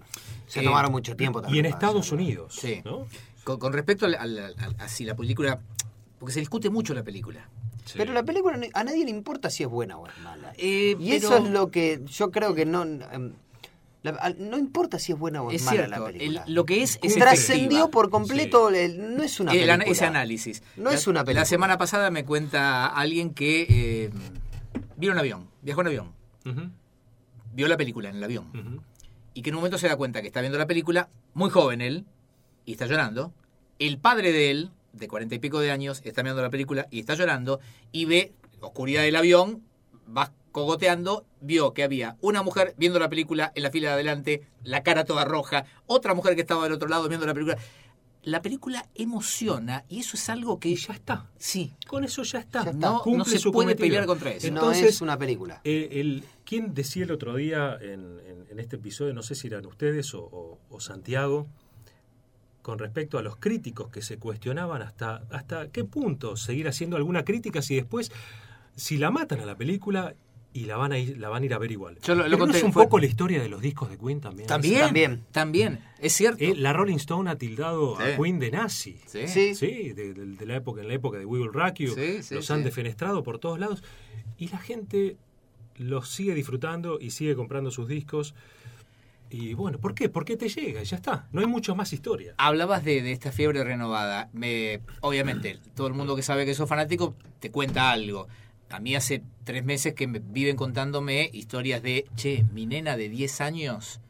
Se 0.46 0.60
Eh, 0.60 0.64
tomaron 0.64 0.90
mucho 0.92 1.14
tiempo 1.14 1.40
Y 1.40 1.42
también. 1.42 1.66
en 1.66 1.72
para 1.72 1.78
Estados 1.78 2.06
hacerlo. 2.06 2.24
Unidos. 2.24 2.54
Sí. 2.58 2.80
¿no? 2.82 3.06
Con, 3.44 3.58
con 3.58 3.74
respecto 3.74 4.06
al- 4.06 4.14
al- 4.14 4.38
al- 4.58 4.76
a 4.78 4.88
si 4.88 5.04
la 5.04 5.14
película. 5.14 5.60
Porque 6.18 6.32
se 6.32 6.40
discute 6.40 6.70
mucho 6.70 6.94
la 6.94 7.02
película. 7.02 7.46
Sí. 7.84 7.96
Pero 7.98 8.14
la 8.14 8.22
película 8.22 8.58
a 8.72 8.82
nadie 8.84 9.04
le 9.04 9.10
importa 9.10 9.50
si 9.50 9.62
es 9.62 9.68
buena 9.68 9.98
o 9.98 10.06
es 10.06 10.18
mala. 10.22 10.54
Eh, 10.56 10.96
y 10.98 11.10
pero- 11.10 11.16
eso 11.34 11.36
es 11.36 11.50
lo 11.50 11.70
que 11.70 12.00
yo 12.06 12.30
creo 12.30 12.54
que 12.54 12.64
no... 12.64 12.82
em, 12.84 13.32
la- 14.04 14.12
al- 14.12 14.36
no 14.38 14.56
importa 14.56 14.98
si 14.98 15.12
es 15.12 15.18
buena 15.18 15.42
o 15.42 15.50
es, 15.50 15.56
Es 15.56 15.62
mala 15.66 15.76
cierto, 15.84 16.00
la 16.00 16.06
película. 16.06 16.44
el- 16.46 16.54
lo 16.54 16.64
que 16.64 16.82
es 16.82 16.98
es 17.02 17.14
Trascendió 17.16 17.90
por 17.90 18.08
completo, 18.08 18.70
el- 18.70 19.16
no 19.18 19.22
es 19.22 19.38
una 19.38 19.52
El 19.52 19.58
película. 19.66 19.84
ese 19.84 20.06
análisis. 20.06 20.62
No 20.78 20.90
La- 20.90 20.96
es 20.96 21.06
una 21.08 21.24
película. 21.24 21.40
La 21.42 21.44
semana 21.44 21.76
pasada 21.76 22.10
me 22.10 22.24
cuenta 22.24 22.86
alguien 22.86 23.34
que 23.34 23.66
eh, 23.68 24.10
vio 24.96 25.12
un 25.12 25.18
avión, 25.18 25.48
viajó 25.62 25.80
en 25.82 25.86
avión, 25.86 26.12
vio 27.52 27.68
la 27.68 27.76
película 27.76 28.08
en 28.08 28.16
el 28.16 28.24
avión 28.24 28.82
y 29.36 29.42
que 29.42 29.50
en 29.50 29.56
un 29.56 29.60
momento 29.60 29.76
se 29.76 29.86
da 29.86 29.96
cuenta 29.96 30.22
que 30.22 30.28
está 30.28 30.40
viendo 30.40 30.58
la 30.58 30.66
película, 30.66 31.10
muy 31.34 31.50
joven 31.50 31.82
él, 31.82 32.06
y 32.64 32.72
está 32.72 32.86
llorando. 32.86 33.34
El 33.78 33.98
padre 33.98 34.32
de 34.32 34.50
él, 34.50 34.70
de 34.94 35.08
cuarenta 35.08 35.34
y 35.34 35.38
pico 35.38 35.60
de 35.60 35.70
años, 35.70 36.00
está 36.04 36.22
viendo 36.22 36.40
la 36.40 36.48
película 36.48 36.88
y 36.90 37.00
está 37.00 37.14
llorando 37.14 37.60
y 37.92 38.06
ve 38.06 38.32
oscuridad 38.60 39.02
del 39.02 39.14
avión, 39.14 39.62
va 40.08 40.32
cogoteando, 40.52 41.26
vio 41.42 41.74
que 41.74 41.82
había 41.82 42.16
una 42.22 42.42
mujer 42.42 42.74
viendo 42.78 42.98
la 42.98 43.10
película 43.10 43.52
en 43.54 43.62
la 43.62 43.70
fila 43.70 43.88
de 43.88 43.94
adelante, 43.94 44.42
la 44.64 44.82
cara 44.82 45.04
toda 45.04 45.26
roja, 45.26 45.66
otra 45.84 46.14
mujer 46.14 46.34
que 46.34 46.40
estaba 46.40 46.64
del 46.64 46.72
otro 46.72 46.88
lado 46.88 47.06
viendo 47.08 47.26
la 47.26 47.34
película. 47.34 47.58
La 48.26 48.42
película 48.42 48.84
emociona 48.96 49.84
y 49.88 50.00
eso 50.00 50.16
es 50.16 50.28
algo 50.28 50.58
que 50.58 50.68
Y 50.70 50.76
ya 50.76 50.94
está. 50.94 51.30
Sí, 51.38 51.72
Con 51.86 52.02
eso 52.02 52.24
ya 52.24 52.40
está. 52.40 52.64
Ya 52.64 52.70
está. 52.72 52.86
No, 52.90 53.02
no 53.06 53.24
se 53.24 53.38
su 53.38 53.52
puede 53.52 53.66
cometido. 53.66 53.86
pelear 53.86 54.06
contra 54.06 54.32
eso. 54.32 54.48
no 54.50 54.54
Entonces, 54.60 54.86
es 54.88 55.00
una 55.00 55.16
película. 55.16 55.60
Eh, 55.62 55.88
el, 55.92 56.24
¿Quién 56.44 56.74
decía 56.74 57.04
el 57.04 57.12
otro 57.12 57.36
día 57.36 57.78
en, 57.80 58.18
en- 58.26 58.46
en 58.50 58.58
este 58.60 58.76
episodio, 58.76 59.14
no 59.14 59.22
sé 59.22 59.34
si 59.36 59.46
eran 59.46 59.64
ustedes 59.66 60.12
o, 60.14 60.22
o- 60.24 60.58
o 60.70 60.80
Santiago, 60.80 61.46
con 62.62 62.80
respecto 62.80 63.16
a 63.18 63.22
los 63.22 63.36
críticos 63.36 63.90
que 63.90 64.02
se 64.02 64.18
cuestionaban 64.18 64.82
hasta, 64.82 65.22
hasta 65.30 65.68
qué 65.68 65.84
punto 65.84 66.36
seguir 66.36 66.66
haciendo 66.66 66.96
alguna 66.96 67.24
crítica 67.24 67.62
si 67.62 67.76
después, 67.76 68.10
si 68.74 68.96
la 68.98 69.12
matan 69.12 69.38
a 69.40 69.46
la 69.46 69.56
película 69.56 70.14
y 70.56 70.64
la 70.64 70.76
van 70.76 70.92
a 70.92 70.98
ir, 70.98 71.18
la 71.18 71.28
van 71.28 71.42
a 71.42 71.46
ir 71.46 71.52
a 71.54 71.58
ver 71.58 71.70
igual. 71.70 71.98
Yo 72.02 72.14
lo- 72.14 72.22
lo 72.22 72.24
Pero 72.24 72.36
¿no 72.38 72.44
conté, 72.44 72.58
es 72.58 72.64
un 72.64 72.72
fue- 72.72 72.84
poco 72.84 72.98
la 72.98 73.06
historia 73.06 73.42
de 73.42 73.48
los 73.48 73.60
discos 73.60 73.90
de 73.90 73.98
Queen 73.98 74.20
también. 74.20 74.46
también, 74.48 74.80
También. 74.80 75.24
también, 75.32 75.80
es 76.00 76.12
cierto. 76.14 76.42
Eh, 76.42 76.54
la 76.56 76.72
Rolling 76.72 76.96
Stone 76.96 77.28
ha 77.30 77.36
tildado 77.36 77.96
Sí. 77.96 78.02
a 78.02 78.16
Queen 78.16 78.38
de 78.38 78.50
nazi. 78.50 78.96
Sí. 79.06 79.28
Sí. 79.28 79.54
Sí, 79.54 79.92
de, 79.92 80.14
de- 80.14 80.26
de 80.36 80.46
la 80.46 80.56
época, 80.56 80.80
en 80.80 80.88
la 80.88 80.94
época 80.94 81.18
de 81.18 81.24
We 81.26 81.40
Will 81.40 81.52
Rock 81.52 81.74
You, 81.80 81.94
Sí, 81.94 82.22
sí, 82.22 82.34
los 82.34 82.46
sí. 82.46 82.52
han 82.52 82.64
defenestrado 82.64 83.22
por 83.22 83.38
todos 83.38 83.58
lados 83.58 83.82
y 84.38 84.48
la 84.48 84.58
gente 84.58 85.16
los 85.76 86.08
sigue 86.08 86.34
disfrutando 86.34 86.98
y 87.00 87.10
sigue 87.10 87.36
comprando 87.36 87.70
sus 87.70 87.86
discos. 87.86 88.34
Y 89.28 89.54
bueno, 89.54 89.78
¿por 89.78 89.94
qué? 89.94 90.08
Porque 90.08 90.36
te 90.36 90.48
llega 90.48 90.80
y 90.80 90.84
ya 90.84 90.96
está. 90.96 91.26
No 91.32 91.40
hay 91.40 91.46
mucho 91.46 91.74
más 91.74 91.92
historia. 91.92 92.34
Hablabas 92.38 92.84
de, 92.84 93.02
de 93.02 93.10
esta 93.12 93.32
fiebre 93.32 93.64
renovada. 93.64 94.30
Me, 94.32 94.80
obviamente, 95.00 95.58
todo 95.74 95.88
el 95.88 95.94
mundo 95.94 96.14
que 96.14 96.22
sabe 96.22 96.46
que 96.46 96.54
sos 96.54 96.68
fanático 96.68 97.14
te 97.40 97.50
cuenta 97.50 97.90
algo. 97.90 98.28
A 98.70 98.80
mí 98.80 98.94
hace 98.96 99.22
tres 99.44 99.64
meses 99.64 99.94
que 99.94 100.06
me 100.06 100.18
viven 100.18 100.56
contándome 100.56 101.30
historias 101.32 101.82
de, 101.82 102.06
che, 102.16 102.44
mi 102.52 102.66
nena 102.66 102.96
de 102.96 103.08
10 103.08 103.40
años, 103.40 104.00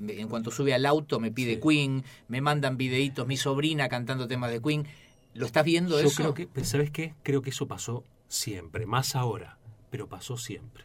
en 0.00 0.28
cuanto 0.28 0.50
sube 0.50 0.74
al 0.74 0.86
auto 0.86 1.20
me 1.20 1.30
pide 1.30 1.54
Sí. 1.54 1.60
Queen, 1.60 2.04
me 2.28 2.40
mandan 2.40 2.76
videitos, 2.76 3.26
mi 3.26 3.36
sobrina 3.36 3.88
cantando 3.88 4.26
temas 4.26 4.50
de 4.50 4.60
Queen. 4.60 4.86
¿Lo 5.34 5.46
estás 5.46 5.64
viendo 5.64 6.00
Yo 6.00 6.06
eso? 6.08 6.16
creo 6.16 6.34
que, 6.34 6.46
pero 6.48 6.66
¿sabes 6.66 6.90
qué? 6.90 7.14
Creo 7.22 7.42
que 7.42 7.50
eso 7.50 7.66
pasó 7.68 8.02
siempre, 8.28 8.86
más 8.86 9.14
ahora, 9.14 9.56
pero 9.90 10.08
pasó 10.08 10.36
siempre. 10.36 10.84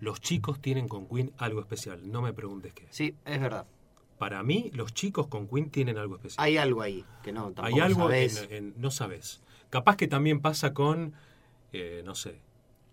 Los 0.00 0.20
chicos 0.20 0.60
tienen 0.60 0.88
con 0.88 1.06
Queen 1.08 1.32
algo 1.38 1.60
especial, 1.60 2.10
no 2.10 2.20
me 2.22 2.32
preguntes 2.32 2.74
qué. 2.74 2.86
Sí, 2.90 3.14
es 3.24 3.40
verdad. 3.40 3.64
Para 4.18 4.42
mí, 4.42 4.70
los 4.74 4.92
chicos 4.92 5.26
con 5.28 5.48
Queen 5.48 5.70
tienen 5.70 5.96
algo 5.96 6.16
especial. 6.16 6.44
Hay 6.44 6.56
algo 6.58 6.82
ahí 6.82 7.04
que 7.24 7.32
no 7.32 7.44
tampoco 7.52 7.66
Hay 7.66 7.80
algo 7.80 8.10
en, 8.12 8.30
en- 8.50 8.74
no 8.76 8.90
sabes. 8.90 9.40
Capaz 9.70 9.96
que 9.96 10.06
también 10.06 10.40
pasa 10.40 10.74
con, 10.74 11.14
eh, 11.72 12.02
no 12.04 12.14
sé, 12.14 12.40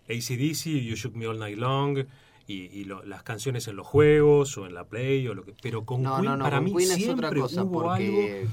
ACDC, 0.08 0.64
You 0.82 0.94
Shook 0.96 1.14
Me 1.14 1.26
All 1.26 1.38
Night 1.38 1.58
Long, 1.58 2.04
y, 2.46 2.54
y 2.66 2.84
lo- 2.84 3.04
las 3.04 3.22
canciones 3.22 3.68
en 3.68 3.76
los 3.76 3.86
juegos 3.86 4.56
o 4.58 4.66
en 4.66 4.74
la 4.74 4.84
Play, 4.84 5.26
o 5.28 5.34
lo 5.34 5.44
que, 5.44 5.54
pero 5.62 5.84
con 5.84 6.02
No, 6.02 6.16
Queen 6.16 6.24
no, 6.24 6.36
no, 6.36 6.44
para 6.44 6.56
con 6.56 6.64
mí 6.64 6.74
Queen 6.74 6.88
siempre 6.88 7.26
otra 7.28 7.40
cosa 7.40 7.62
hubo 7.64 7.90
algo, 7.90 8.12
porque 8.12 8.46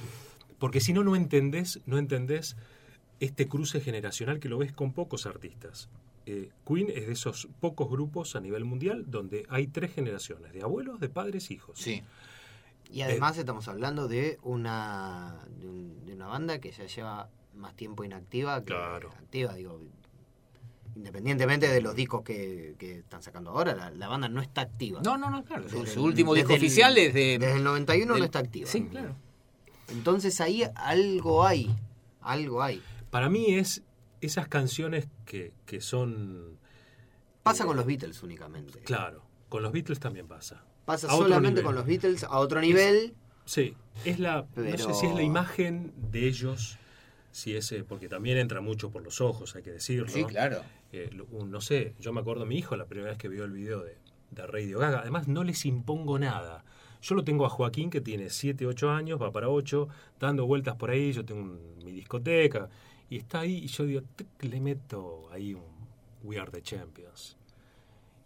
porque 0.60 0.80
si 0.82 0.94
no, 0.94 1.04
no 1.04 1.16
entendés, 1.16 1.80
no 1.86 1.98
entendés 1.98 2.56
este 3.20 3.48
cruce 3.48 3.80
generacional 3.82 4.40
que 4.40 4.50
lo 4.50 4.58
ves 4.60 4.72
con 4.74 4.92
pocos 4.94 5.26
artistas. 5.26 5.90
Eh, 6.28 6.50
Queen 6.68 6.90
es 6.94 7.08
de 7.08 7.14
esos 7.14 7.48
pocos 7.60 7.90
grupos 7.90 8.36
a 8.36 8.40
nivel 8.42 8.66
mundial 8.66 9.06
donde 9.08 9.46
hay 9.50 9.68
tres 9.68 9.94
generaciones, 9.94 10.54
de 10.54 10.62
abuelos, 10.62 11.00
de 11.00 11.10
padres, 11.10 11.50
hijos. 11.52 11.80
Sí. 11.80 12.04
Y 12.92 13.02
además 13.02 13.38
estamos 13.38 13.68
hablando 13.68 14.08
de 14.08 14.38
una 14.44 15.44
de, 15.60 15.68
un- 15.68 16.06
de 16.06 16.14
una 16.14 16.28
banda 16.28 16.60
que 16.60 16.72
ya 16.72 16.86
lleva 16.86 17.30
más 17.56 17.76
tiempo 17.76 18.04
inactiva 18.04 18.60
que 18.60 18.66
Claro. 18.74 19.10
activa, 19.10 19.56
digo. 19.56 19.80
Independientemente 20.98 21.68
de 21.68 21.80
los 21.82 21.96
discos 21.96 22.24
que, 22.24 22.76
que 22.80 23.00
están 23.00 23.22
sacando 23.22 23.52
ahora, 23.52 23.76
la, 23.76 23.92
la 23.92 24.08
banda 24.08 24.28
no 24.30 24.42
está 24.42 24.62
activa. 24.62 25.00
No, 25.04 25.16
no, 25.18 25.30
no, 25.30 25.44
claro. 25.44 25.70
Su, 25.70 25.82
Desde 25.82 25.94
su 25.94 26.00
el- 26.00 26.06
último 26.06 26.34
disco 26.34 26.52
el- 26.54 26.58
oficial 26.58 26.98
es 26.98 27.14
de... 27.14 27.38
Desde 27.38 27.58
el 27.58 27.64
91 27.64 28.14
del- 28.14 28.20
no 28.20 28.26
está 28.26 28.40
activa. 28.40 28.68
Sí, 28.68 28.84
claro. 28.86 29.16
Entonces 29.90 30.42
ahí 30.42 30.64
algo 30.76 31.46
hay. 31.46 31.74
Algo 32.22 32.62
hay. 32.64 32.82
Para 33.12 33.30
mí 33.30 33.54
es 33.56 33.84
esas 34.22 34.48
canciones 34.48 35.08
que, 35.26 35.54
que 35.68 35.82
son... 35.82 36.58
Pasa 37.44 37.64
eh, 37.64 37.68
con 37.68 37.78
los 37.78 37.86
Beatles 37.86 38.24
únicamente. 38.24 38.80
Claro, 38.80 39.22
con 39.50 39.62
los 39.64 39.72
Beatles 39.72 40.00
también 40.00 40.28
pasa. 40.28 40.64
Pasa 40.86 41.08
a 41.08 41.12
solamente 41.12 41.62
con 41.62 41.76
los 41.76 41.86
Beatles 41.86 42.24
a 42.24 42.38
otro 42.40 42.60
nivel. 42.60 43.14
Sí, 43.46 43.76
es 44.04 44.20
la, 44.20 44.38
no 44.42 44.48
Pero- 44.56 44.78
sé 44.80 44.94
si 44.96 45.06
es 45.06 45.14
la 45.16 45.22
imagen 45.22 45.94
de 46.12 46.28
ellos, 46.28 46.80
si 47.32 47.56
es, 47.56 47.72
eh, 47.72 47.84
porque 47.88 48.10
también 48.10 48.38
entra 48.40 48.62
mucho 48.62 48.90
por 48.90 49.04
los 49.04 49.22
ojos, 49.22 49.56
hay 49.56 49.62
que 49.64 49.72
decirlo. 49.72 50.10
Sí, 50.10 50.24
claro. 50.26 50.64
Eh, 50.92 51.10
no 51.32 51.62
sé, 51.62 51.94
yo 52.00 52.14
me 52.14 52.22
acuerdo 52.22 52.44
a 52.44 52.46
mi 52.46 52.58
hijo 52.58 52.76
la 52.78 52.86
primera 52.86 53.10
vez 53.10 53.18
que 53.18 53.28
vio 53.28 53.44
el 53.44 53.52
video 53.52 53.82
de, 53.82 53.98
de 54.32 54.48
Radio 54.48 54.80
Gaga. 54.80 55.00
Además, 55.00 55.28
no 55.28 55.44
les 55.44 55.66
impongo 55.66 56.18
nada. 56.20 56.64
Yo 57.02 57.16
lo 57.16 57.24
tengo 57.24 57.46
a 57.46 57.50
Joaquín, 57.50 57.90
que 57.90 58.02
tiene 58.02 58.30
7, 58.30 58.66
8 58.66 58.90
años, 58.90 59.22
va 59.22 59.32
para 59.32 59.50
8, 59.50 59.88
dando 60.20 60.46
vueltas 60.46 60.76
por 60.76 60.90
ahí. 60.90 61.12
Yo 61.12 61.26
tengo 61.26 61.58
mi 61.84 61.92
discoteca 61.92 62.70
y 63.10 63.18
está 63.18 63.42
ahí. 63.42 63.58
Y 63.58 63.68
yo 63.68 63.86
digo, 63.86 64.02
"Tuc", 64.16 64.28
le 64.44 64.60
meto 64.60 65.30
ahí 65.32 65.54
un 65.54 65.64
We 66.24 66.40
Are 66.40 66.52
the 66.52 66.62
Champions. 66.62 67.38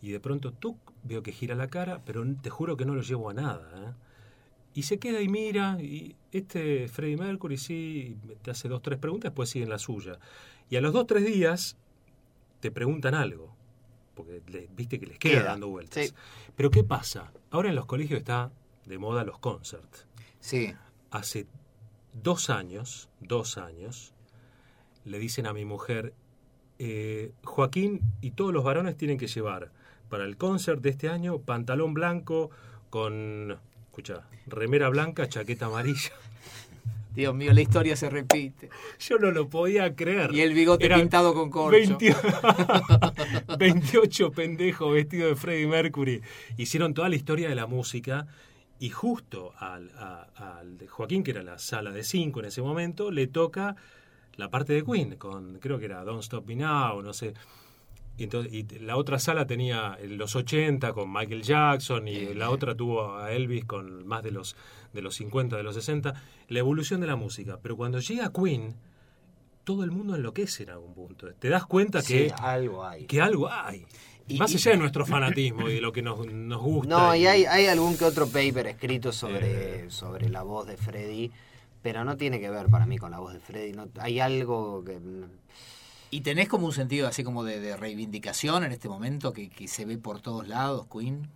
Y 0.01 0.11
de 0.11 0.19
pronto, 0.19 0.51
tú 0.51 0.77
veo 1.03 1.21
que 1.21 1.31
gira 1.31 1.55
la 1.55 1.67
cara, 1.67 2.01
pero 2.05 2.23
te 2.41 2.49
juro 2.49 2.75
que 2.75 2.85
no 2.85 2.95
lo 2.95 3.01
llevo 3.01 3.29
a 3.29 3.33
nada. 3.33 3.69
¿eh? 3.75 3.93
Y 4.73 4.83
se 4.83 4.99
queda 4.99 5.21
y 5.21 5.27
mira, 5.27 5.77
y 5.81 6.15
este 6.31 6.87
Freddie 6.87 7.17
Mercury 7.17 7.57
sí, 7.57 8.17
te 8.41 8.51
hace 8.51 8.67
dos, 8.67 8.81
tres 8.81 8.97
preguntas, 8.97 9.31
después 9.31 9.49
sigue 9.49 9.63
en 9.63 9.69
la 9.69 9.77
suya. 9.77 10.17
Y 10.69 10.77
a 10.77 10.81
los 10.81 10.93
dos, 10.93 11.05
tres 11.05 11.25
días 11.25 11.77
te 12.61 12.71
preguntan 12.71 13.13
algo, 13.15 13.53
porque 14.15 14.41
le- 14.47 14.69
viste 14.75 14.99
que 14.99 15.05
les 15.07 15.19
queda, 15.19 15.39
Queda, 15.39 15.43
dando 15.51 15.67
vueltas. 15.67 16.07
sí. 16.07 16.13
Pero 16.55 16.71
¿qué 16.71 16.83
pasa? 16.83 17.31
Ahora 17.49 17.69
en 17.69 17.75
los 17.75 17.85
colegios 17.85 18.19
está 18.19 18.51
de 18.85 18.97
moda 18.97 19.23
los 19.25 19.37
concerts. 19.39 20.05
Sí. 20.39 20.73
Hace 21.11 21.45
dos 22.13 22.49
años, 22.49 23.09
dos 23.19 23.57
años, 23.57 24.13
le 25.05 25.19
dicen 25.19 25.45
a 25.47 25.53
mi 25.53 25.65
mujer, 25.65 26.13
eh, 26.79 27.31
Joaquín 27.43 28.01
y 28.21 28.31
todos 28.31 28.53
los 28.53 28.63
varones 28.63 28.95
tienen 28.97 29.17
que 29.17 29.27
llevar 29.27 29.71
para 30.09 30.23
el 30.25 30.37
concert 30.37 30.81
de 30.81 30.89
este 30.89 31.09
año 31.09 31.39
pantalón 31.39 31.93
blanco 31.93 32.49
con, 32.89 33.57
escucha, 33.85 34.27
remera 34.47 34.89
blanca, 34.89 35.27
chaqueta 35.27 35.65
amarilla. 35.67 36.11
Dios 37.13 37.35
mío, 37.35 37.51
la 37.53 37.61
historia 37.61 37.95
se 37.95 38.09
repite. 38.09 38.69
Yo 38.99 39.17
no 39.17 39.31
lo 39.31 39.49
podía 39.49 39.93
creer. 39.95 40.33
Y 40.33 40.41
el 40.41 40.53
bigote 40.53 40.89
pintado 40.89 41.33
con 41.33 41.49
corcho. 41.49 41.97
20 41.99 42.15
28 43.57 44.31
pendejos 44.35 44.93
vestidos 44.93 45.29
de 45.31 45.35
Freddie 45.35 45.67
Mercury. 45.67 46.21
Hicieron 46.57 46.93
toda 46.93 47.09
la 47.09 47.15
historia 47.15 47.49
de 47.49 47.55
la 47.55 47.67
música 47.67 48.27
y 48.79 48.89
justo 48.89 49.53
al, 49.57 49.91
a- 49.97 50.27
al 50.59 50.77
Joaquín, 50.87 51.23
que 51.23 51.31
era 51.31 51.43
la 51.43 51.59
sala 51.59 51.91
de 51.91 52.03
5 52.03 52.39
en 52.39 52.45
ese 52.45 52.61
momento, 52.61 53.11
le 53.11 53.27
toca 53.27 53.75
la 54.37 54.49
parte 54.49 54.73
de 54.73 54.83
Queen, 54.83 55.15
con 55.17 55.59
creo 55.59 55.77
que 55.77 55.85
era 55.85 56.03
Don't 56.03 56.23
Stop 56.23 56.47
Me 56.47 56.55
Now, 56.55 57.01
no 57.01 57.13
sé. 57.13 57.33
Y, 58.17 58.23
entonces, 58.23 58.53
y 58.53 58.63
la 58.79 58.97
otra 58.97 59.19
sala 59.19 59.45
tenía 59.47 59.97
en 59.99 60.17
los 60.17 60.35
80 60.35 60.93
con 60.93 61.11
Michael 61.11 61.43
Jackson 61.43 62.07
y 62.07 62.19
Bien, 62.19 62.39
la 62.39 62.49
otra 62.49 62.75
tuvo 62.75 63.17
a 63.17 63.31
Elvis 63.31 63.65
con 63.65 64.05
más 64.07 64.21
de 64.23 64.31
los, 64.31 64.55
de 64.93 65.01
los 65.01 65.15
50, 65.15 65.55
de 65.57 65.63
los 65.63 65.75
60. 65.75 66.13
La 66.47 66.59
evolución 66.59 67.01
de 67.01 67.07
la 67.07 67.15
música. 67.15 67.59
Pero 67.61 67.77
cuando 67.77 67.99
llega 67.99 68.31
Queen, 68.31 68.75
todo 69.63 69.83
el 69.83 69.91
mundo 69.91 70.15
enloquece 70.15 70.63
en 70.63 70.71
algún 70.71 70.93
punto. 70.93 71.33
Te 71.33 71.49
das 71.49 71.65
cuenta 71.65 72.01
Sí, 72.01 72.13
que, 72.13 72.33
algo 72.39 72.85
hay. 72.85 73.05
que 73.05 73.21
algo 73.21 73.49
hay. 73.49 73.85
Y- 74.27 74.37
Más 74.37 74.51
y- 74.53 74.55
allá 74.57 74.71
de 74.71 74.77
nuestro 74.77 75.05
fanatismo 75.05 75.69
y 75.69 75.73
de 75.75 75.81
lo 75.81 75.91
que 75.91 76.01
nos, 76.01 76.25
nos 76.25 76.61
gusta. 76.61 76.89
No, 76.89 77.15
y 77.15 77.21
y- 77.21 77.25
hay, 77.27 77.45
hay 77.45 77.65
algún 77.67 77.97
que 77.97 78.05
otro 78.05 78.27
paper 78.27 78.67
escrito 78.67 79.11
sobre, 79.11 79.85
Eh. 79.85 79.89
sobre 79.89 80.29
la 80.29 80.43
voz 80.43 80.67
de 80.67 80.77
Freddy, 80.77 81.31
pero 81.81 82.03
no 82.05 82.15
tiene 82.17 82.39
que 82.39 82.49
ver 82.49 82.67
para 82.67 82.85
mí 82.85 82.97
con 82.97 83.11
la 83.11 83.19
voz 83.19 83.33
de 83.33 83.39
Freddy. 83.39 83.73
No, 83.73 83.87
hay 83.99 84.19
algo 84.19 84.83
que... 84.83 84.99
¿Y 86.13 86.21
tenés 86.21 86.49
como 86.49 86.65
un 86.67 86.73
sentido 86.73 87.07
así 87.07 87.23
como 87.23 87.43
de, 87.43 87.59
de 87.59 87.77
reivindicación 87.77 88.63
en 88.65 88.71
este 88.73 88.89
momento 88.89 89.31
que, 89.33 89.49
que 89.49 89.67
se 89.67 89.85
ve 89.85 89.97
por 89.97 90.19
todos 90.21 90.47
lados, 90.47 90.85
Queen? 90.91 91.27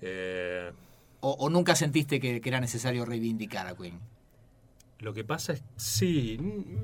Eh, 0.00 0.72
¿O, 1.20 1.32
o 1.32 1.50
nunca 1.50 1.74
sentiste 1.76 2.18
que, 2.20 2.40
que 2.40 2.48
era 2.48 2.60
necesario 2.60 3.04
reivindicar 3.04 3.66
a 3.66 3.74
Queen? 3.76 3.98
lo 5.00 5.14
que 5.14 5.24
pasa 5.24 5.54
es, 5.54 5.62
sí, 5.76 6.38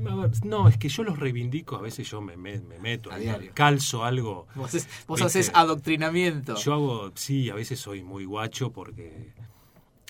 a 0.09 0.15
ver, 0.15 0.31
no, 0.47 0.69
es 0.69 0.79
que 0.79 0.89
yo 0.89 1.03
los 1.05 1.19
reivindico, 1.19 1.77
a 1.77 1.83
veces 1.83 2.09
yo 2.09 2.23
me, 2.23 2.35
me- 2.39 2.61
me 2.63 2.79
meto, 2.79 3.13
A 3.13 3.19
diario. 3.19 3.51
calzo 3.53 4.05
algo. 4.07 4.47
Vos, 4.55 4.73
es- 4.73 4.89
vos 5.07 5.21
Viste. 5.21 5.41
haces 5.41 5.53
adoctrinamiento. 5.55 6.57
Yo 6.57 6.73
hago, 6.73 7.13
sí, 7.15 7.51
a 7.51 7.55
veces 7.55 7.79
soy 7.79 8.03
muy 8.03 8.25
guacho 8.25 8.73
porque, 8.73 9.35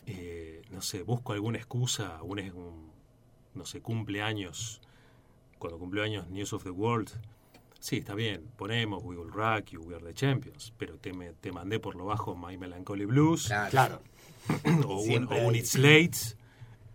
eh, 0.06 0.62
no 0.70 0.82
sé, 0.82 1.02
busco 1.02 1.32
alguna 1.32 1.58
excusa, 1.58 2.22
un, 2.22 2.38
un, 2.38 2.90
no 3.54 3.66
sé, 3.66 3.80
cumpleaños, 3.80 4.80
cuando 5.58 5.76
cumpleaños 5.80 6.28
News 6.30 6.52
of 6.52 6.62
the 6.62 6.70
World, 6.70 7.10
sí, 7.86 7.98
está 7.98 8.14
bien, 8.14 8.42
ponemos 8.56 9.02
We 9.04 9.16
Will 9.16 9.30
Rock 9.32 9.66
You, 9.70 9.82
We 9.82 9.94
Are 9.94 10.04
the 10.04 10.12
Champions, 10.14 10.72
pero 10.76 10.96
te, 10.98 11.12
me- 11.12 11.32
te 11.34 11.52
mandé 11.52 11.78
por 11.78 11.94
lo 11.94 12.04
bajo 12.04 12.34
My 12.36 12.56
Melancholy 12.56 13.04
Blues, 13.04 13.46
Claro. 13.46 13.70
Claro. 13.70 14.02
o, 14.88 15.00
un, 15.02 15.28
o 15.32 15.36
un. 15.46 15.54
It's 15.54 15.76
Late, 15.76 16.18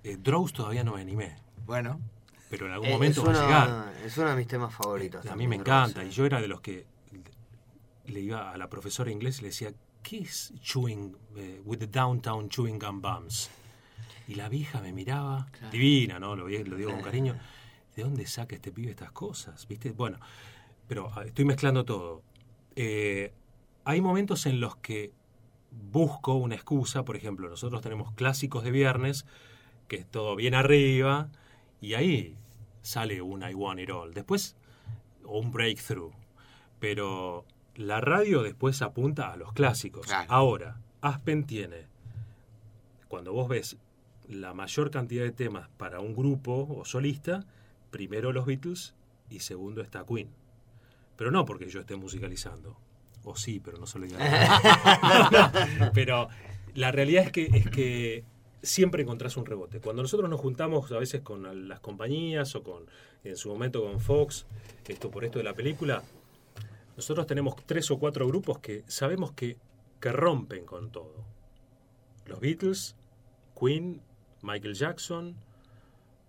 eh, 0.03 0.17
Drows 0.19 0.51
todavía 0.53 0.83
no 0.83 0.95
me 0.95 1.01
animé, 1.01 1.35
Bueno, 1.65 1.99
pero 2.49 2.65
en 2.65 2.73
algún 2.73 2.89
Eh, 2.89 2.91
momento 2.93 3.21
es, 3.21 3.27
va 3.27 3.31
a 3.31 3.45
llegar. 3.45 3.67
una, 3.69 3.93
es 4.05 4.17
uno 4.17 4.29
de 4.31 4.35
mis 4.35 4.47
temas 4.47 4.73
favoritos. 4.73 5.25
A 5.25 5.35
mí 5.37 5.47
me 5.47 5.55
encanta. 5.55 6.03
eh. 6.03 6.07
Y 6.07 6.09
yo 6.11 6.25
era 6.25 6.41
de 6.41 6.47
los 6.49 6.59
que 6.61 6.85
le 8.07 8.19
iba 8.19 8.51
a 8.51 8.57
la 8.57 8.69
profesora 8.69 9.09
inglés 9.11 9.39
y 9.39 9.43
le 9.43 9.47
decía, 9.49 9.71
¿qué 10.03 10.19
es 10.19 10.53
chewing 10.61 11.15
eh, 11.37 11.61
with 11.63 11.77
the 11.79 11.87
downtown 11.87 12.49
chewing 12.49 12.77
gum 12.79 13.01
bums? 13.01 13.49
Y 14.27 14.35
la 14.35 14.49
vieja 14.49 14.81
me 14.81 14.91
miraba, 14.91 15.47
divina, 15.71 16.19
¿no? 16.19 16.35
Lo, 16.35 16.47
lo 16.49 16.75
digo 16.77 16.91
con 16.91 17.01
cariño. 17.01 17.37
¿De 17.95 18.03
dónde 18.03 18.25
saca 18.25 18.55
este 18.55 18.71
pibe 18.71 18.91
estas 18.91 19.11
cosas? 19.11 19.67
¿Viste? 19.67 19.91
Bueno, 19.91 20.17
pero 20.91 21.09
ah, 21.15 21.23
estoy 21.25 21.45
mezclando 21.45 21.85
todo. 21.85 22.21
Eh, 22.75 23.31
hay 23.85 24.01
momentos 24.01 24.45
en 24.45 24.59
los 24.59 24.75
que 24.75 25.13
busco 25.71 26.33
una 26.33 26.55
excusa, 26.55 27.05
por 27.05 27.15
ejemplo, 27.15 27.47
nosotros 27.47 27.81
tenemos 27.81 28.11
clásicos 28.11 28.65
de 28.65 28.71
viernes, 28.71 29.25
que 29.87 29.95
es 29.95 30.05
todo 30.05 30.35
bien 30.35 30.53
arriba, 30.53 31.29
y 31.79 31.93
ahí 31.93 32.35
sale 32.81 33.21
un 33.21 33.41
I 33.41 33.53
Want 33.53 33.79
It 33.79 33.89
All. 33.89 34.13
Después, 34.13 34.57
o 35.23 35.39
un 35.39 35.53
breakthrough. 35.53 36.11
Pero 36.81 37.45
la 37.75 38.01
radio 38.01 38.43
después 38.43 38.81
apunta 38.81 39.31
a 39.31 39.37
los 39.37 39.53
clásicos. 39.53 40.07
Claro. 40.07 40.29
Ahora, 40.29 40.81
Aspen 40.99 41.45
tiene, 41.45 41.87
cuando 43.07 43.31
vos 43.31 43.47
ves 43.47 43.77
la 44.27 44.53
mayor 44.53 44.91
cantidad 44.91 45.23
de 45.23 45.31
temas 45.31 45.69
para 45.77 46.01
un 46.01 46.13
grupo 46.13 46.67
o 46.69 46.83
solista, 46.83 47.45
primero 47.91 48.33
los 48.33 48.45
Beatles 48.45 48.93
y 49.29 49.39
segundo 49.39 49.81
está 49.81 50.05
Queen. 50.05 50.40
Pero 51.21 51.29
no 51.29 51.45
porque 51.45 51.69
yo 51.69 51.81
esté 51.81 51.95
musicalizando. 51.95 52.75
O 53.25 53.35
sí, 53.35 53.59
pero 53.59 53.77
no 53.77 53.85
solo 53.85 54.07
Pero 55.93 56.29
la 56.73 56.91
realidad 56.91 57.25
es 57.25 57.31
que, 57.31 57.45
es 57.45 57.69
que 57.69 58.23
siempre 58.63 59.03
encontrás 59.03 59.37
un 59.37 59.45
rebote. 59.45 59.79
Cuando 59.79 60.01
nosotros 60.01 60.27
nos 60.31 60.39
juntamos 60.39 60.91
a 60.91 60.97
veces 60.97 61.21
con 61.21 61.67
las 61.67 61.79
compañías 61.79 62.55
o 62.55 62.63
con, 62.63 62.87
en 63.23 63.37
su 63.37 63.49
momento 63.49 63.83
con 63.83 63.99
Fox, 63.99 64.47
esto 64.87 65.11
por 65.11 65.23
esto 65.23 65.37
de 65.37 65.43
la 65.43 65.53
película, 65.53 66.01
nosotros 66.97 67.27
tenemos 67.27 67.55
tres 67.67 67.91
o 67.91 67.99
cuatro 67.99 68.25
grupos 68.25 68.57
que 68.57 68.83
sabemos 68.87 69.31
que, 69.33 69.57
que 69.99 70.11
rompen 70.11 70.65
con 70.65 70.91
todo. 70.91 71.23
Los 72.25 72.39
Beatles, 72.39 72.95
Queen, 73.55 74.01
Michael 74.41 74.73
Jackson, 74.73 75.35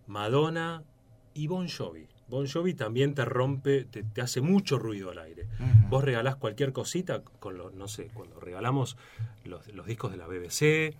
Madonna 0.06 0.84
y 1.32 1.46
Bon 1.46 1.66
Jovi. 1.66 2.11
Bon 2.32 2.46
Jovi 2.46 2.72
también 2.72 3.14
te 3.14 3.26
rompe, 3.26 3.84
te, 3.84 4.04
te 4.04 4.22
hace 4.22 4.40
mucho 4.40 4.78
ruido 4.78 5.10
al 5.10 5.18
aire. 5.18 5.48
Vos 5.90 6.02
regalás 6.02 6.36
cualquier 6.36 6.72
cosita, 6.72 7.22
con 7.22 7.58
los, 7.58 7.74
no 7.74 7.88
sé, 7.88 8.08
cuando 8.14 8.40
regalamos 8.40 8.96
los, 9.44 9.68
los 9.68 9.84
discos 9.84 10.12
de 10.12 10.16
la 10.16 10.26
BBC 10.26 10.96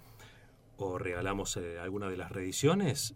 o 0.77 0.99
regalamos 0.99 1.57
eh, 1.57 1.79
alguna 1.79 2.11
de 2.11 2.19
las 2.19 2.33
reediciones, 2.33 3.15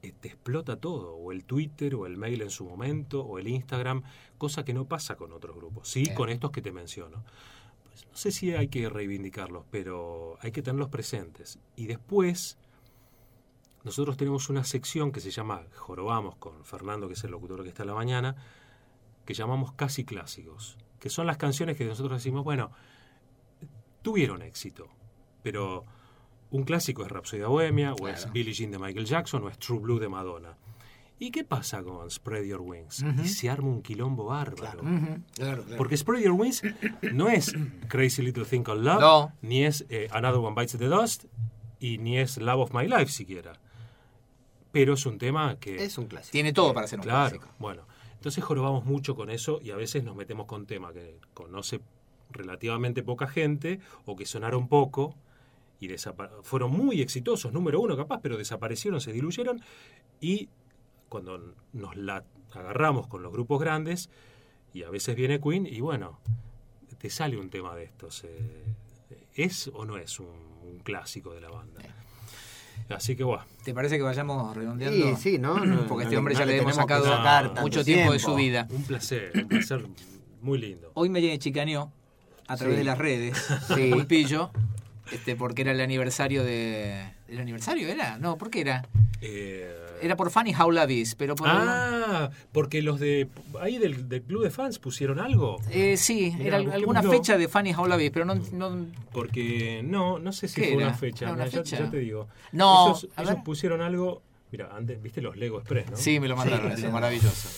eh, 0.00 0.14
te 0.18 0.28
explota 0.28 0.76
todo, 0.76 1.12
o 1.12 1.30
el 1.30 1.44
Twitter, 1.44 1.94
o 1.94 2.06
el 2.06 2.16
mail 2.16 2.40
en 2.40 2.48
su 2.48 2.64
momento, 2.64 3.20
o 3.20 3.38
el 3.38 3.48
Instagram, 3.48 4.02
cosa 4.38 4.64
que 4.64 4.72
no 4.72 4.86
pasa 4.86 5.16
con 5.16 5.34
otros 5.34 5.56
grupos, 5.56 5.90
sí, 5.90 6.06
con 6.14 6.30
estos 6.30 6.52
que 6.52 6.62
te 6.62 6.72
menciono. 6.72 7.22
Pues 7.84 8.06
no 8.06 8.16
sé 8.16 8.32
si 8.32 8.54
hay 8.54 8.68
que 8.68 8.88
reivindicarlos, 8.88 9.66
pero 9.70 10.38
hay 10.40 10.52
que 10.52 10.62
tenerlos 10.62 10.88
presentes. 10.88 11.58
Y 11.76 11.84
después, 11.84 12.56
nosotros 13.86 14.16
tenemos 14.16 14.50
una 14.50 14.64
sección 14.64 15.12
que 15.12 15.20
se 15.20 15.30
llama 15.30 15.62
Jorobamos 15.76 16.34
con 16.36 16.64
Fernando, 16.64 17.06
que 17.06 17.14
es 17.14 17.22
el 17.22 17.30
locutor 17.30 17.62
que 17.62 17.68
está 17.68 17.84
a 17.84 17.86
la 17.86 17.94
mañana, 17.94 18.34
que 19.24 19.32
llamamos 19.32 19.72
casi 19.74 20.04
clásicos, 20.04 20.76
que 20.98 21.08
son 21.08 21.26
las 21.28 21.36
canciones 21.36 21.76
que 21.76 21.84
nosotros 21.84 22.18
decimos, 22.20 22.42
bueno, 22.42 22.72
tuvieron 24.02 24.42
éxito, 24.42 24.88
pero 25.44 25.84
un 26.50 26.64
clásico 26.64 27.04
es 27.04 27.12
Rhapsody 27.12 27.42
Bohemia, 27.42 27.94
o 27.94 28.08
es. 28.08 28.30
Billie 28.32 28.52
Jean 28.52 28.72
de 28.72 28.78
Michael 28.80 29.06
Jackson, 29.06 29.44
o 29.44 29.48
es 29.48 29.56
True 29.58 29.78
Blue 29.78 30.00
de 30.00 30.08
Madonna. 30.08 30.56
¿Y 31.20 31.30
qué 31.30 31.44
pasa 31.44 31.82
con 31.84 32.10
Spread 32.10 32.42
Your 32.44 32.60
Wings? 32.60 33.04
Y 33.22 33.28
se 33.28 33.48
arma 33.48 33.68
un 33.68 33.82
quilombo 33.82 34.26
bárbaro. 34.26 34.80
Claro. 35.34 35.64
Porque 35.78 35.96
Spread 35.96 36.22
Your 36.24 36.32
Wings 36.32 36.62
no 37.12 37.28
es 37.28 37.54
Crazy 37.88 38.20
Little 38.20 38.44
Thing 38.44 38.62
Called 38.62 38.82
Love, 38.84 39.00
No. 39.00 39.32
ni 39.42 39.64
es 39.64 39.86
eh, 39.88 40.08
Another 40.10 40.40
One 40.40 40.54
Bites 40.60 40.76
the 40.76 40.86
Dust, 40.86 41.24
y 41.78 41.98
ni 41.98 42.18
es 42.18 42.36
Love 42.36 42.60
of 42.62 42.74
My 42.74 42.86
Life 42.88 43.12
siquiera. 43.12 43.52
Pero 44.78 44.92
es 44.92 45.06
un 45.06 45.16
tema 45.16 45.56
que... 45.58 45.82
Es 45.84 45.96
un 45.96 46.06
clásico. 46.06 46.32
Tiene 46.32 46.52
todo 46.52 46.74
para 46.74 46.86
ser 46.86 46.98
un 46.98 47.04
Claro, 47.04 47.38
clásico. 47.38 47.54
bueno. 47.58 47.86
Entonces 48.12 48.44
jorobamos 48.44 48.84
mucho 48.84 49.14
con 49.14 49.30
eso 49.30 49.58
y 49.62 49.70
a 49.70 49.76
veces 49.76 50.04
nos 50.04 50.14
metemos 50.16 50.44
con 50.46 50.66
temas 50.66 50.92
que 50.92 51.18
conoce 51.32 51.80
relativamente 52.30 53.02
poca 53.02 53.26
gente 53.26 53.80
o 54.04 54.16
que 54.16 54.26
sonaron 54.26 54.68
poco 54.68 55.14
y 55.80 55.88
fueron 56.42 56.72
muy 56.72 57.00
exitosos, 57.00 57.52
número 57.54 57.80
uno 57.80 57.96
capaz, 57.96 58.20
pero 58.20 58.36
desaparecieron, 58.36 59.00
se 59.00 59.12
diluyeron 59.12 59.62
y 60.20 60.48
cuando 61.08 61.54
nos 61.72 61.96
la 61.96 62.24
agarramos 62.52 63.06
con 63.06 63.22
los 63.22 63.32
grupos 63.32 63.60
grandes 63.60 64.10
y 64.74 64.82
a 64.82 64.90
veces 64.90 65.16
viene 65.16 65.40
Queen 65.40 65.66
y 65.66 65.80
bueno, 65.80 66.18
te 66.98 67.08
sale 67.08 67.38
un 67.38 67.48
tema 67.48 67.74
de 67.74 67.84
estos. 67.84 68.24
eh, 68.24 68.74
¿Es 69.34 69.70
o 69.72 69.84
no 69.86 69.96
es 69.96 70.18
un, 70.20 70.26
un 70.26 70.80
clásico 70.82 71.32
de 71.32 71.40
la 71.40 71.48
banda? 71.50 71.80
Así 72.88 73.16
que 73.16 73.24
bueno. 73.24 73.44
¿Te 73.64 73.74
parece 73.74 73.96
que 73.96 74.02
vayamos 74.02 74.56
redondeando? 74.56 75.16
Sí, 75.16 75.32
sí, 75.32 75.38
¿no? 75.38 75.58
No, 75.64 75.86
Porque 75.86 76.04
este 76.04 76.14
no, 76.14 76.20
hombre 76.20 76.34
no 76.34 76.40
ya 76.40 76.46
le 76.46 76.52
le 76.52 76.58
hemos 76.62 76.76
sacado 76.76 77.04
sacar 77.04 77.60
mucho 77.60 77.84
tiempo 77.84 78.12
de 78.12 78.18
su 78.18 78.34
vida. 78.34 78.66
Un 78.70 78.82
placer, 78.84 79.32
un 79.34 79.48
placer 79.48 79.84
muy 80.42 80.58
lindo. 80.58 80.90
Hoy 80.94 81.08
me 81.08 81.38
chicaneó 81.38 81.92
a 82.46 82.56
través 82.56 82.76
Sí. 82.76 82.78
de 82.78 82.84
las 82.84 82.98
redes, 82.98 83.36
Sí. 83.74 83.90
Pulpillo, 83.92 84.50
este, 85.10 85.34
porque 85.36 85.62
era 85.62 85.72
el 85.72 85.80
aniversario 85.80 86.44
de... 86.44 87.04
¿El 87.28 87.40
aniversario 87.40 87.88
era? 87.88 88.18
No, 88.18 88.36
¿por 88.38 88.50
qué 88.50 88.60
era? 88.60 88.86
Eh, 89.20 89.74
Era 90.02 90.14
por 90.16 90.30
Funny 90.30 90.54
How 90.54 90.70
Love 90.70 90.90
Is, 90.90 91.14
pero 91.16 91.34
por... 91.34 91.48
Ah, 91.48 91.95
porque 92.52 92.82
los 92.82 92.98
de 93.00 93.28
ahí 93.60 93.78
del, 93.78 94.08
del 94.08 94.22
club 94.22 94.42
de 94.44 94.50
fans 94.50 94.78
pusieron 94.78 95.18
algo. 95.18 95.60
Eh, 95.70 95.96
sí, 95.96 96.32
Mirá, 96.38 96.58
era 96.60 96.74
alguna 96.74 97.02
fecha 97.02 97.36
de 97.38 97.48
Funny 97.48 97.74
How 97.74 97.86
Love 97.86 98.00
Is, 98.02 98.10
pero 98.10 98.24
no... 98.24 98.34
no 98.52 98.86
Porque 99.12 99.82
no, 99.84 100.18
no 100.18 100.32
sé 100.32 100.48
si 100.48 100.60
¿Qué 100.60 100.68
fue 100.68 100.76
era? 100.78 100.86
una 100.88 100.96
fecha. 100.96 101.24
¿Era 101.26 101.34
una 101.34 101.46
ya- 101.46 101.58
fecha? 101.62 101.78
Ya, 101.78 101.90
te 101.90 101.98
digo. 101.98 102.28
No, 102.52 102.88
ellos, 102.88 103.08
ellos 103.16 103.36
pusieron 103.44 103.80
algo. 103.80 104.22
Mira, 104.52 104.70
antes, 104.76 105.02
viste 105.02 105.20
los 105.20 105.36
Lego 105.36 105.58
Express, 105.58 105.90
¿no? 105.90 105.96
Sí, 105.96 106.20
me 106.20 106.28
lo 106.28 106.36
mandaron, 106.36 106.76
Sí, 106.76 106.84
es 106.86 106.92
maravilloso. 106.92 107.48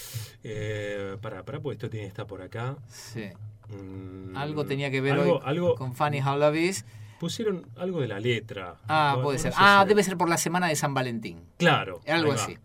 Eh, 0.43 1.17
para, 1.21 1.43
para, 1.45 1.61
pues 1.61 1.77
esto 1.77 1.91
tiene 1.91 2.05
que 2.07 2.09
estar 2.09 2.27
por 2.27 2.41
acá. 2.43 2.77
Sí. 2.89 3.25
Mm, 3.69 4.37
Algo 4.37 4.65
tenía 4.65 4.91
que 4.91 5.01
ver 5.01 5.13
algo, 5.15 5.35
hoy 5.37 5.43
algo- 5.45 5.75
con 5.75 5.95
Funny 5.95 6.21
How 6.23 6.37
Love 6.39 6.57
Is. 6.57 6.85
Pusieron 7.21 7.67
algo 7.77 8.01
de 8.01 8.09
la 8.09 8.21
letra. 8.21 8.77
Ah, 8.87 9.19
puede 9.23 9.39
ser. 9.39 9.53
sé 9.53 9.59
Ah, 9.61 9.81
si- 9.83 9.89
debe 9.89 10.03
ser 10.05 10.17
por 10.17 10.29
la 10.29 10.39
semana 10.39 10.69
de 10.69 10.77
San 10.77 10.95
Valentín. 10.95 11.41
Claro. 11.59 12.01
Algo 12.07 12.33
ahí 12.33 12.55
va. 12.55 12.61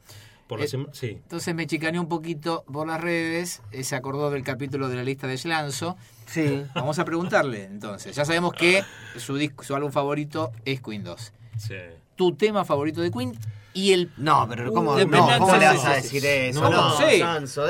Así. 0.62 0.78
Por 0.78 0.84
la 0.84 0.92
Eh, 0.92 0.94
sí. 0.94 1.08
Entonces 1.10 1.56
me 1.56 1.68
chicaneó 1.68 2.02
un 2.02 2.10
poquito 2.10 2.64
por 2.72 2.88
las 2.88 3.00
redes, 3.02 3.62
eh, 3.72 3.84
se 3.84 3.96
acordó 3.96 4.30
del 4.32 4.44
capítulo 4.44 4.90
de 4.90 4.96
la 4.98 5.04
lista 5.04 5.28
de 5.28 5.38
Slanzo. 5.38 5.98
Sí. 6.26 6.64
Vamos 6.76 7.00
a 7.00 7.06
preguntarle, 7.06 7.64
entonces. 7.66 8.16
Ya 8.16 8.26
sabemos 8.26 8.54
que 8.54 8.84
su, 9.18 9.36
disco, 9.36 9.64
su 9.64 9.76
álbum 9.76 9.92
favorito 9.92 10.52
es 10.66 10.82
Queen 10.82 11.04
2. 11.04 11.34
sí. 11.58 11.76
Tu 12.16 12.36
tema 12.36 12.64
favorito 12.64 13.02
de 13.02 13.10
Queen 13.10 13.36
y 13.74 13.92
el... 13.92 14.12
No, 14.18 14.46
pero 14.48 14.70
Uh, 14.70 14.74
¿cómo, 14.76 14.96
depende- 14.96 15.18
no, 15.18 15.40
¿cómo 15.40 15.58
le 15.58 15.66
vas 15.66 15.84
a 15.84 15.96
decir 15.96 16.24
eso? 16.24 16.62
No, 16.62 16.70
No, 16.70 16.98
sí. 16.98 17.18
Sanso, 17.18 17.64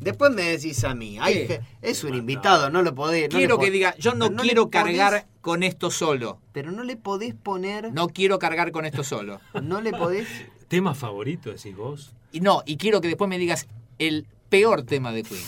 Después 0.00 0.30
me 0.32 0.42
decís 0.42 0.84
a 0.84 0.94
mí. 0.94 1.18
Hay 1.20 1.48
es 1.82 2.04
un 2.04 2.14
invitado, 2.14 2.70
no 2.70 2.82
lo 2.82 2.94
podés. 2.94 3.30
no 3.32 3.36
quiero 3.38 3.56
le 3.58 3.64
que 3.64 3.70
diga, 3.72 3.94
yo 3.98 4.14
no, 4.14 4.30
quiero 4.36 4.66
podés- 4.66 4.70
cargar 4.70 5.26
con 5.40 5.64
esto 5.64 5.90
solo. 5.90 6.38
Pero 6.52 6.70
no 6.70 6.84
le 6.84 6.96
podés 6.96 7.34
poner. 7.34 7.92
No 7.92 8.08
quiero 8.08 8.38
cargar 8.38 8.70
con 8.70 8.84
esto 8.84 9.02
solo. 9.02 9.40
No 9.60 9.80
le 9.80 9.90
podés. 9.90 10.28
¿Tema 10.68 10.94
favorito, 10.94 11.50
decís 11.50 11.76
vos? 11.76 12.12
Y 12.32 12.40
no, 12.40 12.62
y 12.66 12.76
quiero 12.76 13.00
que 13.00 13.08
después 13.08 13.28
me 13.28 13.38
digas 13.38 13.66
el 13.98 14.26
peor 14.48 14.82
tema 14.82 15.12
de 15.12 15.22
Queen. 15.22 15.42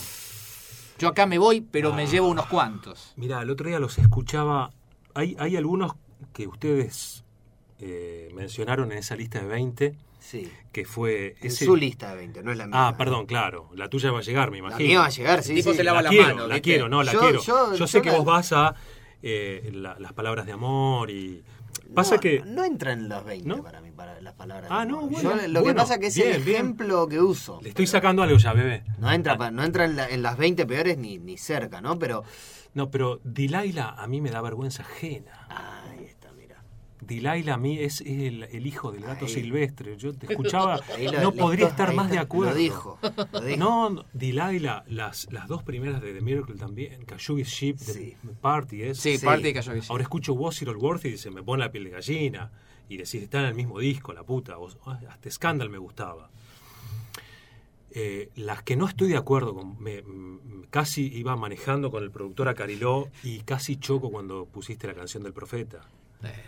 Yo 0.99 1.09
acá 1.09 1.25
me 1.25 1.37
voy, 1.37 1.61
pero 1.61 1.93
me 1.93 2.03
Ah. 2.03 2.05
llevo 2.05 2.27
unos 2.27 2.47
cuantos. 2.47 3.13
Mira, 3.17 3.41
el 3.41 3.49
otro 3.49 3.67
día 3.67 3.79
los 3.79 3.97
escuchaba. 3.97 4.71
Hay, 5.13 5.35
hay 5.39 5.55
algunos 5.55 5.93
que 6.33 6.47
ustedes 6.47 7.23
eh, 7.79 8.29
mencionaron 8.33 8.91
en 8.91 8.97
esa 8.97 9.15
lista 9.15 9.39
de 9.39 9.47
20, 9.47 9.95
Sí. 10.19 10.51
que 10.71 10.83
fue 10.85 11.35
En 11.41 11.47
ese... 11.47 11.65
su 11.65 11.75
lista 11.75 12.09
de 12.09 12.15
20, 12.17 12.41
no 12.43 12.51
es 12.51 12.57
la 12.57 12.65
mía. 12.65 12.87
Ah, 12.87 12.97
perdón, 12.97 13.27
claro. 13.27 13.69
La 13.75 13.87
tuya 13.87 14.11
va 14.11 14.19
a 14.19 14.21
llegar, 14.23 14.49
me 14.49 14.57
La 14.57 14.67
imagino. 14.69 14.87
mía 14.89 14.99
va 15.01 15.05
a 15.05 15.09
llegar, 15.09 15.43
sí. 15.43 15.51
El 15.51 15.57
tipo 15.57 15.71
sí. 15.71 15.77
se 15.77 15.83
lava 15.83 16.01
la 16.01 16.09
quiero, 16.09 16.35
la 16.47 16.55
¿viste? 16.55 16.61
quiero, 16.61 16.89
no, 16.89 17.03
la 17.03 17.13
Yo- 17.13 17.19
quiero. 17.19 17.41
yo- 17.43 17.75
Yo, 17.75 17.85
sé 17.87 17.99
yo 17.99 18.01
que 18.01 18.09
la- 18.11 18.17
vos 18.17 18.25
vas 18.25 18.51
a 18.53 18.73
eh, 19.21 19.69
la- 19.73 19.97
las 19.99 20.13
palabras 20.13 20.45
de 20.47 20.51
amor 20.53 21.09
y... 21.11 21.43
Pasa 21.93 22.15
no, 22.15 22.21
que... 22.21 22.43
No 22.45 22.63
entra 22.63 22.91
en 22.93 23.07
los 23.09 23.23
20 23.25 23.47
¿No? 23.47 23.63
para 23.63 23.81
mí, 23.81 23.91
para 23.91 24.19
las 24.21 24.33
palabras. 24.33 24.69
Ah, 24.71 24.85
no, 24.85 25.07
bueno, 25.07 25.35
Yo 25.41 25.47
lo 25.47 25.63
que 25.63 25.73
pasa 25.73 25.95
es 25.95 25.99
que 25.99 26.07
es 26.07 26.15
bien, 26.15 26.31
el 26.33 26.43
bien. 26.43 26.55
ejemplo 26.57 27.07
que 27.07 27.19
uso. 27.19 27.59
Le 27.63 27.69
estoy 27.69 27.87
sacando 27.87 28.21
algo 28.23 28.37
ya, 28.37 28.53
bebé. 28.53 28.83
No 28.99 29.11
entra, 29.11 29.37
pa- 29.37 29.51
no 29.51 29.63
entra 29.63 29.85
en, 29.85 29.95
la- 29.95 30.07
en 30.09 30.21
las 30.21 30.37
20 30.37 30.65
peores 30.65 30.97
ni, 30.97 31.17
ni 31.17 31.37
cerca, 31.37 31.81
¿no? 31.81 31.97
Pero. 31.97 32.23
No, 32.73 32.91
pero 32.91 33.19
Delilah 33.23 33.95
a 33.97 34.05
mí 34.05 34.21
me 34.21 34.29
da 34.29 34.39
vergüenza 34.41 34.83
ajena. 34.83 35.47
Ahí 35.49 35.96
está, 37.07 37.55
a 37.55 37.57
mí 37.57 37.79
es, 37.79 38.01
el, 38.01 38.43
el 38.43 38.67
hijo 38.67 38.91
del 38.91 39.03
gato 39.03 39.25
Ahí. 39.25 39.31
silvestre. 39.31 39.97
Yo 39.97 40.13
te 40.13 40.25
escuchaba, 40.29 40.79
lo- 41.01 41.21
no 41.21 41.31
podría 41.33 41.67
estar 41.67 41.93
más 41.93 42.05
está, 42.07 42.13
de 42.15 42.19
acuerdo. 42.19 42.51
Lo 42.53 42.57
dijo. 42.57 42.99
Lo 43.31 43.41
dijo. 43.41 43.57
No, 43.57 43.89
no, 43.89 44.05
Delilah, 44.13 44.83
las, 44.87 45.31
las 45.31 45.47
dos 45.47 45.63
primeras 45.63 46.01
de 46.01 46.13
The 46.13 46.21
Miracle 46.21 46.55
también, 46.55 47.05
Khashoggi's 47.05 47.47
Ship, 47.49 47.77
Sí. 47.77 48.15
Party 48.41 48.83
es. 48.83 48.99
Sí, 48.99 49.17
Sí. 49.17 49.25
parte 49.25 49.43
de 49.47 49.53
Cayo 49.53 49.73
Vicente. 49.73 49.91
Ahora 49.91 50.03
escucho 50.03 50.33
Was 50.33 50.61
It 50.61 50.67
All 50.67 50.77
Worth 50.77 51.05
y 51.05 51.17
se 51.17 51.31
me 51.31 51.41
pone 51.43 51.63
la 51.63 51.71
piel 51.71 51.85
de 51.85 51.89
gallina. 51.91 52.51
Y 52.89 52.95
decís, 52.97 53.15
están 53.23 53.41
en 53.41 53.47
el 53.49 53.55
mismo 53.55 53.79
disco, 53.79 54.13
la 54.13 54.23
puta. 54.23 54.55
vos- 54.55 54.77
ah, 54.85 54.99
hasta 55.09 55.29
Scandal 55.29 55.69
me 55.69 55.77
gustaba. 55.77 56.29
Eh, 57.91 58.29
las 58.35 58.63
que 58.63 58.75
no 58.75 58.85
estoy 58.87 59.09
de 59.09 59.17
acuerdo 59.17 59.55
con. 59.55 59.81
Me, 59.81 60.01
mm, 60.01 60.65
casi 60.69 61.07
iba 61.17 61.35
manejando 61.35 61.89
con 61.89 62.03
el 62.03 62.11
productor 62.11 62.47
a 62.47 62.53
Cariló 62.53 63.07
y 63.23 63.39
casi 63.41 63.77
choco 63.77 64.11
cuando 64.11 64.45
pusiste 64.45 64.87
la 64.87 64.93
canción 64.93 65.23
del 65.23 65.33
profeta. 65.33 65.81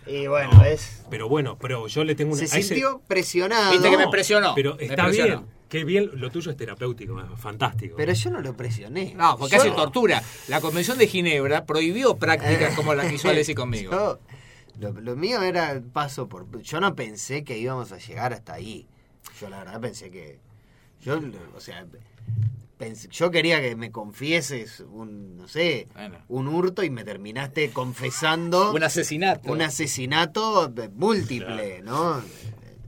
Y 0.07 0.27
bueno, 0.27 0.51
No, 0.53 0.63
es. 0.65 1.03
Pero 1.09 1.29
bueno, 1.29 1.57
pero 1.59 1.87
yo 1.87 2.03
le 2.03 2.15
tengo 2.15 2.33
una. 2.33 2.45
Se 2.45 2.55
a 2.55 2.59
ese- 2.59 2.69
sintió 2.75 3.01
presionado. 3.07 3.71
Viste 3.71 3.89
que 3.89 3.97
me 3.97 4.07
presionó. 4.07 4.53
Pero 4.55 4.79
está 4.79 5.05
presionó. 5.05 5.41
bien. 5.41 5.59
Qué 5.69 5.83
bien, 5.83 6.09
lo 6.15 6.31
tuyo 6.31 6.49
es 6.49 6.57
terapéutico, 6.57 7.15
fantástico. 7.37 7.95
Pero 7.95 8.11
yo 8.13 8.31
no 8.31 8.41
lo 8.41 8.57
presioné. 8.57 9.13
No, 9.15 9.37
porque 9.37 9.55
Yo- 9.57 9.61
hace 9.61 9.71
tortura. 9.71 10.23
La 10.47 10.61
Convención 10.61 10.97
de 10.97 11.05
Ginebra 11.07 11.65
prohibió 11.65 12.17
prácticas 12.17 12.73
como 12.75 12.95
la 12.95 13.07
que 13.07 13.13
hizo 13.15 13.29
Alessi 13.29 13.53
conmigo. 13.53 13.91
Yo- 13.91 14.19
lo, 14.79 14.99
lo 14.99 15.15
mío 15.15 15.43
era 15.43 15.79
paso 15.93 16.27
por. 16.27 16.47
Yo 16.63 16.79
no 16.79 16.95
pensé 16.95 17.43
que 17.43 17.57
íbamos 17.59 17.91
a 17.91 17.97
llegar 17.99 18.33
hasta 18.33 18.53
ahí. 18.53 18.87
Yo 19.39 19.49
la 19.49 19.59
verdad 19.59 19.79
pensé 19.79 20.09
que. 20.09 20.39
Yo, 21.01 21.19
o 21.55 21.59
sea. 21.59 21.85
Pensé- 22.79 23.09
yo 23.09 23.29
quería 23.29 23.61
que 23.61 23.75
me 23.75 23.91
confieses 23.91 24.79
un, 24.79 25.35
no 25.37 25.47
sé, 25.47 25.87
Bueno. 25.93 26.17
un 26.29 26.47
hurto 26.47 26.81
y 26.83 26.89
me 26.89 27.03
terminaste 27.03 27.69
confesando 27.71 28.71
Un 28.73 28.81
asesinato. 28.83 29.51
un 29.51 29.61
asesinato 29.61 30.67
de- 30.69 30.89
múltiple, 30.89 31.81
¿no? 31.83 32.23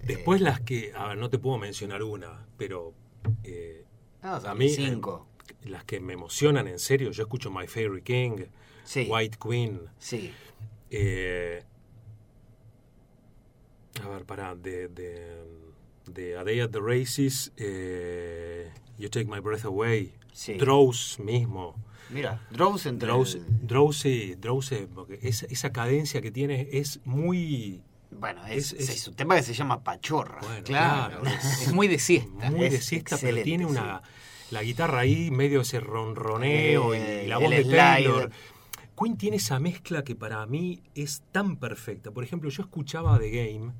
Después 0.03 0.41
las 0.41 0.61
que, 0.61 0.93
a 0.95 1.09
ver, 1.09 1.17
no 1.17 1.29
te 1.29 1.37
puedo 1.37 1.57
mencionar 1.59 2.01
una, 2.03 2.47
pero 2.57 2.93
eh, 3.43 3.85
Ah, 4.23 4.41
a 4.45 4.55
mí 4.55 4.69
cinco. 4.69 5.27
eh, 5.63 5.69
las 5.69 5.83
que 5.83 5.99
me 5.99 6.13
emocionan 6.13 6.67
en 6.67 6.79
serio, 6.79 7.11
yo 7.11 7.23
escucho 7.23 7.51
My 7.51 7.67
Favorite 7.67 8.03
King, 8.03 8.45
Sí. 8.83 9.07
White 9.09 9.37
Queen, 9.39 9.81
Sí. 9.99 10.31
eh, 10.89 11.63
a 14.03 14.07
ver, 14.09 14.25
pará, 14.25 14.55
de, 14.55 14.87
de, 14.87 15.43
de 16.13 16.37
A 16.37 16.43
Day 16.43 16.59
at 16.59 16.69
the 16.71 16.79
Races, 16.79 17.51
eh, 17.57 18.69
You 18.97 19.09
Take 19.09 19.25
My 19.25 19.39
Breath 19.39 19.65
Away, 19.65 20.13
Sí. 20.33 20.53
Drows 20.53 21.19
mismo, 21.19 21.75
Mira, 22.09 22.45
Drows 22.51 22.85
entre 22.85 23.07
Drows, 23.07 23.35
el- 23.35 23.67
Drowsy, 23.67 24.35
Drowsy, 24.35 24.87
porque 24.93 25.19
esa, 25.21 25.45
esa 25.47 25.71
cadencia 25.71 26.21
que 26.21 26.31
tiene 26.31 26.67
es 26.71 26.99
muy... 27.05 27.81
Bueno, 28.11 28.45
es, 28.47 28.73
es- 28.73 29.07
un 29.07 29.15
tema 29.15 29.35
que 29.35 29.43
se 29.43 29.53
llama 29.53 29.81
Pachorra. 29.83 30.39
Bueno, 30.41 30.63
Claro, 30.63 31.21
es- 31.25 31.61
es 31.67 31.73
muy 31.73 31.87
de 31.87 31.99
siesta. 31.99 32.51
muy 32.51 32.69
de 32.69 32.75
Es 32.77 32.85
siesta, 32.85 33.17
pero 33.19 33.41
tiene 33.43 33.65
una 33.65 34.01
la 34.51 34.63
guitarra 34.63 34.99
ahí, 34.99 35.31
medio 35.31 35.61
ese 35.61 35.79
ronroneo 35.79 36.93
Eh, 36.93 37.23
y 37.25 37.27
la 37.29 37.37
voz 37.37 37.49
de. 37.49 37.63
Taylor. 37.63 38.29
Queen 39.01 39.17
tiene 39.17 39.37
esa 39.37 39.59
mezcla 39.59 40.03
que 40.03 40.13
para 40.15 40.45
mí 40.45 40.81
es 40.93 41.23
tan 41.31 41.55
perfecta. 41.55 42.11
Por 42.11 42.23
ejemplo, 42.25 42.49
yo 42.49 42.61
escuchaba 42.63 43.17
The 43.17 43.29
Game 43.29 43.71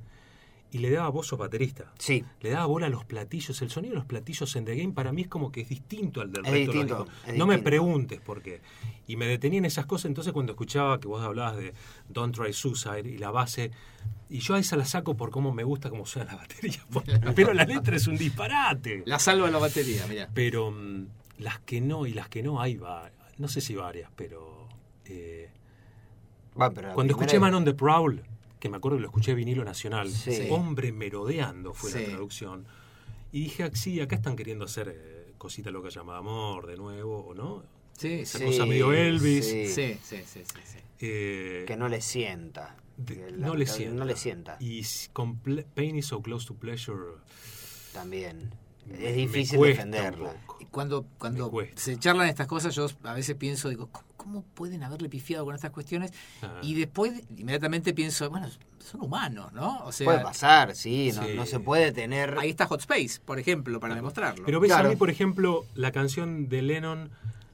y 0.72 0.78
le 0.78 0.90
daba 0.90 1.10
voz 1.10 1.30
a 1.32 1.36
baterista. 1.36 1.92
Sí, 1.98 2.24
Le 2.40 2.50
daba 2.50 2.64
bola 2.66 2.86
a 2.86 2.88
los 2.88 3.04
platillos. 3.04 3.60
El 3.60 3.68
sonido 3.70 3.92
de 3.92 3.96
los 3.98 4.06
platillos 4.06 4.56
en 4.56 4.64
The 4.64 4.74
Game 4.74 4.94
para 4.94 5.12
mí 5.12 5.22
es 5.22 5.28
como 5.28 5.52
que 5.52 5.60
es 5.60 5.68
distinto 5.68 6.22
al 6.22 6.32
del 6.32 6.44
Es 6.46 6.50
resto 6.50 6.72
de 6.72 6.84
los 6.84 7.08
es 7.26 7.36
No 7.36 7.46
me 7.46 7.58
preguntes 7.58 8.20
por 8.20 8.40
qué. 8.42 8.62
Y 9.06 9.16
me 9.16 9.26
detenía 9.26 9.58
en 9.58 9.66
esas 9.66 9.84
cosas. 9.84 10.06
Entonces, 10.06 10.32
cuando 10.32 10.52
escuchaba 10.52 10.98
que 10.98 11.08
vos 11.08 11.22
hablabas 11.22 11.56
de 11.58 11.74
Don't 12.08 12.34
Try 12.34 12.52
Suicide 12.54 13.06
y 13.08 13.18
la 13.18 13.30
base. 13.30 13.70
Y 14.30 14.38
yo 14.38 14.54
a 14.54 14.58
esa 14.58 14.76
la 14.76 14.86
saco 14.86 15.14
por 15.14 15.30
cómo 15.30 15.52
me 15.52 15.62
gusta 15.62 15.90
cómo 15.90 16.06
suena 16.06 16.32
la 16.32 16.38
batería. 16.38 16.80
Pero 17.36 17.52
la 17.52 17.64
letra 17.64 17.94
es 17.94 18.06
un 18.06 18.16
disparate. 18.16 19.02
La 19.04 19.18
salva 19.18 19.50
la 19.50 19.58
batería, 19.58 20.06
mira. 20.08 20.30
Pero 20.32 20.70
mm, 20.70 21.06
las 21.38 21.58
que 21.60 21.82
no 21.82 22.06
y 22.06 22.14
las 22.14 22.28
que 22.30 22.42
no, 22.42 22.60
hay 22.62 22.76
va, 22.76 23.10
no 23.36 23.48
sé 23.48 23.60
si 23.60 23.74
varias, 23.74 24.10
pero 24.16 24.68
eh, 25.04 25.50
Bueno, 26.54 26.72
pero 26.74 26.94
cuando 26.94 27.12
escuché 27.12 27.36
es- 27.36 27.40
Man 27.40 27.54
on 27.54 27.64
the 27.64 27.74
Prowl, 27.74 28.22
que 28.62 28.68
me 28.68 28.76
acuerdo 28.76 28.96
que 28.98 29.02
lo 29.02 29.08
escuché 29.08 29.34
vinilo 29.34 29.64
nacional, 29.64 30.08
Sí. 30.08 30.46
hombre 30.50 30.92
merodeando 30.92 31.74
fue 31.74 31.90
Sí. 31.90 31.98
la 31.98 32.04
traducción, 32.10 32.64
y 33.32 33.40
dije, 33.40 33.64
ah, 33.64 33.70
sí, 33.74 34.00
acá 34.00 34.14
están 34.14 34.36
queriendo 34.36 34.64
hacer 34.66 34.94
eh, 34.96 35.32
cosita 35.36 35.72
loca 35.72 35.88
llamada 35.88 36.20
amor 36.20 36.68
de 36.68 36.76
nuevo, 36.76 37.24
¿o 37.26 37.34
no? 37.34 37.64
Sí, 37.98 38.20
Esa 38.20 38.38
sí. 38.38 38.44
cosa 38.44 38.64
medio 38.64 38.92
Elvis. 38.92 39.44
sí. 39.46 39.66
Sí, 39.66 39.98
sí, 40.00 40.18
sí, 40.24 40.42
sí, 40.44 40.60
sí. 40.64 40.78
Eh, 41.00 41.64
Que 41.66 41.76
no 41.76 41.88
le 41.88 42.00
sienta. 42.00 42.76
de- 42.96 43.16
Que 43.16 43.30
la- 43.32 43.46
no 43.48 43.56
le 43.56 43.64
que 43.64 43.70
sienta. 43.72 43.96
No 43.96 44.04
le 44.04 44.14
sienta. 44.16 44.56
Y 44.60 44.82
con 45.12 45.38
Pain 45.74 45.96
is 45.96 46.06
so 46.06 46.22
close 46.22 46.46
to 46.46 46.54
pleasure. 46.54 47.16
También. 47.92 48.54
Es 48.92 49.16
difícil 49.16 49.60
defenderla. 49.60 50.36
Cuando, 50.72 51.06
cuando 51.18 51.52
se 51.76 51.96
charlan 51.98 52.28
estas 52.28 52.48
cosas, 52.48 52.74
yo 52.74 52.88
a 53.04 53.14
veces 53.14 53.36
pienso, 53.36 53.68
digo, 53.68 53.88
¿cómo, 53.92 54.06
cómo 54.16 54.42
pueden 54.54 54.82
haberle 54.82 55.08
pifiado 55.08 55.44
con 55.44 55.54
estas 55.54 55.70
cuestiones? 55.70 56.12
Ah. 56.42 56.58
Y 56.62 56.74
después 56.74 57.22
inmediatamente 57.36 57.94
pienso, 57.94 58.28
bueno, 58.30 58.48
son 58.80 59.02
humanos, 59.02 59.52
¿no? 59.52 59.84
O 59.84 59.92
sea, 59.92 60.06
Puede 60.06 60.20
pasar, 60.20 60.74
sí, 60.74 61.12
no, 61.14 61.22
Sí. 61.24 61.34
no 61.36 61.46
se 61.46 61.60
puede 61.60 61.92
tener. 61.92 62.36
ahí 62.38 62.50
está 62.50 62.66
Hot 62.66 62.80
Space, 62.80 63.20
por 63.24 63.38
ejemplo, 63.38 63.78
para 63.78 63.94
demostrarlo. 63.94 64.44
Pero 64.44 64.58
ves 64.58 64.70
Claro. 64.72 64.88
a 64.88 64.90
mí, 64.90 64.96
por 64.96 65.10
ejemplo, 65.10 65.64
la 65.74 65.92
canción 65.92 66.48
de 66.48 66.62
Lennon, 66.62 67.10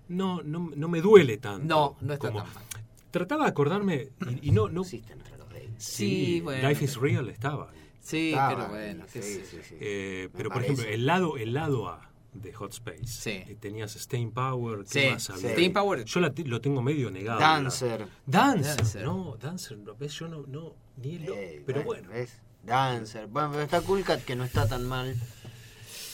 no, 0.08 0.42
no, 0.42 0.70
no 0.74 0.88
me 0.88 1.00
duele 1.02 1.36
tanto. 1.36 1.66
No, 1.66 1.96
no 2.00 2.14
está 2.14 2.28
como- 2.28 2.44
tan 2.44 2.54
mal. 2.54 2.64
Trataba 3.10 3.44
de 3.44 3.50
acordarme 3.50 4.08
y, 4.42 4.48
y 4.48 4.50
no, 4.52 4.68
no. 4.68 4.82
existe 4.82 5.12
entre 5.14 5.36
los 5.38 5.48
Davis. 5.48 5.70
Sí, 5.78 6.40
bueno, 6.42 6.68
Life 6.68 6.84
is 6.84 6.96
Real 6.96 7.28
estaba. 7.28 7.70
Sí, 8.00 8.30
Estaba 8.30 8.48
pero 8.56 8.68
bueno. 8.70 9.04
sí, 9.08 9.20
sí, 9.22 9.42
sí. 9.62 9.74
Eh, 9.80 10.28
pero 10.34 10.50
por 10.50 10.62
ejemplo, 10.62 10.84
el 10.86 11.04
lado, 11.04 11.36
el 11.36 11.52
lado 11.52 11.88
A 11.88 12.07
de 12.40 12.52
Hot 12.52 12.72
Space. 12.72 13.06
Sí. 13.06 13.30
eh, 13.30 13.56
tenías 13.60 13.92
Steam 13.92 14.30
Power, 14.32 14.84
¿qué 14.90 15.02
Sí, 15.06 15.10
más 15.12 15.30
había? 15.30 15.52
Steam 15.52 15.72
Power. 15.72 16.04
Yo 16.04 16.20
la 16.20 16.32
lo 16.44 16.60
tengo 16.60 16.82
medio 16.82 17.10
negado. 17.10 17.40
Dancer. 17.40 18.06
Dancer. 18.26 18.76
Dancer. 18.76 19.04
No, 19.04 19.36
Dancer, 19.40 19.78
¿lo 19.78 19.96
ves? 19.96 20.12
Yo 20.14 20.28
no, 20.28 20.44
no, 20.46 20.74
ni 20.96 21.16
el 21.16 21.62
Pero 21.66 21.82
bueno. 21.84 22.08
¿ves? 22.10 22.40
Dancer. 22.62 23.26
Bueno, 23.28 23.50
pero 23.52 23.62
está 23.62 23.80
Cool 23.80 24.02
Cat 24.04 24.22
que 24.24 24.36
no 24.36 24.44
está 24.44 24.66
tan 24.68 24.84
mal. 24.86 25.14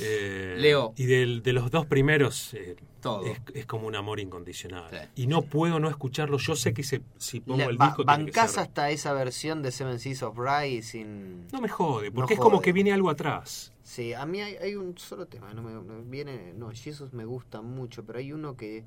Eh, 0.00 0.56
Leo. 0.58 0.92
Y 0.96 1.06
del- 1.06 1.42
de 1.42 1.52
los 1.52 1.70
dos 1.70 1.86
primeros, 1.86 2.52
eh, 2.54 2.76
Todo. 3.04 3.24
Es, 3.26 3.40
es 3.54 3.66
como 3.66 3.86
un 3.86 3.94
amor 3.94 4.18
incondicional. 4.18 4.88
Sí. 4.90 5.22
Y 5.22 5.26
no 5.28 5.42
puedo 5.42 5.78
no 5.78 5.88
escucharlo. 5.88 6.38
Yo 6.38 6.56
sé 6.56 6.74
que 6.74 6.82
se- 6.82 7.02
si 7.18 7.38
pongo 7.40 7.58
Le- 7.58 7.64
el 7.66 7.76
ba- 7.76 7.86
disco. 7.86 8.04
bancás 8.04 8.50
ser- 8.52 8.60
hasta 8.64 8.90
esa 8.90 9.12
versión 9.12 9.62
de 9.62 9.70
Seven 9.70 9.98
Seas 10.00 10.22
of 10.24 10.36
Rye 10.38 10.82
sin... 10.82 11.46
No 11.52 11.60
me 11.60 11.68
jode, 11.68 12.08
No 12.10 12.14
porque 12.16 12.34
es 12.34 12.40
como 12.40 12.60
que 12.60 12.72
viene 12.72 12.92
algo 12.92 13.10
atrás. 13.10 13.72
Sí, 13.82 14.12
a 14.14 14.26
mí 14.26 14.40
hay, 14.40 14.56
hay 14.56 14.74
un 14.74 14.98
solo 14.98 15.26
tema, 15.26 15.52
no 15.54 15.62
me, 15.62 15.72
no 15.74 16.02
viene, 16.04 16.52
no, 16.56 16.70
Jesus 16.72 17.12
me 17.12 17.24
gusta 17.26 17.60
mucho, 17.60 18.04
pero 18.04 18.18
hay 18.18 18.32
uno 18.32 18.56
que 18.56 18.82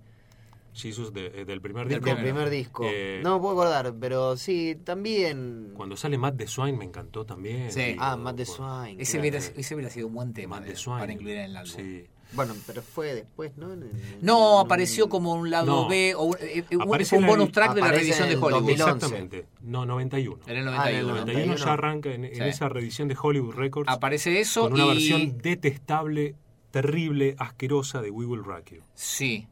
Jesus 0.73 1.11
de- 1.14 1.41
eh, 1.41 1.45
del 1.45 1.61
primer 1.61 1.88
Del 1.88 1.99
disco. 1.99 2.15
del 2.15 2.23
primer 2.23 2.49
disco, 2.49 2.84
Eh, 2.85 3.22
no 3.23 3.35
me 3.35 3.41
puedo 3.41 3.53
acordar, 3.61 3.94
pero 3.99 4.35
sí, 4.38 4.77
también. 4.84 5.72
Cuando 5.76 5.95
sale 5.95 6.18
Matt 6.18 6.35
de 6.35 6.48
Swine 6.48 6.77
me 6.77 6.85
encantó 6.85 7.26
también. 7.26 7.72
Sí. 7.72 7.81
Digo, 7.81 8.03
Ah, 8.03 8.15
Matt 8.18 8.35
de 8.38 8.45
Swine. 8.45 8.95
Ese 9.02 9.19
hubiera, 9.19 9.38
ese 9.38 9.76
hubiera 9.76 9.89
sido 9.91 10.07
un 10.07 10.14
buen 10.14 10.34
tema 10.34 10.56
Matt 10.57 10.65
de- 10.65 10.69
de 10.72 10.76
Swine. 10.76 10.99
para 10.99 11.11
incluir 11.14 11.35
en 11.38 11.44
el 11.45 11.57
álbum. 11.57 11.73
Sí. 11.76 12.06
Bueno, 12.34 12.54
pero 12.66 12.82
fue 12.82 13.16
después, 13.16 13.56
¿no? 13.58 13.72
En- 13.74 13.84
en- 13.84 13.91
No, 14.22 14.60
en- 14.60 14.66
apareció 14.66 15.08
como 15.10 15.34
un 15.34 15.49
lado 15.49 15.84
No. 15.84 15.88
B 15.88 16.14
o 16.16 16.24
un, 16.24 16.36
eh, 16.41 16.66
eh, 16.70 16.76
un- 16.78 17.26
bonus 17.26 17.52
track 17.52 17.74
de 17.74 17.82
la 17.82 17.88
en 17.88 17.94
de 18.06 18.36
Hollywood. 18.36 18.52
2011. 18.52 18.72
Exactamente. 18.74 19.45
No, 19.62 19.86
91. 19.86 20.41
En 20.45 20.58
el 20.58 20.68
Ah, 20.68 20.72
en 20.72 20.76
91. 20.76 20.99
el 20.99 21.08
91 21.08 21.56
ya 21.56 21.66
91. 21.66 21.72
arranca 21.72 22.10
en, 22.14 22.24
Sí. 22.36 22.41
esa 22.41 22.70
reedición 22.70 23.08
de 23.08 23.18
Hollywood 23.22 23.56
Records 23.56 23.90
Aparece 23.90 24.40
eso 24.41 24.64
con 24.64 24.74
una 24.74 24.86
y... 24.86 24.88
versión 24.90 25.38
detestable, 25.38 26.36
terrible, 26.72 27.36
asquerosa 27.40 28.02
de 28.02 28.12
We 28.12 28.26
Will 28.26 28.44
Rock 28.44 28.72
You. 28.74 28.82
Sí. 28.94 29.48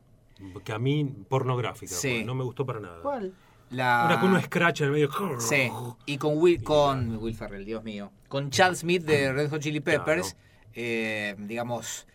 Que 0.66 0.74
a 0.74 0.80
mí, 0.80 1.06
pornográfica, 1.30 1.96
Sí. 1.96 2.10
pues, 2.16 2.26
no 2.26 2.36
me 2.36 2.44
gustó 2.44 2.66
para 2.66 2.82
nada. 2.82 3.02
¿Cuál? 3.02 3.34
La... 3.72 4.04
Una 4.06 4.20
con 4.20 4.34
un 4.34 4.42
scratch 4.42 4.82
en 4.82 4.88
el 4.88 4.92
medio. 4.92 5.10
Sí, 5.40 5.72
y 6.06 6.18
con 6.18 6.34
Will, 6.38 6.62
con 6.62 7.18
Will 7.18 7.34
Ferrell, 7.36 7.66
Dios 7.66 7.84
mío. 7.84 8.12
Con 8.28 8.50
Chad 8.52 8.76
Smith 8.76 9.04
de 9.04 9.32
Red 9.32 9.50
Hot 9.50 9.62
Chili 9.62 9.80
Peppers, 9.80 10.34
Claro. 10.34 10.46
eh, 10.74 11.36
digamos, 11.40 12.06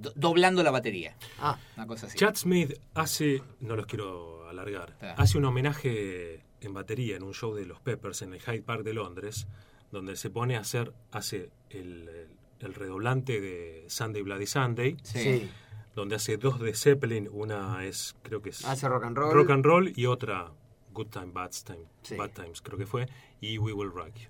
do- 0.00 0.12
doblando 0.16 0.62
la 0.62 0.70
batería. 0.70 1.16
Ah, 1.38 1.58
Una 1.76 1.86
cosa 1.86 2.06
así. 2.06 2.16
Chad 2.18 2.34
Smith 2.36 2.74
hace, 2.94 3.42
no 3.60 3.76
los 3.76 3.86
quiero 3.86 4.48
alargar, 4.48 4.96
Ah. 5.00 5.14
hace 5.18 5.38
un 5.38 5.44
homenaje 5.44 6.42
en 6.60 6.72
batería 6.74 7.16
en 7.16 7.22
un 7.22 7.34
show 7.34 7.54
de 7.54 7.66
los 7.66 7.80
Peppers 7.80 8.22
en 8.22 8.32
el 8.34 8.40
Hyde 8.40 8.62
Park 8.62 8.82
de 8.82 8.94
Londres, 8.94 9.46
donde 9.92 10.16
se 10.16 10.30
pone 10.30 10.56
a 10.56 10.60
hacer, 10.60 10.92
hace 11.12 11.50
el, 11.70 12.08
el- 12.08 12.28
el 12.60 12.74
redoblante 12.74 13.40
de 13.40 13.84
Sunday 13.88 14.22
Bloody 14.22 14.46
Sunday, 14.46 14.96
Sí. 15.02 15.22
sí. 15.22 15.50
donde 15.94 16.16
hace 16.16 16.36
dos 16.38 16.58
de 16.60 16.74
Zeppelin, 16.74 17.28
una 17.30 17.84
es, 17.84 18.16
creo 18.22 18.40
que 18.42 18.50
es 18.50 18.64
Hace 18.64 18.88
rock 18.88 19.04
and 19.04 19.16
roll. 19.16 19.32
Rock 19.34 19.50
and 19.50 19.64
Roll 19.64 19.92
y 19.96 20.06
otra 20.06 20.50
Good 20.92 21.08
Time, 21.08 21.32
Bad 21.32 21.50
Time, 21.64 21.84
Sí. 22.02 22.16
Bad 22.16 22.30
Times, 22.30 22.60
creo 22.62 22.78
que 22.78 22.86
fue, 22.86 23.06
y 23.40 23.58
We 23.58 23.72
Will 23.72 23.90
Rock 23.92 24.14
You. 24.14 24.28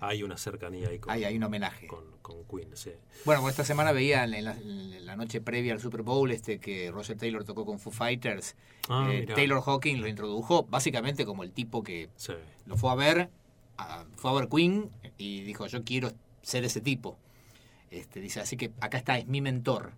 Hay 0.00 0.22
una 0.22 0.36
cercanía 0.36 0.88
ahí 0.88 0.98
con, 0.98 1.12
Ahí 1.12 1.24
hay 1.24 1.36
un 1.36 1.42
homenaje. 1.44 1.86
con, 1.86 2.04
con 2.22 2.44
Queen, 2.44 2.76
sí. 2.76 2.90
Bueno, 3.24 3.40
pues 3.42 3.52
esta 3.52 3.64
semana 3.64 3.92
veía 3.92 4.24
en 4.24 4.44
la, 4.44 4.52
en 4.52 5.06
la 5.06 5.16
noche 5.16 5.40
previa 5.40 5.72
al 5.72 5.80
Super 5.80 6.02
Bowl 6.02 6.30
este 6.30 6.58
que 6.60 6.90
Roger 6.90 7.16
Taylor 7.16 7.44
tocó 7.44 7.64
con 7.66 7.78
Foo 7.78 7.92
Fighters. 7.92 8.54
Ah, 8.88 9.08
Eh. 9.12 9.26
Taylor 9.34 9.60
Hawking 9.62 9.96
lo 10.00 10.06
introdujo 10.08 10.64
básicamente 10.64 11.24
como 11.26 11.42
el 11.42 11.52
tipo 11.52 11.82
que 11.82 12.08
Sí. 12.16 12.32
lo 12.66 12.76
fue 12.76 12.90
a 12.90 12.94
ver, 12.94 13.30
a- 13.76 14.04
fue 14.16 14.30
a 14.30 14.34
ver 14.34 14.48
Queen 14.48 14.90
y 15.18 15.42
dijo, 15.42 15.66
yo 15.66 15.82
quiero 15.84 16.12
ser 16.42 16.64
ese 16.64 16.80
tipo. 16.80 17.18
Este, 17.90 18.20
dice, 18.20 18.40
así 18.40 18.56
que 18.56 18.70
acá 18.80 18.98
está, 18.98 19.18
es 19.18 19.26
mi 19.26 19.40
mentor. 19.40 19.92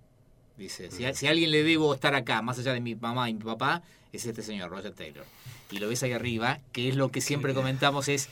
Dice, 0.57 0.91
si, 0.91 1.05
a, 1.05 1.15
si 1.15 1.27
a 1.27 1.31
alguien 1.31 1.51
le 1.51 1.63
debo 1.63 1.95
estar 1.95 2.15
acá, 2.15 2.43
más 2.43 2.59
allá 2.59 2.73
de 2.75 2.81
mi 2.81 2.95
mamá 2.95 3.31
y 3.31 3.35
mi 3.35 3.43
papá, 3.45 3.83
es 4.13 4.27
este 4.27 4.43
señor, 4.43 4.71
Roger 4.71 4.93
Taylor. 4.93 5.25
Y 5.71 5.79
lo 5.79 5.89
ves 5.89 6.03
ahí 6.03 6.13
arriba, 6.13 6.61
que 6.73 6.89
es 6.89 6.97
lo 6.97 7.11
que 7.11 7.21
siempre 7.21 7.55
comentamos, 7.55 8.09
es, 8.09 8.29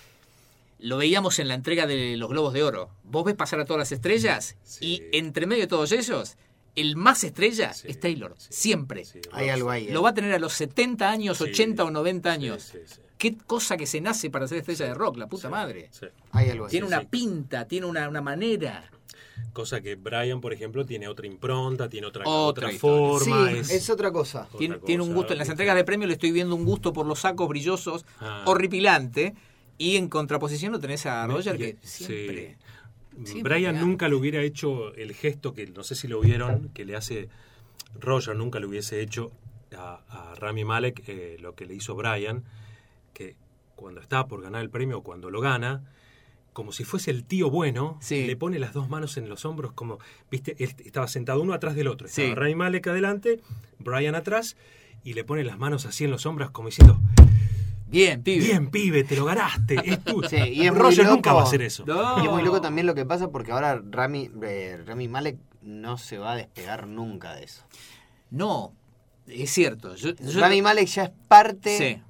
lo 0.78 0.96
veíamos 0.98 1.38
en 1.38 1.48
la 1.48 1.54
entrega 1.54 1.86
de 1.86 2.16
los 2.16 2.28
Globos 2.30 2.52
de 2.54 2.62
Oro. 2.62 2.90
Vos 3.04 3.24
ves 3.24 3.34
pasar 3.34 3.60
a 3.60 3.64
todas 3.64 3.78
las 3.80 3.92
estrellas 3.92 4.56
Sí. 4.62 5.02
y 5.12 5.16
entre 5.16 5.46
medio 5.46 5.62
de 5.62 5.66
todos 5.68 5.90
ellos, 5.92 6.36
el 6.76 6.94
más 6.96 7.24
estrella 7.24 7.72
Sí, 7.74 7.88
es 7.88 7.98
Taylor, 7.98 8.34
sí, 8.38 8.48
siempre. 8.50 9.04
sí, 9.04 9.20
Hay 9.32 9.48
algo 9.48 9.70
ahí. 9.70 9.88
¿eh? 9.88 9.92
Lo 9.92 10.02
va 10.02 10.10
a 10.10 10.14
tener 10.14 10.32
a 10.32 10.38
los 10.38 10.52
70 10.52 11.10
años, 11.10 11.38
Sí, 11.38 11.44
80 11.44 11.84
o 11.84 11.90
90 11.90 12.30
años. 12.30 12.62
Sí, 12.62 12.78
sí, 12.86 12.94
sí. 12.94 13.00
Qué 13.18 13.36
cosa 13.36 13.76
que 13.76 13.86
se 13.86 14.00
nace 14.00 14.30
para 14.30 14.46
ser 14.46 14.58
estrella 14.58 14.86
de 14.86 14.94
rock, 14.94 15.16
la 15.16 15.26
puta 15.26 15.48
Sí, 15.48 15.50
madre. 15.50 15.88
sí. 15.90 16.06
Hay 16.30 16.50
algo 16.50 16.66
así. 16.66 16.72
Tiene 16.72 16.86
una 16.86 17.00
sí. 17.00 17.06
pinta, 17.10 17.66
tiene 17.66 17.86
una, 17.86 18.08
una 18.08 18.20
manera. 18.20 18.88
Cosa 19.52 19.80
que 19.80 19.96
Brian, 19.96 20.40
por 20.40 20.52
ejemplo, 20.52 20.86
tiene 20.86 21.08
otra 21.08 21.26
impronta, 21.26 21.88
tiene 21.88 22.06
otra, 22.06 22.22
Otra 22.28 22.70
forma. 22.70 23.50
Sí, 23.50 23.56
es, 23.58 23.70
es 23.70 23.90
otra 23.90 24.12
cosa. 24.12 24.42
otra 24.44 24.58
Tiene, 24.58 24.78
tiene 24.78 25.02
un 25.02 25.14
gusto. 25.14 25.32
En 25.32 25.38
las 25.40 25.48
entregas 25.48 25.74
de 25.74 25.82
premio 25.82 26.06
le 26.06 26.12
estoy 26.12 26.30
viendo 26.30 26.54
un 26.54 26.64
gusto 26.64 26.92
por 26.92 27.06
los 27.06 27.20
sacos 27.20 27.48
brillosos, 27.48 28.04
Ah. 28.20 28.44
horripilante. 28.46 29.34
Y 29.78 29.96
en 29.96 30.08
contraposición 30.08 30.72
lo 30.72 30.80
tenés 30.80 31.06
a 31.06 31.26
Roger, 31.26 31.56
que 31.56 31.76
sí. 31.82 32.04
siempre. 32.04 32.56
siempre 33.24 33.54
Brian 33.54 33.80
nunca 33.80 34.08
le 34.08 34.14
hubiera 34.16 34.42
hecho 34.42 34.92
el 34.94 35.14
gesto 35.14 35.54
que 35.54 35.66
no 35.68 35.84
sé 35.84 35.94
si 35.94 36.08
lo 36.08 36.20
vieron, 36.20 36.68
que 36.74 36.84
le 36.84 36.96
hace 36.96 37.28
Roger 38.00 38.36
nunca 38.36 38.58
le 38.60 38.66
hubiese 38.66 39.00
hecho 39.00 39.30
a, 39.76 40.00
a 40.08 40.34
Rami 40.34 40.64
Malek 40.64 41.02
eh, 41.08 41.36
lo 41.40 41.54
que 41.54 41.64
le 41.66 41.74
hizo 41.74 41.94
Brian, 41.94 42.42
que 43.14 43.36
cuando 43.76 44.00
está 44.00 44.26
por 44.26 44.42
ganar 44.42 44.62
el 44.62 44.70
premio, 44.70 45.02
cuando 45.02 45.30
lo 45.30 45.40
gana, 45.40 45.82
como 46.52 46.72
si 46.72 46.82
fuese 46.84 47.12
el 47.12 47.22
tío 47.24 47.48
bueno, 47.50 47.98
Sí. 48.00 48.26
le 48.26 48.34
pone 48.36 48.58
las 48.58 48.72
dos 48.72 48.88
manos 48.88 49.16
en 49.16 49.28
los 49.28 49.44
hombros, 49.44 49.72
como, 49.74 49.98
viste, 50.30 50.56
él 50.58 50.74
estaba 50.84 51.06
sentado 51.06 51.40
uno 51.40 51.52
atrás 51.54 51.76
del 51.76 51.86
otro, 51.86 52.08
estaba 52.08 52.28
Sí. 52.28 52.34
Rami 52.34 52.56
Malek 52.56 52.88
adelante, 52.88 53.40
Brian 53.78 54.16
atrás, 54.16 54.56
y 55.04 55.14
le 55.14 55.22
pone 55.22 55.44
las 55.44 55.58
manos 55.58 55.86
así 55.86 56.02
en 56.04 56.10
los 56.10 56.26
hombros, 56.26 56.50
como 56.50 56.68
diciendo, 56.68 56.98
Bien, 57.90 58.22
pibe. 58.22 58.44
bien 58.44 58.70
pibe, 58.70 59.04
te 59.04 59.16
lo 59.16 59.24
ganaste, 59.24 59.76
es 59.84 60.04
tu... 60.04 60.22
Sí, 60.24 60.36
y 60.36 60.66
es 60.66 60.74
Roger 60.74 61.04
loco. 61.04 61.16
nunca 61.16 61.32
va 61.32 61.40
a 61.40 61.44
hacer 61.44 61.62
eso. 61.62 61.84
No. 61.86 62.22
Y 62.22 62.26
es 62.26 62.30
muy 62.32 62.42
loco 62.42 62.60
también 62.60 62.86
lo 62.86 62.94
que 62.94 63.06
pasa 63.06 63.28
porque 63.30 63.52
ahora 63.52 63.80
Rami, 63.90 64.30
eh, 64.42 64.82
Rami 64.86 65.08
Malek 65.08 65.38
no 65.62 65.96
se 65.98 66.18
va 66.18 66.32
a 66.32 66.36
despegar 66.36 66.86
nunca 66.86 67.34
de 67.34 67.44
eso. 67.44 67.64
No, 68.30 68.72
es 69.26 69.50
cierto. 69.50 69.94
Yo, 69.94 70.10
yo- 70.14 70.40
Rami 70.40 70.60
Malek 70.62 70.86
ya 70.86 71.04
es 71.04 71.10
parte, 71.28 71.78
Sí, 71.78 72.02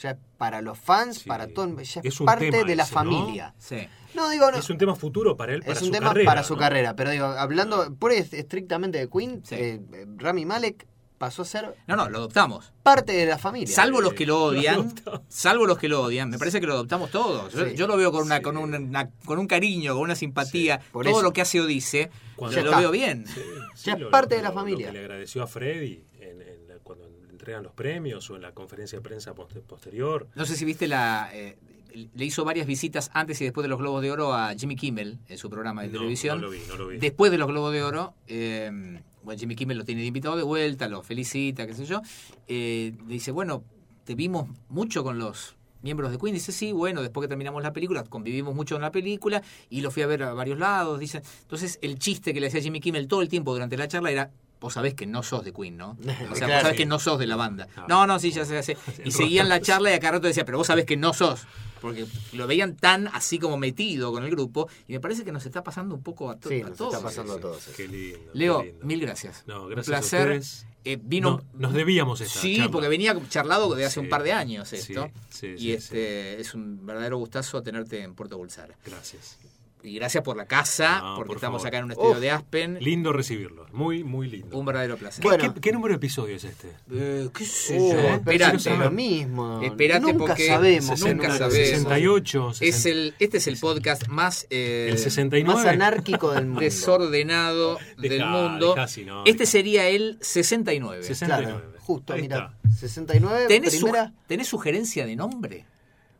ya 0.00 0.10
es 0.12 0.16
para 0.38 0.62
los 0.62 0.78
fans, 0.78 1.18
Sí. 1.18 1.28
para 1.28 1.46
todo, 1.48 1.68
ya 1.80 2.00
es, 2.00 2.06
Es 2.06 2.20
un 2.20 2.26
parte 2.26 2.50
tema 2.50 2.66
de 2.66 2.76
la 2.76 2.82
ese, 2.84 2.92
¿no? 2.94 3.00
familia. 3.00 3.54
sí. 3.58 3.76
No, 4.14 4.28
digo, 4.28 4.50
no, 4.50 4.58
Es 4.58 4.68
un 4.68 4.76
tema 4.76 4.94
futuro 4.94 5.38
para 5.38 5.54
él, 5.54 5.60
para 5.62 5.72
es 5.72 5.80
un 5.80 5.86
su 5.86 5.92
tema 5.92 6.08
carrera. 6.08 6.26
para 6.30 6.42
su 6.44 6.52
¿no? 6.52 6.58
carrera, 6.60 6.94
pero 6.94 7.08
digo, 7.10 7.24
hablando 7.24 7.94
por 7.94 8.12
estrictamente 8.12 8.98
de 8.98 9.08
Queen, 9.08 9.40
Sí. 9.42 9.54
eh, 9.58 9.80
Rami 10.18 10.44
Malek 10.44 10.86
pasó 11.22 11.42
a 11.42 11.44
ser 11.44 11.72
No, 11.86 11.94
no, 11.94 12.08
lo 12.10 12.18
adoptamos. 12.18 12.72
parte 12.82 13.12
de 13.12 13.26
la 13.26 13.38
familia. 13.38 13.72
Salvo 13.72 14.00
los 14.00 14.12
que 14.12 14.26
lo 14.26 14.42
odian, 14.42 14.92
salvo 15.28 15.66
los 15.66 15.78
que 15.78 15.88
lo 15.88 16.02
odian, 16.02 16.28
me 16.30 16.36
parece 16.36 16.60
que 16.60 16.66
lo 16.66 16.72
adoptamos 16.72 17.12
todos. 17.12 17.52
Yo, 17.52 17.64
Sí. 17.68 17.76
yo 17.76 17.86
lo 17.86 17.96
veo 17.96 18.10
con 18.10 18.24
una, 18.24 18.38
Sí. 18.38 18.42
con 18.42 18.56
una- 18.56 19.08
con 19.24 19.38
un 19.38 19.46
cariño, 19.46 19.94
con 19.94 20.02
una 20.02 20.16
simpatía. 20.16 20.80
Sí, 20.80 20.86
por 20.90 21.04
Todo 21.04 21.18
eso. 21.18 21.22
lo 21.22 21.32
que 21.32 21.40
hace 21.42 21.60
o 21.60 21.66
dice, 21.66 22.10
Cuando- 22.34 22.56
yo 22.56 22.64
lo 22.64 22.70
está. 22.70 22.80
veo 22.80 22.90
bien. 22.90 23.24
Sí, 23.28 23.40
sí, 23.76 23.86
Ya 23.86 23.92
es 23.94 24.04
parte 24.06 24.34
de 24.34 24.42
la 24.42 24.50
familia. 24.50 24.88
Lo 24.88 24.92
que 24.94 24.98
le 24.98 25.04
agradeció 25.04 25.44
a 25.44 25.46
Freddy 25.46 26.02
en, 26.18 26.42
en 26.42 26.66
la- 26.66 26.78
cuando 26.82 27.06
entregan 27.30 27.62
los 27.62 27.72
premios 27.72 28.28
o 28.30 28.34
en 28.34 28.42
la 28.42 28.50
conferencia 28.52 28.98
de 28.98 29.02
prensa 29.02 29.32
poste- 29.32 29.60
posterior. 29.60 30.26
No 30.34 30.44
sé 30.44 30.56
si 30.56 30.64
viste 30.64 30.88
la. 30.88 31.30
eh, 31.32 31.56
le 31.94 32.24
hizo 32.24 32.42
varias 32.44 32.66
visitas 32.66 33.10
antes 33.12 33.38
y 33.42 33.44
después 33.44 33.62
de 33.62 33.68
los 33.68 33.78
Globos 33.78 34.00
de 34.02 34.10
Oro 34.10 34.32
a 34.34 34.54
Jimmy 34.54 34.74
Kimmel 34.76 35.18
en 35.28 35.38
su 35.38 35.48
programa 35.50 35.82
de 35.82 35.88
No, 35.88 35.98
televisión. 35.98 36.40
no 36.40 36.46
lo 36.46 36.50
vi, 36.50 36.60
no 36.66 36.76
lo 36.76 36.88
vi. 36.88 36.96
Después 36.98 37.30
de 37.30 37.36
los 37.38 37.46
Globos 37.48 37.70
de 37.72 37.82
Oro, 37.84 38.14
eh, 38.28 39.02
bueno, 39.24 39.38
Jimmy 39.38 39.54
Kimmel 39.54 39.78
lo 39.78 39.84
tiene 39.84 40.00
de 40.00 40.08
invitado 40.08 40.36
de 40.36 40.42
vuelta, 40.42 40.88
lo 40.88 41.02
felicita, 41.02 41.66
qué 41.66 41.74
sé 41.74 41.84
yo. 41.84 42.00
Eh, 42.48 42.92
le 43.06 43.14
dice, 43.14 43.30
bueno, 43.30 43.64
te 44.04 44.14
vimos 44.14 44.48
mucho 44.68 45.04
con 45.04 45.18
los 45.18 45.56
miembros 45.82 46.10
de 46.10 46.18
Queen. 46.18 46.34
Dice, 46.34 46.52
sí, 46.52 46.72
bueno, 46.72 47.02
después 47.02 47.24
que 47.24 47.28
terminamos 47.28 47.62
la 47.62 47.72
película, 47.72 48.04
convivimos 48.04 48.54
mucho 48.54 48.76
en 48.76 48.82
la 48.82 48.92
película 48.92 49.42
y 49.68 49.80
lo 49.80 49.90
fui 49.90 50.02
a 50.02 50.06
ver 50.06 50.22
a 50.22 50.34
varios 50.34 50.58
lados. 50.58 50.98
Dice, 50.98 51.22
entonces 51.42 51.78
el 51.82 51.98
chiste 51.98 52.32
que 52.32 52.40
le 52.40 52.48
hacía 52.48 52.60
Jimmy 52.60 52.80
Kimmel 52.80 53.08
todo 53.08 53.22
el 53.22 53.28
tiempo 53.28 53.52
durante 53.52 53.76
la 53.76 53.88
charla 53.88 54.10
era. 54.10 54.30
Vos 54.62 54.72
sabés 54.74 54.94
que 54.94 55.04
no 55.06 55.22
sos 55.22 55.44
de 55.44 55.52
Queen, 55.52 55.76
¿no? 55.76 55.98
O 56.00 56.04
sea, 56.04 56.14
Claro, 56.14 56.28
vos 56.28 56.38
sabés 56.62 56.70
sí. 56.70 56.76
que 56.78 56.86
no 56.86 56.98
sos 56.98 57.18
de 57.18 57.26
la 57.26 57.36
banda. 57.36 57.68
No, 57.88 58.06
no, 58.06 58.18
sí, 58.18 58.30
ya 58.30 58.44
sé, 58.46 58.54
ya 58.54 58.62
sé. 58.62 58.76
Y 59.04 59.10
seguían 59.10 59.48
la 59.50 59.60
charla 59.60 59.90
y 59.90 59.94
a 59.94 60.00
cada 60.00 60.12
rato 60.12 60.26
decía, 60.28 60.44
pero 60.46 60.56
vos 60.58 60.68
sabés 60.68 60.86
que 60.86 60.96
no 60.96 61.12
sos. 61.12 61.42
Porque 61.80 62.06
lo 62.32 62.46
veían 62.46 62.76
tan 62.76 63.08
así 63.08 63.40
como 63.40 63.56
metido 63.56 64.12
con 64.12 64.22
el 64.24 64.30
grupo. 64.30 64.68
Y 64.86 64.92
me 64.92 65.00
parece 65.00 65.24
que 65.24 65.32
nos 65.32 65.44
está 65.44 65.64
pasando 65.64 65.96
un 65.96 66.02
poco 66.02 66.30
a, 66.30 66.38
to- 66.38 66.48
Sí, 66.48 66.60
a 66.60 66.68
nos 66.68 66.78
todos. 66.78 66.94
está 66.94 67.04
pasando 67.04 67.34
a 67.34 67.40
todos. 67.40 67.64
Qué 67.76 67.88
lindo. 67.88 68.30
Leo, 68.34 68.60
qué 68.60 68.66
lindo. 68.68 68.86
mil 68.86 69.00
gracias. 69.00 69.42
No, 69.48 69.64
Un 69.64 69.70
gracias 69.70 69.96
a 69.96 70.00
placer. 70.00 70.20
ustedes. 70.38 70.66
Eh, 70.84 70.98
vino. 71.02 71.42
No, 71.54 71.58
nos 71.68 71.72
debíamos 71.74 72.20
esta 72.20 72.38
Sí, 72.40 72.56
charla. 72.58 72.70
porque 72.70 72.88
venía 72.88 73.16
charlado 73.28 73.74
de 73.74 73.84
hace 73.84 73.98
un 73.98 74.08
par 74.08 74.22
de 74.22 74.32
años 74.32 74.72
esto. 74.72 75.10
sí, 75.28 75.48
y 75.48 75.58
sí, 75.58 75.72
este 75.72 76.40
es 76.40 76.54
un 76.54 76.86
verdadero 76.86 77.18
gustazo 77.18 77.62
tenerte 77.64 78.00
en 78.02 78.14
Puerto 78.14 78.36
Bulsara. 78.38 78.76
Gracias. 78.86 79.38
Y 79.84 79.94
gracias 79.96 80.22
por 80.22 80.36
la 80.36 80.46
casa, 80.46 81.00
No, 81.00 81.14
porque 81.16 81.28
por 81.28 81.36
estamos 81.38 81.60
favor. 81.62 81.68
acá 81.68 81.78
en 81.78 81.84
un 81.84 81.90
estudio 81.92 82.10
Uf. 82.12 82.18
de 82.20 82.30
Aspen. 82.30 82.78
Lindo 82.80 83.12
recibirlo, 83.12 83.66
muy, 83.72 84.04
muy 84.04 84.28
lindo. 84.28 84.56
Un 84.56 84.64
verdadero 84.64 84.96
placer. 84.96 85.22
¿Qué, 85.22 85.28
Bueno. 85.28 85.54
qué- 85.54 85.60
qué 85.60 85.72
número 85.72 85.92
de 85.92 85.96
episodio 85.96 86.36
es 86.36 86.44
este? 86.44 86.68
Eh, 86.92 87.28
¿Qué 87.36 87.44
sé 87.44 87.78
Uh, 87.78 87.92
yo? 87.92 87.98
Esperate. 88.00 88.58
siempre 88.58 88.84
lo 88.84 88.90
mismo. 88.90 89.60
Esperate 89.62 90.00
Nunca 90.00 90.18
porque 90.18 90.46
sabemos. 90.46 91.00
nunca 91.00 91.12
nunca 91.14 91.28
sabemos. 91.38 91.54
68, 91.54 92.50
Es 92.60 92.76
60, 92.76 92.88
el, 92.90 93.14
este 93.18 93.36
es 93.38 93.46
el 93.46 93.56
podcast 93.58 94.08
más 94.08 94.46
eh, 94.50 94.88
el 94.90 94.98
69. 94.98 95.54
Más 95.58 95.66
anárquico 95.66 96.32
del 96.32 96.46
mundo. 96.46 96.60
desordenado 96.60 97.78
del 97.98 98.10
Dejá, 98.18 98.26
mundo. 98.30 98.74
dejá 98.74 98.88
si 98.88 99.04
no, 99.04 99.20
este 99.24 99.40
dejá. 99.40 99.50
sería 99.50 99.88
el 99.88 100.18
69. 100.20 101.02
69. 101.02 101.44
Claro, 101.52 101.72
justo, 101.80 102.14
mira. 102.16 102.54
está. 102.62 102.78
69, 102.78 103.44
¿Tenés, 103.48 103.78
su-. 103.78 103.92
¿Tenés 104.26 104.48
sugerencia 104.48 105.04
de 105.06 105.16
nombre? 105.16 105.66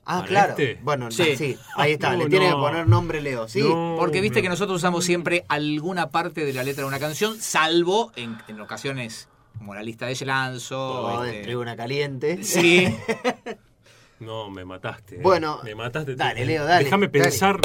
Ah, 0.05 0.17
¿Para 0.19 0.27
claro. 0.29 0.51
este? 0.51 0.79
Bueno, 0.83 1.11
Sí. 1.11 1.37
sí. 1.37 1.57
ahí 1.77 1.93
está. 1.93 2.13
No, 2.13 2.25
Le 2.25 2.29
tiene 2.31 2.51
no. 2.51 2.57
que 2.57 2.61
poner 2.63 2.89
nombre 2.89 3.21
Leo. 3.23 3.49
Sí. 3.49 3.61
No, 3.63 3.97
Porque 3.99 4.21
viste 4.21 4.43
que 4.43 4.49
nosotros 4.49 4.79
usamos 4.79 5.05
siempre 5.05 5.45
alguna 5.49 6.11
parte 6.11 6.45
de 6.45 6.53
la 6.53 6.65
letra 6.65 6.83
de 6.83 6.89
una 6.89 6.99
canción, 6.99 7.41
salvo 7.41 8.11
en, 8.17 8.37
en 8.49 8.61
ocasiones 8.61 9.29
como 9.59 9.75
la 9.75 9.83
lista 9.83 10.07
de 10.07 10.17
Lanzo. 10.25 11.05
O 11.05 11.25
este, 11.25 11.37
de 11.39 11.43
Tribuna 11.45 11.77
Caliente. 11.77 12.43
Sí, 12.43 12.93
No, 14.21 14.51
me 14.51 14.65
mataste. 14.65 15.17
eh. 15.17 15.21
Bueno, 15.23 15.59
me 15.65 15.75
mataste. 15.75 16.15
dale, 16.15 16.45
Leo, 16.47 16.65
dale, 16.65 16.85
Déjame 16.85 17.09
pensar. 17.09 17.61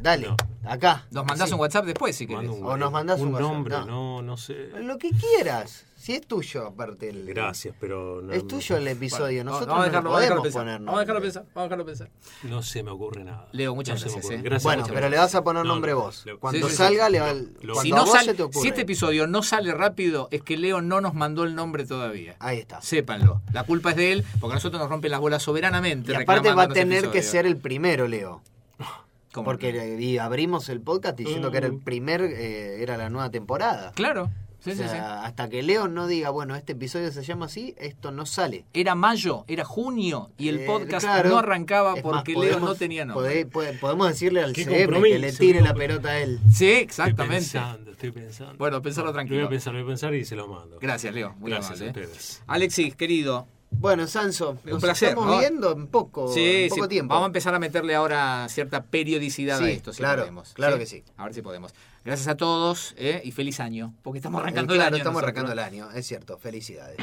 Dale, 0.00 0.28
No. 0.28 0.36
acá. 0.70 1.04
nos 1.10 1.24
mandás 1.26 1.48
Sí. 1.48 1.54
un 1.54 1.60
WhatsApp 1.60 1.84
después 1.84 2.16
si 2.16 2.26
querés. 2.26 2.48
O 2.50 2.76
nos 2.76 2.90
mandás 2.92 3.20
un 3.20 3.28
WhatsApp, 3.34 3.50
nombre, 3.50 3.74
no. 3.80 3.84
no, 3.86 4.22
no 4.22 4.36
sé. 4.36 4.68
Lo 4.80 4.96
que 4.96 5.10
quieras. 5.10 5.84
Si 6.08 6.14
es 6.14 6.26
tuyo, 6.26 6.66
aparte. 6.68 7.10
El... 7.10 7.26
Gracias, 7.26 7.74
pero 7.78 8.22
no, 8.22 8.32
Es 8.32 8.46
tuyo 8.46 8.78
el 8.78 8.88
episodio. 8.88 9.44
Bueno, 9.44 9.50
Nosotros 9.50 9.76
no 9.76 9.82
dejarlo, 9.84 10.16
dejarlo 10.18 10.36
podemos 10.36 10.42
pensar. 10.42 10.62
poner 10.62 10.80
Vamos 10.80 10.96
a 10.96 11.00
dejarlo 11.00 11.20
pensar. 11.20 11.42
Vamos 11.42 11.58
a 11.58 11.62
dejarlo 11.64 11.84
pensar. 11.84 12.10
no 12.44 12.62
se 12.62 12.82
me 12.82 12.90
ocurre 12.92 13.24
nada. 13.24 13.48
Leo, 13.52 13.74
muchas 13.74 14.02
No 14.02 14.10
gracias, 14.10 14.30
eh. 14.32 14.40
Gracias, 14.42 14.62
Bueno, 14.64 14.80
muchas 14.84 14.94
pero 14.94 15.08
le 15.10 15.16
vas 15.18 15.34
a 15.34 15.44
poner 15.44 15.64
No, 15.64 15.68
nombre 15.74 15.92
no, 15.92 15.98
vos. 16.00 16.24
Cuando 16.40 16.60
Sí, 16.60 16.64
sí, 16.64 16.70
sí. 16.70 16.76
salga, 16.78 17.10
le 17.10 17.20
va, 17.20 17.34
Lo- 17.34 17.74
cuando 17.74 17.80
Si, 17.82 17.92
a 17.92 17.94
no 17.94 18.00
vos 18.06 18.10
sal- 18.12 18.24
se 18.24 18.32
te 18.32 18.42
ocurre. 18.42 18.62
si 18.62 18.68
este 18.68 18.80
episodio 18.80 19.26
no 19.26 19.42
sale 19.42 19.74
rápido, 19.74 20.28
es 20.30 20.40
que 20.40 20.56
Leo 20.56 20.80
no 20.80 21.02
nos 21.02 21.12
mandó 21.12 21.44
el 21.44 21.54
nombre 21.54 21.84
todavía. 21.84 22.36
Ahí 22.38 22.56
está. 22.56 22.80
Sépanlo. 22.80 23.42
La 23.52 23.64
culpa 23.64 23.90
es 23.90 23.96
de 23.96 24.12
él, 24.12 24.24
porque 24.40 24.52
a 24.52 24.56
nosotros 24.56 24.80
nos 24.80 24.88
rompen 24.88 25.10
las 25.10 25.20
bolas 25.20 25.42
soberanamente. 25.42 26.12
Y 26.12 26.14
aparte 26.14 26.48
va 26.54 26.62
a 26.62 26.66
reclamándonos 26.68 26.74
tener 27.02 27.10
que 27.10 27.22
ser 27.22 27.44
el 27.44 27.58
primero, 27.58 28.08
Leo. 28.08 28.40
¿Cómo? 29.34 29.44
Porque 29.44 29.68
eh, 29.96 30.00
y 30.00 30.16
abrimos 30.16 30.70
el 30.70 30.80
podcast 30.80 31.18
diciendo 31.18 31.50
que 31.50 31.58
era 31.58 31.66
el 31.66 31.74
Mm. 31.74 31.80
primer, 31.84 32.22
eh, 32.22 32.82
era 32.82 32.96
la 32.96 33.10
nueva 33.10 33.28
temporada. 33.30 33.92
Claro. 33.94 34.30
Sí, 34.74 34.80
O 34.80 34.84
sí, 34.84 34.88
sea, 34.90 35.20
sí. 35.20 35.26
hasta 35.26 35.48
que 35.48 35.62
Leo 35.62 35.88
no 35.88 36.06
diga, 36.06 36.30
bueno, 36.30 36.56
este 36.56 36.72
episodio 36.72 37.10
se 37.12 37.22
llama 37.22 37.46
así, 37.46 37.74
esto 37.78 38.10
no 38.10 38.26
sale. 38.26 38.64
Era 38.72 38.94
mayo, 38.94 39.44
era 39.48 39.64
junio 39.64 40.30
y 40.38 40.48
el 40.48 40.60
Eh, 40.60 40.66
podcast 40.66 41.04
claro. 41.06 41.30
no 41.30 41.38
arrancaba 41.38 41.94
porque 41.96 42.34
más, 42.34 42.44
Leo 42.44 42.60
no 42.60 42.74
tenía 42.74 43.04
nombre. 43.04 43.46
pode- 43.46 43.50
pode- 43.50 43.78
podemos 43.78 44.08
decirle 44.08 44.42
al 44.42 44.54
CM 44.54 45.02
que 45.02 45.18
le 45.18 45.32
tire 45.32 45.60
la 45.60 45.74
pelota 45.74 46.10
a 46.10 46.18
él. 46.18 46.38
Sí, 46.50 46.66
Estoy 46.70 46.82
exactamente. 46.82 47.36
pensando, 47.36 47.90
estoy 47.92 48.10
pensando. 48.12 48.54
Bueno, 48.58 48.82
pensalo 48.82 49.06
Lo 49.06 49.12
voy 49.12 49.16
tranquilo. 49.18 49.46
a 49.46 49.48
pensar, 49.48 49.72
lo 49.74 49.78
voy 49.80 49.86
a 49.86 49.90
pensar 49.92 50.14
y 50.14 50.24
se 50.24 50.36
lo 50.36 50.48
mando. 50.48 50.78
Gracias, 50.80 51.14
Leo. 51.14 51.34
Muy 51.38 51.50
Gracias 51.50 51.80
amable, 51.80 52.00
a 52.00 52.02
eh. 52.02 52.06
ustedes. 52.06 52.42
Alexis, 52.46 52.94
querido. 52.96 53.46
Bueno, 53.70 54.06
Sanso, 54.06 54.56
Un 54.64 54.70
nos 54.70 54.82
placer, 54.82 55.10
estamos 55.10 55.28
¿no? 55.30 55.38
viendo 55.40 55.72
en 55.72 55.88
poco, 55.88 56.32
Sí, 56.32 56.62
en 56.62 56.68
poco 56.70 56.84
sí. 56.84 56.88
tiempo. 56.88 57.12
Vamos 57.12 57.26
a 57.26 57.26
empezar 57.26 57.54
a 57.54 57.58
meterle 57.58 57.94
ahora 57.94 58.46
cierta 58.48 58.82
periodicidad 58.84 59.62
a 59.62 59.70
esto, 59.70 59.92
si 59.92 59.98
claro, 59.98 60.22
podemos. 60.22 60.54
claro 60.54 60.78
que 60.78 60.86
sí. 60.86 61.04
A 61.18 61.24
ver 61.24 61.34
si 61.34 61.42
podemos. 61.42 61.74
Gracias 62.08 62.28
a 62.28 62.38
todos 62.38 62.94
eh, 62.96 63.20
y 63.22 63.32
feliz 63.32 63.60
año, 63.60 63.92
porque 64.02 64.16
estamos 64.16 64.40
arrancando 64.40 64.72
claro, 64.72 64.88
el 64.88 64.94
año. 64.94 64.96
estamos 64.96 65.20
nosotros. 65.22 65.44
arrancando 65.44 65.52
el 65.52 65.58
año, 65.58 65.90
es 65.94 66.06
cierto, 66.06 66.38
felicidades. 66.38 66.96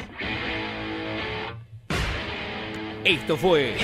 Esto 3.04 3.36
fue 3.36 3.76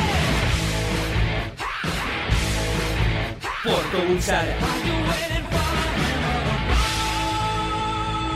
Puerto 3.62 4.04
Bulsara. 4.08 4.56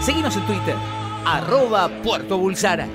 Seguimos 0.01 0.37
en 0.37 0.47
Twitter, 0.47 0.77
arroba 1.25 1.89
Puerto 2.05 2.39
Bulsara. 2.39 2.87